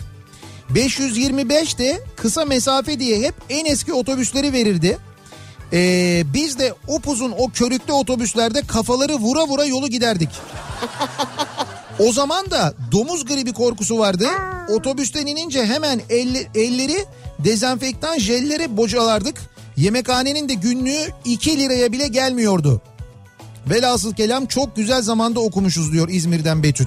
525 0.74 1.78
de 1.78 2.00
kısa 2.16 2.44
mesafe 2.44 3.00
diye 3.00 3.20
hep 3.20 3.34
en 3.48 3.64
eski 3.64 3.92
otobüsleri 3.92 4.52
verirdi. 4.52 4.98
Ee, 5.72 6.22
biz 6.34 6.58
de 6.58 6.74
upuzun 6.88 7.34
o 7.38 7.48
körüklü 7.50 7.92
otobüslerde 7.92 8.62
kafaları 8.66 9.14
vura 9.16 9.46
vura 9.46 9.64
yolu 9.64 9.88
giderdik. 9.88 10.28
O 11.98 12.12
zaman 12.12 12.50
da 12.50 12.74
domuz 12.92 13.24
gribi 13.24 13.52
korkusu 13.52 13.98
vardı. 13.98 14.26
Otobüsten 14.68 15.26
inince 15.26 15.66
hemen 15.66 16.00
elle- 16.10 16.48
elleri 16.54 17.04
dezenfektan 17.38 18.18
jellere 18.18 18.76
bocalardık. 18.76 19.40
Yemekhanenin 19.76 20.48
de 20.48 20.54
günlüğü 20.54 21.06
2 21.24 21.58
liraya 21.60 21.92
bile 21.92 22.08
gelmiyordu. 22.08 22.82
Velhasıl 23.70 24.14
kelam 24.14 24.46
çok 24.46 24.76
güzel 24.76 25.02
zamanda 25.02 25.40
okumuşuz 25.40 25.92
diyor 25.92 26.08
İzmir'den 26.08 26.62
Betül. 26.62 26.86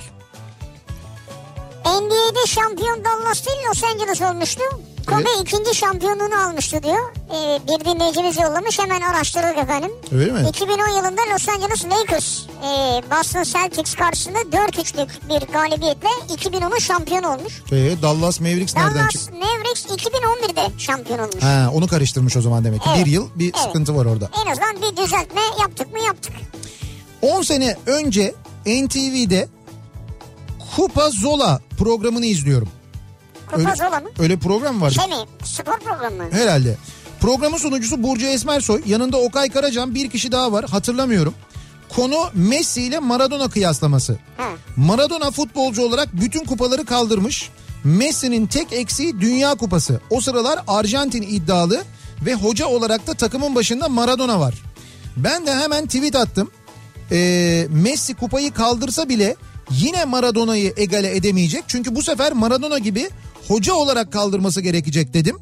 NBA'de 1.85 2.47
şampiyon 2.47 3.03
Dallas 3.05 3.45
değil 3.45 3.57
Los 3.69 3.83
Angeles 3.83 4.21
olmuştu. 4.21 4.61
Kobe 5.07 5.15
Evet. 5.37 5.47
ikinci 5.47 5.75
şampiyonluğunu 5.75 6.47
almıştı 6.47 6.83
diyor. 6.83 7.13
Ee, 7.33 7.59
bir 7.67 7.85
dinleyicimiz 7.85 8.37
yollamış 8.37 8.79
hemen 8.79 9.01
araştırdık 9.01 9.57
efendim. 9.57 9.91
Öyle 10.11 10.31
mi? 10.31 10.49
2010 10.49 10.87
yılında 10.87 11.21
Los 11.33 11.49
Angeles 11.49 11.85
Lakers 11.85 12.39
e, 12.39 13.01
Boston 13.11 13.43
Celtics 13.43 13.95
karşısında 13.95 14.37
4-3'lük 14.39 15.09
bir 15.29 15.53
galibiyetle 15.53 16.07
2010'un 16.35 16.79
şampiyonu 16.79 17.27
olmuş. 17.33 17.61
Ee, 17.71 18.01
Dallas 18.01 18.39
Mavericks 18.39 18.75
nereden 18.75 18.95
Dallas 18.95 19.09
çıktı? 19.11 19.31
Mavericks 19.33 19.85
2011'de 19.85 20.79
şampiyon 20.79 21.19
olmuş. 21.19 21.43
Ha, 21.43 21.69
onu 21.73 21.87
karıştırmış 21.87 22.37
o 22.37 22.41
zaman 22.41 22.63
demek 22.65 22.81
ki. 22.83 22.89
Evet. 22.95 23.05
Bir 23.05 23.11
yıl 23.11 23.27
bir 23.35 23.45
Evet. 23.55 23.65
sıkıntı 23.65 23.95
var 23.95 24.05
orada. 24.05 24.29
En 24.45 24.51
azından 24.51 24.75
bir 24.81 24.97
düzeltme 24.97 25.41
yaptık 25.61 25.93
mı 25.93 25.99
yaptık. 25.99 26.33
10 27.21 27.41
sene 27.41 27.77
önce 27.85 28.33
NTV'de 28.65 29.47
Kupa 30.75 31.09
Zola 31.09 31.61
programını 31.77 32.25
izliyorum. 32.25 32.69
Kupa 33.47 33.57
Öyle- 33.61 33.75
Zola 33.75 33.99
mı? 33.99 34.09
Öyle 34.19 34.37
program 34.37 34.81
vardı. 34.81 34.93
Şey 34.93 35.07
mi? 35.07 35.15
Spor 35.43 35.79
programı 35.79 36.15
mı? 36.17 36.23
Herhalde. 36.31 36.77
Programın 37.19 37.57
sunucusu 37.57 38.03
Burcu 38.03 38.25
Esmersoy. 38.25 38.81
Yanında 38.85 39.17
Okay 39.17 39.49
Karacan 39.49 39.95
bir 39.95 40.09
kişi 40.09 40.31
daha 40.31 40.51
var 40.51 40.65
hatırlamıyorum. 40.69 41.33
Konu 41.89 42.15
Messi 42.33 42.81
ile 42.81 42.99
Maradona 42.99 43.49
kıyaslaması. 43.49 44.17
Ha. 44.37 44.43
Maradona 44.75 45.31
futbolcu 45.31 45.81
olarak 45.85 46.09
bütün 46.13 46.45
kupaları 46.45 46.85
kaldırmış. 46.85 47.49
Messi'nin 47.83 48.47
tek 48.47 48.73
eksiği 48.73 49.21
Dünya 49.21 49.55
Kupası. 49.55 50.01
O 50.09 50.21
sıralar 50.21 50.59
Arjantin 50.67 51.21
iddialı 51.21 51.83
ve 52.25 52.33
hoca 52.33 52.65
olarak 52.67 53.07
da 53.07 53.13
takımın 53.13 53.55
başında 53.55 53.89
Maradona 53.89 54.39
var. 54.39 54.53
Ben 55.17 55.47
de 55.47 55.55
hemen 55.55 55.85
tweet 55.85 56.15
attım. 56.15 56.51
Ee, 57.11 57.67
Messi 57.69 58.13
kupayı 58.13 58.51
kaldırsa 58.53 59.09
bile 59.09 59.35
yine 59.71 60.05
Maradona'yı 60.05 60.73
egale 60.77 61.15
edemeyecek. 61.15 61.63
Çünkü 61.67 61.95
bu 61.95 62.03
sefer 62.03 62.31
Maradona 62.33 62.77
gibi 62.77 63.09
hoca 63.47 63.73
olarak 63.73 64.13
kaldırması 64.13 64.61
gerekecek 64.61 65.13
dedim. 65.13 65.39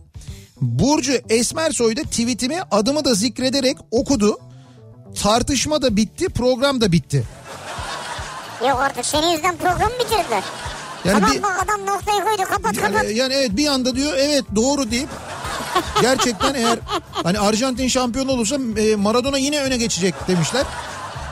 Burcu 0.62 1.14
Esmersoy 1.30 1.96
da 1.98 2.02
tweetimi 2.04 2.62
adımı 2.72 3.06
da 3.06 3.14
zikrederek 3.14 3.78
okudu. 3.92 4.40
Tartışma 5.22 5.82
da 5.82 5.96
bitti, 5.96 6.30
program 6.30 6.82
da 6.82 6.92
bitti. 6.92 7.24
Yok 8.70 8.80
artık 8.80 9.06
senin 9.06 9.28
yüzünden 9.28 9.58
programı 9.58 9.92
bitirdiler. 10.00 10.44
Yani 11.06 11.20
tamam 11.20 11.32
bir- 11.36 11.44
bak 11.44 11.64
adam 11.66 11.86
noktayı 11.86 12.24
koydu 12.24 12.50
kapat 12.50 12.76
kapat. 12.76 13.04
Yani, 13.04 13.18
yani 13.18 13.34
evet 13.34 13.50
bir 13.58 13.68
anda 13.68 13.96
diyor 13.96 14.14
evet 14.18 14.44
doğru 14.56 14.92
deyip 14.92 15.10
gerçekten 16.02 16.54
eğer 16.54 16.80
hani 17.12 17.40
Arjantin 17.40 17.88
şampiyon 17.88 18.28
olursa 18.28 18.56
e, 18.78 18.96
Maradona 18.96 19.38
yine 19.38 19.60
öne 19.62 19.78
geçecek 19.78 20.16
demişler. 20.28 20.66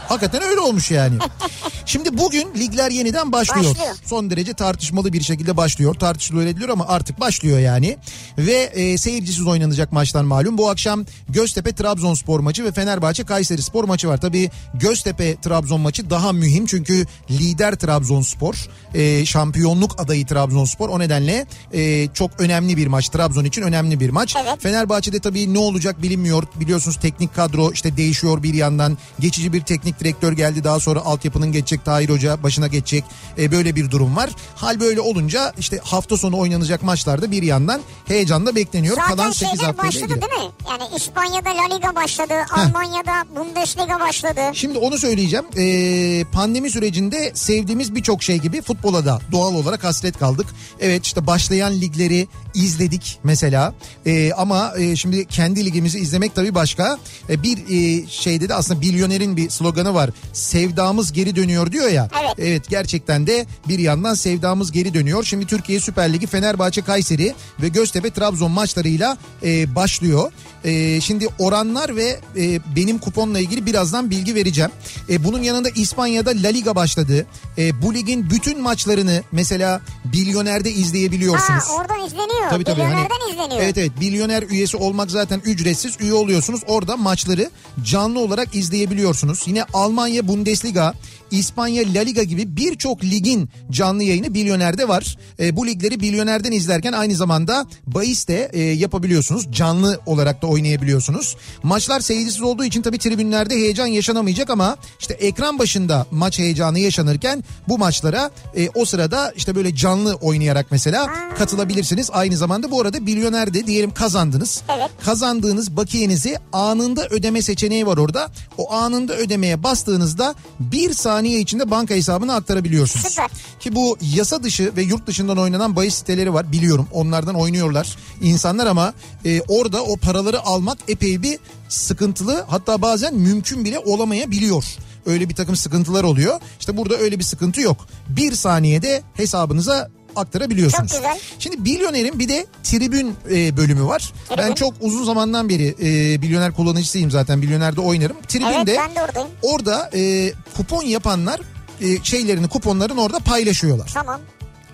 Hakikaten 0.09 0.41
öyle 0.41 0.59
olmuş 0.59 0.91
yani. 0.91 1.15
Şimdi 1.85 2.17
bugün 2.17 2.53
ligler 2.55 2.91
yeniden 2.91 3.31
başlıyor. 3.31 3.75
Başlıyor. 3.75 3.95
Son 4.05 4.29
derece 4.29 4.53
tartışmalı 4.53 5.13
bir 5.13 5.21
şekilde 5.21 5.57
başlıyor. 5.57 5.93
Tartışılıyor 5.95 6.47
ediliyor 6.47 6.69
ama 6.69 6.85
artık 6.87 7.19
başlıyor 7.19 7.59
yani. 7.59 7.97
Ve 8.37 8.53
e, 8.53 8.97
seyircisiz 8.97 9.47
oynanacak 9.47 9.91
maçtan 9.91 10.25
malum. 10.25 10.57
Bu 10.57 10.69
akşam 10.69 11.05
Göztepe 11.29 11.75
Trabzonspor 11.75 12.39
maçı 12.39 12.65
ve 12.65 12.71
Fenerbahçe 12.71 13.23
Kayseri 13.23 13.61
Spor 13.61 13.83
maçı 13.83 14.07
var. 14.07 14.17
Tabii 14.21 14.49
Göztepe 14.73 15.41
Trabzon 15.41 15.81
maçı 15.81 16.09
daha 16.09 16.33
mühim 16.33 16.65
çünkü 16.65 17.05
lider 17.31 17.75
Trabzonspor, 17.75 18.69
e, 18.93 19.25
şampiyonluk 19.25 20.01
adayı 20.01 20.25
Trabzonspor. 20.25 20.89
O 20.89 20.99
nedenle 20.99 21.45
e, 21.73 22.07
çok 22.13 22.31
önemli 22.39 22.77
bir 22.77 22.87
maç. 22.87 23.09
Trabzon 23.09 23.45
için 23.45 23.61
önemli 23.61 23.99
bir 23.99 24.09
maç. 24.09 24.35
Evet. 24.43 24.61
Fenerbahçe'de 24.61 25.19
tabii 25.19 25.53
ne 25.53 25.59
olacak 25.59 26.01
bilinmiyor. 26.01 26.43
Biliyorsunuz 26.59 26.97
teknik 27.01 27.35
kadro 27.35 27.71
işte 27.71 27.97
değişiyor 27.97 28.43
bir 28.43 28.53
yandan. 28.53 28.97
Geçici 29.19 29.53
bir 29.53 29.61
teknik 29.61 29.98
direktör 29.99 30.33
geldi. 30.33 30.63
Daha 30.63 30.79
sonra 30.79 30.99
altyapının 30.99 31.51
geçecek. 31.51 31.85
Tahir 31.85 32.09
Hoca 32.09 32.43
başına 32.43 32.67
geçecek. 32.67 33.03
E, 33.37 33.51
böyle 33.51 33.75
bir 33.75 33.91
durum 33.91 34.15
var. 34.15 34.29
Hal 34.55 34.79
böyle 34.79 35.01
olunca 35.01 35.53
işte 35.59 35.79
hafta 35.83 36.17
sonu 36.17 36.37
oynanacak 36.37 36.83
maçlarda 36.83 37.31
bir 37.31 37.43
yandan 37.43 37.81
heyecanla 38.05 38.55
bekleniyor. 38.55 38.95
Zaten 38.95 39.15
Kalan 39.17 39.31
8 39.31 39.39
şeyler 39.39 39.63
haftayla 39.63 39.87
başladı 39.87 40.05
ilgili. 40.05 40.21
değil 40.21 40.43
mi? 40.43 40.51
Yani 40.69 40.83
İspanya'da 40.95 41.49
La 41.49 41.75
Liga 41.75 41.95
başladı. 41.95 42.33
Almanya'da 42.51 43.25
Bundesliga 43.35 43.99
başladı. 43.99 44.41
Şimdi 44.53 44.77
onu 44.77 44.97
söyleyeceğim. 44.97 45.45
Ee, 45.57 46.23
pandemi 46.31 46.71
sürecinde 46.71 47.31
sevdiğimiz 47.33 47.95
birçok 47.95 48.23
şey 48.23 48.37
gibi 48.37 48.61
futbola 48.61 49.05
da 49.05 49.19
doğal 49.31 49.55
olarak 49.55 49.83
hasret 49.83 50.19
kaldık. 50.19 50.47
Evet 50.79 51.05
işte 51.05 51.27
başlayan 51.27 51.81
ligleri 51.81 52.27
izledik 52.53 53.19
mesela. 53.23 53.73
Ee, 54.05 54.31
ama 54.33 54.73
e, 54.77 54.95
şimdi 54.95 55.25
kendi 55.25 55.65
ligimizi 55.65 55.99
izlemek 55.99 56.35
tabii 56.35 56.55
başka. 56.55 56.97
Ee, 57.29 57.43
bir 57.43 57.57
e, 57.57 58.07
şeyde 58.07 58.49
de 58.49 58.53
aslında 58.53 58.79
milyonerin 58.79 59.37
bir 59.37 59.49
sloganı 59.49 59.88
var. 59.93 60.09
Sevdamız 60.33 61.11
geri 61.13 61.35
dönüyor 61.35 61.71
diyor 61.71 61.89
ya. 61.89 62.09
Evet. 62.21 62.33
Evet 62.37 62.69
gerçekten 62.69 63.27
de 63.27 63.45
bir 63.67 63.79
yandan 63.79 64.13
sevdamız 64.13 64.71
geri 64.71 64.93
dönüyor. 64.93 65.23
Şimdi 65.23 65.45
Türkiye 65.45 65.79
Süper 65.79 66.13
Ligi 66.13 66.27
Fenerbahçe 66.27 66.81
Kayseri 66.81 67.33
ve 67.61 67.67
Göztepe 67.67 68.11
Trabzon 68.11 68.51
maçlarıyla 68.51 69.17
e, 69.43 69.75
başlıyor. 69.75 70.31
E, 70.65 71.01
şimdi 71.01 71.27
oranlar 71.39 71.95
ve 71.95 72.19
e, 72.37 72.59
benim 72.75 72.97
kuponla 72.97 73.39
ilgili 73.39 73.65
birazdan 73.65 74.09
bilgi 74.11 74.35
vereceğim. 74.35 74.71
E, 75.09 75.23
bunun 75.23 75.41
yanında 75.43 75.69
İspanya'da 75.69 76.29
La 76.29 76.47
Liga 76.47 76.75
başladı. 76.75 77.25
E, 77.57 77.81
bu 77.81 77.93
ligin 77.93 78.29
bütün 78.29 78.61
maçlarını 78.61 79.23
mesela 79.31 79.81
Bilyoner'de 80.05 80.71
izleyebiliyorsunuz. 80.71 81.63
Ha 81.63 81.73
oradan 81.73 82.05
izleniyor. 82.05 82.49
Tabii 82.49 82.63
tabii. 82.63 82.81
Hani, 82.81 82.93
Milyonerden 82.93 83.31
izleniyor. 83.31 83.61
evet 83.61 83.77
evet 83.77 83.91
milyoner 83.99 84.43
üyesi 84.43 84.77
olmak 84.77 85.11
zaten 85.11 85.41
ücretsiz. 85.45 85.95
Üye 85.99 86.13
oluyorsunuz. 86.13 86.61
Orada 86.67 86.97
maçları 86.97 87.49
canlı 87.83 88.19
olarak 88.19 88.55
izleyebiliyorsunuz. 88.55 89.43
Yine 89.45 89.63
Almanya 89.83 90.21
Bundesliga, 90.21 90.93
İspanya 91.31 91.83
La 91.93 91.99
Liga 91.99 92.23
gibi 92.23 92.57
birçok 92.57 93.03
ligin 93.03 93.49
canlı 93.71 94.03
yayını 94.03 94.33
Bilyoner'de 94.33 94.87
var. 94.87 95.17
E, 95.39 95.55
bu 95.55 95.67
ligleri 95.67 95.99
Bilyoner'den 95.99 96.51
izlerken 96.51 96.93
aynı 96.93 97.15
zamanda 97.15 97.65
bahis 97.87 98.27
de 98.27 98.49
e, 98.53 98.61
yapabiliyorsunuz. 98.61 99.51
Canlı 99.51 99.99
olarak 100.05 100.41
da 100.41 100.47
oynayabiliyorsunuz. 100.47 101.35
Maçlar 101.63 101.99
seyircisiz 101.99 102.41
olduğu 102.41 102.65
için 102.65 102.81
tabii 102.81 102.97
tribünlerde 102.97 103.55
heyecan 103.55 103.87
yaşanamayacak 103.87 104.49
ama 104.49 104.77
işte 104.99 105.13
ekran 105.13 105.59
başında 105.59 106.05
maç 106.11 106.39
heyecanı 106.39 106.79
yaşanırken 106.79 107.43
bu 107.67 107.77
maçlara 107.77 108.31
e, 108.55 108.69
o 108.69 108.85
sırada 108.85 109.33
işte 109.35 109.55
böyle 109.55 109.75
canlı 109.75 110.13
oynayarak 110.13 110.65
mesela 110.71 111.07
katılabilirsiniz. 111.37 112.09
Aynı 112.13 112.37
zamanda 112.37 112.71
bu 112.71 112.81
arada 112.81 113.05
Bilyoner'de 113.05 113.67
diyelim 113.67 113.93
kazandınız. 113.93 114.61
Evet. 114.77 114.89
Kazandığınız 115.05 115.77
bakiyenizi 115.77 116.37
anında 116.53 117.07
ödeme 117.09 117.41
seçeneği 117.41 117.87
var 117.87 117.97
orada. 117.97 118.31
O 118.57 118.73
anında 118.73 119.15
ödemeye 119.15 119.63
bastığınızda 119.63 120.35
bir 120.59 120.93
saniye 121.19 121.39
içinde 121.39 121.71
banka 121.71 121.95
hesabına 121.95 122.35
aktarabiliyorsunuz. 122.35 123.07
Süper. 123.07 123.29
Ki 123.59 123.75
bu 123.75 123.97
yasa 124.01 124.43
dışı 124.43 124.75
ve 124.75 124.81
yurt 124.81 125.07
dışından 125.07 125.37
oynanan 125.37 125.75
bahis 125.75 125.95
siteleri 125.95 126.33
var 126.33 126.51
biliyorum. 126.51 126.87
Onlardan 126.93 127.35
oynuyorlar 127.35 127.97
insanlar 128.21 128.67
ama 128.67 128.93
e, 129.25 129.41
orada 129.47 129.83
o 129.83 129.97
paraları 129.97 130.41
almak 130.41 130.77
epey 130.87 131.21
bir 131.21 131.39
sıkıntılı. 131.69 132.45
Hatta 132.47 132.81
bazen 132.81 133.15
mümkün 133.15 133.65
bile 133.65 133.79
olamayabiliyor. 133.79 134.65
Öyle 135.05 135.29
bir 135.29 135.35
takım 135.35 135.55
sıkıntılar 135.55 136.03
oluyor. 136.03 136.39
İşte 136.59 136.77
burada 136.77 136.97
öyle 136.97 137.19
bir 137.19 137.23
sıkıntı 137.23 137.61
yok. 137.61 137.87
Bir 138.09 138.31
saniyede 138.31 139.01
hesabınıza 139.13 139.89
aktarabiliyorsunuz. 140.15 140.91
Çok 140.91 140.99
güzel. 141.01 141.19
Şimdi 141.39 141.65
Bilyoner'in 141.65 142.19
bir 142.19 142.29
de 142.29 142.45
tribün 142.63 143.15
e, 143.31 143.57
bölümü 143.57 143.83
var. 143.85 144.13
Tribün. 144.29 144.43
Ben 144.43 144.53
çok 144.53 144.73
uzun 144.81 145.03
zamandan 145.03 145.49
beri 145.49 145.75
e, 145.81 146.21
Bilyoner 146.21 146.51
kullanıcısıyım 146.53 147.11
zaten. 147.11 147.41
Bilyoner'de 147.41 147.81
oynarım. 147.81 148.17
Tribünde 148.27 148.53
Evet 148.71 148.79
ben 148.87 148.95
de 148.95 149.01
oradayım. 149.03 149.29
orada 149.41 149.89
e, 149.93 150.31
kupon 150.57 150.83
yapanlar 150.83 151.39
e, 151.81 152.03
şeylerini 152.03 152.47
kuponların 152.47 152.97
orada 152.97 153.19
paylaşıyorlar. 153.19 153.91
Tamam. 153.93 154.21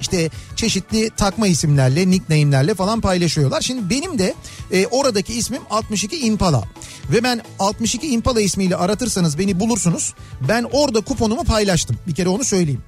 İşte 0.02 0.30
çeşitli 0.56 1.10
takma 1.10 1.48
isimlerle, 1.48 2.10
nickname'lerle 2.10 2.74
falan 2.74 3.02
paylaşıyorlar. 3.02 3.62
Şimdi 3.62 3.90
benim 3.90 4.20
de 4.20 4.34
e, 4.72 4.88
oradaki 4.88 5.34
ismim 5.34 5.62
62 5.70 6.18
Impala. 6.20 6.64
Ve 7.12 7.24
ben 7.24 7.42
62 7.60 8.08
Impala 8.08 8.42
ismiyle 8.42 8.76
aratırsanız 8.76 9.40
beni 9.40 9.60
bulursunuz. 9.60 10.14
Ben 10.50 10.66
orada 10.72 11.02
kuponumu 11.02 11.44
paylaştım. 11.44 11.98
Bir 12.08 12.16
kere 12.16 12.30
onu 12.30 12.44
söyleyeyim. 12.44 12.82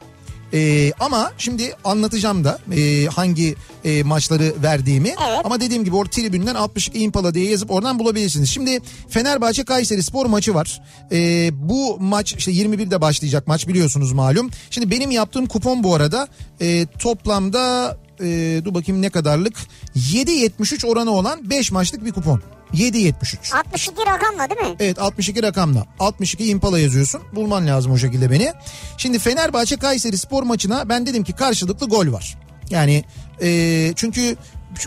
E, 0.53 0.91
ama 0.99 1.31
şimdi 1.37 1.73
anlatacağım 1.83 2.43
da 2.43 2.59
e, 2.75 3.05
hangi 3.05 3.55
e, 3.85 4.03
maçları 4.03 4.53
verdiğimi. 4.63 5.07
Evet. 5.07 5.41
Ama 5.43 5.61
dediğim 5.61 5.83
gibi 5.83 5.95
orada 5.95 6.09
tribünden 6.09 6.55
62 6.55 6.99
Impala 6.99 7.33
diye 7.33 7.49
yazıp 7.49 7.71
oradan 7.71 7.99
bulabilirsiniz. 7.99 8.49
Şimdi 8.49 8.79
Fenerbahçe 9.09 9.63
Kayseri 9.63 10.03
Spor 10.03 10.25
maçı 10.25 10.53
var. 10.53 10.81
E, 11.11 11.49
bu 11.53 11.97
maç 11.99 12.35
işte 12.37 12.51
21'de 12.51 13.01
başlayacak 13.01 13.47
maç 13.47 13.67
biliyorsunuz 13.67 14.11
malum. 14.11 14.49
Şimdi 14.69 14.91
benim 14.91 15.11
yaptığım 15.11 15.45
kupon 15.45 15.83
bu 15.83 15.95
arada 15.95 16.27
e, 16.61 16.85
toplamda 16.99 17.97
e, 18.21 18.61
dur 18.65 18.73
bakayım 18.73 19.01
ne 19.01 19.09
kadarlık 19.09 19.57
7.73 19.95 20.87
oranı 20.87 21.11
olan 21.11 21.49
5 21.49 21.71
maçlık 21.71 22.05
bir 22.05 22.11
kupon. 22.11 22.41
7.73. 22.73 23.57
62 23.57 24.05
rakamla 24.05 24.49
değil 24.49 24.69
mi? 24.69 24.75
Evet 24.79 24.99
62 24.99 25.43
rakamla. 25.43 25.85
62 25.99 26.49
Impala 26.49 26.79
yazıyorsun. 26.79 27.21
Bulman 27.33 27.67
lazım 27.67 27.91
o 27.91 27.97
şekilde 27.97 28.31
beni. 28.31 28.53
Şimdi 28.97 29.19
Fenerbahçe 29.19 29.77
Kayseri 29.77 30.17
spor 30.17 30.43
maçına 30.43 30.89
ben 30.89 31.05
dedim 31.05 31.23
ki 31.23 31.33
karşılıklı 31.33 31.87
gol 31.87 32.11
var. 32.11 32.37
Yani 32.69 33.03
e, 33.41 33.93
çünkü 33.95 34.35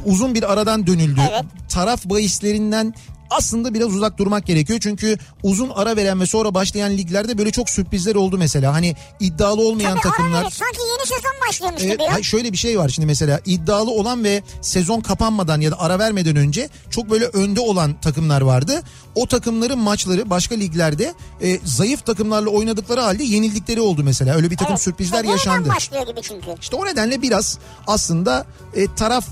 uzun 0.05 0.35
bir 0.35 0.53
aradan 0.53 0.87
dönüldü. 0.87 1.21
Evet. 1.31 1.45
Taraf 1.69 2.05
bahislerinden 2.05 2.95
aslında 3.31 3.75
biraz 3.75 3.95
uzak 3.95 4.19
durmak 4.19 4.47
gerekiyor. 4.47 4.79
Çünkü 4.83 5.19
uzun 5.43 5.71
ara 5.75 5.97
veren 5.97 6.21
ve 6.21 6.27
sonra 6.27 6.55
başlayan 6.55 6.91
liglerde 6.93 7.39
böyle 7.39 7.51
çok 7.51 7.71
sürprizler 7.71 8.15
oldu 8.15 8.39
mesela. 8.39 8.73
Hani 8.75 8.97
iddialı 9.21 9.63
olmayan 9.69 9.99
Tabii 9.99 10.03
takımlar. 10.03 10.43
ara 10.43 10.51
sanki 10.51 10.79
yeni 10.91 11.07
sezon 11.07 11.49
başlıyormuş 11.49 11.83
Evet, 11.85 11.93
gibi 11.93 12.09
hayır, 12.09 12.25
şöyle 12.25 12.53
bir 12.53 12.57
şey 12.57 12.79
var 12.79 12.89
şimdi 12.89 13.07
mesela 13.07 13.41
iddialı 13.47 13.91
olan 13.91 14.25
ve 14.25 14.43
sezon 14.61 15.01
kapanmadan 15.01 15.61
ya 15.61 15.71
da 15.71 15.81
ara 15.81 15.99
vermeden 15.99 16.37
önce 16.37 16.69
çok 16.91 17.11
böyle 17.11 17.25
önde 17.25 17.61
olan 17.61 18.01
takımlar 18.01 18.41
vardı. 18.41 18.83
O 19.15 19.27
takımların 19.27 19.79
maçları 19.79 20.31
başka 20.31 20.55
liglerde 20.55 21.15
e, 21.43 21.59
zayıf 21.65 22.07
takımlarla 22.07 22.51
oynadıkları 22.51 23.01
halde 23.01 23.25
yenildikleri 23.25 23.81
oldu 23.81 24.03
mesela. 24.05 24.37
Öyle 24.37 24.51
bir 24.51 24.57
takım 24.57 24.73
Evet. 24.73 24.83
sürprizler 24.83 25.25
yaşandı. 25.25 25.69
başlıyor 25.69 26.07
gibi 26.07 26.23
çünkü. 26.23 26.47
İşte 26.61 26.77
o 26.77 26.87
nedenle 26.87 27.23
biraz 27.23 27.59
aslında 27.87 28.40
e, 28.75 28.95
taraf 28.97 29.27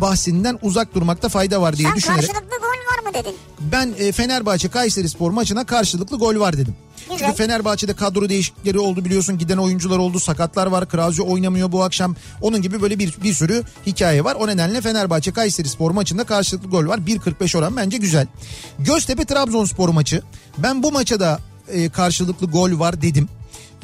bahsinden 0.00 0.58
uzak 0.62 0.94
durmakta 0.94 1.28
fayda 1.28 1.60
var 1.62 1.76
diye 1.76 1.88
Sen 1.88 1.96
düşünerek 1.96 2.20
karşılıklı 2.20 2.56
gol 2.56 2.66
var 3.06 3.08
mı 3.08 3.14
dedin? 3.14 3.34
ben 3.60 3.94
e, 3.98 4.12
Fenerbahçe 4.12 4.68
Kayseri 4.68 5.08
Spor 5.08 5.30
maçına 5.30 5.64
karşılıklı 5.64 6.18
gol 6.18 6.40
var 6.40 6.56
dedim. 6.56 6.74
Güzel. 7.10 7.18
Çünkü 7.18 7.36
Fenerbahçe'de 7.36 7.96
kadro 7.96 8.28
değişiklikleri 8.28 8.78
oldu 8.78 9.04
biliyorsun 9.04 9.38
giden 9.38 9.56
oyuncular 9.56 9.98
oldu 9.98 10.20
sakatlar 10.20 10.66
var 10.66 10.88
Krause 10.88 11.22
oynamıyor 11.22 11.72
bu 11.72 11.82
akşam 11.82 12.16
onun 12.42 12.62
gibi 12.62 12.82
böyle 12.82 12.98
bir, 12.98 13.14
bir 13.22 13.32
sürü 13.34 13.62
hikaye 13.86 14.24
var. 14.24 14.34
O 14.34 14.46
nedenle 14.46 14.80
Fenerbahçe 14.80 15.32
Kayseri 15.32 15.68
Spor 15.68 15.90
maçında 15.90 16.24
karşılıklı 16.24 16.68
gol 16.70 16.86
var 16.86 16.98
1.45 16.98 17.58
oran 17.58 17.76
bence 17.76 17.96
güzel. 17.98 18.26
Göztepe 18.78 19.24
Trabzonspor 19.24 19.88
maçı 19.88 20.22
ben 20.58 20.82
bu 20.82 20.92
maça 20.92 21.20
da 21.20 21.40
e, 21.68 21.88
karşılıklı 21.88 22.46
gol 22.46 22.78
var 22.78 23.02
dedim. 23.02 23.28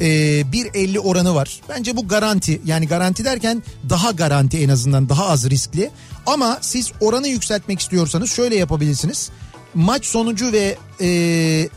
E, 0.00 0.06
1.50 0.06 0.98
oranı 0.98 1.34
var. 1.34 1.60
Bence 1.68 1.96
bu 1.96 2.08
garanti 2.08 2.60
yani 2.64 2.88
garanti 2.88 3.24
derken 3.24 3.62
daha 3.90 4.10
garanti 4.10 4.58
en 4.58 4.68
azından 4.68 5.08
daha 5.08 5.26
az 5.26 5.50
riskli. 5.50 5.90
Ama 6.26 6.58
siz 6.60 6.92
oranı 7.00 7.28
yükseltmek 7.28 7.80
istiyorsanız 7.80 8.32
şöyle 8.32 8.56
yapabilirsiniz 8.56 9.30
maç 9.74 10.06
sonucu 10.06 10.52
ve 10.52 10.76
e, 11.00 11.08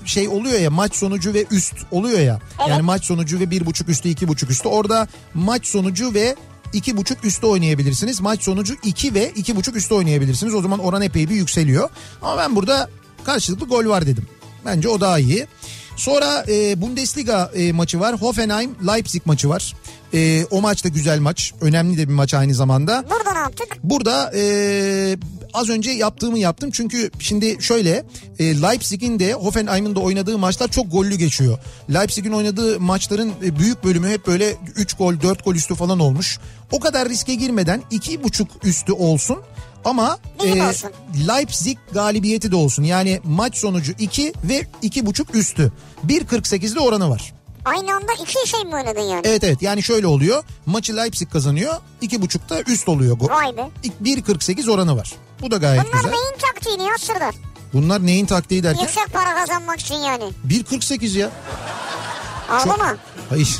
şey 0.05 0.27
oluyor 0.27 0.59
ya 0.59 0.71
maç 0.71 0.95
sonucu 0.95 1.33
ve 1.33 1.45
üst 1.51 1.75
oluyor 1.91 2.19
ya. 2.19 2.39
Evet. 2.59 2.69
Yani 2.69 2.81
maç 2.81 3.05
sonucu 3.05 3.39
ve 3.39 3.51
bir 3.51 3.65
buçuk 3.65 3.89
üstü 3.89 4.09
iki 4.09 4.27
buçuk 4.27 4.49
üstü. 4.49 4.67
Orada 4.67 5.07
maç 5.33 5.67
sonucu 5.67 6.13
ve 6.13 6.35
iki 6.73 6.97
buçuk 6.97 7.25
üstü 7.25 7.47
oynayabilirsiniz. 7.47 8.21
Maç 8.21 8.43
sonucu 8.43 8.75
iki 8.83 9.13
ve 9.13 9.31
iki 9.35 9.55
buçuk 9.55 9.75
üstü 9.75 9.93
oynayabilirsiniz. 9.93 10.53
O 10.53 10.61
zaman 10.61 10.79
oran 10.79 11.01
epey 11.01 11.29
bir 11.29 11.35
yükseliyor. 11.35 11.89
Ama 12.21 12.37
ben 12.37 12.55
burada 12.55 12.89
karşılıklı 13.23 13.67
gol 13.67 13.85
var 13.85 14.07
dedim. 14.07 14.27
Bence 14.65 14.89
o 14.89 15.01
daha 15.01 15.19
iyi. 15.19 15.47
Sonra 15.95 16.45
e, 16.47 16.81
Bundesliga 16.81 17.51
e, 17.55 17.71
maçı 17.71 17.99
var. 17.99 18.15
Hoffenheim 18.21 18.75
Leipzig 18.87 19.25
maçı 19.25 19.49
var. 19.49 19.75
E, 20.13 20.45
o 20.45 20.61
maç 20.61 20.83
da 20.83 20.89
güzel 20.89 21.19
maç. 21.19 21.53
Önemli 21.61 21.97
de 21.97 22.07
bir 22.07 22.13
maç 22.13 22.33
aynı 22.33 22.53
zamanda. 22.53 23.05
Burada 23.09 23.33
ne 23.33 23.39
yaptık? 23.39 23.77
Burada 23.83 24.31
e, 24.35 25.17
az 25.53 25.69
önce 25.69 25.91
yaptığımı 25.91 26.39
yaptım 26.39 26.71
çünkü 26.71 27.11
şimdi 27.19 27.57
şöyle 27.59 28.03
e, 28.39 28.61
Leipzig'in 28.61 29.19
de 29.19 29.33
Hoffenheim'in 29.33 29.95
de 29.95 29.99
oynadığı 29.99 30.37
maçlar 30.37 30.67
çok 30.67 30.91
gollü 30.91 31.15
geçiyor. 31.15 31.57
Leipzig'in 31.93 32.31
oynadığı 32.31 32.79
maçların 32.79 33.31
e, 33.43 33.59
büyük 33.59 33.83
bölümü 33.83 34.09
hep 34.09 34.27
böyle 34.27 34.55
3 34.75 34.93
gol 34.93 35.21
4 35.21 35.45
gol 35.45 35.55
üstü 35.55 35.75
falan 35.75 35.99
olmuş. 35.99 36.39
O 36.71 36.79
kadar 36.79 37.09
riske 37.09 37.35
girmeden 37.35 37.83
2,5 37.91 38.47
üstü 38.63 38.91
olsun 38.91 39.37
ama 39.85 40.19
e, 40.45 40.63
olsun. 40.63 40.91
Leipzig 41.27 41.77
galibiyeti 41.93 42.51
de 42.51 42.55
olsun. 42.55 42.83
Yani 42.83 43.21
maç 43.23 43.57
sonucu 43.57 43.93
2 43.99 44.33
ve 44.43 44.61
2,5 44.83 45.33
üstü. 45.37 45.71
1.48'de 46.07 46.79
oranı 46.79 47.09
var. 47.09 47.33
Aynı 47.65 47.95
anda 47.95 48.13
iki 48.13 48.49
şey 48.49 48.63
mi 48.63 48.75
oynadın 48.75 49.01
yani? 49.01 49.21
Evet 49.23 49.43
evet 49.43 49.61
yani 49.61 49.83
şöyle 49.83 50.07
oluyor. 50.07 50.43
Maçı 50.65 50.97
Leipzig 50.97 51.31
kazanıyor. 51.31 51.73
2.5'da 52.01 52.61
üst 52.71 52.89
oluyor. 52.89 53.17
Vay 53.19 53.57
be. 53.57 53.69
1.48 54.03 54.71
oranı 54.71 54.97
var. 54.97 55.13
Bu 55.41 55.51
da 55.51 55.57
gayet 55.57 55.83
Bunlar 55.85 56.03
güzel. 56.03 56.09
neyin 56.11 56.37
taktiğini 56.39 56.83
ya 56.83 56.97
sırlar? 56.99 57.35
Bunlar 57.73 58.05
neyin 58.05 58.25
taktiği 58.25 58.63
derken? 58.63 58.81
Yüksek 58.81 59.13
para 59.13 59.35
kazanmak 59.35 59.79
için 59.79 59.95
yani. 59.95 60.23
1.48 60.47 61.17
ya. 61.17 61.29
Ağlama. 62.49 62.95
Hayır. 63.29 63.59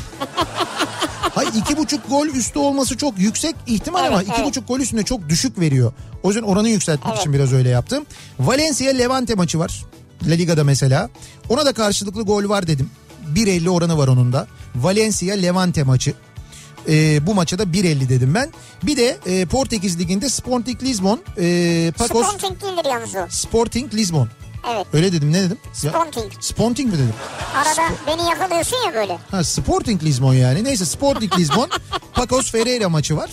Hayır 1.36 1.50
iki 1.54 1.76
buçuk 1.76 2.08
gol 2.08 2.26
üstü 2.26 2.58
olması 2.58 2.96
çok 2.96 3.18
yüksek 3.18 3.54
ihtimal 3.66 4.00
Evet, 4.00 4.12
ama 4.12 4.22
iki 4.22 4.32
evet. 4.36 4.44
buçuk 4.46 4.68
gol 4.68 4.80
üstünde 4.80 5.02
çok 5.02 5.28
düşük 5.28 5.60
veriyor. 5.60 5.92
O 6.22 6.28
yüzden 6.28 6.42
oranı 6.42 6.68
yükseltmek 6.68 7.08
Evet. 7.12 7.20
için 7.20 7.32
biraz 7.32 7.52
öyle 7.52 7.68
yaptım. 7.68 8.06
Valencia 8.40 8.92
Levante 8.92 9.34
maçı 9.34 9.58
var. 9.58 9.84
La 10.26 10.34
Liga'da 10.34 10.64
mesela. 10.64 11.10
Ona 11.48 11.66
da 11.66 11.72
karşılıklı 11.72 12.22
gol 12.22 12.48
var 12.48 12.66
dedim. 12.66 12.90
1.50 13.34 13.68
oranı 13.68 13.98
var 13.98 14.08
onun 14.08 14.32
da. 14.32 14.46
Valencia 14.76 15.34
Levante 15.34 15.82
maçı. 15.82 16.14
Ee, 16.88 17.26
bu 17.26 17.34
maça 17.34 17.58
da 17.58 17.62
1.50 17.62 18.08
dedim 18.08 18.34
ben. 18.34 18.52
Bir 18.82 18.96
de 18.96 19.18
e, 19.26 19.46
Portekiz 19.46 19.98
Ligi'nde 19.98 20.28
Sporting 20.28 20.82
Lisbon, 20.82 21.20
e, 21.38 21.92
Pacos 21.98 22.26
Sponting 22.26 22.62
değildir 22.62 22.90
yalnız 22.90 23.14
o. 23.14 23.26
Sporting 23.28 23.94
Lisbon. 23.94 24.28
Evet. 24.74 24.86
Öyle 24.92 25.12
dedim 25.12 25.32
ne 25.32 25.42
dedim? 25.42 25.58
Ya, 25.82 25.90
Sponting. 25.90 26.32
Sponting 26.40 26.92
mi 26.92 26.98
dedim? 26.98 27.14
Arada 27.56 27.94
beni 28.06 28.28
yakalıyorsun 28.28 28.76
ya 28.86 28.94
böyle. 28.94 29.18
Ha 29.30 29.44
Sporting 29.44 30.02
Lisbon 30.02 30.34
yani. 30.34 30.64
Neyse 30.64 30.84
Sporting 30.84 31.38
Lisbon 31.38 31.68
Pacos 32.14 32.50
Ferreira 32.50 32.88
maçı 32.88 33.16
var. 33.16 33.30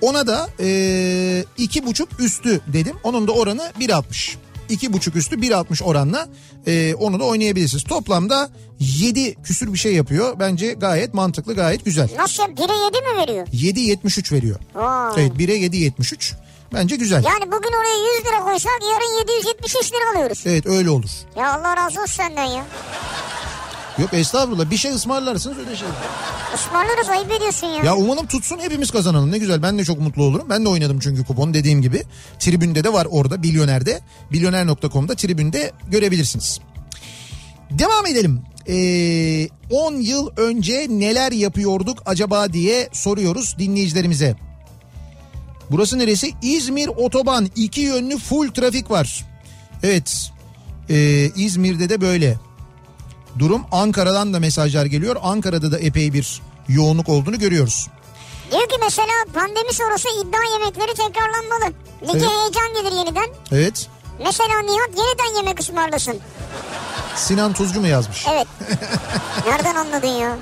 Ona 0.00 0.26
da 0.26 0.48
e, 0.60 1.44
iki 1.58 1.86
buçuk 1.86 2.20
üstü 2.20 2.60
dedim. 2.72 2.96
Onun 3.04 3.28
da 3.28 3.32
oranı 3.32 3.72
1.60. 3.80 4.34
İki 4.68 4.92
buçuk 4.92 5.16
üstü 5.16 5.36
1.60 5.36 5.82
oranla 5.84 6.28
e, 6.66 6.94
onu 6.94 7.20
da 7.20 7.24
oynayabilirsiniz. 7.24 7.84
Toplamda 7.84 8.50
7 8.80 9.34
küsür 9.34 9.72
bir 9.72 9.78
şey 9.78 9.94
yapıyor. 9.94 10.38
Bence 10.38 10.72
gayet 10.72 11.14
mantıklı 11.14 11.54
gayet 11.54 11.84
güzel. 11.84 12.08
Nasıl 12.18 12.42
ya? 12.42 12.48
1'e 12.48 12.84
7 12.84 13.00
mi 13.00 13.18
veriyor? 13.22 13.46
7.73 13.46 14.32
veriyor. 14.32 14.58
Vay. 14.74 15.12
Evet 15.22 15.32
1'e 15.32 15.66
7.73. 15.90 16.32
Bence 16.72 16.96
güzel. 16.96 17.24
Yani 17.24 17.52
bugün 17.52 17.72
oraya 17.80 18.16
100 18.18 18.26
lira 18.26 18.44
koysak 18.44 18.72
yarın 18.92 19.18
773 19.18 19.92
lira 19.92 20.10
alıyoruz. 20.14 20.42
Evet 20.46 20.66
öyle 20.66 20.90
olur. 20.90 21.10
Ya 21.36 21.52
Allah 21.54 21.76
razı 21.76 22.02
olsun 22.02 22.12
senden 22.12 22.44
ya. 22.44 22.64
Yok 23.98 24.14
estağfurullah 24.14 24.70
bir 24.70 24.76
şey 24.76 24.92
ısmarlarsınız 24.92 25.58
öyle 25.58 25.76
şey. 25.76 25.88
Ismarlarız 26.54 27.08
ayıp 27.08 27.32
ediyorsun 27.32 27.66
ya. 27.66 27.84
Ya 27.84 27.96
umalım 27.96 28.26
tutsun 28.26 28.58
hepimiz 28.58 28.90
kazanalım 28.90 29.32
ne 29.32 29.38
güzel 29.38 29.62
ben 29.62 29.78
de 29.78 29.84
çok 29.84 29.98
mutlu 30.00 30.24
olurum. 30.24 30.46
Ben 30.50 30.64
de 30.64 30.68
oynadım 30.68 30.98
çünkü 31.00 31.24
kupon 31.24 31.54
dediğim 31.54 31.82
gibi. 31.82 32.02
Tribünde 32.38 32.84
de 32.84 32.92
var 32.92 33.06
orada 33.10 33.42
Bilyoner'de. 33.42 34.00
Bilyoner.com'da 34.32 35.14
tribünde 35.14 35.72
görebilirsiniz. 35.90 36.60
Devam 37.70 38.06
edelim. 38.06 38.42
Ee, 38.68 39.48
10 39.70 39.94
yıl 39.94 40.30
önce 40.36 40.86
neler 40.90 41.32
yapıyorduk 41.32 42.02
acaba 42.06 42.52
diye 42.52 42.88
soruyoruz 42.92 43.58
dinleyicilerimize. 43.58 44.36
Burası 45.70 45.98
neresi? 45.98 46.32
İzmir 46.42 46.88
otoban 46.88 47.48
iki 47.56 47.80
yönlü 47.80 48.18
full 48.18 48.48
trafik 48.50 48.90
var. 48.90 49.26
Evet 49.82 50.30
ee, 50.90 51.30
İzmir'de 51.36 51.88
de 51.88 52.00
böyle. 52.00 52.38
Durum 53.38 53.62
Ankara'dan 53.72 54.34
da 54.34 54.40
mesajlar 54.40 54.86
geliyor. 54.86 55.16
Ankara'da 55.22 55.72
da 55.72 55.78
epey 55.78 56.12
bir 56.12 56.42
yoğunluk 56.68 57.08
olduğunu 57.08 57.38
görüyoruz. 57.38 57.88
Diyor 58.50 58.68
ki 58.68 58.76
mesela 58.82 59.12
pandemi 59.34 59.72
sonrası 59.72 60.08
iddia 60.08 60.58
yemekleri 60.58 60.94
tekrarlanmalı. 60.94 61.72
Lige 62.02 62.12
Evet. 62.12 62.22
heyecan 62.30 62.74
gelir 62.82 62.96
yeniden. 62.96 63.28
Evet. 63.52 63.88
Mesela 64.18 64.60
Nihat 64.62 64.88
yeniden 64.88 65.36
yemek 65.36 65.60
ısmarlasın. 65.60 66.18
Sinan 67.16 67.52
Tuzcu 67.52 67.80
mu 67.80 67.86
yazmış? 67.86 68.26
Evet. 68.32 68.46
Nereden 69.46 69.74
anladın 69.74 70.08
ya? 70.08 70.38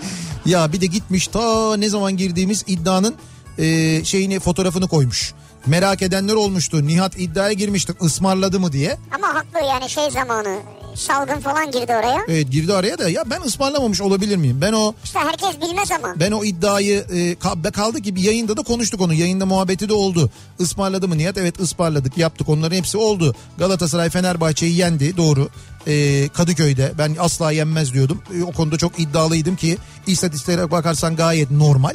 Ya 0.46 0.72
bir 0.72 0.80
de 0.80 0.86
gitmiş 0.86 1.28
ta 1.28 1.76
ne 1.76 1.88
zaman 1.88 2.16
girdiğimiz 2.16 2.64
iddianın 2.66 3.14
e, 3.58 4.04
şeyini 4.04 4.40
fotoğrafını 4.40 4.88
koymuş. 4.88 5.34
Merak 5.66 6.02
edenler 6.02 6.34
olmuştu. 6.34 6.86
Nihat 6.86 7.18
iddiaya 7.20 7.52
girmişti 7.52 7.92
ısmarladı 8.02 8.60
mı 8.60 8.72
diye. 8.72 8.96
Ama 9.14 9.28
haklı 9.34 9.66
yani 9.68 9.90
şey 9.90 10.10
zamanı 10.10 10.58
salgın 10.94 11.40
falan 11.40 11.70
girdi 11.70 11.92
oraya. 12.00 12.18
Evet 12.28 12.50
girdi 12.50 12.74
araya 12.74 12.98
da 12.98 13.08
ya 13.08 13.22
ben 13.30 13.40
ısmarlamamış 13.40 14.00
olabilir 14.00 14.36
miyim? 14.36 14.58
Ben 14.60 14.72
o 14.72 14.94
İşte 15.04 15.18
herkes 15.18 15.60
bilmez 15.68 15.90
ama. 15.92 16.14
ben 16.20 16.32
o 16.32 16.44
iddiayı 16.44 17.06
e, 17.12 17.32
ka- 17.32 17.72
kaldı 17.72 18.02
ki 18.02 18.16
bir 18.16 18.22
yayında 18.22 18.56
da 18.56 18.62
konuştuk 18.62 19.00
onu. 19.00 19.14
Yayında 19.14 19.46
muhabbeti 19.46 19.88
de 19.88 19.92
oldu. 19.92 20.30
Ismarladı 20.58 21.08
mı 21.08 21.18
Nihat? 21.18 21.38
Evet 21.38 21.60
ısmarladık 21.60 22.18
yaptık 22.18 22.48
onların 22.48 22.76
hepsi 22.76 22.98
oldu. 22.98 23.34
Galatasaray 23.58 24.10
Fenerbahçe'yi 24.10 24.76
yendi 24.76 25.16
doğru. 25.16 25.48
E, 25.86 26.28
Kadıköy'de 26.28 26.92
ben 26.98 27.16
asla 27.20 27.52
yenmez 27.52 27.94
diyordum. 27.94 28.22
E, 28.38 28.42
o 28.42 28.52
konuda 28.52 28.76
çok 28.78 29.00
iddialıydım 29.00 29.56
ki 29.56 29.78
istatistiklere 30.06 30.70
bakarsan 30.70 31.16
gayet 31.16 31.50
normal. 31.50 31.92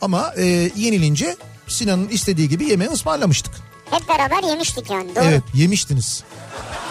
Ama 0.00 0.32
e, 0.36 0.44
yenilince 0.76 1.36
Sinan'ın 1.68 2.08
istediği 2.08 2.48
gibi 2.48 2.64
yemeği 2.64 2.90
ısmarlamıştık. 2.90 3.54
Hep 3.90 4.08
beraber 4.08 4.42
yemiştik 4.48 4.90
yani 4.90 5.16
doğru. 5.16 5.24
Evet 5.24 5.42
yemiştiniz. 5.54 6.24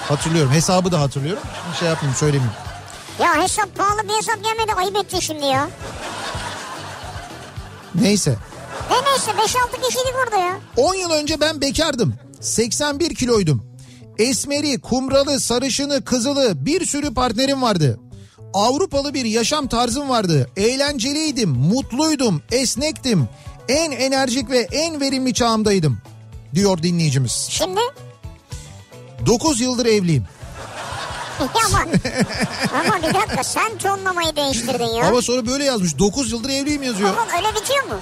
Hatırlıyorum 0.08 0.52
hesabı 0.52 0.92
da 0.92 1.02
hatırlıyorum. 1.02 1.44
Şimdi 1.66 1.78
şey 1.78 1.88
yapmayayım 1.88 2.18
söylemeyeyim. 2.18 2.54
Ya 3.20 3.44
hesap 3.44 3.76
pahalı 3.78 4.04
bir 4.04 4.14
hesap 4.14 4.44
gelmedi 4.44 4.74
ayıp 4.78 4.98
ettin 4.98 5.20
şimdi 5.20 5.46
ya. 5.46 5.70
Neyse. 7.96 8.36
Ne 8.92 8.96
neyse 9.12 9.32
5-6 9.32 9.88
kişiydik 9.88 10.14
orada 10.26 10.38
ya. 10.38 10.60
10 10.78 10.96
yıl 10.96 11.12
önce 11.12 11.42
ben 11.42 11.62
bekardım. 11.62 12.16
81 12.42 13.16
kiloydum. 13.16 13.64
Esmeri, 14.18 14.82
kumralı, 14.82 15.40
sarışını, 15.40 16.04
kızılı 16.06 16.66
bir 16.66 16.86
sürü 16.86 17.14
partnerim 17.14 17.62
vardı. 17.62 18.00
Avrupalı 18.54 19.14
bir 19.14 19.26
yaşam 19.26 19.68
tarzım 19.68 20.10
vardı. 20.10 20.50
Eğlenceliydim, 20.58 21.50
mutluydum, 21.50 22.42
esnektim. 22.52 23.30
En 23.70 23.92
enerjik 23.92 24.50
ve 24.50 24.60
en 24.60 25.02
verimli 25.02 25.34
çağımdaydım 25.34 25.98
diyor 26.56 26.84
dinleyicimiz. 26.84 27.48
Şimdi 27.50 27.80
9 29.26 29.62
yıldır 29.62 29.86
evliyim. 29.86 30.26
ama, 31.40 31.86
ama 32.74 32.98
bir 33.08 33.14
dakika 33.14 33.44
sen 33.44 33.78
tonlamayı 33.78 34.36
değiştirdin 34.36 34.96
ya. 34.96 35.06
Ama 35.06 35.22
sonra 35.22 35.48
böyle 35.48 35.64
yazmış. 35.64 36.00
9 36.00 36.32
yıldır 36.32 36.50
evliyim 36.50 36.84
yazıyor. 36.84 37.10
Oğlum 37.10 37.28
öyle 37.38 37.62
bitiyor 37.62 37.84
mu? 37.84 38.00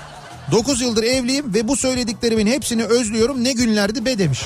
9 0.51 0.81
yıldır 0.81 1.03
evliyim 1.03 1.53
ve 1.53 1.67
bu 1.67 1.75
söylediklerimin 1.75 2.47
hepsini 2.47 2.83
özlüyorum. 2.83 3.43
Ne 3.43 3.51
günlerdi 3.51 4.05
be 4.05 4.19
demiş. 4.19 4.41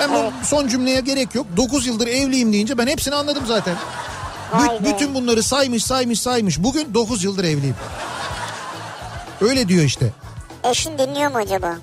Ben 0.00 0.12
bu 0.12 0.46
son 0.46 0.68
cümleye 0.68 1.00
gerek 1.00 1.34
yok. 1.34 1.46
9 1.56 1.86
yıldır 1.86 2.06
evliyim 2.06 2.52
deyince 2.52 2.78
ben 2.78 2.86
hepsini 2.86 3.14
anladım 3.14 3.44
zaten. 3.46 3.76
Be. 4.52 4.84
bütün 4.84 5.14
bunları 5.14 5.42
saymış 5.42 5.84
saymış 5.84 6.20
saymış. 6.20 6.58
Bugün 6.58 6.94
9 6.94 7.24
yıldır 7.24 7.44
evliyim. 7.44 7.76
Öyle 9.40 9.68
diyor 9.68 9.84
işte. 9.84 10.12
Eşin 10.64 10.98
dinliyor 10.98 11.30
mu 11.30 11.38
acaba? 11.38 11.76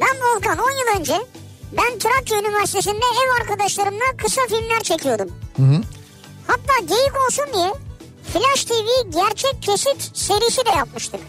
Ben 0.00 0.16
Volkan 0.22 0.58
10 0.58 0.70
yıl 0.70 1.00
önce 1.00 1.26
ben 1.72 1.98
Trakya 1.98 2.38
Üniversitesi'nde 2.38 3.04
ev 3.24 3.40
arkadaşlarımla 3.42 4.04
kısa 4.22 4.40
filmler 4.48 4.82
çekiyordum. 4.82 5.30
Hatta 6.46 6.78
geyik 6.88 7.12
olsun 7.26 7.44
diye 7.54 7.72
Flash 8.32 8.64
TV 8.64 9.10
gerçek 9.10 9.62
kesit 9.62 10.10
serisi 10.16 10.66
de 10.66 10.70
yapmıştık. 10.70 11.20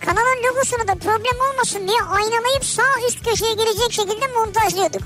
Kanalın 0.00 0.42
logosunu 0.48 0.88
da 0.88 0.94
problem 0.94 1.36
olmasın 1.52 1.88
diye 1.88 2.02
aynalayıp 2.02 2.64
sağ 2.64 3.06
üst 3.08 3.24
köşeye 3.24 3.54
gelecek 3.54 3.92
şekilde 3.92 4.26
montajlıyorduk. 4.26 5.02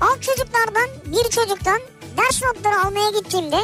Alt 0.00 0.22
çocuklardan 0.22 0.88
bir 1.06 1.30
çocuktan 1.30 1.80
ders 2.16 2.42
notları 2.42 2.86
almaya 2.86 3.10
gittiğimde 3.10 3.60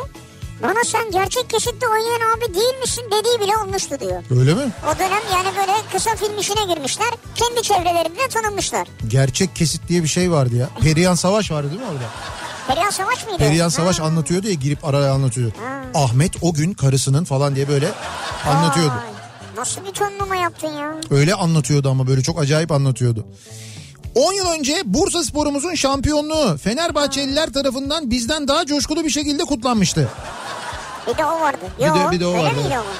bana 0.62 0.84
sen 0.86 1.10
gerçek 1.10 1.50
kesitte 1.50 1.86
oynayan 1.88 2.20
abi 2.38 2.54
değil 2.54 2.78
misin 2.80 3.04
dediği 3.06 3.40
bile 3.46 3.56
olmuştu 3.56 3.94
diyor. 4.00 4.22
Öyle 4.40 4.54
mi? 4.54 4.72
O 4.94 4.98
dönem 4.98 5.22
yani 5.32 5.56
böyle 5.56 5.72
kısa 5.92 6.16
film 6.16 6.38
işine 6.38 6.74
girmişler. 6.74 7.08
Kendi 7.34 7.62
çevrelerinde 7.62 8.18
de 8.18 8.28
tanınmışlar. 8.28 8.88
Gerçek 9.08 9.56
kesit 9.56 9.88
diye 9.88 10.02
bir 10.02 10.08
şey 10.08 10.30
vardı 10.32 10.56
ya. 10.56 10.68
Perihan 10.82 11.14
Savaş 11.14 11.50
vardı 11.50 11.70
değil 11.70 11.80
mi 11.80 11.86
orada? 11.86 12.04
Perihan 12.68 12.90
Savaş 12.90 13.26
mıydı? 13.26 13.38
Perihan 13.38 13.68
Savaş 13.68 14.00
Ha. 14.00 14.04
anlatıyordu 14.04 14.48
ya 14.48 14.54
girip 14.54 14.84
araya 14.84 15.12
anlatıyordu. 15.12 15.54
Ahmet 15.94 16.32
o 16.42 16.52
gün 16.54 16.72
karısının 16.74 17.24
falan 17.24 17.56
diye 17.56 17.68
böyle 17.68 17.88
anlatıyordu. 18.48 18.90
Vay, 18.94 19.10
Nasıl 19.56 19.84
bir 19.84 19.90
tonlama 19.92 20.36
yaptın 20.36 20.68
ya? 20.68 20.94
Öyle 21.10 21.34
anlatıyordu 21.34 21.90
ama 21.90 22.06
böyle 22.06 22.22
çok 22.22 22.40
acayip 22.40 22.72
anlatıyordu. 22.72 23.26
10 24.14 24.32
yıl 24.32 24.46
önce 24.50 24.82
Bursa 24.84 25.24
Spor'umuzun 25.24 25.74
şampiyonluğu 25.74 26.56
Fenerbahçeliler 26.58 27.52
tarafından 27.52 28.10
bizden 28.10 28.48
daha 28.48 28.66
coşkulu 28.66 29.04
bir 29.04 29.10
şekilde 29.10 29.44
kutlanmıştı. 29.44 30.08
Bir 31.06 31.18
de 31.18 31.24
o 31.24 31.40
vardı. 31.40 31.58
Bir 31.80 31.84
Yo, 31.86 31.94
de- 31.94 32.10
bir 32.10 32.20
de 32.20 32.26
o 32.26 32.30
öyle 32.32 32.42
vardı, 32.42 32.56
miydi 32.62 32.76
ama? 32.76 32.90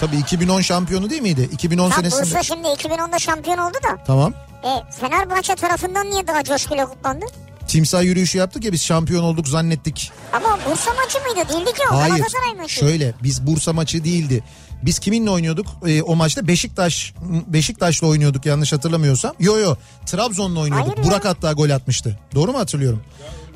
Tabii 0.00 0.16
2010 0.16 0.60
şampiyonu 0.60 1.10
değil 1.10 1.22
miydi? 1.22 1.48
2010 1.52 1.90
Ya 1.90 1.96
senesinde. 1.96 2.22
Bursa 2.22 2.42
şimdi 2.42 2.68
2010'da 2.68 3.18
şampiyon 3.18 3.58
oldu 3.58 3.78
da. 3.84 4.04
Tamam. 4.06 4.34
E, 4.64 4.92
Fenerbahçe 5.00 5.54
tarafından 5.54 6.10
niye 6.10 6.26
daha 6.26 6.44
coşkuyla 6.44 6.86
kutlandı? 6.86 7.26
Timsah 7.68 8.02
yürüyüşü 8.02 8.38
yaptık 8.38 8.64
ya 8.64 8.72
biz 8.72 8.82
şampiyon 8.84 9.22
olduk 9.24 9.48
zannettik. 9.48 10.12
Ama 10.32 10.58
Bursa 10.70 10.90
maçı 10.94 11.18
mıydı? 11.20 11.48
Değildi 11.52 11.72
ki 11.72 11.82
o. 11.92 11.96
Hayır. 11.98 12.14
Galatasaray 12.14 12.54
maçı. 12.54 12.74
Şöyle 12.74 13.14
biz 13.22 13.46
Bursa 13.46 13.72
maçı 13.72 14.04
değildi. 14.04 14.44
Biz 14.82 14.98
kiminle 14.98 15.30
oynuyorduk? 15.30 15.66
Ee, 15.86 16.02
o 16.02 16.16
maçta 16.16 16.46
Beşiktaş 16.48 17.14
Beşiktaş'la 17.46 18.06
oynuyorduk 18.06 18.46
yanlış 18.46 18.72
hatırlamıyorsam. 18.72 19.32
Yo 19.40 19.58
yo 19.58 19.74
Trabzon'la 20.06 20.60
oynuyorduk. 20.60 20.88
Hayır 20.88 20.98
ya. 20.98 21.04
Burak 21.10 21.24
hatta 21.24 21.52
gol 21.52 21.70
atmıştı. 21.70 22.18
Doğru 22.34 22.52
mu 22.52 22.58
hatırlıyorum? 22.58 23.02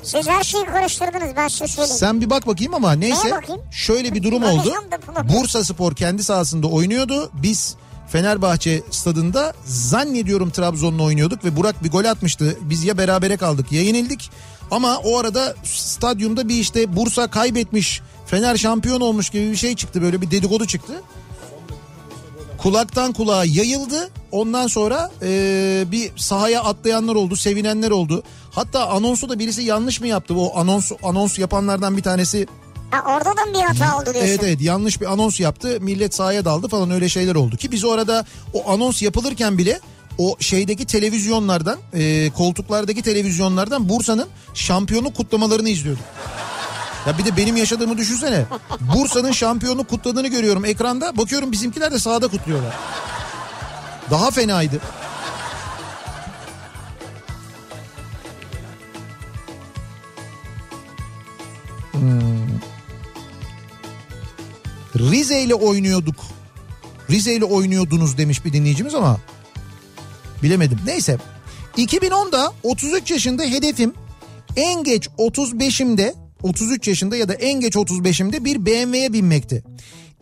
Siz 0.05 0.27
her 0.27 0.43
şeyi 0.43 0.65
karıştırdınız 0.65 1.35
ben 1.35 1.47
size 1.47 1.67
söyleyeyim. 1.67 1.97
Sen 1.99 2.21
bir 2.21 2.29
bak 2.29 2.47
bakayım 2.47 2.73
ama 2.73 2.91
neyse 2.91 3.27
Neye 3.27 3.35
bakayım? 3.35 3.61
şöyle 3.71 4.13
bir 4.13 4.23
durum 4.23 4.43
oldu. 4.43 4.73
Bursa 5.23 5.63
Spor 5.63 5.95
kendi 5.95 6.23
sahasında 6.23 6.67
oynuyordu. 6.67 7.29
Biz 7.33 7.75
Fenerbahçe 8.07 8.81
stadında 8.91 9.53
zannediyorum 9.65 10.49
Trabzon'la 10.49 11.03
oynuyorduk 11.03 11.45
ve 11.45 11.55
Burak 11.55 11.83
bir 11.83 11.91
gol 11.91 12.05
atmıştı. 12.05 12.57
Biz 12.61 12.83
ya 12.83 12.97
berabere 12.97 13.37
kaldık 13.37 13.71
ya 13.71 13.81
yenildik. 13.81 14.29
Ama 14.71 14.97
o 14.97 15.17
arada 15.17 15.55
stadyumda 15.63 16.47
bir 16.49 16.55
işte 16.55 16.95
Bursa 16.95 17.27
kaybetmiş 17.27 18.01
Fener 18.25 18.57
şampiyon 18.57 19.01
olmuş 19.01 19.29
gibi 19.29 19.51
bir 19.51 19.55
şey 19.55 19.75
çıktı 19.75 20.01
böyle 20.01 20.21
bir 20.21 20.31
dedikodu 20.31 20.65
çıktı. 20.67 20.93
Kulaktan 22.57 23.13
kulağa 23.13 23.45
yayıldı. 23.45 24.09
Ondan 24.31 24.67
sonra 24.67 25.11
e, 25.21 25.83
bir 25.91 26.11
sahaya 26.15 26.63
atlayanlar 26.63 27.15
oldu, 27.15 27.35
sevinenler 27.35 27.91
oldu. 27.91 28.23
Hatta 28.51 28.87
anonsu 28.87 29.29
da 29.29 29.39
birisi 29.39 29.61
yanlış 29.61 30.01
mı 30.01 30.07
yaptı? 30.07 30.33
O 30.37 30.59
anons 30.59 30.91
anons 31.03 31.39
yapanlardan 31.39 31.97
bir 31.97 32.03
tanesi 32.03 32.47
Ha, 32.91 33.15
orada 33.15 33.29
da 33.29 33.53
bir 33.53 33.65
hata 33.65 33.97
oldu 33.97 34.05
diyorsun? 34.05 34.21
Evet 34.29 34.43
evet 34.43 34.61
yanlış 34.61 35.01
bir 35.01 35.05
anons 35.05 35.39
yaptı. 35.39 35.77
Millet 35.81 36.15
sahaya 36.15 36.45
daldı 36.45 36.67
falan 36.67 36.91
öyle 36.91 37.09
şeyler 37.09 37.35
oldu. 37.35 37.57
Ki 37.57 37.71
biz 37.71 37.83
orada 37.83 38.25
o 38.53 38.71
anons 38.71 39.01
yapılırken 39.01 39.57
bile 39.57 39.79
o 40.17 40.35
şeydeki 40.39 40.85
televizyonlardan 40.85 41.77
e, 41.93 42.29
koltuklardaki 42.29 43.01
televizyonlardan 43.01 43.89
Bursa'nın 43.89 44.27
şampiyonluk 44.53 45.15
kutlamalarını 45.15 45.69
izliyorduk. 45.69 46.03
Ya 47.07 47.17
bir 47.17 47.25
de 47.25 47.37
benim 47.37 47.57
yaşadığımı 47.57 47.97
düşünsene. 47.97 48.45
Bursa'nın 48.95 49.31
şampiyonluk 49.31 49.89
kutladığını 49.89 50.27
görüyorum 50.27 50.65
ekranda. 50.65 51.17
Bakıyorum 51.17 51.51
bizimkiler 51.51 51.91
de 51.91 51.99
sahada 51.99 52.27
kutluyorlar. 52.27 52.73
Daha 54.11 54.31
fenaydı. 54.31 54.81
Rize 64.95 65.41
ile 65.41 65.55
oynuyorduk. 65.55 66.15
Rize 67.09 67.33
ile 67.33 67.45
oynuyordunuz 67.45 68.17
demiş 68.17 68.45
bir 68.45 68.53
dinleyicimiz 68.53 68.95
ama 68.95 69.17
bilemedim. 70.43 70.79
Neyse 70.85 71.17
2010'da 71.77 72.53
33 72.63 73.11
yaşında 73.11 73.43
hedefim 73.43 73.93
en 74.55 74.83
geç 74.83 75.07
35'imde 75.07 76.24
33 76.45 76.87
yaşında 76.87 77.15
ya 77.15 77.29
da 77.29 77.33
en 77.33 77.59
geç 77.59 77.75
35'imde 77.75 78.45
bir 78.45 78.65
BMW'ye 78.65 79.13
binmekti. 79.13 79.63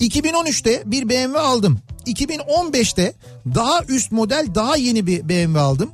2013'te 0.02 0.84
bir 0.86 1.10
BMW 1.10 1.40
aldım. 1.40 1.80
2015'te 2.08 3.14
daha 3.56 3.84
üst 3.88 4.12
model 4.12 4.48
daha 4.56 4.78
yeni 4.78 5.08
bir 5.08 5.30
BMW 5.30 5.60
aldım. 5.60 5.92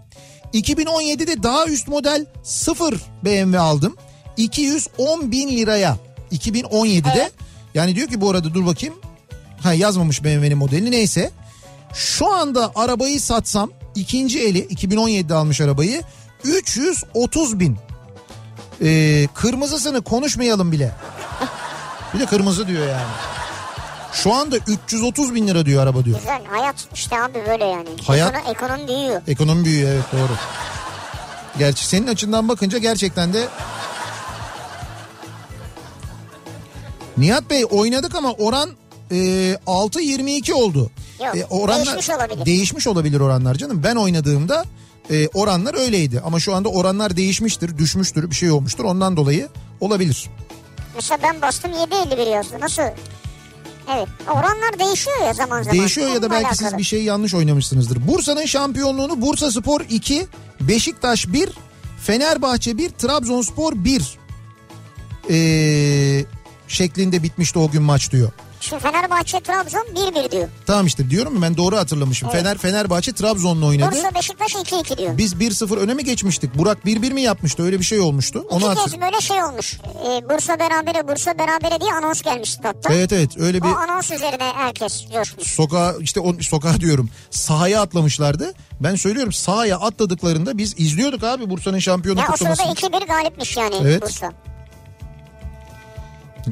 2017'de 0.54 1.44
daha 1.44 1.66
üst 1.66 1.88
model 1.88 2.26
sıfır 2.44 2.96
BMW 3.26 3.60
aldım. 3.60 3.96
210 4.38 5.32
bin 5.32 5.50
liraya 5.58 5.98
2017'de 6.32 7.10
Evet. 7.16 7.32
yani 7.74 7.96
diyor 7.96 8.08
ki 8.08 8.22
bu 8.22 8.30
arada 8.30 8.54
dur 8.54 8.66
bakayım. 8.66 8.96
Ha 9.62 9.74
yazmamış 9.74 10.24
BMW'nin 10.24 10.58
modelini 10.58 10.92
neyse. 10.92 11.32
Şu 11.94 12.34
anda 12.34 12.72
arabayı 12.76 13.22
satsam 13.22 13.72
ikinci 13.96 14.40
eli 14.40 14.66
2017'de 14.66 15.34
almış 15.34 15.62
arabayı 15.62 16.02
330 16.44 17.60
bin. 17.60 17.78
Ee, 18.82 19.28
kırmızısını 19.34 20.02
konuşmayalım 20.02 20.72
bile. 20.72 20.92
Bir 22.14 22.20
de 22.20 22.26
kırmızı 22.26 22.68
diyor 22.68 22.88
yani. 22.88 23.08
Şu 24.14 24.34
anda 24.34 24.58
330 24.58 25.36
bin 25.36 25.48
lira 25.48 25.66
diyor 25.66 25.84
araba 25.84 26.06
diyor. 26.06 26.20
Güzel 26.20 26.42
hayat 26.46 26.76
işte 26.94 27.22
abi 27.22 27.34
böyle 27.50 27.66
yani. 27.66 27.90
Hayat- 28.08 28.30
Ekonomi, 28.36 28.50
ekonomi 28.52 28.88
büyüyor. 28.88 29.22
Ekonomi 29.28 29.66
büyüyor 29.66 29.92
evet 29.92 30.04
doğru. 30.14 30.32
Gerçi 31.58 31.86
senin 31.86 32.08
açından 32.08 32.48
bakınca 32.50 32.78
gerçekten 32.78 33.34
de 33.34 33.48
Nihat 37.18 37.50
Bey 37.50 37.66
oynadık 37.72 38.16
ama 38.16 38.32
oran 38.34 38.70
e, 39.12 39.16
6-22 39.68 40.54
oldu. 40.54 40.92
Yok, 41.20 41.36
oranlar, 41.50 41.86
değişmiş 41.86 42.10
olabilir. 42.10 42.46
Değişmiş 42.46 42.88
olabilir 42.88 43.20
oranlar 43.20 43.56
canım. 43.56 43.84
Ben 43.84 43.96
oynadığımda 43.96 44.66
e, 45.10 45.28
oranlar 45.28 45.76
öyleydi. 45.76 46.22
Ama 46.26 46.40
şu 46.40 46.56
anda 46.56 46.70
oranlar 46.70 47.18
değişmiştir, 47.18 47.78
düşmüştür, 47.78 48.30
bir 48.30 48.36
şey 48.36 48.52
olmuştur. 48.52 48.84
Ondan 48.84 49.18
dolayı 49.18 49.50
olabilir. 49.80 50.30
Mesela 50.96 51.20
ben 51.24 51.42
bastım 51.42 51.72
7.51 51.72 52.30
yazdı. 52.30 52.60
Nasıl? 52.60 52.82
Evet. 53.96 54.08
Oranlar 54.28 54.80
değişiyor 54.80 55.18
ya 55.26 55.34
zaman 55.34 55.64
zaman. 55.64 55.80
Değişiyor 55.80 56.10
ya 56.10 56.22
da 56.22 56.32
belki 56.32 56.56
siz 56.56 56.62
alakalı. 56.62 56.80
bir 56.80 56.84
şey 56.84 57.04
yanlış 57.04 57.34
oynamışsınızdır. 57.34 58.08
Bursa'nın 58.08 58.46
şampiyonluğunu 58.46 59.22
Bursa 59.22 59.52
Spor 59.52 59.82
2, 59.90 60.28
Beşiktaş 60.62 61.28
1, 61.28 61.50
Fenerbahçe 62.00 62.78
1, 62.78 62.90
Trabzonspor 62.90 63.74
1 63.76 64.20
ee, 65.30 66.26
şeklinde 66.68 67.24
bitmişti 67.24 67.60
o 67.60 67.72
gün 67.72 67.82
maç 67.82 68.12
diyor. 68.12 68.32
Şimdi 68.60 68.82
Fenerbahçe 68.84 69.40
Trabzon 69.40 69.86
1-1 69.96 70.32
diyor. 70.32 70.48
Tamam 70.66 70.86
işte 70.86 71.10
diyorum 71.10 71.36
ya 71.36 71.42
ben 71.42 71.58
doğru 71.58 71.78
hatırlamışım. 71.78 72.30
Fener 72.30 72.58
Fenerbahçe 72.58 73.14
Trabzon'la 73.14 73.66
oynadı. 73.66 73.96
Bursa 73.96 74.16
Beşiktaş 74.16 74.54
2-2 74.56 74.98
diyor. 74.98 75.18
Biz 75.18 75.34
1-0 75.34 75.76
öne 75.76 75.94
mi 75.94 76.04
geçmiştik? 76.04 76.58
Burak 76.58 76.78
1-1 76.86 77.14
mi 77.14 77.22
yapmıştı? 77.22 77.64
Öyle 77.64 77.80
bir 77.80 77.86
şey 77.86 78.00
olmuştu. 78.00 78.46
Onu 78.50 78.60
İki 78.60 78.68
hatır. 78.68 78.92
kez 78.92 79.02
böyle 79.02 79.22
şey 79.22 79.44
olmuş. 79.44 79.78
Ee, 79.84 80.30
Bursa 80.30 80.60
berabere 80.60 81.08
Bursa 81.08 81.38
berabere 81.40 81.82
diye 81.82 81.94
anons 81.94 82.22
gelmişti 82.22 82.60
hatta. 82.64 82.94
Evet 82.94 83.14
evet 83.14 83.38
öyle 83.38 83.62
bir 83.64 83.68
O 83.68 83.76
anons 83.76 84.12
üzerine 84.12 84.52
herkes 84.56 85.04
coşmuş. 85.14 85.48
sokağa 85.48 85.94
işte 86.00 86.20
o 86.20 86.34
sokağa 86.42 86.80
diyorum 86.80 87.10
sahaya 87.32 87.82
atlamışlardı. 87.82 88.54
Ben 88.80 88.96
söylüyorum 88.96 89.34
sahaya 89.34 89.78
atladıklarında 89.80 90.58
biz 90.58 90.74
izliyorduk 90.80 91.24
abi 91.24 91.50
Bursa'nın 91.50 91.80
şampiyonluk 91.80 92.24
Ya 92.24 92.30
o 92.34 92.38
sırada 92.38 92.56
kutlamasını. 92.56 92.90
2-1 93.04 93.08
galipmiş 93.08 93.58
yani 93.58 93.76
Evet. 93.82 94.02
Bursa. 94.02 94.32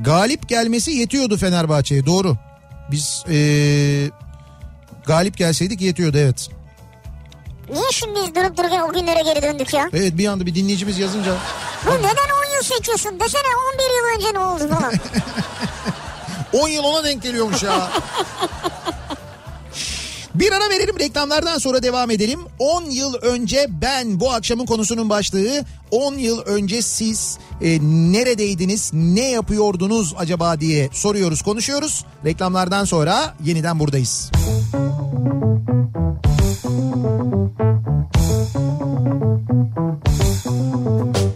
Galip 0.03 0.49
gelmesi 0.49 0.91
yetiyordu 0.91 1.37
Fenerbahçe'ye 1.37 2.05
doğru. 2.05 2.37
Biz 2.91 3.23
eee, 3.29 4.09
galip 5.05 5.37
gelseydik 5.37 5.81
yetiyordu 5.81 6.17
evet. 6.17 6.49
Niye 7.73 7.91
şimdi 7.91 8.19
biz 8.19 8.35
durup 8.35 8.57
dururken 8.57 8.79
o 8.81 8.93
günlere 8.93 9.21
geri 9.23 9.41
döndük 9.41 9.73
ya? 9.73 9.89
Evet 9.93 10.17
bir 10.17 10.27
anda 10.27 10.45
bir 10.45 10.55
dinleyicimiz 10.55 10.99
yazınca 10.99 11.35
Bu 11.85 11.89
neden 11.91 12.07
10 12.07 12.55
yıl 12.55 12.63
seçiyorsun? 12.63 13.19
Desene 13.19 13.41
11 13.73 13.83
yıl 13.97 14.15
önce 14.17 14.33
ne 14.33 14.39
oldu 14.39 14.75
falan. 14.75 14.93
10 16.63 16.67
yıl 16.67 16.83
ona 16.83 17.03
denk 17.03 17.23
geliyormuş 17.23 17.63
ya. 17.63 17.91
Bir 20.39 20.51
ara 20.51 20.69
verelim 20.69 20.99
reklamlardan 20.99 21.57
sonra 21.57 21.83
devam 21.83 22.11
edelim. 22.11 22.39
10 22.59 22.83
yıl 22.83 23.13
önce 23.13 23.67
ben 23.81 24.19
bu 24.19 24.31
akşamın 24.31 24.65
konusunun 24.65 25.09
başlığı 25.09 25.65
10 25.91 26.15
yıl 26.15 26.41
önce 26.41 26.81
siz 26.81 27.37
e, 27.61 27.79
neredeydiniz 27.81 28.91
ne 28.93 29.29
yapıyordunuz 29.29 30.13
acaba 30.17 30.59
diye 30.59 30.89
soruyoruz 30.93 31.41
konuşuyoruz. 31.41 32.05
Reklamlardan 32.25 32.85
sonra 32.85 33.35
yeniden 33.45 33.79
buradayız. 33.79 34.31
Kafa 40.87 41.26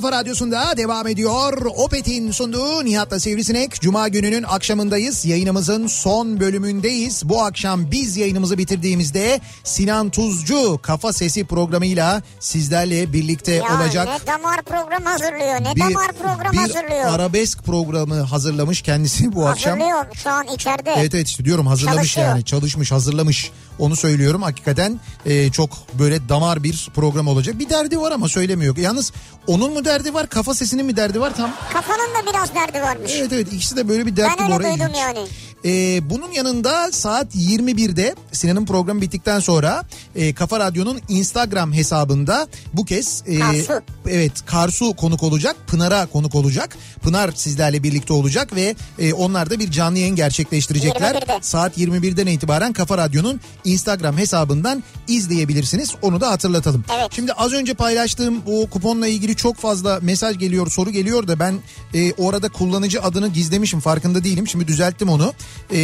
kafa 0.00 0.12
radyosunda 0.12 0.76
devam 0.76 1.06
ediyor. 1.06 1.62
Opet'in 1.76 2.30
sunduğu 2.30 2.84
Nihat'la 2.84 3.20
Sivrisinek. 3.20 3.80
Cuma 3.80 4.08
gününün 4.08 4.42
akşamındayız. 4.42 5.24
Yayınımızın 5.24 5.86
son 5.86 6.40
bölümündeyiz. 6.40 7.28
Bu 7.28 7.42
akşam 7.42 7.90
biz 7.90 8.16
yayınımızı 8.16 8.58
bitirdiğimizde 8.58 9.40
Sinan 9.64 10.10
Tuzcu 10.10 10.78
Kafa 10.82 11.12
Sesi 11.12 11.44
programıyla 11.44 12.22
sizlerle 12.40 13.12
birlikte 13.12 13.52
Ya 13.52 13.62
olacak. 13.76 14.08
ne 14.08 14.32
damar 14.32 14.62
program 14.62 15.02
hazırlıyor 15.04 15.60
ne 15.60 15.80
damar 15.80 16.12
program 16.12 16.52
bir 16.52 16.58
hazırlıyor. 16.58 17.06
arabesk 17.14 17.64
programı 17.64 18.20
hazırlamış 18.20 18.82
kendisi 18.82 19.32
bu 19.34 19.46
akşam. 19.48 19.72
Hazırlıyor 19.80 20.04
şu 20.14 20.30
an 20.30 20.46
içeride. 20.54 20.94
Evet 20.98 21.14
evet 21.14 21.38
diyorum 21.44 21.66
hazırlamış 21.66 21.96
Çalışıyor. 21.96 22.26
yani 22.28 22.44
çalışmış 22.44 22.92
hazırlamış 22.92 23.50
onu 23.78 23.96
söylüyorum. 23.96 24.42
Hakikaten 24.42 25.00
e, 25.26 25.50
çok 25.50 25.70
böyle 25.98 26.28
damar 26.28 26.62
bir 26.62 26.88
program 26.94 27.28
olacak. 27.28 27.58
Bir 27.58 27.68
derdi 27.70 28.00
var 28.00 28.12
ama 28.12 28.28
söylemiyor. 28.28 28.76
Yalnız 28.76 29.12
onun 29.46 29.72
mu 29.72 29.84
derdi 29.84 30.14
var 30.14 30.28
kafa 30.28 30.54
sesinin 30.54 30.86
mi 30.86 30.96
derdi 30.96 31.20
var? 31.20 31.36
Tam 31.36 31.50
Kafanın 31.72 32.14
da 32.14 32.30
biraz 32.32 32.54
derdi 32.54 32.82
varmış. 32.82 33.12
evet 33.18 33.32
evet. 33.32 33.52
İkisi 33.52 33.76
de 33.76 33.88
böyle 33.88 34.06
bir 34.06 34.16
dertli 34.16 34.38
ben 34.42 34.52
öyle 34.52 34.78
duydum 34.78 34.94
yani. 34.98 35.18
E, 35.64 36.00
bunun 36.10 36.32
yanında 36.32 36.92
saat 36.92 37.34
21'de 37.34 38.14
Sinan'ın 38.32 38.66
programı 38.66 39.00
bittikten 39.00 39.40
sonra 39.40 39.84
e, 40.16 40.34
Kafa 40.34 40.60
Radyo'nun 40.60 41.00
Instagram 41.08 41.72
hesabında 41.72 42.48
bu 42.72 42.84
kez 42.84 43.22
e, 43.26 43.38
Karsu. 43.38 43.82
evet 44.08 44.32
Karsu 44.46 44.96
konuk 44.96 45.22
olacak 45.22 45.56
Pınar'a 45.66 46.06
konuk 46.06 46.34
olacak 46.34 46.76
Pınar 47.02 47.32
sizlerle 47.34 47.82
birlikte 47.82 48.12
olacak 48.12 48.54
ve 48.54 48.74
e, 48.98 49.12
onlar 49.12 49.50
da 49.50 49.58
bir 49.58 49.70
canlı 49.70 49.98
yayın 49.98 50.16
gerçekleştirecekler 50.16 51.14
21'de. 51.14 51.38
saat 51.42 51.78
21'den 51.78 52.26
itibaren 52.26 52.72
Kafa 52.72 52.98
Radyo'nun 52.98 53.40
Instagram 53.64 54.18
hesabından 54.18 54.82
izleyebilirsiniz 55.08 55.94
onu 56.02 56.20
da 56.20 56.30
hatırlatalım. 56.30 56.84
Evet. 56.98 57.08
Şimdi 57.10 57.32
az 57.32 57.52
önce 57.52 57.74
paylaştığım 57.74 58.42
o 58.46 58.70
kuponla 58.70 59.08
ilgili 59.08 59.36
çok 59.36 59.56
fazla 59.56 59.98
mesaj 60.02 60.38
geliyor 60.38 60.70
soru 60.70 60.90
geliyor 60.90 61.28
da 61.28 61.38
ben 61.38 61.54
e, 61.94 62.12
orada 62.12 62.48
kullanıcı 62.48 63.02
adını 63.02 63.28
gizlemişim 63.28 63.80
farkında 63.80 64.24
değilim 64.24 64.48
şimdi 64.48 64.68
düzelttim 64.68 65.08
onu. 65.08 65.32
E, 65.72 65.76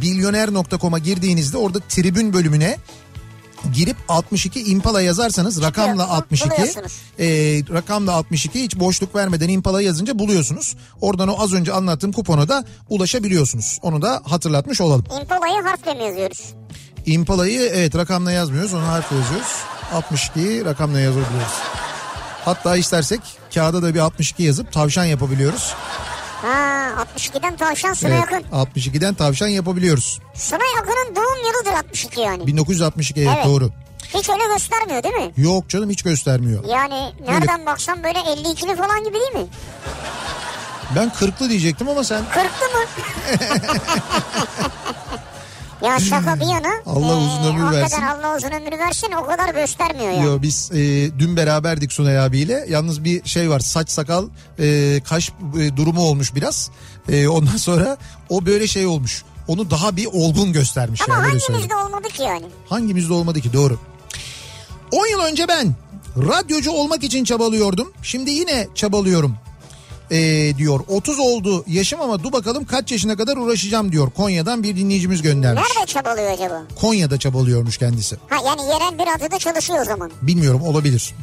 Bilyoner.com'a 0.00 0.98
girdiğinizde 0.98 1.56
orada 1.56 1.78
tribün 1.80 2.32
bölümüne 2.32 2.76
girip 3.72 3.96
62 4.08 4.62
Impala 4.62 5.02
yazarsanız 5.02 5.62
rakamla 5.62 6.08
bu- 6.08 6.12
62 6.12 6.50
buluyorsunuz. 6.50 6.92
e, 7.18 7.26
rakamla 7.74 8.12
62 8.12 8.62
hiç 8.62 8.76
boşluk 8.76 9.14
vermeden 9.14 9.48
Impala 9.48 9.82
yazınca 9.82 10.18
buluyorsunuz. 10.18 10.76
Oradan 11.00 11.28
o 11.28 11.42
az 11.42 11.52
önce 11.52 11.72
anlattığım 11.72 12.12
kupona 12.12 12.48
da 12.48 12.64
ulaşabiliyorsunuz. 12.88 13.78
Onu 13.82 14.02
da 14.02 14.22
hatırlatmış 14.24 14.80
olalım. 14.80 15.04
Impala'yı 15.20 15.62
harfle 15.62 15.94
mi 15.94 16.04
yazıyoruz? 16.04 16.40
Impala'yı 17.06 17.60
evet 17.60 17.96
rakamla 17.96 18.32
yazmıyoruz 18.32 18.74
onu 18.74 18.86
harfle 18.86 19.16
yazıyoruz. 19.16 19.48
62 19.92 20.64
rakamla 20.64 21.00
yazabiliyoruz. 21.00 21.52
Hatta 22.44 22.76
istersek 22.76 23.20
kağıda 23.54 23.82
da 23.82 23.94
bir 23.94 23.98
62 24.00 24.42
yazıp 24.42 24.72
tavşan 24.72 25.04
yapabiliyoruz. 25.04 25.74
Ha 26.42 26.88
62'den 27.16 27.56
tavşan 27.56 27.92
Suna 27.92 28.10
Evet, 28.10 28.20
yakın. 28.20 28.42
62'den 28.52 29.14
tavşan 29.14 29.48
yapabiliyoruz. 29.48 30.20
Suna 30.34 30.64
yakının 30.76 31.16
doğum 31.16 31.46
yılıdır 31.46 31.72
62 31.72 32.20
yani. 32.20 32.46
1962 32.46 33.20
evet, 33.20 33.30
Evet. 33.36 33.46
doğru. 33.46 33.70
Hiç 34.14 34.28
öyle 34.30 34.44
göstermiyor 34.54 35.02
değil 35.02 35.14
mi? 35.14 35.32
Yok 35.36 35.68
canım 35.68 35.90
hiç 35.90 36.02
göstermiyor. 36.02 36.64
Yani 36.64 37.12
nereden 37.28 37.66
baksan 37.66 38.04
böyle 38.04 38.18
52'li 38.18 38.76
falan 38.76 39.04
gibi 39.04 39.14
değil 39.14 39.44
mi? 39.44 39.46
Ben 40.96 41.08
40'lı 41.20 41.48
diyecektim 41.50 41.88
ama 41.88 42.04
sen 42.04 42.24
Kırklı 42.24 42.66
mı? 42.66 42.84
ya 45.82 46.00
şaka 46.00 46.40
bir 46.40 46.46
yana. 46.46 46.72
Allah 46.86 47.16
uzun 47.16 47.54
ömür 47.54 47.60
hakikaten 47.62 48.02
versin. 48.02 48.02
Allah 48.02 48.36
uzun 48.36 48.50
ömür 48.50 48.78
versin 48.78 49.12
o 49.12 49.26
kadar 49.26 49.54
göstermiyor 49.54 50.10
yani. 50.10 50.26
Yo 50.26 50.42
biz 50.42 50.70
e, 50.72 50.76
dün 51.18 51.36
beraberdik 51.36 51.92
Sunay 51.92 52.18
abiyle. 52.20 52.66
Yalnız 52.68 53.04
bir 53.04 53.24
şey 53.24 53.50
var 53.50 53.60
saç 53.60 53.90
sakal 53.90 54.28
e, 54.58 55.00
kaş 55.04 55.32
e, 55.60 55.76
durumu 55.76 56.00
olmuş 56.00 56.34
biraz. 56.34 56.70
E, 57.08 57.28
ondan 57.28 57.56
sonra 57.56 57.96
o 58.28 58.46
böyle 58.46 58.66
şey 58.66 58.86
olmuş. 58.86 59.24
Onu 59.48 59.70
daha 59.70 59.96
bir 59.96 60.06
olgun 60.12 60.52
göstermiş 60.52 61.02
Ama 61.08 61.14
yani 61.14 61.26
hangimizde 61.26 61.74
olmadı 61.74 62.08
ki 62.08 62.22
yani? 62.22 62.46
Hangimizde 62.68 63.12
olmadı 63.12 63.40
ki 63.40 63.52
doğru. 63.52 63.78
10 64.92 65.06
yıl 65.06 65.20
önce 65.20 65.48
ben 65.48 65.74
radyocu 66.16 66.70
olmak 66.70 67.04
için 67.04 67.24
çabalıyordum. 67.24 67.92
Şimdi 68.02 68.30
yine 68.30 68.68
çabalıyorum 68.74 69.36
ee, 70.10 70.52
diyor. 70.58 70.80
30 70.88 71.18
oldu 71.18 71.64
yaşım 71.66 72.00
ama 72.00 72.24
dur 72.24 72.32
bakalım 72.32 72.64
kaç 72.64 72.92
yaşına 72.92 73.16
kadar 73.16 73.36
uğraşacağım 73.36 73.92
diyor. 73.92 74.10
Konya'dan 74.10 74.62
bir 74.62 74.76
dinleyicimiz 74.76 75.22
göndermiş. 75.22 75.62
Nerede 75.76 75.86
çabalıyor 75.86 76.30
acaba? 76.30 76.62
Konya'da 76.80 77.18
çabalıyormuş 77.18 77.78
kendisi. 77.78 78.16
Ha 78.28 78.36
yani 78.46 78.60
yerel 78.62 78.98
bir 78.98 79.14
radyoda 79.14 79.38
çalışıyor 79.38 79.80
o 79.82 79.84
zaman. 79.84 80.10
Bilmiyorum 80.22 80.62
olabilir. 80.62 81.14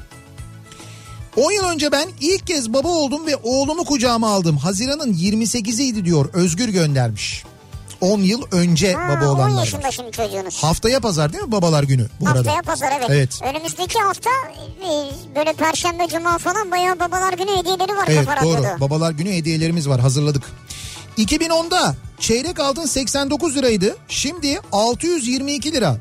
10 1.38 1.52
yıl 1.52 1.64
önce 1.64 1.92
ben 1.92 2.10
ilk 2.22 2.48
kez 2.48 2.74
baba 2.74 2.88
oldum 2.88 3.28
ve 3.28 3.36
oğlumu 3.36 3.86
kucağıma 3.86 4.30
aldım. 4.30 4.58
Haziran'ın 4.58 5.14
28'iydi 5.14 6.06
diyor. 6.06 6.30
Özgür 6.34 6.70
göndermiş. 6.70 7.44
10 8.02 8.20
yıl 8.20 8.42
önce 8.52 8.94
Ha, 8.94 9.10
baba 9.10 9.26
10 9.32 9.36
olanlar. 9.36 9.60
yaşında 9.60 9.92
şimdi 9.92 10.12
çocuğunuz. 10.12 10.64
Haftaya 10.64 11.00
pazar 11.00 11.34
değil 11.34 11.44
mi 11.44 11.52
babalar 11.52 11.84
günü 11.84 12.08
bu 12.20 12.26
arada? 12.28 12.38
Haftaya 12.40 12.62
pazar 12.62 12.92
evet. 12.98 13.08
Evet. 13.10 13.40
Önümüzdeki 13.56 14.00
hafta 14.00 14.30
e, 14.82 14.90
böyle 15.36 15.54
perşembe 15.54 16.08
cuma 16.08 16.38
falan 16.38 16.72
bayağı 16.72 17.00
babalar 17.00 17.34
günü 17.34 17.58
hediyeleri 17.58 17.96
var 17.96 18.06
Evet 18.08 18.28
doğru. 18.28 18.54
Radyo'da. 18.54 18.80
Babalar 18.80 19.12
günü 19.12 19.32
hediyelerimiz 19.32 19.90
var 19.90 20.00
hazırladık. 20.00 20.44
2010'da 21.18 21.96
çeyrek 22.20 22.60
altın 22.60 22.86
89 22.86 23.56
liraydı. 23.56 23.96
Şimdi 24.08 24.60
622 24.72 25.72
lira. 25.72 25.98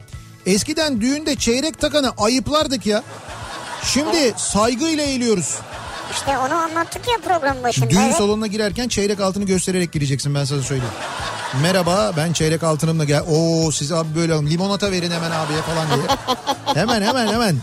Eskiden 0.47 1.01
düğünde 1.01 1.37
çeyrek 1.37 1.81
takanı 1.81 2.11
ayıplardık 2.19 2.87
ya. 2.87 3.03
Şimdi 3.85 4.35
saygıyla 4.37 5.05
eğiliyoruz. 5.05 5.55
İşte 6.15 6.39
onu 6.39 6.55
anlattık 6.55 7.09
ya 7.09 7.19
program 7.25 7.63
başında. 7.63 7.91
Düğün 7.91 8.01
evet. 8.01 8.17
salonuna 8.17 8.47
girerken 8.47 8.89
çeyrek 8.89 9.21
altını 9.21 9.45
göstererek 9.45 9.93
gireceksin 9.93 10.35
ben 10.35 10.45
sana 10.45 10.63
söyleyeyim. 10.63 10.95
Merhaba 11.63 12.13
ben 12.17 12.33
çeyrek 12.33 12.63
altınımla 12.63 13.05
gel. 13.05 13.23
Oo 13.29 13.71
siz 13.71 13.93
abi 13.93 14.09
böyle 14.17 14.35
alın. 14.35 14.47
limonata 14.47 14.91
verin 14.91 15.11
hemen 15.11 15.31
abiye 15.31 15.63
falan 15.63 15.87
diye. 15.87 16.17
hemen 16.75 17.03
hemen 17.03 17.27
hemen. 17.27 17.57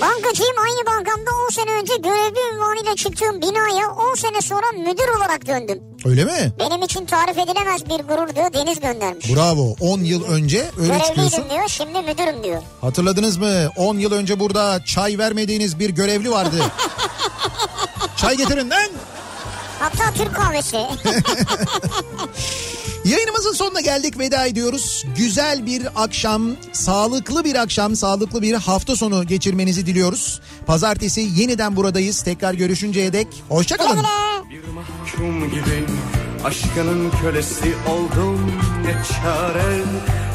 Bankacıyım 0.00 0.54
aynı 0.58 0.86
bankamda 0.86 1.30
10 1.46 1.52
sene 1.52 1.70
önce 1.70 1.96
görevli 1.96 2.54
ünvanıyla 2.54 2.96
çıktığım 2.96 3.40
binaya 3.42 3.90
10 3.90 4.14
sene 4.14 4.40
sonra 4.40 4.72
müdür 4.72 5.08
olarak 5.16 5.46
döndüm. 5.46 5.93
Öyle 6.04 6.24
mi? 6.24 6.52
Benim 6.58 6.82
için 6.82 7.06
tarif 7.06 7.38
edilemez 7.38 7.84
bir 7.84 8.04
gurur 8.04 8.34
diyor 8.36 8.52
Deniz 8.52 8.80
göndermiş. 8.80 9.34
Bravo 9.34 9.76
10 9.80 10.00
yıl 10.00 10.24
önce 10.24 10.70
öyle 10.80 10.98
çıkıyorsun. 11.06 11.44
Diyor 11.50 11.68
şimdi 11.68 11.98
müdürüm 12.02 12.44
diyor. 12.44 12.62
Hatırladınız 12.80 13.36
mı? 13.36 13.68
10 13.76 13.98
yıl 13.98 14.12
önce 14.12 14.40
burada 14.40 14.84
çay 14.84 15.18
vermediğiniz 15.18 15.78
bir 15.78 15.90
görevli 15.90 16.30
vardı. 16.30 16.56
çay 18.16 18.36
getirin 18.36 18.70
lan. 18.70 18.90
Hatta 19.78 20.12
Türk 20.14 20.34
kahvesi. 20.34 20.76
Yayınımızın 23.04 23.52
sonuna 23.52 23.80
geldik 23.80 24.18
veda 24.18 24.46
ediyoruz. 24.46 25.04
Güzel 25.16 25.66
bir 25.66 25.88
akşam, 25.96 26.42
sağlıklı 26.72 27.44
bir 27.44 27.54
akşam, 27.54 27.96
sağlıklı 27.96 28.42
bir 28.42 28.54
hafta 28.54 28.96
sonu 28.96 29.26
geçirmenizi 29.26 29.86
diliyoruz. 29.86 30.40
Pazartesi 30.66 31.20
yeniden 31.20 31.76
buradayız. 31.76 32.22
Tekrar 32.22 32.54
görüşünceye 32.54 33.12
dek 33.12 33.28
hoşçakalın. 33.48 33.96
Güle. 33.96 34.08
Bir 34.50 34.62
mahkum 35.14 35.50
gibi. 35.50 35.86
Aşkının 36.44 37.10
kölesi 37.22 37.74
oldum 37.88 38.52
ne 38.84 38.92
çare? 38.92 39.82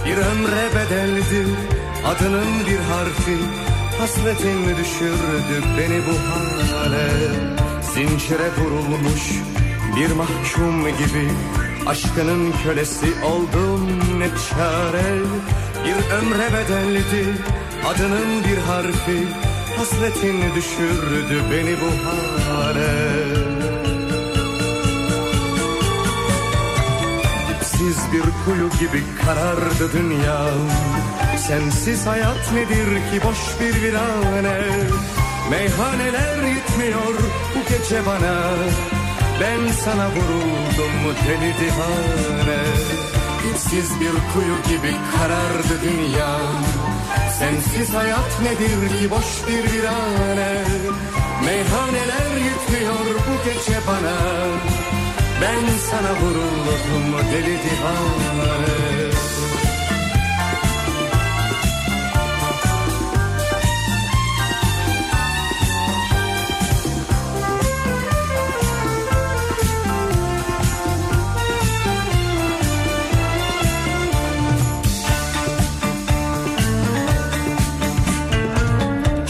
Bir 0.05 0.17
ömre 0.17 0.69
bedeldi 0.75 1.47
adının 2.05 2.47
bir 2.67 2.77
harfi. 2.77 3.37
Hasretin 3.99 4.77
düşürdü 4.77 5.63
beni 5.77 6.01
bu 6.07 6.15
hale. 6.31 7.09
Zincire 7.93 8.49
vurulmuş 8.57 9.31
bir 9.95 10.15
mahkum 10.15 10.83
gibi. 10.83 11.27
Aşkının 11.87 12.53
kölesi 12.63 13.07
oldum 13.25 13.87
ne 14.19 14.27
çare? 14.27 15.19
Bir 15.85 16.13
ömre 16.13 16.47
bedeldi 16.53 17.25
adının 17.87 18.43
bir 18.43 18.57
harfi. 18.57 19.27
Hasretin 19.77 20.55
düşürdü 20.55 21.41
beni 21.51 21.75
bu 21.81 22.09
hale 22.49 23.08
Dipsiz 27.79 28.13
bir 28.13 28.21
kuyu 28.21 28.69
gibi 28.69 29.03
karardı 29.25 29.93
dünya. 29.93 30.49
Sensiz 31.37 32.07
hayat 32.07 32.53
nedir 32.53 32.95
ki 32.95 33.27
boş 33.27 33.37
bir 33.59 33.81
virane? 33.81 34.59
Meyhaneler 35.49 36.43
yetmiyor 36.47 37.15
bu 37.55 37.59
gece 37.69 38.05
bana. 38.05 38.35
Ben 39.41 39.71
sana 39.71 40.07
vuruldum 40.09 41.15
deli 41.27 41.53
divane? 41.59 42.63
Dipsiz 43.43 43.99
bir 43.99 44.33
kuyu 44.33 44.55
gibi 44.69 44.95
karardı 45.17 45.81
dünya. 45.83 46.37
Sensiz 47.39 47.95
hayat 47.95 48.41
nedir 48.41 48.99
ki 48.99 49.11
boş 49.11 49.47
bir 49.47 49.73
virane? 49.73 50.63
Meyhaneler 51.45 52.45
yetmiyor 52.45 53.05
bu 53.15 53.49
gece 53.49 53.79
bana 53.87 54.49
ben 55.41 55.77
sana 55.91 56.13
vuruldum 56.21 57.31
deli 57.31 57.57
divane 57.63 58.69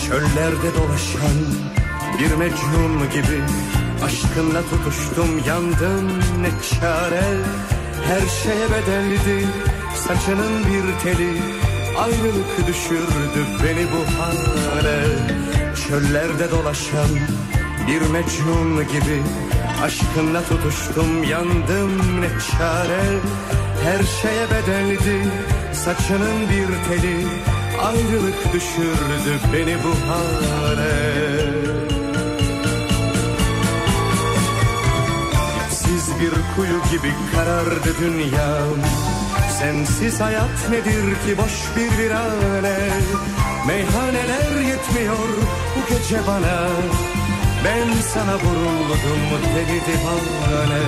Çöllerde 0.07 0.75
dolaşan 0.75 1.39
bir 2.19 2.35
mecnun 2.35 3.09
gibi 3.09 3.43
Aşkınla 4.05 4.61
tutuştum 4.61 5.41
yandım 5.47 6.19
ne 6.41 6.49
çare? 6.69 7.23
Her 8.07 8.21
şeye 8.43 8.67
bedeldi 8.71 9.47
saçının 9.95 10.63
bir 10.65 10.99
teli. 11.03 11.41
Ayrılık 11.99 12.67
düşürdü 12.67 13.45
beni 13.63 13.85
bu 13.91 14.21
hale. 14.21 15.05
Çöllerde 15.87 16.51
dolaşan 16.51 17.09
bir 17.87 18.01
mecnun 18.01 18.87
gibi. 18.87 19.21
Aşkınla 19.83 20.43
tutuştum 20.43 21.23
yandım 21.23 22.21
ne 22.21 22.29
çare? 22.51 23.03
Her 23.83 24.03
şeye 24.03 24.45
bedeldi 24.51 25.27
saçının 25.73 26.49
bir 26.49 26.67
teli. 26.87 27.27
Ayrılık 27.83 28.53
düşürdü 28.53 29.39
beni 29.53 29.75
bu 29.83 30.11
hale 30.11 31.58
bir 36.19 36.55
kuyu 36.55 36.79
gibi 36.91 37.13
karardı 37.35 37.95
dünyam 38.01 38.79
Sensiz 39.59 40.21
hayat 40.21 40.69
nedir 40.69 41.05
ki 41.05 41.37
boş 41.37 41.55
bir 41.75 41.97
virane? 41.97 42.77
Meyhaneler 43.67 44.61
yetmiyor 44.67 45.29
bu 45.75 45.93
gece 45.93 46.27
bana. 46.27 46.67
Ben 47.65 48.01
sana 48.13 48.35
vuruldum 48.35 49.23
deli 49.55 49.81
divane. 49.87 50.83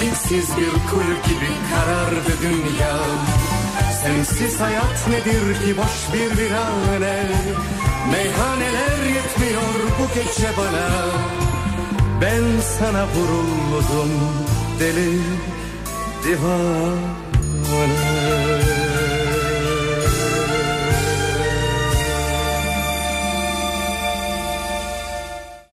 Dipsiz 0.00 0.56
bir 0.56 0.90
kuyu 0.90 1.16
gibi 1.26 1.50
karardı 1.70 2.42
dünyam 2.42 3.18
Sensiz 4.02 4.60
hayat 4.60 5.08
nedir 5.08 5.54
ki 5.54 5.76
boş 5.76 6.14
bir 6.14 6.38
virane? 6.38 7.22
Meyhaneler 8.12 9.14
yetmiyor 9.14 9.74
bu 9.98 10.14
gece 10.14 10.48
bana 10.56 11.41
ben 12.22 12.60
sana 12.60 13.04
vuruldum 13.14 14.10
deli 14.80 15.18
divane 16.24 18.01